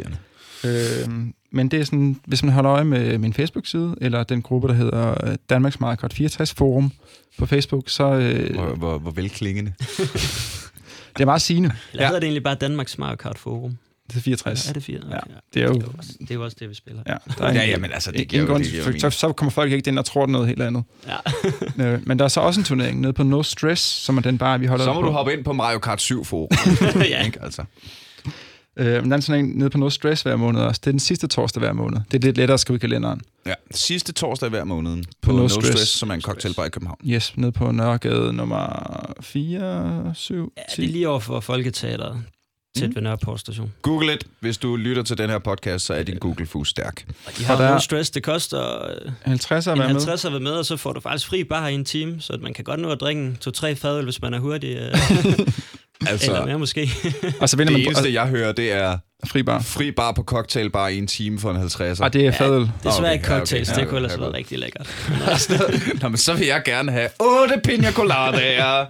Øh, 0.65 0.71
men 1.51 1.67
det 1.69 1.79
er 1.79 1.83
sådan, 1.83 2.19
hvis 2.25 2.43
man 2.43 2.53
holder 2.53 2.71
øje 2.71 2.83
med 2.83 3.17
min 3.17 3.33
Facebook-side, 3.33 3.95
eller 4.01 4.23
den 4.23 4.41
gruppe, 4.41 4.67
der 4.67 4.73
hedder 4.73 5.27
øh, 5.29 5.35
Danmarks 5.49 5.79
Mario 5.79 5.95
Kart 5.95 6.13
64 6.13 6.53
Forum 6.53 6.91
på 7.37 7.45
Facebook, 7.45 7.83
så 7.89 8.03
øh, 8.13 8.53
Hvor, 8.55 8.75
hvor, 8.75 8.97
hvor 8.99 9.11
velklingende. 9.11 9.73
det 11.17 11.21
er 11.21 11.25
meget 11.25 11.41
sigende. 11.41 11.71
Eller 11.91 12.03
Ja. 12.03 12.07
hedder 12.07 12.19
det 12.19 12.25
egentlig 12.27 12.43
bare 12.43 12.55
Danmarks 12.55 12.97
Mario 12.97 13.15
Kart 13.15 13.37
Forum? 13.37 13.77
Det 14.09 14.17
er 14.17 14.21
64. 14.21 14.69
Er 14.69 14.73
det 14.73 14.83
fire? 14.83 14.97
Okay, 14.99 15.11
Ja, 15.11 15.17
det 15.53 15.61
er 15.63 15.67
jo- 15.67 15.73
Det 15.73 15.83
er 15.83 15.85
jo 15.85 15.91
også 15.97 16.11
det, 16.19 16.31
er 16.31 16.35
jo 16.35 16.43
også 16.43 16.57
det 16.59 16.69
vi 16.69 16.75
spiller. 16.75 17.01
Ja, 17.07 17.15
der 17.37 17.43
er 17.45 17.53
Ja, 17.53 17.65
ja, 17.65 17.77
men 17.77 17.91
altså, 17.91 18.11
det 18.11 18.17
ingen 18.17 18.29
giver 18.29 18.43
jo- 18.43 18.51
grund 18.51 18.63
det 18.63 18.71
giver 18.71 18.99
så, 18.99 19.09
så 19.09 19.31
kommer 19.33 19.51
folk 19.51 19.71
ikke 19.71 19.87
ind 19.89 19.99
og 19.99 20.05
tror, 20.05 20.25
det 20.25 20.29
noget 20.31 20.47
helt 20.47 20.61
andet. 20.61 20.83
Ja. 21.07 21.15
Øh, 21.93 22.07
men 22.07 22.19
der 22.19 22.25
er 22.25 22.29
så 22.29 22.39
også 22.39 22.59
en 22.59 22.63
turnering 22.63 23.01
nede 23.01 23.13
på 23.13 23.23
No 23.23 23.43
Stress, 23.43 23.81
som 23.81 24.17
er 24.17 24.21
den 24.21 24.37
bare, 24.37 24.59
vi 24.59 24.65
holder 24.65 24.85
Så 24.85 24.93
må 24.93 25.01
på. 25.01 25.07
du 25.07 25.11
hoppe 25.11 25.33
ind 25.33 25.43
på 25.43 25.53
Mario 25.53 25.79
Kart 25.79 26.01
7 26.01 26.25
forum. 26.25 26.47
ja. 27.09 27.25
ikke, 27.25 27.41
altså. 27.43 27.63
Øh, 28.77 28.85
men 29.01 29.05
der 29.05 29.11
er 29.11 29.15
en 29.15 29.21
turnering 29.21 29.57
nede 29.57 29.69
på 29.69 29.77
No 29.77 29.89
Stress 29.89 30.21
hver 30.21 30.35
måned 30.35 30.61
også. 30.61 30.79
Det 30.83 30.87
er 30.87 30.91
den 30.91 30.99
sidste 30.99 31.27
torsdag 31.27 31.59
hver 31.59 31.73
måned. 31.73 31.99
Det 32.11 32.17
er 32.17 32.25
lidt 32.27 32.37
lettere 32.37 32.53
at 32.53 32.59
skrive 32.59 32.77
i 32.77 32.79
kalenderen. 32.79 33.21
Ja, 33.45 33.53
sidste 33.71 34.13
torsdag 34.13 34.49
hver 34.49 34.63
måned 34.63 35.03
på, 35.03 35.09
På 35.21 35.31
no, 35.31 35.37
No 35.37 35.47
Stress. 35.47 35.67
Stress, 35.67 35.91
som 35.91 36.09
er 36.09 36.13
en 36.13 36.21
cocktailbar 36.21 36.65
i 36.65 36.69
København. 36.69 36.97
Yes, 37.05 37.33
nede 37.37 37.51
på 37.51 37.71
Nørregade 37.71 38.33
nummer 38.33 39.13
4, 39.21 40.11
7, 40.15 40.53
ja, 40.57 40.61
10. 40.75 40.81
det 40.81 40.87
er 40.89 40.93
lige 40.93 41.09
over 41.09 41.19
for 41.19 41.39
Folketeateret. 41.39 42.17
Tæt 42.79 42.95
ved 42.95 43.01
Nørreport 43.01 43.39
station. 43.39 43.73
Google 43.81 44.13
it. 44.13 44.23
Hvis 44.39 44.57
du 44.57 44.75
lytter 44.75 45.03
til 45.03 45.17
den 45.17 45.29
her 45.29 45.39
podcast, 45.39 45.85
så 45.85 45.93
er 45.93 46.03
din 46.03 46.17
Google-fus 46.17 46.69
stærk. 46.69 47.03
Og 47.25 47.31
de 47.37 47.45
har 47.45 47.57
der- 47.57 47.73
no 47.73 47.79
stress. 47.79 48.09
Det 48.09 48.23
koster 48.23 48.85
øh, 49.05 49.11
50 49.21 49.67
at 49.67 49.73
en 49.73 49.79
være 49.79 49.87
med. 49.87 49.95
50 49.95 50.25
at 50.25 50.31
være 50.31 50.41
med, 50.41 50.51
og 50.51 50.65
så 50.65 50.77
får 50.77 50.93
du 50.93 50.99
faktisk 50.99 51.27
fri 51.29 51.43
bare 51.43 51.71
i 51.71 51.75
en 51.75 51.85
time, 51.85 52.21
så 52.21 52.33
at 52.33 52.41
man 52.41 52.53
kan 52.53 52.63
godt 52.63 52.79
nå 52.79 52.89
at 52.91 52.99
drikke 53.01 53.33
to-tre 53.41 53.75
fadøl, 53.75 54.03
hvis 54.03 54.21
man 54.21 54.33
er 54.33 54.39
hurtig. 54.39 54.77
Øh, 54.77 54.93
Altså, 56.07 56.31
eller 56.31 56.45
mere 56.45 56.59
måske. 56.59 56.89
Og 57.39 57.49
så 57.49 57.57
vinder 57.57 57.73
det 57.73 57.79
man 57.83 57.87
eneste, 57.87 58.13
jeg 58.13 58.27
hører, 58.27 58.51
det 58.51 58.71
er 58.71 58.97
fri 59.27 59.43
bar. 59.43 59.61
fri 59.61 59.91
bar 59.91 60.11
på 60.11 60.23
cocktailbar 60.23 60.87
i 60.87 60.97
en 60.97 61.07
time 61.07 61.39
for 61.39 61.51
en 61.51 61.57
50'er. 61.57 62.03
Og 62.03 62.13
det 62.13 62.27
er 62.27 62.31
fadøl. 62.31 62.61
Det 62.61 62.69
er 62.85 62.91
svært 62.91 62.99
Okay, 62.99 63.13
ikke 63.13 63.27
ja, 63.27 63.33
okay, 63.33 63.39
cocktails, 63.39 63.69
ja, 63.69 63.75
det 63.75 63.87
kunne 63.87 63.97
ellers 63.97 64.11
ja, 64.11 64.17
være 64.17 64.25
godt. 64.25 64.35
rigtig 64.35 64.59
lækkert. 64.59 64.87
Nå, 66.01 66.09
men 66.09 66.17
så 66.17 66.33
vil 66.33 66.47
jeg 66.47 66.61
gerne 66.65 66.91
have 66.91 67.09
8 67.19 67.61
pina 67.63 67.91
coladaer 67.91 68.85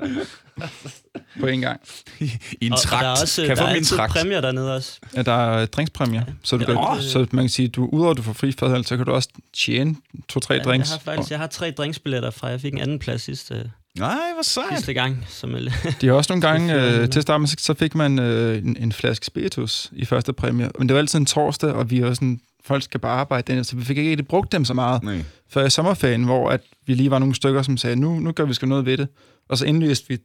på 1.40 1.48
en 1.48 1.62
gang. 1.62 1.82
i 2.20 2.32
en 2.62 2.72
Og, 2.72 2.76
og 2.78 2.82
trakt. 2.82 3.02
der 3.04 3.08
er 3.10 3.22
også 3.22 3.42
kan 3.42 3.50
jeg 3.50 3.58
der 3.58 3.64
få 3.64 3.70
er 3.70 3.74
min 3.74 3.84
trakt? 3.84 4.14
præmier 4.14 4.42
dernede 4.42 4.76
også. 4.76 5.00
Ja, 5.16 5.22
der 5.22 5.32
er 5.32 5.66
drinkspræmier. 5.66 6.24
Så, 6.44 6.58
du 6.58 6.72
Ja, 6.72 6.94
kan, 6.96 7.04
så 7.04 7.26
man 7.32 7.44
kan 7.44 7.50
sige, 7.50 7.68
du 7.68 7.86
udover 7.86 8.12
at 8.12 8.18
du 8.18 8.22
får 8.22 8.34
fri 8.34 8.52
fadøl, 8.52 8.86
så 8.86 8.98
kan 8.98 9.06
du 9.06 9.12
også 9.12 9.30
tjene 9.54 9.96
to-tre 10.30 10.54
Ja, 10.54 10.62
drinks. 10.62 10.90
Jeg 10.90 10.94
har 10.98 11.00
faktisk 11.14 11.32
jeg 11.32 11.40
har 11.40 11.48
tre 11.48 11.72
drinksbilletter 11.72 12.32
fra, 12.32 12.48
jeg 12.48 12.62
fik 12.62 12.74
en 12.74 12.80
anden 12.80 13.00
plads 13.00 13.22
sidste, 13.22 13.72
Nej, 13.98 14.10
hvor 14.34 14.44
sejt. 14.44 14.66
sidste 14.78 14.94
gang. 14.94 15.26
Som, 15.28 15.56
er- 15.56 15.96
De 16.02 16.08
har 16.08 16.14
også 16.14 16.34
nogle 16.34 16.42
gange, 16.50 16.74
øh, 16.76 17.10
til 17.10 17.20
at 17.20 17.24
starte 17.24 17.40
med, 17.40 17.48
så- 17.48 17.56
så 17.60 17.74
fik 17.74 17.96
man 17.96 18.20
øh, 18.20 18.58
en, 18.58 18.78
en 18.80 18.92
flaske 18.92 19.26
spiritus 19.26 19.90
i 19.92 20.06
første 20.06 20.34
præmie. 20.34 20.70
Men 20.80 20.90
det 20.90 20.94
var 20.94 21.00
altid 21.00 21.20
en 21.20 21.26
torsdag, 21.26 21.72
og 21.74 21.90
vi 21.92 22.04
var 22.04 22.14
sådan, 22.14 22.40
folk 22.66 22.84
skal 22.84 23.00
bare 23.00 23.20
arbejde 23.20 23.54
den, 23.54 23.64
så 23.64 23.76
vi 23.76 23.86
fik 23.86 23.98
ikke 23.98 24.10
rigtig 24.12 24.28
brugt 24.28 24.52
dem 24.52 24.66
så 24.66 24.74
meget. 24.74 25.04
Nej. 25.04 25.24
Før 25.50 25.66
i 25.66 25.70
sommerferien, 25.70 26.24
hvor 26.24 26.50
at 26.50 26.62
vi 26.86 26.94
lige 26.94 27.12
var 27.12 27.20
nogle 27.20 27.36
stykker, 27.36 27.62
som 27.62 27.78
sagde, 27.78 27.96
nu, 27.96 28.20
nu 28.20 28.32
gør 28.32 28.46
vi 28.46 28.54
sgu 28.54 28.68
noget 28.68 28.86
ved 28.86 28.98
det. 28.98 29.08
Og 29.50 29.58
så 29.58 29.66
indløste 29.66 30.06
vi 30.10 30.18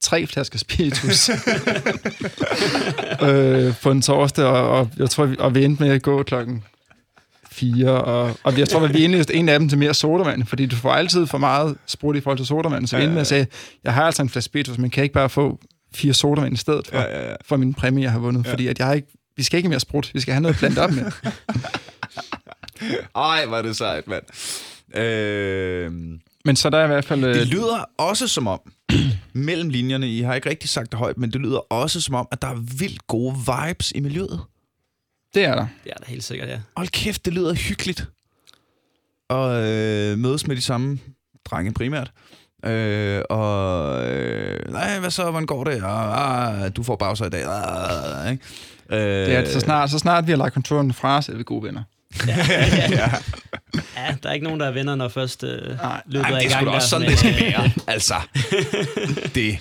tre 0.00 0.26
flasker 0.26 0.58
spiritus 0.58 1.28
øh, 3.22 3.74
på 3.82 3.90
en 3.90 4.02
torsdag, 4.02 4.44
og, 4.44 4.70
og 4.70 4.90
jeg 4.98 5.10
tror, 5.10 5.26
vi, 5.26 5.36
og 5.38 5.54
vi 5.54 5.64
endte 5.64 5.82
med 5.82 5.92
at 5.92 6.02
gå 6.02 6.22
klokken 6.22 6.64
fire, 7.52 7.90
og, 7.90 8.36
og 8.42 8.58
jeg 8.58 8.68
tror, 8.68 8.80
at 8.80 8.94
vi 8.94 8.98
indløste 9.04 9.34
en 9.34 9.48
af 9.48 9.58
dem 9.58 9.68
til 9.68 9.78
mere 9.78 9.94
sodavand, 9.94 10.46
fordi 10.46 10.66
du 10.66 10.76
får 10.76 10.92
altid 10.92 11.26
for 11.26 11.38
meget 11.38 11.76
sprut 11.86 12.16
i 12.16 12.20
forhold 12.20 12.38
til 12.38 12.46
sodavand. 12.46 12.86
Så 12.86 12.96
vi 12.96 13.02
Ja, 13.02 13.04
endte 13.04 13.14
med 13.14 13.20
at 13.20 13.26
sige, 13.26 13.46
jeg 13.84 13.94
har 13.94 14.02
altså 14.02 14.22
en 14.22 14.28
flaske 14.28 14.44
spiritus, 14.44 14.78
men 14.78 14.90
kan 14.90 15.00
jeg 15.00 15.04
ikke 15.04 15.14
bare 15.14 15.28
få 15.28 15.58
fire 15.94 16.14
sodavand 16.14 16.54
i 16.54 16.56
stedet 16.56 16.86
for, 16.86 16.96
Ja, 16.96 17.02
ja, 17.18 17.28
ja. 17.30 17.34
for 17.44 17.56
min 17.56 17.74
præmie, 17.74 18.02
jeg 18.04 18.12
har 18.12 18.18
vundet? 18.18 18.46
Ja. 18.46 18.50
Fordi 18.52 18.66
at 18.66 18.78
jeg 18.78 18.86
har 18.86 18.94
ikke, 18.94 19.08
vi 19.36 19.42
skal 19.42 19.56
ikke 19.56 19.68
mere 19.68 19.80
sprut, 19.80 20.10
vi 20.14 20.20
skal 20.20 20.34
have 20.34 20.42
noget 20.42 20.56
blandt 20.58 20.78
op 20.78 20.90
med. 20.92 21.04
Ej, 23.16 23.44
er 23.44 23.62
det 23.62 23.76
sejt, 23.76 24.04
mand. 24.08 24.22
Øh, 25.02 25.92
Men 26.44 26.56
så 26.56 26.70
der 26.70 26.78
er 26.78 26.84
i 26.84 26.86
hvert 26.86 27.04
fald... 27.04 27.24
øh, 27.24 27.34
det 27.34 27.46
lyder 27.46 27.84
også 27.98 28.28
som 28.28 28.46
om, 28.46 28.60
mellem 29.38 29.68
linjerne, 29.68 30.08
I 30.08 30.20
har 30.20 30.34
ikke 30.34 30.50
rigtig 30.50 30.70
sagt 30.70 30.90
det 30.90 30.98
højt, 30.98 31.18
men 31.18 31.32
det 31.32 31.40
lyder 31.40 31.58
også 31.72 32.00
som 32.00 32.14
om, 32.14 32.28
at 32.32 32.42
der 32.42 32.48
er 32.48 32.54
vildt 32.78 33.06
gode 33.06 33.34
vibes 33.34 33.92
i 33.94 34.00
miljøet. 34.00 34.40
det 35.34 35.44
er 35.44 35.54
der. 35.54 35.66
det 35.84 35.92
er 35.92 35.96
da 35.96 36.04
helt 36.06 36.24
sikkert, 36.24 36.48
ja. 36.48 36.60
Hold 36.76 36.88
kæft, 36.88 37.24
det 37.24 37.32
lyder 37.34 37.54
hyggeligt. 37.54 38.06
Og 39.28 39.66
øh, 39.66 40.18
mødes 40.18 40.46
med 40.46 40.56
de 40.56 40.62
samme 40.62 40.98
drenge 41.44 41.72
primært. 41.72 42.12
Øh, 42.64 43.22
og 43.30 44.06
øh, 44.10 44.72
nej, 44.72 44.98
hvad 45.00 45.10
så, 45.10 45.22
hvordan 45.30 45.46
går 45.46 45.64
det? 45.64 45.82
Ah, 45.84 46.62
ah, 46.64 46.70
du 46.76 46.82
får 46.82 46.96
bagser 46.96 47.26
i 47.26 47.30
dag. 47.30 47.44
Ah, 47.46 48.30
ikke? 48.32 48.44
Øh, 48.90 48.98
Det 49.00 49.34
er, 49.34 49.52
så, 49.52 49.60
snart, 49.60 49.90
så 49.90 49.98
snart 49.98 50.26
vi 50.26 50.32
har 50.32 50.36
lagt 50.36 50.54
konturen 50.54 50.92
fra 50.92 51.16
os, 51.18 51.28
er 51.28 51.36
vi 51.36 51.42
gode 51.42 51.62
venner. 51.62 51.82
ja. 52.26 53.10
Ja, 53.96 54.16
der 54.22 54.28
er 54.28 54.32
ikke 54.32 54.44
nogen, 54.44 54.60
der 54.60 54.66
er 54.66 54.70
venner, 54.72 54.94
når 54.94 55.08
først 55.08 55.44
øh, 55.44 55.76
Nej, 55.76 56.02
løbet 56.06 56.26
er 56.30 56.38
i 56.38 56.44
det 56.44 56.46
er 56.46 56.50
gang. 56.50 56.60
sgu 56.62 56.64
da 56.64 56.70
også 56.70 56.98
der. 56.98 57.04
sådan, 57.04 57.08
det 57.10 57.18
skal 57.18 57.34
være. 57.40 57.70
altså, 57.94 58.14
det... 59.34 59.58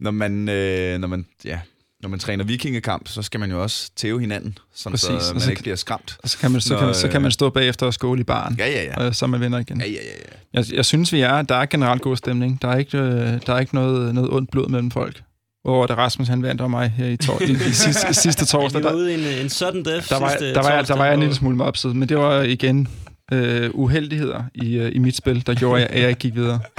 Når 0.00 0.10
man, 0.10 0.48
øh, 0.48 0.98
når 0.98 1.08
man, 1.08 1.26
ja, 1.44 1.58
når 2.02 2.08
man 2.08 2.18
træner 2.18 2.44
vikingekamp, 2.44 3.08
så 3.08 3.22
skal 3.22 3.40
man 3.40 3.50
jo 3.50 3.62
også 3.62 3.90
tæve 3.96 4.20
hinanden, 4.20 4.58
sådan 4.74 4.92
Præcis, 4.92 5.06
så 5.22 5.32
man 5.34 5.40
så- 5.40 5.50
ikke 5.50 5.62
bliver 5.62 5.76
skræmt. 5.76 6.16
Og 6.22 6.28
så 6.30 6.38
kan 6.38 6.50
man, 6.50 6.60
så, 6.60 6.74
Nå, 6.74 6.80
kan, 6.80 6.94
så 6.94 7.06
øh, 7.06 7.12
kan 7.12 7.22
man 7.22 7.30
stå 7.30 7.50
bagefter 7.50 7.86
og 7.86 7.94
skåle 7.94 8.20
i 8.20 8.24
baren, 8.24 8.56
Ja, 8.58 8.66
ja, 8.70 8.82
ja. 8.84 8.96
og 9.06 9.14
så 9.16 9.24
er 9.24 9.28
man 9.28 9.40
venner 9.40 9.58
igen. 9.58 9.80
Ja, 9.80 9.86
ja, 9.86 9.92
ja, 9.92 9.98
ja. 10.02 10.60
Jeg, 10.60 10.74
jeg 10.74 10.84
synes, 10.84 11.12
vi 11.12 11.20
er, 11.20 11.42
der 11.42 11.54
er 11.54 11.66
generelt 11.66 12.02
god 12.02 12.16
stemning. 12.16 12.62
Der 12.62 12.68
er 12.68 12.76
ikke, 12.76 12.98
øh, 12.98 13.40
der 13.46 13.54
er 13.54 13.58
ikke 13.60 13.74
noget, 13.74 14.14
noget 14.14 14.30
ondt 14.30 14.50
blod 14.50 14.68
mellem 14.68 14.90
folk. 14.90 15.22
Hvor 15.64 15.86
da 15.86 15.94
Rasmus 15.94 16.28
han 16.28 16.42
vandt 16.42 16.60
over 16.60 16.68
mig 16.68 16.90
her 16.96 17.06
i, 17.06 17.16
tor- 17.16 17.42
i, 17.42 17.50
i 17.52 17.56
sidste, 17.72 18.14
sidste 18.24 18.46
torsdag, 18.46 18.78
Vi 18.80 18.84
var 18.84 18.90
der, 18.90 18.96
ude 18.96 19.10
i 19.12 19.14
en, 19.14 19.44
en 19.44 19.48
sudden 19.50 19.84
death 19.84 20.08
der, 20.08 20.20
var, 20.20 20.28
sidste 20.28 20.54
der, 20.54 20.62
var, 20.62 20.68
jeg- 20.68 20.76
der 20.76 20.80
torsdag, 20.82 20.98
var 20.98 21.04
jeg 21.04 21.14
en 21.14 21.20
lille 21.20 21.34
smule 21.34 21.56
mopset, 21.56 21.96
men 21.96 22.08
det 22.08 22.18
var 22.18 22.42
igen 22.42 22.88
øh, 23.32 23.70
uheldigheder 23.74 24.42
i, 24.54 24.74
øh, 24.78 24.94
i 24.94 24.98
mit 24.98 25.16
spil, 25.16 25.46
der 25.46 25.54
gjorde, 25.54 25.86
at 25.86 26.00
jeg 26.00 26.08
ikke 26.08 26.18
gik 26.20 26.34
videre. 26.34 26.60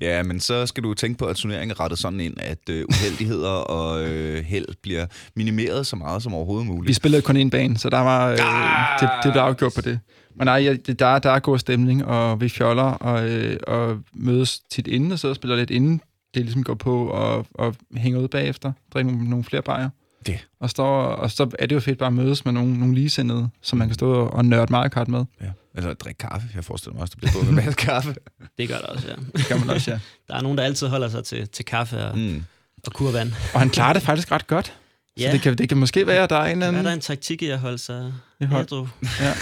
Ja, 0.00 0.22
men 0.22 0.40
så 0.40 0.66
skal 0.66 0.82
du 0.84 0.94
tænke 0.94 1.18
på, 1.18 1.24
at 1.24 1.36
turneringen 1.36 1.70
er 1.70 1.80
rettet 1.80 1.98
sådan 1.98 2.20
ind, 2.20 2.34
at 2.38 2.58
øh, 2.70 2.84
uheldigheder 2.88 3.48
og 3.50 4.04
øh, 4.04 4.44
held 4.44 4.66
bliver 4.82 5.06
minimeret 5.36 5.86
så 5.86 5.96
meget 5.96 6.22
som 6.22 6.34
overhovedet 6.34 6.66
Vi 6.68 6.72
muligt. 6.72 6.96
spillede 6.96 7.22
kun 7.22 7.36
en 7.36 7.50
bane, 7.50 7.78
så 7.78 7.90
der 7.90 7.98
var, 7.98 8.28
øh, 8.30 8.38
Ah! 8.40 9.00
det, 9.00 9.08
det 9.24 9.32
blev 9.32 9.42
afgjort 9.42 9.72
på 9.74 9.80
det. 9.80 9.98
Men 10.38 10.44
nej, 10.46 10.76
der, 10.98 11.06
er- 11.06 11.18
der 11.18 11.30
er 11.30 11.38
god 11.38 11.58
stemning, 11.58 12.04
og 12.04 12.40
vi 12.40 12.48
fjoller 12.48 12.82
og, 12.82 13.28
øh, 13.30 13.56
og 13.66 13.96
mødes 14.14 14.60
tit 14.70 14.86
inden, 14.86 15.12
og 15.12 15.18
så 15.18 15.34
spiller 15.34 15.56
lidt 15.56 15.70
inden 15.70 16.00
det 16.36 16.44
ligesom 16.44 16.64
går 16.64 16.74
på, 16.74 17.06
og, 17.06 17.46
og 17.54 17.74
hænger 17.96 18.20
ud 18.20 18.28
bagefter, 18.28 18.72
drikker 18.94 19.12
nogle, 19.12 19.30
nogle 19.30 19.44
flere 19.44 19.62
bajer. 19.62 19.88
Det. 20.26 20.46
Og, 20.60 20.70
står, 20.70 21.02
og 21.02 21.30
så 21.30 21.50
er 21.58 21.66
det 21.66 21.74
jo 21.74 21.80
fedt 21.80 21.98
bare 21.98 22.06
at 22.06 22.12
mødes 22.12 22.44
med 22.44 22.52
nogle, 22.52 22.78
nogle 22.78 22.94
ligesindede, 22.94 23.48
som 23.62 23.78
man 23.78 23.88
kan 23.88 23.94
stå 23.94 24.12
og, 24.26 24.44
nørde 24.44 24.72
Mario 24.72 24.88
Kart 24.88 25.08
med. 25.08 25.24
Ja. 25.40 25.46
Altså, 25.74 25.92
drikke 25.94 26.18
kaffe. 26.18 26.48
Jeg 26.54 26.64
forestiller 26.64 26.94
mig 26.94 27.02
også, 27.02 27.14
der 27.20 27.28
bliver 27.40 27.52
masse 27.52 27.72
kaffe. 27.72 28.14
Det 28.58 28.68
gør 28.68 28.78
der 28.78 28.86
også, 28.86 29.08
ja. 29.08 29.14
Det 29.36 29.46
kan 29.46 29.60
man 29.60 29.70
også, 29.70 29.90
ja. 29.90 29.98
Der 30.28 30.34
er 30.34 30.42
nogen, 30.42 30.58
der 30.58 30.64
altid 30.64 30.86
holder 30.88 31.08
sig 31.08 31.24
til, 31.24 31.48
til 31.48 31.64
kaffe 31.64 32.04
og, 32.06 32.18
Mm. 32.18 32.44
og 32.86 32.92
kurvand. 32.92 33.32
Og 33.54 33.60
han 33.60 33.70
klarer 33.70 33.92
det 33.92 34.02
faktisk 34.02 34.32
ret 34.32 34.46
godt. 34.46 34.66
Så 35.18 35.22
Ja. 35.22 35.32
det 35.32 35.40
kan, 35.40 35.58
det 35.58 35.68
kan 35.68 35.78
måske 35.78 36.06
være, 36.06 36.22
at 36.22 36.30
der 36.30 36.36
er 36.36 36.44
en 36.44 36.50
eller 36.50 36.66
Er 36.66 36.70
der 36.70 36.78
anden... 36.78 36.92
en 36.94 37.00
taktik 37.00 37.42
i 37.42 37.46
at 37.50 37.58
holde 37.58 37.78
sig 37.78 38.12
ædru? 38.40 38.86
ja. 39.20 39.32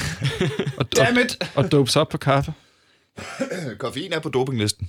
og, 0.77 0.97
Damn 0.97 1.19
og, 1.19 1.25
og 1.65 1.73
dopes 1.73 1.97
op 1.97 2.09
på 2.09 2.19
kaffe. 2.19 2.53
Koffein 3.79 4.13
er 4.13 4.19
på 4.21 4.29
dopinglisten. 4.29 4.89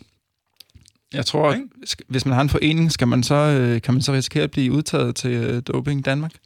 Jeg 1.14 1.26
tror, 1.26 1.49
at 1.49 1.60
hvis 2.08 2.26
man 2.26 2.34
har 2.34 2.41
en 2.41 2.49
forening, 2.49 2.91
skal 2.91 3.08
man 3.08 3.24
så, 3.24 3.36
øh, 3.36 3.82
kan 3.82 3.93
man 3.93 4.01
så 4.01 4.14
risikere 4.14 4.43
at 4.43 4.51
blive 4.51 4.74
udtaget 4.74 5.16
til 5.16 5.32
øh, 5.32 5.62
Doping 5.68 6.06
Danmark? 6.06 6.32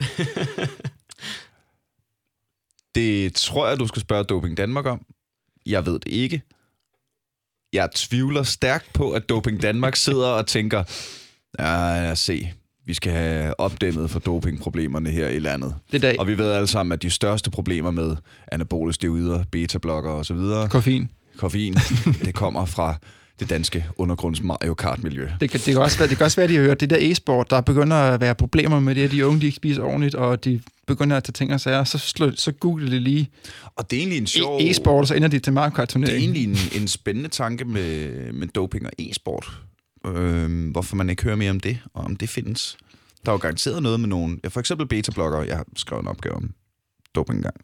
Det 2.96 3.34
tror 3.34 3.68
jeg, 3.68 3.80
du 3.80 3.88
skal 3.88 4.02
spørge 4.02 4.24
Doping 4.24 4.58
Danmark 4.58 4.86
om. 4.86 5.06
Jeg 5.66 5.86
ved 5.86 5.94
det 5.94 6.08
ikke. 6.08 6.42
Jeg 7.74 7.90
tvivler 7.96 8.44
stærkt 8.44 8.94
på, 8.94 9.12
at 9.12 9.30
Doping 9.30 9.62
Danmark 9.62 9.96
sidder 10.06 10.28
og 10.28 10.48
tænker, 10.48 10.84
ja, 11.60 12.16
se, 12.16 12.52
vi 12.86 12.94
skal 12.94 13.12
have 13.12 13.60
opdæmmet 13.60 14.10
for 14.10 14.20
dopingproblemerne 14.20 15.10
her 15.10 15.28
i 15.28 15.40
landet. 15.40 15.76
Det 15.92 16.04
Og 16.20 16.28
vi 16.28 16.38
ved 16.38 16.52
alle 16.52 16.68
sammen, 16.68 16.94
at 16.94 17.02
de 17.02 17.10
største 17.10 17.52
problemer 17.52 17.92
med 17.92 18.16
anabole 18.52 18.94
steroider, 18.94 19.44
beta-blokker 19.52 20.12
osv., 20.12 20.38
koffein. 20.70 21.10
koffein, 21.38 21.74
det 22.26 22.36
kommer 22.36 22.66
fra 22.66 22.96
det 23.40 23.50
danske 23.50 23.86
undergrunds 23.98 24.42
Mario 24.42 24.74
Kart-miljø. 24.74 25.30
Det 25.40 25.50
kan, 25.50 25.60
det, 25.60 25.74
kan 25.74 25.78
også 25.78 25.98
være, 25.98 26.10
det 26.10 26.18
kan 26.18 26.26
også 26.26 26.36
være, 26.36 26.44
at 26.44 26.50
de 26.50 26.56
har 26.56 26.64
hørt 26.64 26.80
det 26.80 26.90
der 26.90 26.98
e-sport, 27.00 27.50
der 27.50 27.62
begynder 27.62 27.96
at 27.96 28.22
være 28.22 28.36
problemer 28.36 28.80
med 28.80 28.96
det, 28.96 29.04
at 29.04 29.12
de 29.12 29.26
unge 29.26 29.42
de 29.42 29.46
ikke 29.46 29.56
spiser 29.56 29.84
ordentligt, 29.84 30.16
og 30.16 30.46
de 30.46 30.62
begynder 30.88 31.18
at 31.18 31.24
tage 31.24 31.34
ting 31.34 31.54
og 31.54 31.62
sager, 31.62 31.84
så, 31.84 31.98
slå, 31.98 32.32
så 32.36 32.52
google 32.52 32.92
det 32.92 33.02
lige 33.02 33.30
Og 33.76 33.92
det 33.92 33.98
er 33.98 34.02
egentlig 34.02 34.18
en 34.18 34.28
sjov... 34.28 34.60
e- 34.60 34.64
e-sport, 34.64 35.02
og 35.02 35.08
så 35.08 35.14
ender 35.14 35.28
de 35.28 35.40
til 35.40 35.54
Mario 35.54 35.70
Kart 35.70 35.94
Det 35.94 36.10
er 36.10 36.16
egentlig 36.16 36.44
en, 36.44 36.58
en 36.76 36.88
spændende 36.88 37.30
tanke 37.30 37.66
med, 37.66 38.12
med 38.34 38.48
doping 38.48 38.86
og 38.86 38.92
e-sport. 39.00 39.52
Øhm, 40.06 40.70
hvorfor 40.70 40.96
man 40.96 41.10
ikke 41.10 41.24
hører 41.24 41.36
mere 41.36 41.52
om 41.52 41.60
det, 41.60 41.78
og 41.94 42.04
om 42.04 42.16
det 42.16 42.30
findes. 42.30 42.78
Der 43.26 43.32
er 43.32 43.34
jo 43.34 43.40
garanteret 43.40 43.84
noget 43.84 44.00
med 44.00 44.10
nogen... 44.10 44.40
For 44.50 44.60
eksempel 44.60 44.88
beta-blokker. 44.88 45.42
Jeg 45.42 45.56
har 45.58 45.66
skrevet 45.76 46.02
en 46.02 46.08
opgave 46.08 46.36
om 46.36 46.54
doping 47.16 47.38
engang. 47.38 47.56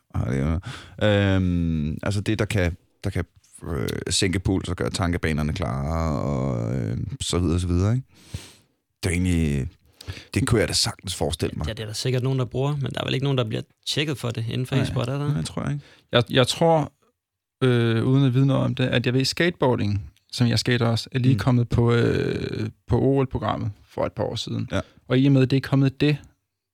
Øhm, 1.03 1.97
altså 2.03 2.21
det, 2.21 2.39
der 2.39 2.45
kan, 2.45 2.77
der 3.03 3.09
kan 3.09 3.25
øh, 3.73 3.87
sænke 4.09 4.39
puls 4.39 4.69
og 4.69 4.75
gøre 4.75 4.89
tankebanerne 4.89 5.53
klare, 5.53 6.19
og 6.21 6.75
øh, 6.75 6.97
så 7.21 7.39
videre, 7.39 7.59
så 7.59 7.67
videre. 7.67 7.95
Ikke? 7.95 8.07
Det 9.03 9.09
er 9.09 9.13
egentlig... 9.13 9.67
Det 10.33 10.47
kunne 10.47 10.59
jeg 10.59 10.67
da 10.67 10.73
sagtens 10.73 11.15
forestille 11.15 11.53
mig. 11.57 11.67
Ja, 11.67 11.73
det 11.73 11.79
er 11.79 11.85
der 11.85 11.93
sikkert 11.93 12.23
nogen, 12.23 12.39
der 12.39 12.45
bruger, 12.45 12.75
men 12.75 12.91
der 12.91 12.99
er 13.01 13.05
vel 13.05 13.13
ikke 13.13 13.23
nogen, 13.23 13.37
der 13.37 13.43
bliver 13.43 13.61
tjekket 13.87 14.17
for 14.17 14.29
det 14.31 14.45
inden 14.49 14.65
for 14.65 14.75
e-sport, 14.75 15.09
er 15.09 15.17
der? 15.17 15.27
Nej, 15.27 15.37
det 15.37 15.45
tror 15.45 15.61
jeg 15.63 15.71
ikke. 15.71 15.85
Jeg, 16.11 16.23
jeg 16.29 16.47
tror, 16.47 16.91
øh, 17.63 18.05
uden 18.05 18.25
at 18.25 18.33
vide 18.33 18.45
noget 18.45 18.63
om 18.63 18.75
det, 18.75 18.83
at 18.83 19.05
jeg 19.05 19.13
ved 19.13 19.25
skateboarding, 19.25 20.11
som 20.31 20.47
jeg 20.47 20.59
skater 20.59 20.87
også, 20.87 21.09
er 21.11 21.19
lige 21.19 21.33
Mm. 21.33 21.35
mm. 21.35 21.39
kommet 21.39 21.69
på, 21.69 21.93
øh, 21.93 22.69
på 22.87 22.99
OL-programmet 23.01 23.71
for 23.85 24.05
et 24.05 24.13
par 24.13 24.23
år 24.23 24.35
siden. 24.35 24.67
Ja. 24.71 24.81
Og 25.07 25.19
i 25.19 25.25
og 25.25 25.31
med, 25.31 25.41
at 25.41 25.51
det 25.51 25.57
er 25.57 25.61
kommet 25.61 26.01
det, 26.01 26.17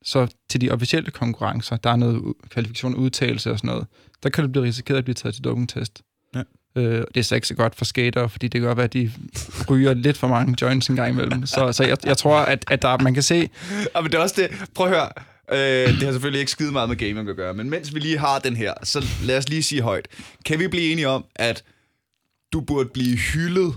så 0.03 0.27
til 0.49 0.61
de 0.61 0.71
officielle 0.71 1.11
konkurrencer, 1.11 1.77
der 1.77 1.89
er 1.89 1.95
noget 1.95 2.33
kvalifikation, 2.49 2.95
udtalelse 2.95 3.51
og 3.51 3.57
sådan 3.59 3.67
noget, 3.67 3.87
der 4.23 4.29
kan 4.29 4.43
det 4.43 4.51
blive 4.51 4.65
risikeret 4.65 4.97
at 4.97 5.03
blive 5.03 5.15
taget 5.15 5.35
til 5.35 5.43
dopingtest. 5.43 6.01
Øh, 6.75 6.83
det 6.83 7.17
er 7.17 7.21
så 7.21 7.35
ikke 7.35 7.47
så 7.47 7.55
godt 7.55 7.75
for 7.75 7.85
skater, 7.85 8.27
fordi 8.27 8.47
det 8.47 8.61
kan 8.61 8.67
godt 8.67 8.77
være, 8.77 8.83
at 8.83 8.93
de 8.93 9.11
ryger 9.69 9.93
lidt 9.93 10.17
for 10.17 10.27
mange 10.27 10.55
joints 10.61 10.87
en 10.87 10.95
gang 10.95 11.13
imellem. 11.13 11.45
Så, 11.45 11.71
så 11.71 11.83
jeg, 11.83 11.97
jeg 12.05 12.17
tror, 12.17 12.37
at, 12.37 12.65
at 12.71 12.81
der, 12.81 12.97
man 12.97 13.13
kan 13.13 13.23
se, 13.23 13.49
Ja, 13.95 14.01
men 14.01 14.11
det 14.11 14.17
er 14.17 14.21
også 14.21 14.35
det. 14.41 14.65
Prøv 14.75 14.87
at 14.87 14.93
høre. 14.93 15.09
Øh, 15.51 15.93
det 15.93 16.03
har 16.03 16.11
selvfølgelig 16.11 16.39
ikke 16.39 16.51
skide 16.51 16.71
meget 16.71 16.89
med 16.89 16.97
gaming 16.97 17.29
at 17.29 17.35
gøre, 17.35 17.53
men 17.53 17.69
mens 17.69 17.95
vi 17.95 17.99
lige 17.99 18.17
har 18.17 18.39
den 18.39 18.55
her, 18.55 18.73
så 18.83 19.05
lad 19.23 19.37
os 19.37 19.49
lige 19.49 19.63
sige 19.63 19.81
højt. 19.81 20.07
Kan 20.45 20.59
vi 20.59 20.67
blive 20.67 20.91
enige 20.91 21.07
om, 21.07 21.25
at 21.35 21.63
du 22.53 22.61
burde 22.61 22.89
blive 22.93 23.17
hyldet 23.17 23.73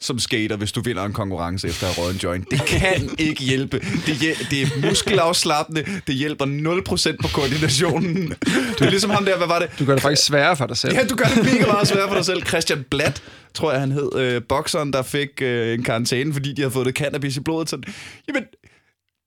som 0.00 0.18
skater, 0.18 0.56
hvis 0.56 0.72
du 0.72 0.80
vinder 0.80 1.04
en 1.04 1.12
konkurrence 1.12 1.68
efter 1.68 1.86
at 1.86 1.94
have 1.94 2.10
en 2.10 2.16
joint. 2.16 2.50
Det 2.50 2.60
kan 2.66 3.10
ikke 3.18 3.42
hjælpe. 3.44 3.78
Det, 3.78 4.14
hjæl- 4.14 4.50
det 4.50 4.62
er 4.62 4.88
muskelafslappende. 4.88 5.84
Det 6.06 6.14
hjælper 6.14 6.44
0% 6.46 7.16
på 7.22 7.28
koordinationen. 7.34 8.32
Du 8.78 8.84
er 8.84 8.90
ligesom 8.90 9.10
ham 9.10 9.24
der, 9.24 9.36
hvad 9.36 9.46
var 9.46 9.58
det? 9.58 9.70
du 9.78 9.84
gør 9.84 9.92
det 9.94 10.02
faktisk 10.02 10.26
sværere 10.26 10.56
for 10.56 10.66
dig 10.66 10.76
selv. 10.76 10.94
Ja, 10.94 11.04
du 11.06 11.16
gør 11.16 11.24
det 11.24 11.44
mega 11.44 11.66
meget 11.66 11.88
svært 11.88 12.08
for 12.08 12.14
dig 12.16 12.24
selv. 12.24 12.42
Christian 12.46 12.84
Blatt, 12.90 13.22
tror 13.54 13.70
jeg 13.72 13.80
han 13.80 13.92
hed, 13.92 14.10
øh, 14.16 14.42
bokseren, 14.48 14.92
der 14.92 15.02
fik 15.02 15.28
øh, 15.42 15.74
en 15.74 15.82
karantæne, 15.82 16.32
fordi 16.32 16.52
de 16.52 16.62
havde 16.62 16.72
fået 16.72 16.86
det 16.86 16.94
cannabis 16.96 17.36
i 17.36 17.40
blodet. 17.40 17.70
Sådan, 17.70 17.84
jamen, 18.28 18.42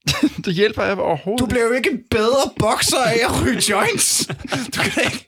Det 0.45 0.53
hjælper 0.53 0.83
jeg 0.83 0.97
overhovedet. 0.99 1.39
du 1.39 1.45
bliver 1.45 1.63
jo 1.65 1.71
ikke 1.71 1.89
en 1.91 1.99
bedre 2.11 2.49
bokser 2.59 2.97
af 2.97 3.19
at 3.29 3.41
ryge 3.41 3.61
joints. 3.69 4.27
Du 4.75 4.81
kan 4.81 5.03
ikke... 5.05 5.27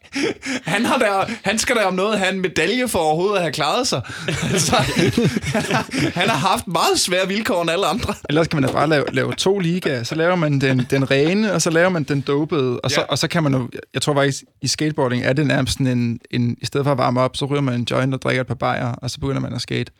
Han, 0.65 0.85
har 0.85 0.97
der, 0.97 1.33
han 1.43 1.57
skal 1.59 1.75
da 1.75 1.81
om 1.83 1.93
noget 1.93 2.19
have 2.19 2.33
en 2.33 2.41
medalje 2.41 2.87
for 2.87 2.99
overhovedet 2.99 3.35
at 3.35 3.41
have 3.41 3.51
klaret 3.53 3.87
sig. 3.87 4.01
Altså, 4.53 4.75
han, 4.75 5.61
har, 5.63 5.87
han 6.19 6.29
har 6.29 6.37
haft 6.37 6.67
meget 6.67 6.99
svære 6.99 7.27
vilkår 7.27 7.61
end 7.61 7.71
alle 7.71 7.85
andre. 7.85 8.13
Ellers 8.29 8.47
kan 8.47 8.61
man 8.61 8.69
da 8.69 8.73
bare 8.75 8.89
lave, 8.89 9.05
lave 9.11 9.33
to 9.33 9.59
ligaer. 9.59 10.03
Så 10.03 10.15
laver 10.15 10.35
man 10.35 10.61
den, 10.61 10.85
den 10.89 11.11
rene, 11.11 11.53
og 11.53 11.61
så 11.61 11.69
laver 11.69 11.89
man 11.89 12.03
den 12.03 12.21
dopede. 12.21 12.79
Og 12.79 12.91
så, 12.91 12.99
Ja. 13.01 13.05
og 13.05 13.17
så 13.17 13.27
kan 13.27 13.43
man 13.43 13.53
jo... 13.53 13.69
Jeg 13.93 14.01
tror 14.01 14.13
faktisk, 14.13 14.43
i 14.61 14.67
skateboarding 14.67 15.23
er 15.23 15.33
det 15.33 15.47
nærmest 15.47 15.73
sådan 15.73 15.87
en, 15.87 16.19
en... 16.31 16.57
I 16.61 16.65
stedet 16.65 16.85
for 16.85 16.91
at 16.91 16.97
varme 16.97 17.21
op, 17.21 17.37
så 17.37 17.45
ryger 17.45 17.61
man 17.61 17.73
en 17.73 17.87
joint 17.91 18.13
og 18.13 18.21
drikker 18.21 18.41
et 18.41 18.47
par 18.47 18.55
bajer, 18.55 18.91
og 18.91 19.09
så 19.09 19.19
begynder 19.19 19.41
man 19.41 19.53
at 19.53 19.61
skate. 19.61 19.91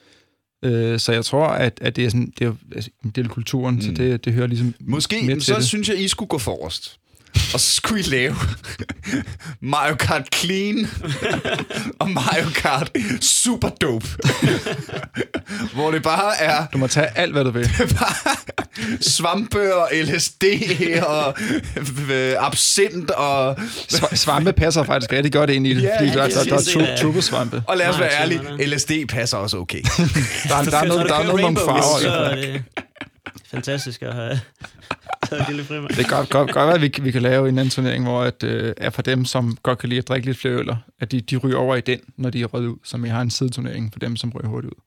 Øh, 0.64 1.00
så 1.00 1.12
jeg 1.12 1.26
tror, 1.26 1.48
at, 1.48 1.78
at 1.82 1.96
det 1.96 2.06
er 2.06 2.10
sådan... 2.10 2.34
Det 2.40 2.48
er 2.48 2.54
altså, 2.76 2.90
en 3.06 3.10
del 3.10 3.24
af 3.24 3.30
kulturen, 3.32 3.76
mm. 3.76 3.82
så 3.82 3.92
det, 3.92 4.26
det 4.26 4.34
hører 4.34 4.48
ligesom 4.48 4.74
Måske, 4.80 5.22
med 5.26 5.34
til 5.34 5.44
så 5.44 5.56
det. 5.56 5.66
synes 5.66 5.90
jeg, 5.90 6.00
I 6.00 6.08
skulle 6.08 6.30
gå 6.30 6.38
forrest. 6.38 7.00
Og 7.54 7.60
så 7.60 7.76
skulle 7.76 8.00
I 8.00 8.04
lave 8.04 8.36
Mario 9.62 9.96
Kart 9.96 10.28
Clean 10.36 10.88
og 12.00 12.10
Mario 12.10 12.50
Kart 12.56 12.92
Super 13.22 13.70
Dope. 13.70 14.08
Hvor 15.74 15.92
det 15.92 16.04
bare 16.04 16.38
er 16.42 16.66
Du 16.74 16.78
må 16.78 16.88
tage 16.88 17.08
alt, 17.18 17.32
hvad 17.32 17.44
du 17.44 17.50
vil. 17.52 17.70
bare 17.78 18.36
svampe 19.02 19.76
og 19.76 19.90
LSD 19.94 20.44
og 21.08 21.36
øh, 22.12 22.34
absint 22.40 23.12
og... 23.12 23.52
Sv- 23.94 24.16
svampe 24.16 24.54
passer 24.54 24.84
faktisk 24.84 25.12
rigtig 25.14 25.34
godt 25.34 25.50
ind 25.50 25.68
i 25.68 25.74
det, 25.74 25.84
Ja, 25.84 26.00
fordi 26.00 26.10
der, 26.12 26.28
der, 26.28 26.44
der, 26.44 26.88
er 26.88 26.98
turbosvampe. 26.98 27.64
Og 27.68 27.78
lad 27.78 27.88
os 27.90 28.00
være 28.00 28.12
ærlige, 28.22 28.42
LSD 28.68 28.92
passer 29.10 29.38
også 29.38 29.58
okay. 29.58 29.82
Der, 29.82 30.56
er- 30.56 30.64
der 30.64 30.78
er 30.78 30.86
noget, 30.86 31.10
der 31.10 31.16
er 31.16 31.24
noget 31.24 31.42
nogle 31.42 31.58
farver. 31.58 32.00
Så 32.02 32.08
Ja. 32.08 32.14
er 32.14 32.36
det 32.36 32.64
fantastisk 33.52 34.02
at 34.02 34.14
have 34.14 34.40
taget 35.34 35.42
et 35.42 35.56
lille 35.56 35.64
frimærke. 35.64 35.94
Det 35.94 36.06
kan 36.08 36.18
godt, 36.18 36.30
godt, 36.30 36.52
godt 36.52 36.68
være, 36.68 36.76
at 36.76 36.82
vi, 36.82 36.94
vi 37.02 37.12
kan 37.12 37.22
lave 37.22 37.50
en 37.50 37.58
anden 37.58 37.70
turnering, 37.70 38.04
hvor 38.04 38.22
at, 38.22 38.44
øh, 38.44 38.74
er 38.78 38.90
for 38.90 39.02
dem, 39.02 39.26
som 39.26 39.58
godt 39.64 39.80
kan 39.80 39.90
lide 39.90 40.00
at 40.00 40.08
drikke 40.08 40.28
lidt 40.28 40.38
flere 40.38 40.54
øller, 40.54 40.76
at 41.00 41.12
de, 41.12 41.22
de 41.22 41.38
ryger 41.38 41.58
over 41.58 41.76
i 41.76 41.82
den, 41.82 42.00
når 42.18 42.30
de 42.30 42.42
er 42.42 42.46
røget 42.46 42.68
ud, 42.68 42.78
som 42.84 43.06
jeg 43.06 43.14
har 43.14 43.22
en 43.22 43.30
sideturnering 43.30 43.94
for 43.94 44.00
dem, 44.00 44.16
som 44.16 44.32
ryger 44.36 44.48
hurtigt 44.48 44.74
ud. 44.74 44.82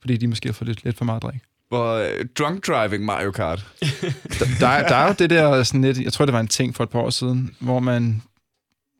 Fordi 0.00 0.16
de 0.16 0.26
måske 0.26 0.48
har 0.48 0.52
fået 0.52 0.68
lidt, 0.68 0.84
lidt 0.84 0.98
for 0.98 1.04
meget 1.04 1.22
drik. 1.22 1.40
Hvor 1.68 1.94
øh, 1.94 2.26
drunk 2.38 2.66
driving 2.66 3.04
Mario 3.04 3.30
Kart. 3.30 3.66
Der, 3.80 4.46
der, 4.60 4.66
er, 4.66 4.88
der 4.88 4.94
er 4.94 5.08
jo 5.08 5.14
det 5.18 5.30
der 5.30 5.62
sådan 5.62 5.82
lidt, 5.82 5.98
jeg 5.98 6.12
tror, 6.12 6.24
det 6.24 6.32
var 6.32 6.40
en 6.40 6.48
ting 6.48 6.74
for 6.74 6.84
et 6.84 6.90
par 6.90 6.98
år 6.98 7.10
siden, 7.10 7.54
hvor 7.58 7.80
man, 7.80 8.22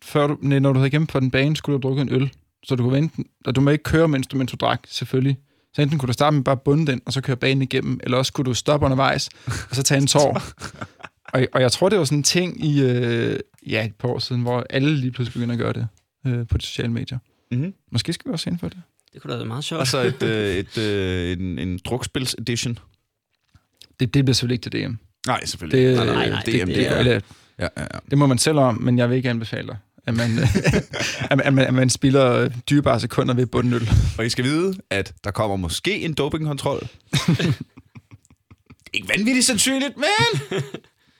før 0.02 0.26
du, 0.26 0.36
når 0.40 0.72
du 0.72 0.78
havde 0.78 0.88
igennem 0.88 1.06
på 1.06 1.20
den 1.20 1.30
bane, 1.30 1.56
skulle 1.56 1.78
du 1.78 1.88
drukke 1.88 2.02
en 2.02 2.12
øl. 2.12 2.32
Så 2.64 2.74
du 2.74 2.82
kunne 2.82 2.92
vente, 2.92 3.24
og 3.44 3.56
du 3.56 3.60
må 3.60 3.70
ikke 3.70 3.84
køre, 3.84 4.08
mens 4.08 4.26
du, 4.26 4.36
mens 4.36 4.50
du 4.50 4.56
drak, 4.60 4.80
selvfølgelig. 4.88 5.36
Så 5.74 5.82
enten 5.82 5.98
kunne 5.98 6.06
du 6.06 6.12
starte 6.12 6.36
med 6.36 6.44
bare 6.44 6.56
at 6.56 6.62
bunde 6.62 6.86
den, 6.86 7.00
og 7.06 7.12
så 7.12 7.20
køre 7.20 7.36
banen 7.36 7.62
igennem, 7.62 8.00
eller 8.02 8.18
også 8.18 8.32
kunne 8.32 8.44
du 8.44 8.54
stoppe 8.54 8.84
undervejs, 8.84 9.28
og 9.46 9.76
så 9.76 9.82
tage 9.82 10.00
en 10.00 10.06
tår. 10.16 10.42
og, 11.24 11.46
og 11.52 11.60
jeg 11.60 11.72
tror, 11.72 11.88
det 11.88 11.98
var 11.98 12.04
sådan 12.04 12.18
en 12.18 12.22
ting 12.22 12.64
i, 12.64 12.82
øh, 12.82 13.40
ja, 13.66 13.84
et 13.84 13.94
par 13.94 14.08
år 14.08 14.18
siden, 14.18 14.42
hvor 14.42 14.66
alle 14.70 14.96
lige 14.96 15.10
pludselig 15.10 15.32
begynder 15.32 15.54
at 15.54 15.58
gøre 15.58 15.72
det 15.72 15.88
øh, 16.26 16.46
på 16.46 16.58
de 16.58 16.62
sociale 16.62 16.92
medier. 16.92 17.18
Mm-hmm. 17.50 17.74
Måske 17.92 18.12
skal 18.12 18.28
vi 18.28 18.32
også 18.32 18.50
ind 18.50 18.58
for 18.58 18.68
det. 18.68 18.78
Det 19.12 19.22
kunne 19.22 19.32
da 19.32 19.36
være 19.36 19.46
meget 19.46 19.64
sjovt. 19.64 19.80
Og 19.80 19.86
så 19.86 20.00
et, 20.00 20.22
øh, 20.32 20.54
et, 20.54 20.78
øh, 20.78 21.32
en, 21.32 21.58
en 21.58 21.78
drukspils 21.84 22.36
edition. 22.38 22.78
Det, 24.00 24.14
det 24.14 24.24
bliver 24.24 24.34
selvfølgelig 24.34 24.54
ikke 24.54 24.70
til 24.70 24.88
DM. 24.88 24.94
Nej, 25.26 25.44
selvfølgelig. 25.44 25.88
Det, 25.88 25.96
nej, 25.96 26.06
nej, 26.06 26.28
nej, 26.28 26.42
DM, 26.42 26.50
det, 26.50 26.66
det, 26.66 26.76
det, 26.76 26.88
er, 26.88 26.98
eller, 26.98 27.12
ja, 27.12 27.18
ja, 27.58 27.68
ja. 27.76 27.98
det 28.10 28.18
må 28.18 28.26
man 28.26 28.38
selv 28.38 28.58
om, 28.58 28.82
men 28.82 28.98
jeg 28.98 29.10
vil 29.10 29.16
ikke 29.16 29.30
anbefale 29.30 29.66
dig, 29.66 29.76
at 30.06 30.14
man, 30.14 30.30
at, 31.30 31.36
man- 31.36 31.40
at, 31.46 31.54
man, 31.54 31.66
at 31.66 31.74
man 31.74 31.90
spilder 31.90 32.32
øh, 32.32 32.50
dyrebare 32.70 33.00
sekunder 33.00 33.34
ved 33.34 33.46
bundøl. 33.46 33.88
Og 34.18 34.26
I 34.26 34.28
skal 34.28 34.44
vide, 34.44 34.74
at 34.90 35.12
der 35.24 35.30
kommer 35.30 35.56
måske 35.56 36.00
en 36.00 36.14
dopingkontrol. 36.14 36.80
ikke 38.94 39.08
vanvittigt 39.08 39.46
sandsynligt, 39.46 39.96
men... 39.96 40.60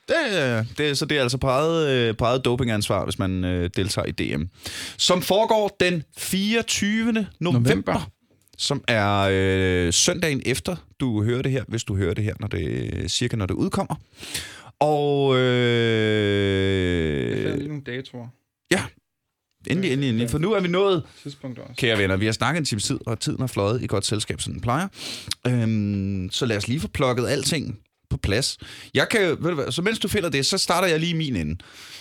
Det, 0.09 0.59
øh, 0.59 0.65
det, 0.79 0.99
så 0.99 1.05
det 1.05 1.19
er 1.19 1.23
altså 1.23 1.39
på 1.39 1.47
eget, 1.47 1.89
øh, 1.91 2.17
på 2.17 2.25
eget 2.25 2.45
dopingansvar, 2.45 3.05
hvis 3.05 3.19
man 3.19 3.45
øh, 3.45 3.71
deltager 3.77 4.07
i 4.07 4.11
DM. 4.11 4.43
Som 4.97 5.23
foregår 5.23 5.77
den 5.81 6.03
24. 6.19 7.27
november, 7.41 7.71
november. 7.71 8.11
Som 8.59 8.85
er 8.89 9.29
øh, 9.33 9.93
søndagen 9.93 10.43
efter, 10.47 10.77
du 11.01 11.25
hører 11.25 11.43
det 11.43 11.53
her, 11.53 11.65
hvis 11.69 11.85
du 11.85 11.97
hører 11.97 12.15
det 12.15 12.25
her, 12.25 12.35
når 12.41 12.49
det, 12.49 12.91
cirka 13.11 13.37
når 13.37 13.47
det 13.47 13.55
udkommer. 13.55 13.95
Og 14.81 15.37
øh, 15.39 17.57
lige 17.57 17.69
nogle 17.69 17.83
datoer. 17.87 18.27
Endelig, 19.71 19.93
endelig, 19.93 20.09
endelig, 20.09 20.31
for 20.31 20.39
nu 20.39 20.53
er 20.53 20.61
vi 20.61 20.69
nået. 20.69 21.03
Kære 21.77 21.99
venner, 21.99 22.17
vi 22.17 22.25
har 22.25 22.33
snakket 22.33 22.59
en 22.59 22.65
times 22.65 22.85
tid, 22.85 22.99
og 23.07 23.21
tiden 23.21 23.41
har 23.41 23.47
fløjet 23.47 23.83
i 23.83 23.87
godt 23.87 24.07
selskab, 24.07 24.41
som 24.41 24.53
den 24.53 24.63
plejer. 24.63 24.89
Øhm, 25.47 26.29
så 26.33 26.47
lad 26.47 26.57
os 26.57 26.69
lige 26.69 26.81
få 26.81 26.89
plukket 26.89 27.29
alting 27.29 27.79
på 28.11 28.17
plads. 28.17 28.59
Jeg 28.95 29.09
kan, 29.09 29.21
ved 29.21 29.37
du 29.37 29.55
hvad, 29.55 29.73
så 29.73 29.83
mens 29.83 29.99
du 29.99 30.09
finder 30.09 30.29
det, 30.29 30.47
så 30.47 30.59
starter 30.59 30.89
jeg 30.89 31.01
lige 31.01 31.15
min 31.15 31.37
ende. 31.37 31.57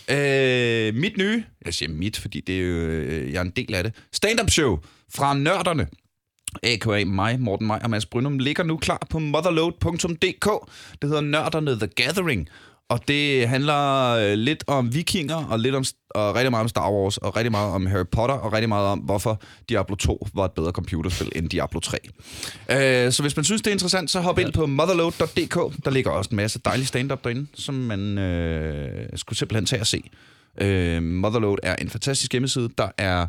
Øh, 0.10 0.96
mit 0.96 1.18
nye, 1.18 1.44
jeg 1.66 1.74
siger 1.74 1.90
mit, 1.90 2.18
fordi 2.18 2.42
det 2.42 2.56
er 2.56 2.60
jo, 2.62 2.76
øh, 2.76 3.34
jeg 3.34 3.38
er 3.38 3.42
en 3.42 3.52
del 3.56 3.76
af 3.76 3.84
det, 3.84 3.94
stand-up 4.14 4.50
show 4.50 4.80
fra 5.14 5.34
Nørderne, 5.34 5.88
a.k.a. 6.64 7.06
mig, 7.06 7.40
Morten 7.40 7.68
Maj 7.68 7.80
og 7.84 7.90
Mads 7.90 8.06
Brynum, 8.06 8.40
ligger 8.40 8.64
nu 8.64 8.78
klar 8.78 9.08
på 9.10 9.20
motherload.dk. 9.20 10.72
Det 11.02 11.10
hedder 11.10 11.22
Nørderne 11.22 11.80
The 11.80 11.88
Gathering, 11.88 12.50
og 12.92 13.08
det 13.08 13.48
handler 13.48 14.10
øh, 14.10 14.34
lidt 14.34 14.64
om 14.68 14.94
vikinger, 14.94 15.36
og, 15.36 15.60
lidt 15.60 15.76
om, 15.76 15.84
og 16.10 16.36
rigtig 16.36 16.52
meget 16.52 16.64
om 16.64 16.68
Star 16.68 16.92
Wars, 16.92 17.18
og 17.18 17.36
rigtig 17.36 17.52
meget 17.52 17.72
om 17.74 17.86
Harry 17.86 18.06
Potter, 18.12 18.36
og 18.36 18.54
rigtig 18.54 18.70
meget 18.70 18.88
om, 18.88 19.00
hvorfor 19.00 19.42
Diablo 19.70 19.96
2 19.96 20.28
var 20.34 20.46
et 20.46 20.52
bedre 20.52 20.72
computerspil 20.72 21.32
end 21.36 21.50
Diablo 21.50 21.80
3. 21.80 21.98
Øh, 22.72 23.12
så 23.12 23.22
hvis 23.22 23.36
man 23.36 23.46
synes, 23.46 23.62
det 23.62 23.68
er 23.68 23.72
interessant, 23.72 24.12
så 24.12 24.20
hop 24.20 24.40
ind 24.40 24.54
på 24.54 24.66
motherload.dk. 24.66 25.86
Der 25.86 25.90
ligger 25.90 26.12
også 26.12 26.30
en 26.32 26.38
masse 26.38 26.60
dejlig 26.66 26.88
stand-up 26.88 27.24
derinde, 27.24 27.48
som 27.54 27.76
man 27.76 28.18
øh, 28.18 29.10
skulle 29.16 29.40
simpelthen 29.40 29.66
tage 29.66 29.82
og 29.82 29.88
se. 29.88 30.04
Øh, 30.62 31.04
Motherload 31.04 31.58
er 31.64 31.76
en 31.76 31.90
fantastisk 31.90 32.32
hjemmeside, 32.32 32.70
der 32.78 32.88
er 32.98 33.28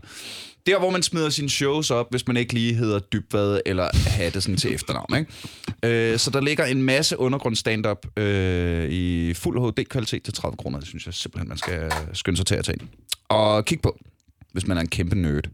der, 0.66 0.79
hvor 0.79 0.91
man 0.91 1.03
smider 1.03 1.31
sine 1.31 1.51
shows 1.51 1.91
op, 1.91 2.07
hvis 2.11 2.27
man 2.27 2.37
ikke 2.37 2.55
lige 2.55 2.75
hedder 2.75 2.99
Dybvad 2.99 3.61
eller 3.66 3.89
Hattesen 4.09 4.57
til 4.57 4.75
efternavn. 4.75 5.16
Ikke? 5.16 6.12
Øh, 6.12 6.18
så 6.18 6.31
der 6.31 6.41
ligger 6.41 6.64
en 6.64 6.83
masse 6.83 7.18
undergrund 7.18 7.57
stand-up 7.57 8.07
øh, 8.18 8.91
i 8.91 9.35
fuld 9.35 9.61
HD-kvalitet 9.61 10.23
til 10.23 10.35
30 10.35 10.57
kroner. 10.57 10.79
Det 10.79 10.89
synes 10.89 11.07
jeg 11.07 11.14
simpelthen, 11.14 11.49
man 11.49 11.59
skal 11.59 11.93
skynde 12.12 12.37
sig 12.37 12.47
til 12.47 12.55
at 12.55 12.64
tage 12.64 12.77
ind. 12.81 12.89
Og 13.29 13.64
kig 13.64 13.81
på, 13.81 13.99
hvis 14.53 14.66
man 14.66 14.77
er 14.77 14.81
en 14.81 14.89
kæmpe 14.89 15.14
nerd. 15.14 15.45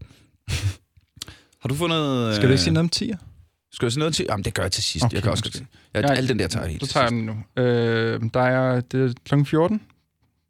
Har 1.61 1.69
du 1.69 1.75
fundet... 1.75 2.35
Skal 2.35 2.47
du 2.47 2.51
ikke 2.51 2.63
sige 2.63 2.73
noget 2.73 3.01
om 3.01 3.07
10'er? 3.07 3.25
Skal 3.71 3.85
jeg 3.85 3.91
sige 3.91 3.99
noget 3.99 4.15
til? 4.15 4.25
Jamen, 4.29 4.43
det 4.43 4.53
gør 4.53 4.63
jeg 4.63 4.71
til 4.71 4.83
sidst. 4.83 5.05
Okay, 5.05 5.15
jeg 5.15 5.23
kan 5.23 5.31
også 5.31 5.43
godt 5.43 5.53
måske. 5.53 5.67
sige. 5.93 6.07
Ja, 6.07 6.13
al 6.13 6.27
den 6.29 6.39
der 6.39 6.47
tager 6.47 6.63
jeg 6.63 6.71
helt 6.71 6.81
Du 6.81 6.87
tager 6.87 7.09
den 7.09 7.25
nu. 7.25 7.61
Øh, 7.63 8.21
der 8.33 8.41
er, 8.41 8.81
det 8.81 9.09
er 9.09 9.13
kl. 9.25 9.43
14, 9.45 9.81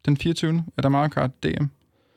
den 0.06 0.16
24. 0.16 0.64
er 0.76 0.82
der 0.82 0.88
Mario 0.88 1.08
Kart 1.08 1.30
DM. 1.42 1.64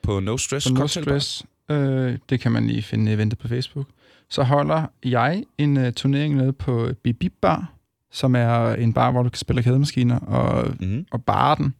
På 0.03 0.19
No 0.19 0.37
Stress 0.37 0.65
Så 0.65 0.73
no 0.73 0.87
stress. 0.87 1.45
Øh, 1.71 2.17
det 2.29 2.39
kan 2.39 2.51
man 2.51 2.67
lige 2.67 2.81
finde 2.81 3.11
i 3.11 3.13
eventet 3.13 3.39
på 3.39 3.47
Facebook. 3.47 3.85
Så 4.29 4.43
holder 4.43 4.85
jeg 5.05 5.43
en 5.57 5.77
uh, 5.77 5.91
turnering 5.91 6.35
nede 6.35 6.53
på 6.53 6.89
Bibib 7.03 7.33
Bar, 7.41 7.73
som 8.11 8.35
er 8.35 8.73
en 8.73 8.93
bar, 8.93 9.11
hvor 9.11 9.23
du 9.23 9.29
kan 9.29 9.37
spille 9.37 9.63
kædemaskiner 9.63 10.19
og, 10.19 10.73
Mm-hmm. 10.79 11.05
og 11.11 11.23
bare 11.23 11.55
den. 11.55 11.73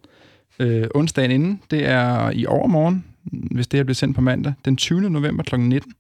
Øh, 0.60 0.88
onsdagen 0.96 1.32
inden, 1.32 1.62
det 1.72 1.86
er 1.86 2.30
i 2.30 2.46
overmorgen, 2.46 3.06
hvis 3.52 3.68
det 3.68 3.78
her 3.78 3.84
bliver 3.84 3.96
sendt 3.96 4.16
på 4.16 4.22
mandag, 4.22 4.54
den 4.66 4.78
20. 4.78 5.10
november 5.10 5.44
kl. 5.44 5.56
19, 5.60 5.94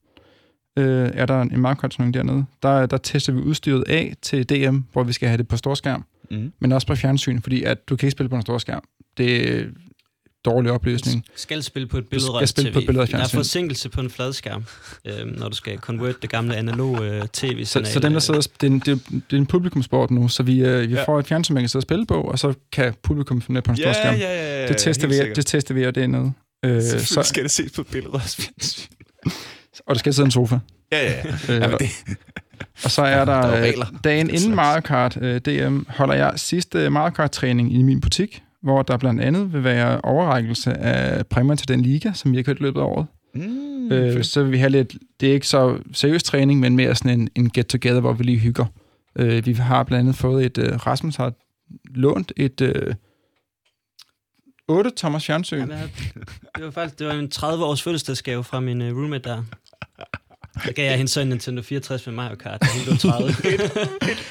øh, 0.80 1.10
er 1.14 1.26
der 1.26 1.42
en 1.42 1.60
Mario 1.60 1.76
Kart 1.76 1.92
turnering 1.92 2.14
dernede. 2.14 2.46
Der, 2.64 2.86
der 2.86 2.98
tester 2.98 3.34
vi 3.34 3.40
udstyret 3.40 3.84
af 3.88 4.14
til 4.22 4.50
DM, 4.50 4.78
hvor 4.92 5.04
vi 5.04 5.14
skal 5.14 5.28
have 5.30 5.38
det 5.38 5.48
på 5.48 5.58
storskærm. 5.58 6.06
Mhm. 6.32 6.54
men 6.60 6.72
også 6.72 6.88
på 6.88 6.96
fjernsyn, 6.96 7.42
fordi 7.42 7.64
at 7.64 7.90
du 7.90 7.96
kan 7.96 8.08
ikke 8.08 8.12
spille 8.12 8.30
på 8.30 8.36
en 8.36 8.42
stor 8.42 8.58
skærm. 8.58 8.84
Det 9.18 9.68
dårlig 10.46 10.72
opløsning. 10.72 11.26
skal 11.36 11.64
spille 11.64 11.88
på 11.88 11.98
et 11.98 12.04
skal 12.04 12.10
billedrørs 12.10 12.50
spille 12.50 12.70
TV. 12.70 12.74
på 12.74 12.80
et 12.80 12.86
billedrørs 12.86 13.10
Der 13.10 13.18
er 13.18 13.28
forsinkelse 13.28 13.90
på 13.90 14.02
en 14.02 14.10
fladskærm, 14.10 14.64
øh, 15.06 15.26
når 15.40 15.50
du 15.50 15.56
skal 15.56 15.78
convert 15.78 16.22
det 16.22 16.30
gamle 16.30 16.56
analoge 16.56 17.02
øh, 17.02 17.28
tv 17.34 17.66
Så, 17.66 17.82
så 17.86 18.00
dem, 18.00 18.14
der 18.14 18.20
sidder, 18.20 18.48
det, 18.62 18.68
er 18.68 18.72
en, 18.72 18.80
det, 18.80 19.02
det 19.12 19.22
er 19.32 19.38
en 19.38 19.46
publikumsport 19.46 20.12
nu, 20.12 20.28
så 20.28 20.44
vi, 20.44 20.60
øh, 20.60 20.82
vi 20.90 20.94
Ja. 20.94 21.00
ja. 21.00 21.04
får 21.06 21.20
et 21.20 21.28
fjernsyn, 21.28 21.54
man 21.54 21.64
kan 21.64 21.70
sidde 21.70 21.82
og 21.82 21.84
spille 21.88 22.06
på, 22.06 22.22
og 22.22 22.40
så 22.40 22.54
kan 22.72 22.94
publikum 23.04 23.42
finde 23.42 23.62
på 23.62 23.72
en 23.72 23.78
stor 23.78 23.94
skærm. 23.94 24.16
ja, 24.16 24.68
Det 24.68 24.78
tester, 24.78 25.08
vi, 25.08 25.34
det 25.36 25.46
tester 25.46 25.74
vi, 25.74 25.84
er 25.84 26.08
noget. 26.08 26.34
Øh, 26.66 26.82
så, 26.82 27.24
skal 27.24 27.44
det 27.44 27.52
ses 27.52 27.72
på 27.72 27.84
billedet. 27.84 28.50
og 29.88 29.96
der 29.96 30.00
skal 30.00 30.14
sidde 30.14 30.28
en 30.28 30.32
sofa. 30.32 30.60
Ja, 30.92 31.12
ja, 31.12 31.12
ja. 31.50 31.54
Øh, 31.56 31.62
Jamen, 31.62 31.78
det, 31.80 31.90
Og 32.84 32.92
så 32.92 33.02
er 33.02 33.26
der, 33.26 33.42
der 33.42 33.48
er 33.48 33.66
jo 33.66 33.66
øh, 33.66 33.86
dagen 34.04 34.28
Den 34.28 34.36
inden. 34.36 34.56
Mario 34.56 34.82
Kart 34.82 35.18
øh, 35.22 35.42
DM 35.42 35.84
holder 35.90 36.14
jeg 36.14 36.34
sidste 36.36 36.90
Mario 36.90 37.10
Kart-træning 37.14 37.74
i 37.74 37.82
min 37.82 38.02
butik, 38.02 38.44
hvor 38.64 38.82
der 38.82 38.98
blandt 38.98 39.22
andet 39.22 39.54
vil 39.54 39.64
være 39.64 40.02
overrækkelse 40.02 40.74
af 40.74 41.28
præmier 41.28 41.56
til 41.56 41.68
den 41.68 41.82
liga, 41.82 42.12
som 42.14 42.32
vi 42.32 42.38
har 42.38 42.44
kørt 42.44 42.60
i 42.60 42.64
løbet 42.64 42.80
af 42.80 42.86
året. 42.86 43.06
mm, 43.36 43.92
Øh, 43.92 44.14
fedt. 44.14 44.26
så 44.26 44.44
vil 44.44 44.52
vi 44.52 44.58
have 44.58 44.70
lidt, 44.70 44.96
det 45.20 45.30
er 45.30 45.34
ikke 45.34 45.48
så 45.48 45.78
seriøs 45.94 46.24
træning, 46.24 46.60
men 46.60 46.76
mere 46.76 46.96
sådan 46.96 47.20
en, 47.20 47.30
en 47.36 47.50
get-together, 47.58 48.00
hvor 48.00 48.14
vi 48.14 48.24
lige 48.24 48.40
hygger. 48.40 48.66
Øh, 49.16 49.46
vi 49.46 49.54
har 49.54 49.84
blandt 49.84 50.00
andet 50.00 50.16
fået 50.16 50.46
et, 50.46 50.58
øh, 50.58 50.74
Rasmus 50.88 51.16
har 51.16 51.34
lånt 51.96 52.32
et 52.38 52.62
øh, 52.62 52.96
8-tommers 54.72 55.26
fjernsyn. 55.26 55.58
Jamen, 55.60 55.78
jeg- 55.78 55.90
det 56.56 56.66
var 56.66 56.72
faktisk 56.72 57.00
det 57.00 57.08
var 57.08 57.14
en 57.14 57.32
30-års 57.36 57.82
fødselsdagsgave 57.84 58.44
fra 58.44 58.60
min 58.60 58.82
uh, 58.82 58.88
roommate 58.88 59.30
der. 59.30 59.44
Der 60.66 60.72
gav 60.72 60.86
jeg 60.86 60.98
hende 60.98 61.12
så 61.12 61.22
en 61.22 61.28
Nintendo 61.28 61.62
64 61.62 62.06
med 62.06 62.14
Mario 62.16 62.36
Kart, 62.36 62.62
da 62.62 62.68
hun 62.76 62.84
blev 62.86 62.98
30. 62.98 63.34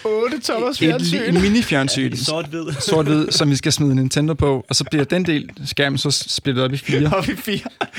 8 0.04 0.40
tommers 0.52 0.82
Et, 0.82 1.28
en 1.28 1.40
mini-fjernsyn, 1.40 2.12
I 2.12 2.16
sort-hvid. 2.16 2.72
sort-hvid, 2.90 3.30
som 3.30 3.50
vi 3.50 3.56
skal 3.56 3.72
smide 3.72 3.94
Nintendo 3.94 4.34
på, 4.34 4.64
og 4.68 4.76
så 4.76 4.84
bliver 4.90 5.04
den 5.04 5.26
del 5.26 5.50
skærmen 5.66 5.98
så 5.98 6.10
splittet 6.10 6.64
op 6.64 6.72
i 6.72 6.76
fire. 6.86 7.12
Op 7.16 7.28
i 7.28 7.36
fire. 7.36 7.58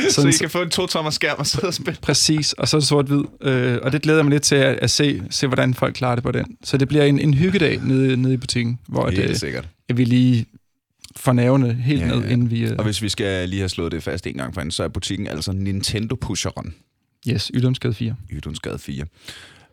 Så 0.10 0.28
I 0.28 0.32
så- 0.32 0.40
kan 0.40 0.50
få 0.50 0.62
en 0.62 0.70
2 0.70 0.88
tommer 0.88 1.12
skærm 1.12 1.36
og 1.40 1.48
sidde 1.48 1.68
og 1.68 1.74
spille. 1.74 1.98
Præcis, 2.02 2.54
og 2.54 2.68
så 2.68 2.78
er 2.78 2.80
det 2.80 2.88
sort-hvid. 2.88 3.24
Øh, 3.42 3.78
og 3.82 3.92
det 3.92 4.02
glæder 4.02 4.20
jeg 4.20 4.26
mig 4.26 4.32
lidt 4.32 4.44
til 4.44 4.56
at, 4.56 4.80
at 4.82 4.90
se, 4.92 5.24
se, 5.30 5.48
hvordan 5.48 5.74
folk 5.74 5.96
klarer 5.96 6.16
det 6.16 6.24
på 6.24 6.32
den. 6.32 6.46
Så 6.64 6.78
det 6.78 6.88
bliver 6.88 7.04
en, 7.04 7.20
en 7.20 7.34
hyggedag 7.34 7.80
nede, 7.84 8.18
nede 8.18 8.34
i 8.34 8.38
butikken, 8.38 8.80
hvor 8.88 9.10
Det 9.10 9.20
er 9.20 9.28
det, 9.28 9.40
sikkert. 9.40 9.68
at 9.90 9.98
vi 9.98 10.04
lige 10.06 10.46
får 11.16 11.34
nervene 11.34 11.74
helt 11.74 12.02
Ja, 12.02 12.08
ja, 12.08 12.14
ned, 12.16 12.24
ja. 12.24 12.30
inden 12.32 12.52
vi... 12.52 12.66
Uh, 12.66 12.72
Og 12.78 12.84
hvis 12.84 13.02
vi 13.02 13.10
skal 13.10 13.50
lige 13.50 13.60
have 13.60 13.70
slået 13.70 13.92
det 13.92 14.04
fast 14.04 14.28
en 14.28 14.34
gang 14.34 14.54
for 14.54 14.62
anden, 14.62 14.72
så 14.72 14.84
er 14.84 14.88
butikken 14.88 15.28
altså 15.28 15.52
Nintendo-pusheren. 15.52 16.74
Yes, 17.30 17.52
Ydumsgade 17.54 17.94
4. 17.94 18.16
Ydundsgade 18.32 18.80
4. 18.80 19.06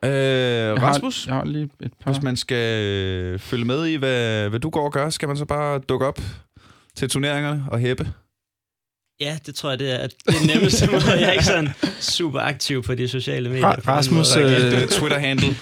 Øh, 0.05 0.11
Jeg 0.11 0.83
Rasmus, 0.83 1.25
Har, 1.25 1.33
jeg 1.33 1.39
har 1.39 1.45
lige 1.45 1.69
et 1.83 1.93
par... 2.05 2.13
hvis 2.13 2.23
man 2.23 2.37
skal 2.37 2.85
øh, 2.85 3.39
følge 3.39 3.65
med 3.65 3.87
i, 3.87 3.95
hvad, 3.95 4.49
hvad 4.49 4.61
du 4.61 4.71
går 4.71 4.85
og 4.85 4.93
gør, 4.93 5.11
skal 5.11 5.29
man 5.29 5.37
så 5.37 5.45
bare 5.45 5.79
dukke 5.79 6.07
op 6.07 6.21
til 6.97 7.09
turneringerne 7.11 7.65
og 7.71 7.79
hæppe? 7.79 8.13
Ja, 9.21 9.39
det 9.47 9.55
tror 9.55 9.71
jeg, 9.71 9.79
det 9.79 10.03
er 10.03 10.07
det 10.07 10.15
er 10.27 10.33
den 10.39 10.47
nemmeste 10.47 10.87
måde. 10.91 11.03
Jeg 11.21 11.23
er 11.29 11.33
ikke 11.33 11.45
sådan 11.45 11.69
super 12.01 12.41
aktiv 12.41 12.83
på 12.83 12.95
de 12.95 13.09
sociale 13.09 13.49
medier. 13.49 13.73
Ra- 13.73 13.89
Rasmus, 13.89 14.37
måde. 14.37 14.83
øh, 14.83 14.89
Twitter-handle. 14.89 15.57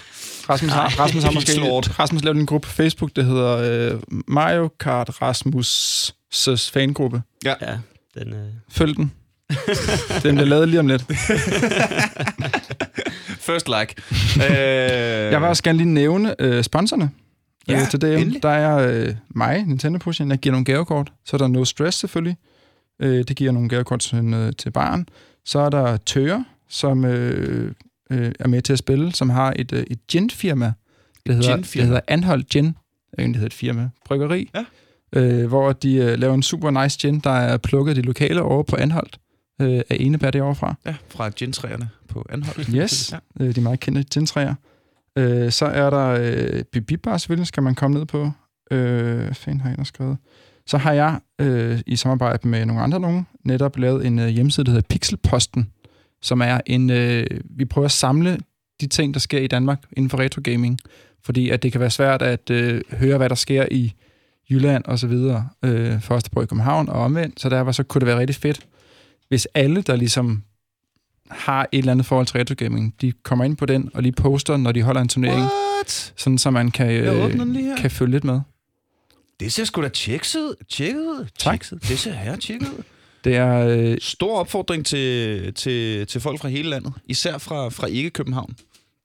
Rasmus 0.51 0.73
har, 0.73 0.89
Rasmus 1.01 1.23
har 1.25 1.31
måske 1.31 1.51
slort. 1.53 1.99
Rasmus 1.99 2.25
lavet 2.25 2.37
en 2.39 2.47
gruppe 2.47 2.67
på 2.67 2.73
Facebook, 2.73 3.11
der 3.17 3.23
hedder 3.23 3.57
øh, 3.95 4.01
Mario 4.29 4.69
Kart 4.81 5.11
Rasmus' 5.11 6.71
fangruppe. 6.73 7.23
Ja, 7.45 7.55
den, 8.19 8.33
øh, 8.33 8.49
Følg 8.71 8.97
den. 8.97 9.13
den 10.23 10.35
bliver 10.35 10.45
lavet 10.45 10.69
lige 10.69 10.81
om 10.81 10.87
lidt. 10.87 11.03
First 13.49 13.69
like. 13.69 13.95
øh, 14.37 15.33
Jeg 15.33 15.41
vil 15.41 15.49
også 15.49 15.63
gerne 15.63 15.79
lige 15.79 15.89
nævne 15.89 16.35
øh, 16.39 16.63
sponsorerne. 16.63 17.11
Ja, 17.69 17.81
øh, 17.81 17.91
til 17.91 18.01
DM. 18.03 18.07
endelig. 18.07 18.43
Der 18.43 18.49
er 18.49 18.89
øh, 18.89 19.15
mig, 19.29 19.65
Nintendo 19.67 19.99
Pushen, 19.99 20.31
jeg 20.31 20.39
giver 20.39 20.53
nogle 20.53 20.65
gavekort. 20.65 21.13
Så 21.25 21.37
er 21.37 21.39
der 21.39 21.49
No 21.49 21.65
Stress 21.65 21.99
selvfølgelig. 21.99 22.37
Øh, 23.01 23.25
det 23.29 23.37
giver 23.37 23.53
nogle 23.53 23.69
gavekort 23.69 24.01
til, 24.01 24.35
øh, 24.35 24.53
til 24.59 24.71
barn. 24.71 25.07
Så 25.45 25.59
er 25.59 25.71
der 25.71 25.97
Tøre, 25.97 26.45
som 26.69 27.05
øh, 27.05 27.73
øh, 28.11 28.33
er 28.41 28.49
med 28.49 28.63
til 28.63 28.73
at 28.73 28.79
spille, 28.79 29.15
som 29.15 29.31
har 29.31 29.53
et, 29.57 29.73
øh, 29.73 29.85
et 29.91 30.07
gin-firma. 30.13 30.73
Det 31.27 31.35
hedder, 31.35 31.57
det 31.57 31.65
gin-firma? 31.65 31.85
hedder 31.85 32.01
Anholdt 32.09 32.49
Gin. 32.49 32.65
Det 32.65 32.75
er 33.19 33.23
hedder 33.23 33.47
et 33.47 33.55
firma. 33.55 33.89
Bryggeri. 34.05 34.51
Ja. 34.55 34.65
Øh, 35.13 35.47
hvor 35.47 35.73
de 35.73 35.95
øh, 35.95 36.19
laver 36.19 36.35
en 36.35 36.43
super 36.43 36.83
nice 36.83 36.99
gin, 36.99 37.21
der 37.21 37.31
er 37.31 37.57
plukket 37.57 37.97
de 37.97 38.03
lokale 38.03 38.43
over 38.43 38.63
på 38.63 38.77
Anholdt 38.77 39.19
øh, 39.61 39.81
af 39.91 39.97
Enebær 40.01 40.31
derovre 40.31 40.55
fra. 40.55 40.75
Ja, 40.87 40.95
fra 41.09 41.29
gintræerne 41.29 41.89
på 42.09 42.27
Anhold. 42.31 42.67
Yes, 42.77 43.13
Ja. 43.13 43.45
øh, 43.45 43.55
de 43.55 43.61
meget 43.61 43.81
kendte 43.81 44.03
gintræer. 44.03 44.55
Øh, 45.19 45.51
så 45.53 45.67
er 45.67 45.91
der 45.91 46.07
øh, 46.21 46.63
Bibibar, 46.73 47.19
selvfølgelig 47.19 47.47
skal 47.47 47.63
man 47.63 47.75
komme 47.75 47.99
ned 47.99 48.07
på. 48.07 48.31
Øh, 48.71 49.35
fanden 49.35 49.61
har 49.61 49.75
jeg 49.79 49.87
skrevet? 49.87 50.17
Så 50.67 50.79
har 50.79 50.93
jeg 50.93 51.21
øh, 51.39 51.81
i 51.87 51.97
samarbejde 51.97 52.49
med 52.49 52.67
nogle 52.67 52.83
andre 52.83 53.01
nogen 53.01 53.27
netop 53.45 53.77
lavet 53.79 54.07
en 54.07 54.19
øh, 54.19 54.29
hjemmeside, 54.29 54.65
der 54.65 54.71
hedder 54.73 54.87
Pixelposten, 54.89 55.71
som 56.23 56.41
er 56.41 56.61
en... 56.67 56.91
Øh, 56.91 57.27
vi 57.45 57.65
prøver 57.65 57.85
at 57.85 57.93
samle 57.93 58.39
de 58.81 58.87
ting, 58.87 59.15
der 59.15 59.21
sker 59.21 59.39
i 59.39 59.47
Danmark 59.47 59.83
inden 59.93 60.11
for 60.11 60.19
retro 60.19 60.41
gaming, 60.45 60.79
fordi 61.25 61.51
at 61.51 61.63
det 61.63 61.73
kan 61.73 61.81
være 61.81 61.91
svært 61.91 62.23
at 62.23 62.51
øh, 62.51 62.81
høre, 62.93 63.17
hvad 63.17 63.29
der 63.29 63.35
sker 63.35 63.67
i 63.71 63.93
Jylland 64.51 64.85
og 64.85 64.99
så 64.99 65.07
videre, 65.07 65.49
øh, 65.65 66.01
for 66.03 66.15
os, 66.15 66.23
der 66.23 66.31
bor 66.33 66.43
i 66.43 66.47
København 66.47 66.89
og 66.89 67.01
omvendt. 67.01 67.41
Så 67.41 67.49
derfor 67.49 67.73
så 67.73 67.83
kunne 67.83 68.01
det 68.01 68.07
være 68.07 68.19
rigtig 68.19 68.37
fedt, 68.37 68.67
hvis 69.29 69.49
alle, 69.55 69.83
der 69.83 69.97
ligesom 69.97 70.43
har 71.31 71.69
et 71.73 71.79
eller 71.79 71.93
andet 71.93 72.07
forhold 72.07 72.27
til 72.27 72.39
retro 72.39 72.55
gaming, 72.59 72.95
de 73.01 73.13
kommer 73.13 73.45
ind 73.45 73.57
på 73.57 73.67
den 73.67 73.91
og 73.95 74.03
lige 74.03 74.13
poster, 74.13 74.57
når 74.57 74.73
de 74.73 74.83
holder 74.83 75.01
en 75.01 75.09
turnering, 75.09 75.41
What? 75.43 76.13
sådan 76.17 76.39
så 76.39 76.51
man 76.51 76.71
kan, 76.71 76.91
øh, 76.91 77.79
kan 77.79 77.91
følge 77.91 78.11
lidt 78.11 78.25
med. 78.25 78.41
Det 79.41 79.53
ser 79.53 79.65
sgu 79.65 79.83
da 79.83 79.89
tjekket 79.89 80.35
ud. 80.37 80.55
Tjekket 80.69 81.01
ud. 81.01 81.27
Tak. 81.39 81.65
Det 81.71 81.99
ser 81.99 82.13
her 82.13 82.37
tjekket 82.37 82.69
ud. 82.69 82.83
Det 83.25 83.37
er, 83.37 83.67
øh, 83.69 83.99
Stor 84.01 84.39
opfordring 84.39 84.87
til, 84.87 85.55
til, 85.55 86.07
til 86.07 86.21
folk 86.21 86.41
fra 86.41 86.49
hele 86.49 86.69
landet, 86.71 86.93
især 87.07 87.39
fra, 87.39 87.69
fra 87.69 87.87
ikke-København, 87.87 88.57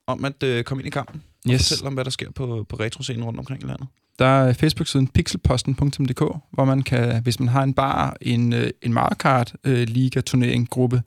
om 0.06 0.24
at 0.24 0.42
øh, 0.42 0.64
komme 0.64 0.82
ind 0.82 0.86
i 0.86 0.90
kampen 0.90 1.22
og 1.46 1.50
Yes. 1.52 1.68
fortælle 1.68 1.86
om, 1.86 1.94
hvad 1.94 2.04
der 2.04 2.10
sker 2.10 2.30
på, 2.30 2.66
på 2.68 2.76
retroscenen 2.76 3.24
rundt 3.24 3.38
omkring 3.38 3.62
i 3.62 3.66
landet. 3.66 3.86
Der 4.18 4.24
er 4.26 4.52
Facebook-siden 4.52 5.08
pixelposten.dk, 5.08 6.20
hvor 6.52 6.64
man 6.64 6.82
kan, 6.82 7.22
hvis 7.22 7.40
man 7.40 7.48
har 7.48 7.62
en 7.62 7.74
bar, 7.74 8.16
en, 8.20 8.52
øh, 8.52 8.70
en 8.82 8.92
Mario 8.92 9.14
Kart 9.14 9.54
øh, 9.64 9.88
liga 9.88 10.20
turnering 10.20 10.70
gruppe 10.70 11.02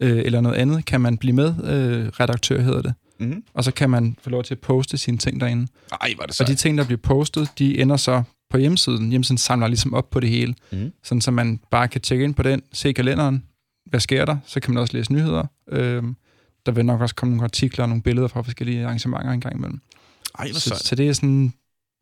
øh, 0.00 0.18
eller 0.24 0.40
noget 0.40 0.56
andet, 0.56 0.84
kan 0.84 1.00
man 1.00 1.18
blive 1.18 1.32
med, 1.32 1.48
øh, 1.48 2.08
redaktør 2.20 2.60
hedder 2.60 2.82
det. 2.82 2.94
Mm-hmm. 3.20 3.44
Og 3.54 3.64
så 3.64 3.70
kan 3.70 3.90
man 3.90 4.16
få 4.22 4.30
lov 4.30 4.44
til 4.44 4.54
at 4.54 4.60
poste 4.60 4.96
sine 4.98 5.18
ting 5.18 5.40
derinde. 5.40 5.66
Ej, 6.00 6.14
var 6.18 6.22
det 6.22 6.30
Og 6.30 6.34
sejt. 6.34 6.48
de 6.48 6.54
ting, 6.54 6.78
der 6.78 6.84
bliver 6.84 6.98
postet, 6.98 7.48
de 7.58 7.78
ender 7.80 7.96
så 7.96 8.22
på 8.50 8.58
hjemmesiden. 8.58 9.10
Hjemmesiden 9.10 9.38
samler 9.38 9.66
ligesom 9.68 9.94
op 9.94 10.10
på 10.10 10.20
det 10.20 10.28
hele. 10.28 10.54
Mhm. 10.72 10.92
Sådan 11.04 11.20
så 11.20 11.30
man 11.30 11.60
bare 11.70 11.88
kan 11.88 12.00
tjekke 12.00 12.24
ind 12.24 12.34
på 12.34 12.42
den, 12.42 12.62
se 12.72 12.92
kalenderen, 12.92 13.42
hvad 13.90 14.00
sker 14.00 14.24
der, 14.24 14.36
så 14.46 14.60
kan 14.60 14.74
man 14.74 14.80
også 14.80 14.96
læse 14.96 15.12
nyheder. 15.12 15.44
Øhm, 15.68 16.16
der 16.66 16.72
vil 16.72 16.84
nok 16.86 17.00
også 17.00 17.14
komme 17.14 17.30
nogle 17.34 17.44
artikler 17.44 17.84
og 17.84 17.88
nogle 17.88 18.02
billeder 18.02 18.28
fra 18.28 18.42
forskellige 18.42 18.84
arrangementer 18.84 19.30
en 19.30 19.40
gang 19.40 19.56
imellem. 19.56 19.80
Ej, 20.38 20.52
Så, 20.52 20.60
sejt. 20.60 20.78
så 20.80 20.94
det 20.94 21.08
er 21.08 21.12
sådan 21.12 21.52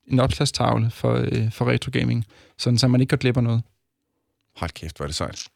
en 0.06 0.20
opslagstavle 0.20 0.90
for, 0.90 1.14
øh, 1.14 1.52
for 1.52 1.70
retro 1.70 1.90
gaming, 1.92 2.24
sådan 2.58 2.78
så 2.78 2.88
man 2.88 3.00
ikke 3.00 3.10
går 3.10 3.16
glip 3.16 3.36
af 3.36 3.42
noget. 3.42 3.62
Hold 4.56 4.70
kæft, 4.70 4.96
hvor 4.96 5.04
er 5.04 5.08
det 5.08 5.16
sejt. 5.16 5.48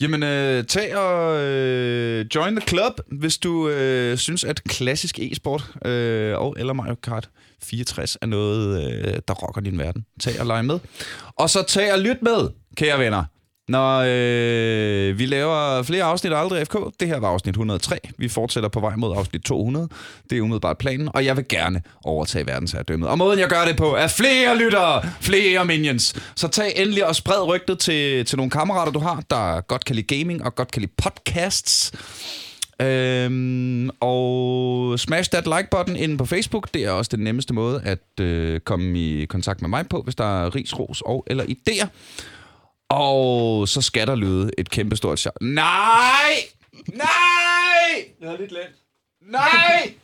Jamen, 0.00 0.22
øh, 0.22 0.64
tag 0.64 0.96
og 0.96 1.42
øh, 1.42 2.26
join 2.34 2.56
the 2.56 2.68
club, 2.68 3.00
hvis 3.12 3.38
du 3.38 3.68
øh, 3.68 4.18
synes, 4.18 4.44
at 4.44 4.64
klassisk 4.64 5.18
e-sport 5.18 5.70
øh, 5.84 6.38
og 6.38 6.54
eller 6.58 6.72
Mario 6.72 6.94
Kart 6.94 7.30
64 7.62 8.16
er 8.20 8.26
noget, 8.26 8.84
øh, 8.84 9.14
der 9.28 9.34
rocker 9.34 9.60
din 9.60 9.78
verden. 9.78 10.06
Tag 10.20 10.40
og 10.40 10.46
lege 10.46 10.62
med. 10.62 10.78
Og 11.36 11.50
så 11.50 11.62
tag 11.62 11.92
og 11.92 11.98
lyt 11.98 12.22
med, 12.22 12.48
kære 12.76 12.98
venner. 12.98 13.24
Når 13.68 14.04
øh, 14.06 15.18
vi 15.18 15.26
laver 15.26 15.82
flere 15.82 16.04
afsnit 16.04 16.32
af 16.32 16.40
Aldrig 16.40 16.66
FK, 16.66 16.76
det 17.00 17.08
her 17.08 17.18
var 17.18 17.28
afsnit 17.28 17.52
103. 17.52 17.98
Vi 18.18 18.28
fortsætter 18.28 18.68
på 18.68 18.80
vej 18.80 18.96
mod 18.96 19.16
afsnit 19.16 19.42
200. 19.42 19.88
Det 20.30 20.38
er 20.38 20.42
umiddelbart 20.42 20.78
planen, 20.78 21.08
og 21.14 21.24
jeg 21.24 21.36
vil 21.36 21.48
gerne 21.48 21.82
overtage 22.04 22.46
verdensherredømmet. 22.46 23.08
Og 23.08 23.18
måden, 23.18 23.38
jeg 23.38 23.48
gør 23.48 23.64
det 23.64 23.76
på, 23.76 23.94
er 23.94 24.06
flere 24.06 24.58
lyttere, 24.58 25.02
flere 25.20 25.64
minions. 25.64 26.14
Så 26.36 26.48
tag 26.48 26.72
endelig 26.76 27.06
og 27.06 27.16
spred 27.16 27.42
rygtet 27.46 27.78
til, 27.78 28.24
til 28.24 28.36
nogle 28.36 28.50
kammerater, 28.50 28.92
du 28.92 28.98
har, 28.98 29.22
der 29.30 29.60
godt 29.60 29.84
kan 29.84 29.96
lide 29.96 30.18
gaming 30.18 30.44
og 30.44 30.54
godt 30.54 30.70
kan 30.70 30.82
lide 30.82 30.92
podcasts. 30.96 31.92
Øhm, 32.82 33.90
og 34.00 34.98
smash 35.00 35.30
that 35.30 35.46
like-button 35.46 35.96
inde 35.96 36.18
på 36.18 36.24
Facebook. 36.24 36.74
Det 36.74 36.84
er 36.84 36.90
også 36.90 37.10
den 37.16 37.24
nemmeste 37.24 37.54
måde 37.54 37.82
at 37.84 38.20
øh, 38.20 38.60
komme 38.60 38.98
i 39.00 39.24
kontakt 39.24 39.60
med 39.60 39.68
mig 39.68 39.88
på, 39.88 40.02
hvis 40.02 40.14
der 40.14 40.44
er 40.44 40.54
ris, 40.54 40.78
ros 40.78 41.00
og 41.00 41.24
eller 41.26 41.44
idéer. 41.44 41.86
Og 42.88 43.68
så 43.68 43.80
skal 43.82 44.06
der 44.06 44.14
lyde 44.14 44.50
et 44.58 44.70
kæmpestort 44.70 45.18
shout. 45.18 45.36
Nej! 45.40 46.34
Nej! 46.86 48.04
Jeg 48.20 48.30
har 48.30 48.36
lidt 48.36 48.52
let. 48.52 48.68
Nej! 49.20 49.94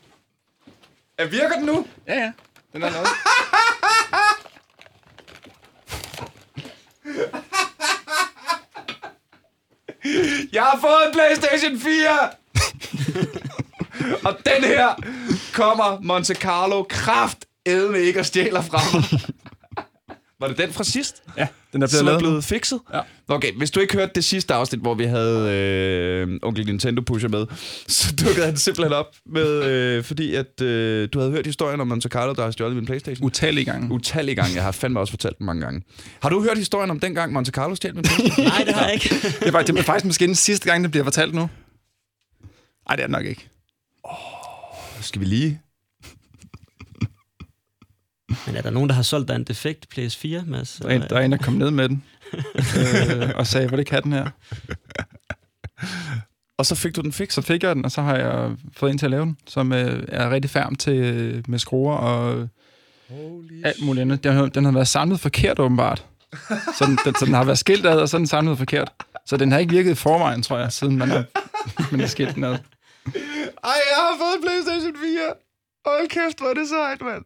Er 1.18 1.26
virker 1.26 1.55
den 1.57 1.64
nu? 1.66 1.87
Ja, 2.07 2.14
ja. 2.14 2.33
Den 2.72 2.83
er 2.83 2.91
noget. 2.91 3.09
Jeg 10.53 10.62
har 10.62 10.78
fået 10.81 11.07
en 11.07 11.12
PlayStation 11.12 11.81
4! 11.81 12.31
og 14.24 14.37
den 14.47 14.64
her 14.64 14.95
kommer 15.55 16.01
Monte 16.01 16.35
Carlo 16.35 16.83
kraft 16.83 17.39
ikke 17.95 18.20
og 18.20 18.26
stjæler 18.26 18.62
fra 18.62 18.81
mig. 18.93 19.20
Var 20.41 20.49
det 20.49 20.59
den 20.59 20.72
fra 20.72 20.84
sidst? 20.84 21.22
Ja, 21.38 21.47
den 21.72 21.82
er 21.82 21.86
blevet 21.86 21.91
Som 21.91 22.07
er 22.09 22.18
blevet 22.18 22.45
fikset? 22.45 22.80
Ja. 22.95 23.01
Okay, 23.28 23.53
hvis 23.53 23.70
du 23.70 23.80
ikke 23.80 23.95
hørte 23.95 24.12
det 24.14 24.24
sidste 24.24 24.55
afsnit, 24.55 24.80
hvor 24.80 24.95
vi 24.95 25.05
havde 25.05 25.51
øh, 25.51 26.38
onkel 26.43 26.66
Nintendo 26.66 27.03
Pusher 27.03 27.28
med, 27.28 27.47
så 27.88 28.14
dukkede 28.24 28.47
han 28.47 28.57
simpelthen 28.57 28.93
op 28.93 29.07
med, 29.26 29.64
øh, 29.64 30.05
fordi 30.05 30.34
at 30.34 30.61
øh, 30.62 31.09
du 31.12 31.18
havde 31.18 31.32
hørt 31.32 31.47
historien 31.47 31.80
om 31.80 31.86
Monte 31.86 32.09
Carlo, 32.09 32.32
der 32.32 32.45
har 32.45 32.51
stjålet 32.51 32.76
min 32.76 32.86
Playstation. 32.86 33.26
Utallige 33.26 33.64
gange. 33.64 33.93
Utallige 33.93 34.34
gange. 34.34 34.55
Jeg 34.55 34.62
har 34.62 34.72
fandme 34.72 35.01
også 35.01 35.12
fortalt 35.12 35.38
den 35.38 35.47
mange 35.47 35.62
gange. 35.62 35.82
Har 36.22 36.28
du 36.28 36.43
hørt 36.43 36.59
historien 36.59 36.91
om 36.91 37.01
dengang 37.01 37.32
Monte 37.32 37.51
Carlo 37.51 37.74
stjal 37.74 37.95
min 37.95 38.05
Playstation? 38.05 38.47
Nej, 38.53 38.64
det 38.64 38.74
har 38.74 38.84
jeg 38.84 38.95
ikke. 38.95 39.09
Det 39.09 39.49
er, 39.49 39.53
faktisk, 39.53 39.74
det 39.74 39.80
er 39.80 39.84
faktisk 39.84 40.05
måske 40.07 40.26
den 40.26 40.34
sidste 40.34 40.70
gang, 40.70 40.82
det 40.82 40.91
bliver 40.91 41.05
fortalt 41.05 41.34
nu. 41.34 41.41
Nej, 42.88 42.97
det 42.97 43.03
er 43.03 43.07
det 43.07 43.11
nok 43.11 43.26
ikke. 43.26 43.49
Skal 45.01 45.20
vi 45.20 45.26
lige... 45.26 45.61
Men 48.47 48.57
er 48.57 48.62
der 48.62 48.70
nogen, 48.70 48.89
der 48.89 48.95
har 48.95 49.03
solgt 49.03 49.28
dig 49.28 49.37
en 49.37 49.45
defekt 49.45 49.87
PS4, 49.99 50.45
Mads? 50.47 50.78
Der 50.83 50.89
er 50.89 50.93
en, 50.95 51.03
der, 51.11 51.16
er 51.16 51.20
en, 51.20 51.33
der 51.33 51.39
kom 51.39 51.55
ned 51.55 51.70
med 51.70 51.89
den. 51.89 52.05
øh, 52.35 53.31
og 53.37 53.47
sagde, 53.47 53.68
hvor 53.68 53.76
det 53.76 53.87
kan 53.87 54.03
den 54.03 54.12
her. 54.12 54.26
Og 56.59 56.66
så 56.66 56.74
fik 56.74 56.97
du 56.97 57.01
den 57.01 57.12
fikset. 57.12 57.45
Så 57.45 57.49
fik 57.49 57.62
jeg 57.62 57.74
den, 57.76 57.85
og 57.85 57.91
så 57.91 58.03
har 58.03 58.16
jeg 58.16 58.51
fået 58.76 58.91
en 58.93 58.99
til 58.99 59.07
at 59.07 59.11
lave 59.11 59.24
den, 59.24 59.37
som 59.47 59.72
øh, 59.72 60.05
er 60.09 60.31
rigtig 60.31 60.51
færm 60.51 60.74
til 60.74 60.95
øh, 60.97 61.45
med 61.49 61.59
skruer 61.59 61.97
og 61.97 62.49
Holy 63.09 63.62
alt 63.64 63.85
muligt 63.85 64.03
andet. 64.03 64.24
Den, 64.24 64.33
har- 64.33 64.47
den 64.47 64.64
har 64.64 64.72
været 64.72 64.89
samlet 64.89 65.20
forkert, 65.20 65.59
åbenbart. 65.59 66.05
Så 66.78 66.85
den, 66.87 66.99
den, 67.05 67.14
så 67.14 67.24
den 67.24 67.35
har 67.35 67.45
været 67.45 67.59
skilt 67.59 67.87
ad, 67.87 67.97
og 68.01 68.09
så 68.09 68.16
er 68.16 68.18
den 68.18 68.26
samlet 68.26 68.59
forkert. 68.59 68.93
Så 69.26 69.37
den 69.37 69.53
har 69.53 69.59
ikke 69.59 69.72
virket 69.72 69.91
i 69.91 69.95
forvejen, 69.95 70.43
tror 70.43 70.59
jeg, 70.59 70.72
siden 70.72 70.97
man 70.99 71.09
har, 71.09 71.24
man 71.91 72.01
har 72.01 72.07
skilt 72.07 72.35
den 72.35 72.45
ad. 72.45 72.51
Ej, 72.51 72.59
jeg 73.64 73.99
har 73.99 74.16
fået 74.18 74.37
en 74.37 74.43
Playstation 74.43 74.97
4. 75.03 75.20
Hold 75.87 76.09
kæft, 76.09 76.39
hvor 76.39 76.49
er 76.49 76.55
det 76.55 76.68
sejt, 76.68 77.01
mand. 77.01 77.24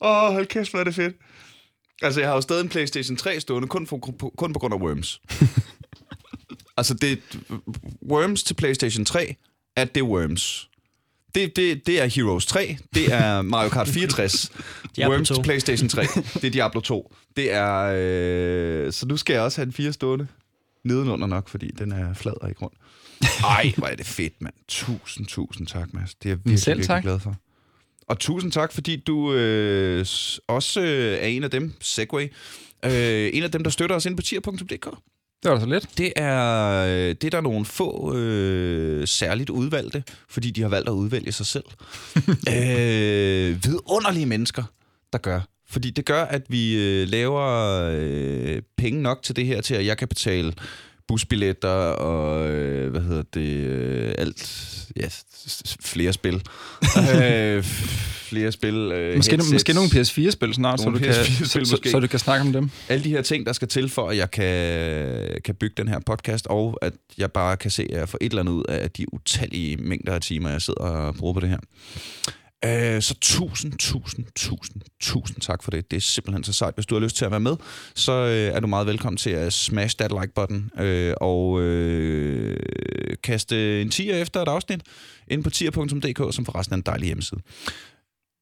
Åh, 0.00 0.24
oh, 0.24 0.32
hold 0.32 0.46
kæft, 0.46 0.70
hvor 0.70 0.80
er 0.80 0.84
det 0.84 0.94
fedt. 0.94 1.16
Altså, 2.02 2.20
jeg 2.20 2.28
har 2.28 2.34
jo 2.34 2.40
stadig 2.40 2.62
en 2.62 2.68
Playstation 2.68 3.16
3 3.16 3.40
stående, 3.40 3.68
kun, 3.68 3.86
for, 3.86 3.96
kun 4.36 4.52
på 4.52 4.58
grund 4.58 4.74
af 4.74 4.78
Worms. 4.78 5.20
altså, 6.78 6.94
det 6.94 7.18
Worms 8.10 8.42
til 8.42 8.54
Playstation 8.54 9.04
3, 9.04 9.36
at 9.76 9.94
det 9.94 10.00
er 10.00 10.04
Worms. 10.04 10.68
Det, 11.34 11.56
det, 11.56 11.86
det 11.86 12.00
er 12.00 12.06
Heroes 12.06 12.46
3, 12.46 12.78
det 12.94 13.12
er 13.12 13.42
Mario 13.42 13.68
Kart 13.68 13.88
64, 13.88 14.52
Diablo 14.96 15.14
Worms 15.14 15.28
2. 15.28 15.34
til 15.34 15.42
Playstation 15.42 15.88
3, 15.88 16.02
det 16.34 16.44
er 16.44 16.50
Diablo 16.50 16.80
2. 16.80 17.14
Det 17.36 17.52
er... 17.52 17.92
Øh, 17.96 18.92
så 18.92 19.06
nu 19.06 19.16
skal 19.16 19.34
jeg 19.34 19.42
også 19.42 19.58
have 19.58 19.66
en 19.66 19.72
4 19.72 19.92
stående 19.92 20.26
nedenunder 20.84 21.26
nok, 21.26 21.48
fordi 21.48 21.70
den 21.78 21.92
er 21.92 22.14
flad 22.14 22.42
og 22.42 22.48
ikke 22.48 22.60
rund. 22.60 22.72
Ej, 23.56 23.72
hvor 23.76 23.86
er 23.86 23.96
det 23.96 24.06
fedt, 24.06 24.42
mand. 24.42 24.54
Tusind, 24.68 25.26
tusind 25.26 25.66
tak, 25.66 25.94
Mads. 25.94 26.14
Det 26.14 26.28
er 26.28 26.30
jeg 26.30 26.38
virkelig, 26.38 26.58
selv 26.58 26.78
virkelig 26.78 26.86
tak. 26.86 27.02
glad 27.02 27.20
for. 27.20 27.36
Og 28.08 28.18
tusind 28.18 28.52
tak, 28.52 28.72
fordi 28.72 28.96
du 28.96 29.32
øh, 29.32 30.06
også 30.46 30.80
øh, 30.80 31.18
er 31.18 31.26
en 31.26 31.44
af 31.44 31.50
dem, 31.50 31.72
Segway, 31.80 32.32
øh, 32.84 33.30
en 33.32 33.42
af 33.42 33.50
dem, 33.50 33.62
der 33.62 33.70
støtter 33.70 33.96
os 33.96 34.06
ind 34.06 34.16
på 34.16 34.22
tier.dk. 34.22 34.88
Det 35.42 35.50
var 35.50 35.54
da 35.54 35.60
så 35.60 35.66
lidt. 35.66 35.98
Det 35.98 36.12
er, 36.16 36.74
øh, 36.86 37.08
det 37.08 37.24
er 37.24 37.30
der 37.30 37.40
nogle 37.40 37.64
få 37.64 38.14
øh, 38.16 39.06
særligt 39.06 39.50
udvalgte, 39.50 40.02
fordi 40.28 40.50
de 40.50 40.62
har 40.62 40.68
valgt 40.68 40.88
at 40.88 40.92
udvælge 40.92 41.32
sig 41.32 41.46
selv. 41.46 41.64
øh, 42.54 43.64
vidunderlige 43.64 44.26
mennesker, 44.26 44.62
der 45.12 45.18
gør. 45.18 45.40
Fordi 45.70 45.90
det 45.90 46.04
gør, 46.04 46.22
at 46.24 46.42
vi 46.48 46.76
øh, 46.76 47.08
laver 47.08 47.42
øh, 47.94 48.62
penge 48.78 49.02
nok 49.02 49.22
til 49.22 49.36
det 49.36 49.46
her, 49.46 49.60
til 49.60 49.74
at 49.74 49.86
jeg 49.86 49.98
kan 49.98 50.08
betale 50.08 50.52
busbilletter 51.08 51.68
og, 51.68 52.50
øh, 52.50 52.90
hvad 52.90 53.00
hedder 53.00 53.22
det, 53.34 53.48
øh, 53.56 54.14
alt, 54.18 54.64
ja, 54.96 55.08
flere 55.80 56.12
spil. 56.12 56.34
øh, 57.22 57.64
flere 58.28 58.52
spil, 58.52 58.74
øh, 58.74 59.16
Måske, 59.16 59.30
headsets. 59.32 59.52
måske 59.52 59.72
nogle 59.72 59.90
PS4-spil 59.90 60.54
snart, 60.54 60.80
så 60.80 60.90
du, 60.90 60.98
kan, 60.98 61.10
PS4-spil 61.10 61.66
så, 61.66 61.76
så, 61.84 61.90
så 61.90 62.00
du 62.00 62.06
kan 62.06 62.18
snakke 62.18 62.46
om 62.46 62.52
dem. 62.52 62.70
alle 62.88 63.04
de 63.04 63.08
her 63.08 63.22
ting, 63.22 63.46
der 63.46 63.52
skal 63.52 63.68
til 63.68 63.88
for, 63.88 64.08
at 64.08 64.16
jeg 64.16 64.30
kan, 64.30 65.40
kan 65.44 65.54
bygge 65.54 65.74
den 65.76 65.88
her 65.88 65.98
podcast, 66.06 66.46
og 66.46 66.78
at 66.82 66.92
jeg 67.18 67.32
bare 67.32 67.56
kan 67.56 67.70
se, 67.70 67.82
at 67.82 67.98
jeg 67.98 68.08
får 68.08 68.18
et 68.20 68.30
eller 68.30 68.42
andet 68.42 68.52
ud 68.52 68.64
af 68.68 68.90
de 68.90 69.14
utallige 69.14 69.76
mængder 69.76 70.14
af 70.14 70.20
timer, 70.20 70.50
jeg 70.50 70.62
sidder 70.62 70.80
og 70.80 71.14
bruger 71.14 71.34
på 71.34 71.40
det 71.40 71.48
her. 71.48 71.58
Øh, 72.64 73.02
så 73.02 73.14
tusind, 73.20 73.72
tusind, 73.78 74.26
tusind, 74.36 74.82
tusind 75.00 75.40
tak 75.40 75.62
for 75.62 75.70
det. 75.70 75.90
Det 75.90 75.96
er 75.96 76.00
simpelthen 76.00 76.44
så 76.44 76.52
sejt. 76.52 76.74
Hvis 76.74 76.86
du 76.86 76.94
har 76.94 77.00
lyst 77.00 77.16
til 77.16 77.24
at 77.24 77.30
være 77.30 77.40
med, 77.40 77.56
så 77.94 78.12
øh, 78.12 78.56
er 78.56 78.60
du 78.60 78.66
meget 78.66 78.86
velkommen 78.86 79.16
til 79.16 79.30
at 79.30 79.52
smash 79.52 79.96
that 79.96 80.12
like-button 80.12 80.82
øh, 80.82 81.14
og 81.20 81.62
øh, 81.62 82.56
kaste 83.22 83.82
en 83.82 83.90
tier 83.90 84.16
efter 84.16 84.42
et 84.42 84.48
afsnit 84.48 84.80
ind 85.28 85.44
på 85.44 85.50
tier.dk, 85.50 86.34
som 86.34 86.44
forresten 86.44 86.74
er 86.74 86.76
en 86.76 86.82
dejlig 86.86 87.06
hjemmeside. 87.06 87.40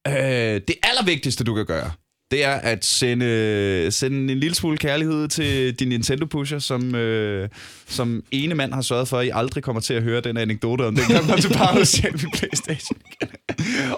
Øh, 0.07 0.61
det 0.67 0.75
allervigtigste, 0.83 1.43
du 1.43 1.55
kan 1.55 1.65
gøre, 1.65 1.91
det 2.31 2.43
er 2.43 2.53
at 2.53 2.85
sende, 2.85 3.91
sende 3.91 4.33
en 4.33 4.39
lille 4.39 4.55
smule 4.55 4.77
kærlighed 4.77 5.27
til 5.27 5.75
din 5.75 5.87
Nintendo 5.87 6.25
Pusher, 6.25 6.59
som, 6.59 6.95
øh, 6.95 7.49
som 7.87 8.23
ene 8.31 8.55
mand 8.55 8.73
har 8.73 8.81
sørget 8.81 9.07
for, 9.07 9.17
at 9.17 9.25
I 9.25 9.29
aldrig 9.33 9.63
kommer 9.63 9.81
til 9.81 9.93
at 9.93 10.03
høre 10.03 10.21
den 10.21 10.37
anekdote 10.37 10.81
om 10.81 10.95
den 10.95 11.05
gang, 11.07 11.27
man 11.27 11.41
til 11.41 11.53
bare 11.57 11.85
selv 11.85 12.19
Playstation. 12.33 12.97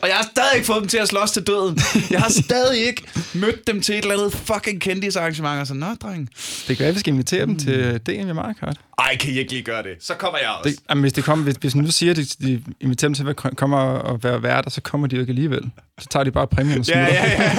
Og 0.01 0.07
jeg 0.07 0.16
har 0.16 0.24
stadig 0.32 0.49
ikke 0.55 0.66
fået 0.68 0.80
dem 0.82 0.88
til 0.88 0.97
at 0.97 1.07
slås 1.07 1.32
til 1.32 1.43
døden. 1.47 1.78
Jeg 2.12 2.20
har 2.22 2.30
stadig 2.30 2.88
ikke 2.88 3.03
mødt 3.34 3.68
dem 3.68 3.82
til 3.82 3.95
et 3.95 4.01
eller 4.01 4.18
andet 4.18 4.34
fucking 4.34 4.82
kendisarrangement. 4.82 5.62
Og 5.62 5.68
så, 5.68 5.74
nå, 5.74 5.86
dreng. 6.01 6.30
Det 6.68 6.78
kan 6.78 6.84
være, 6.84 6.93
vi 6.93 6.99
skal 6.99 7.14
invitere 7.14 7.45
dem 7.45 7.60
til 7.60 7.99
DM 8.05 8.30
i 8.30 8.34
Mario 8.34 8.53
Kart. 8.60 8.78
Ej, 8.99 9.18
kan 9.18 9.32
I 9.34 9.38
ikke 9.39 9.51
lige 9.51 9.64
gøre 9.64 9.84
det? 9.84 9.91
Så 9.99 10.14
kommer 10.14 10.39
jeg 10.39 10.49
også. 10.49 10.70
Det, 10.70 10.80
jamen, 10.89 11.01
hvis, 11.01 11.14
det 11.14 11.24
kommer, 11.24 11.43
hvis, 11.43 11.55
hvis 11.55 11.76
nu 11.76 11.91
siger, 11.91 12.12
at 12.12 12.18
de, 12.18 12.24
de 12.26 12.64
inviterer 12.82 13.07
dem 13.10 13.14
til 13.14 13.22
at 13.24 13.26
være- 13.26 13.55
komme 13.55 13.78
og 13.78 14.24
være 14.24 14.43
værter, 14.43 14.70
så 14.70 14.82
kommer 14.82 15.07
de 15.07 15.16
jo 15.16 15.22
ikke 15.22 15.32
alligevel. 15.32 15.62
Så 15.99 16.07
tager 16.12 16.24
de 16.24 16.32
bare 16.32 16.47
præmien 16.47 16.80
og 16.80 16.86
Ja, 16.88 17.05
smutter. 17.05 17.24
ja, 17.24 17.43
ja. 17.43 17.51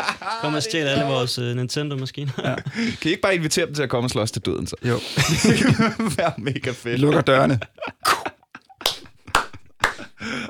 Kom 0.40 0.54
og 0.54 0.62
stjæl 0.62 0.86
alle 0.86 1.04
vores 1.04 1.38
uh, 1.38 1.44
Nintendo-maskiner. 1.44 2.32
Kan 2.74 3.04
I 3.04 3.08
ikke 3.08 3.22
bare 3.22 3.34
invitere 3.34 3.66
dem 3.66 3.74
til 3.74 3.82
at 3.82 3.88
komme 3.88 4.06
og 4.06 4.10
slås 4.10 4.30
til 4.30 4.42
døden, 4.42 4.66
så? 4.66 4.76
Jo, 4.84 4.94
Det 5.42 5.58
kan 5.58 5.94
være 6.16 6.32
mega 6.38 6.70
fedt. 6.70 7.00
lukker 7.00 7.20
dørene. 7.20 7.60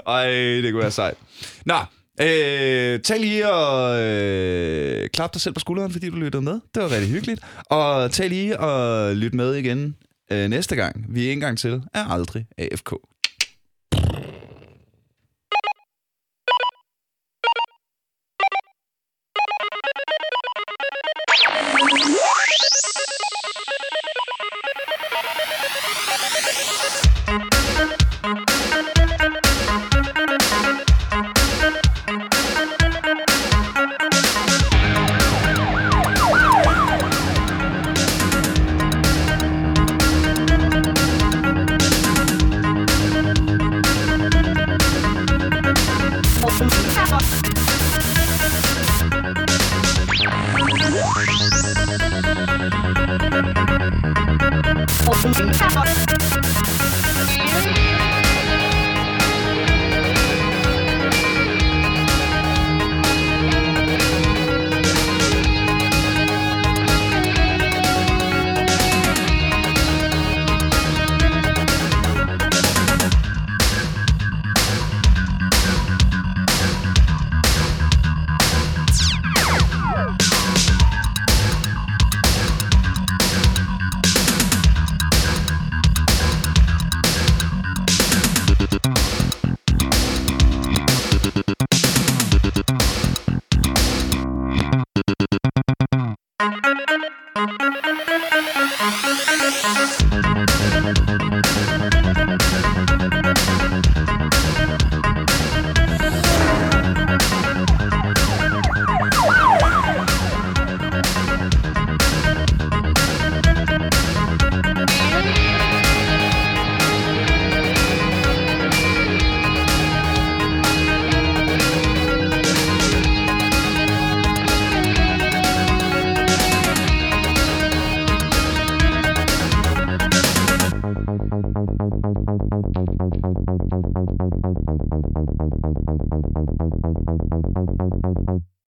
Ej, 0.07 0.31
det 0.31 0.73
kunne 0.73 0.83
være 0.83 0.91
sejt. 0.91 1.16
Nå, 1.64 1.75
øh, 2.21 3.01
tag 3.01 3.21
lige 3.21 3.53
og 3.53 4.01
øh, 4.03 5.09
klap 5.09 5.35
dig 5.35 5.41
selv 5.41 5.55
på 5.55 5.61
skulderen, 5.61 5.93
fordi 5.93 6.11
du 6.11 6.16
lyttede 6.16 6.43
med. 6.43 6.61
Det 6.75 6.83
var 6.83 6.91
rigtig 6.91 7.11
hyggeligt. 7.11 7.43
Og 7.71 8.11
tag 8.12 8.29
lige 8.29 8.61
og 8.61 9.16
lyt 9.16 9.35
med 9.35 9.55
igen 9.55 9.97
øh, 10.33 10.49
næste 10.49 10.77
gang. 10.77 11.07
Vi 11.09 11.29
er 11.29 11.33
en 11.33 11.41
gang 11.41 11.59
til 11.59 11.83
er 11.95 12.05
aldrig 12.05 12.47
AFK. 12.59 12.93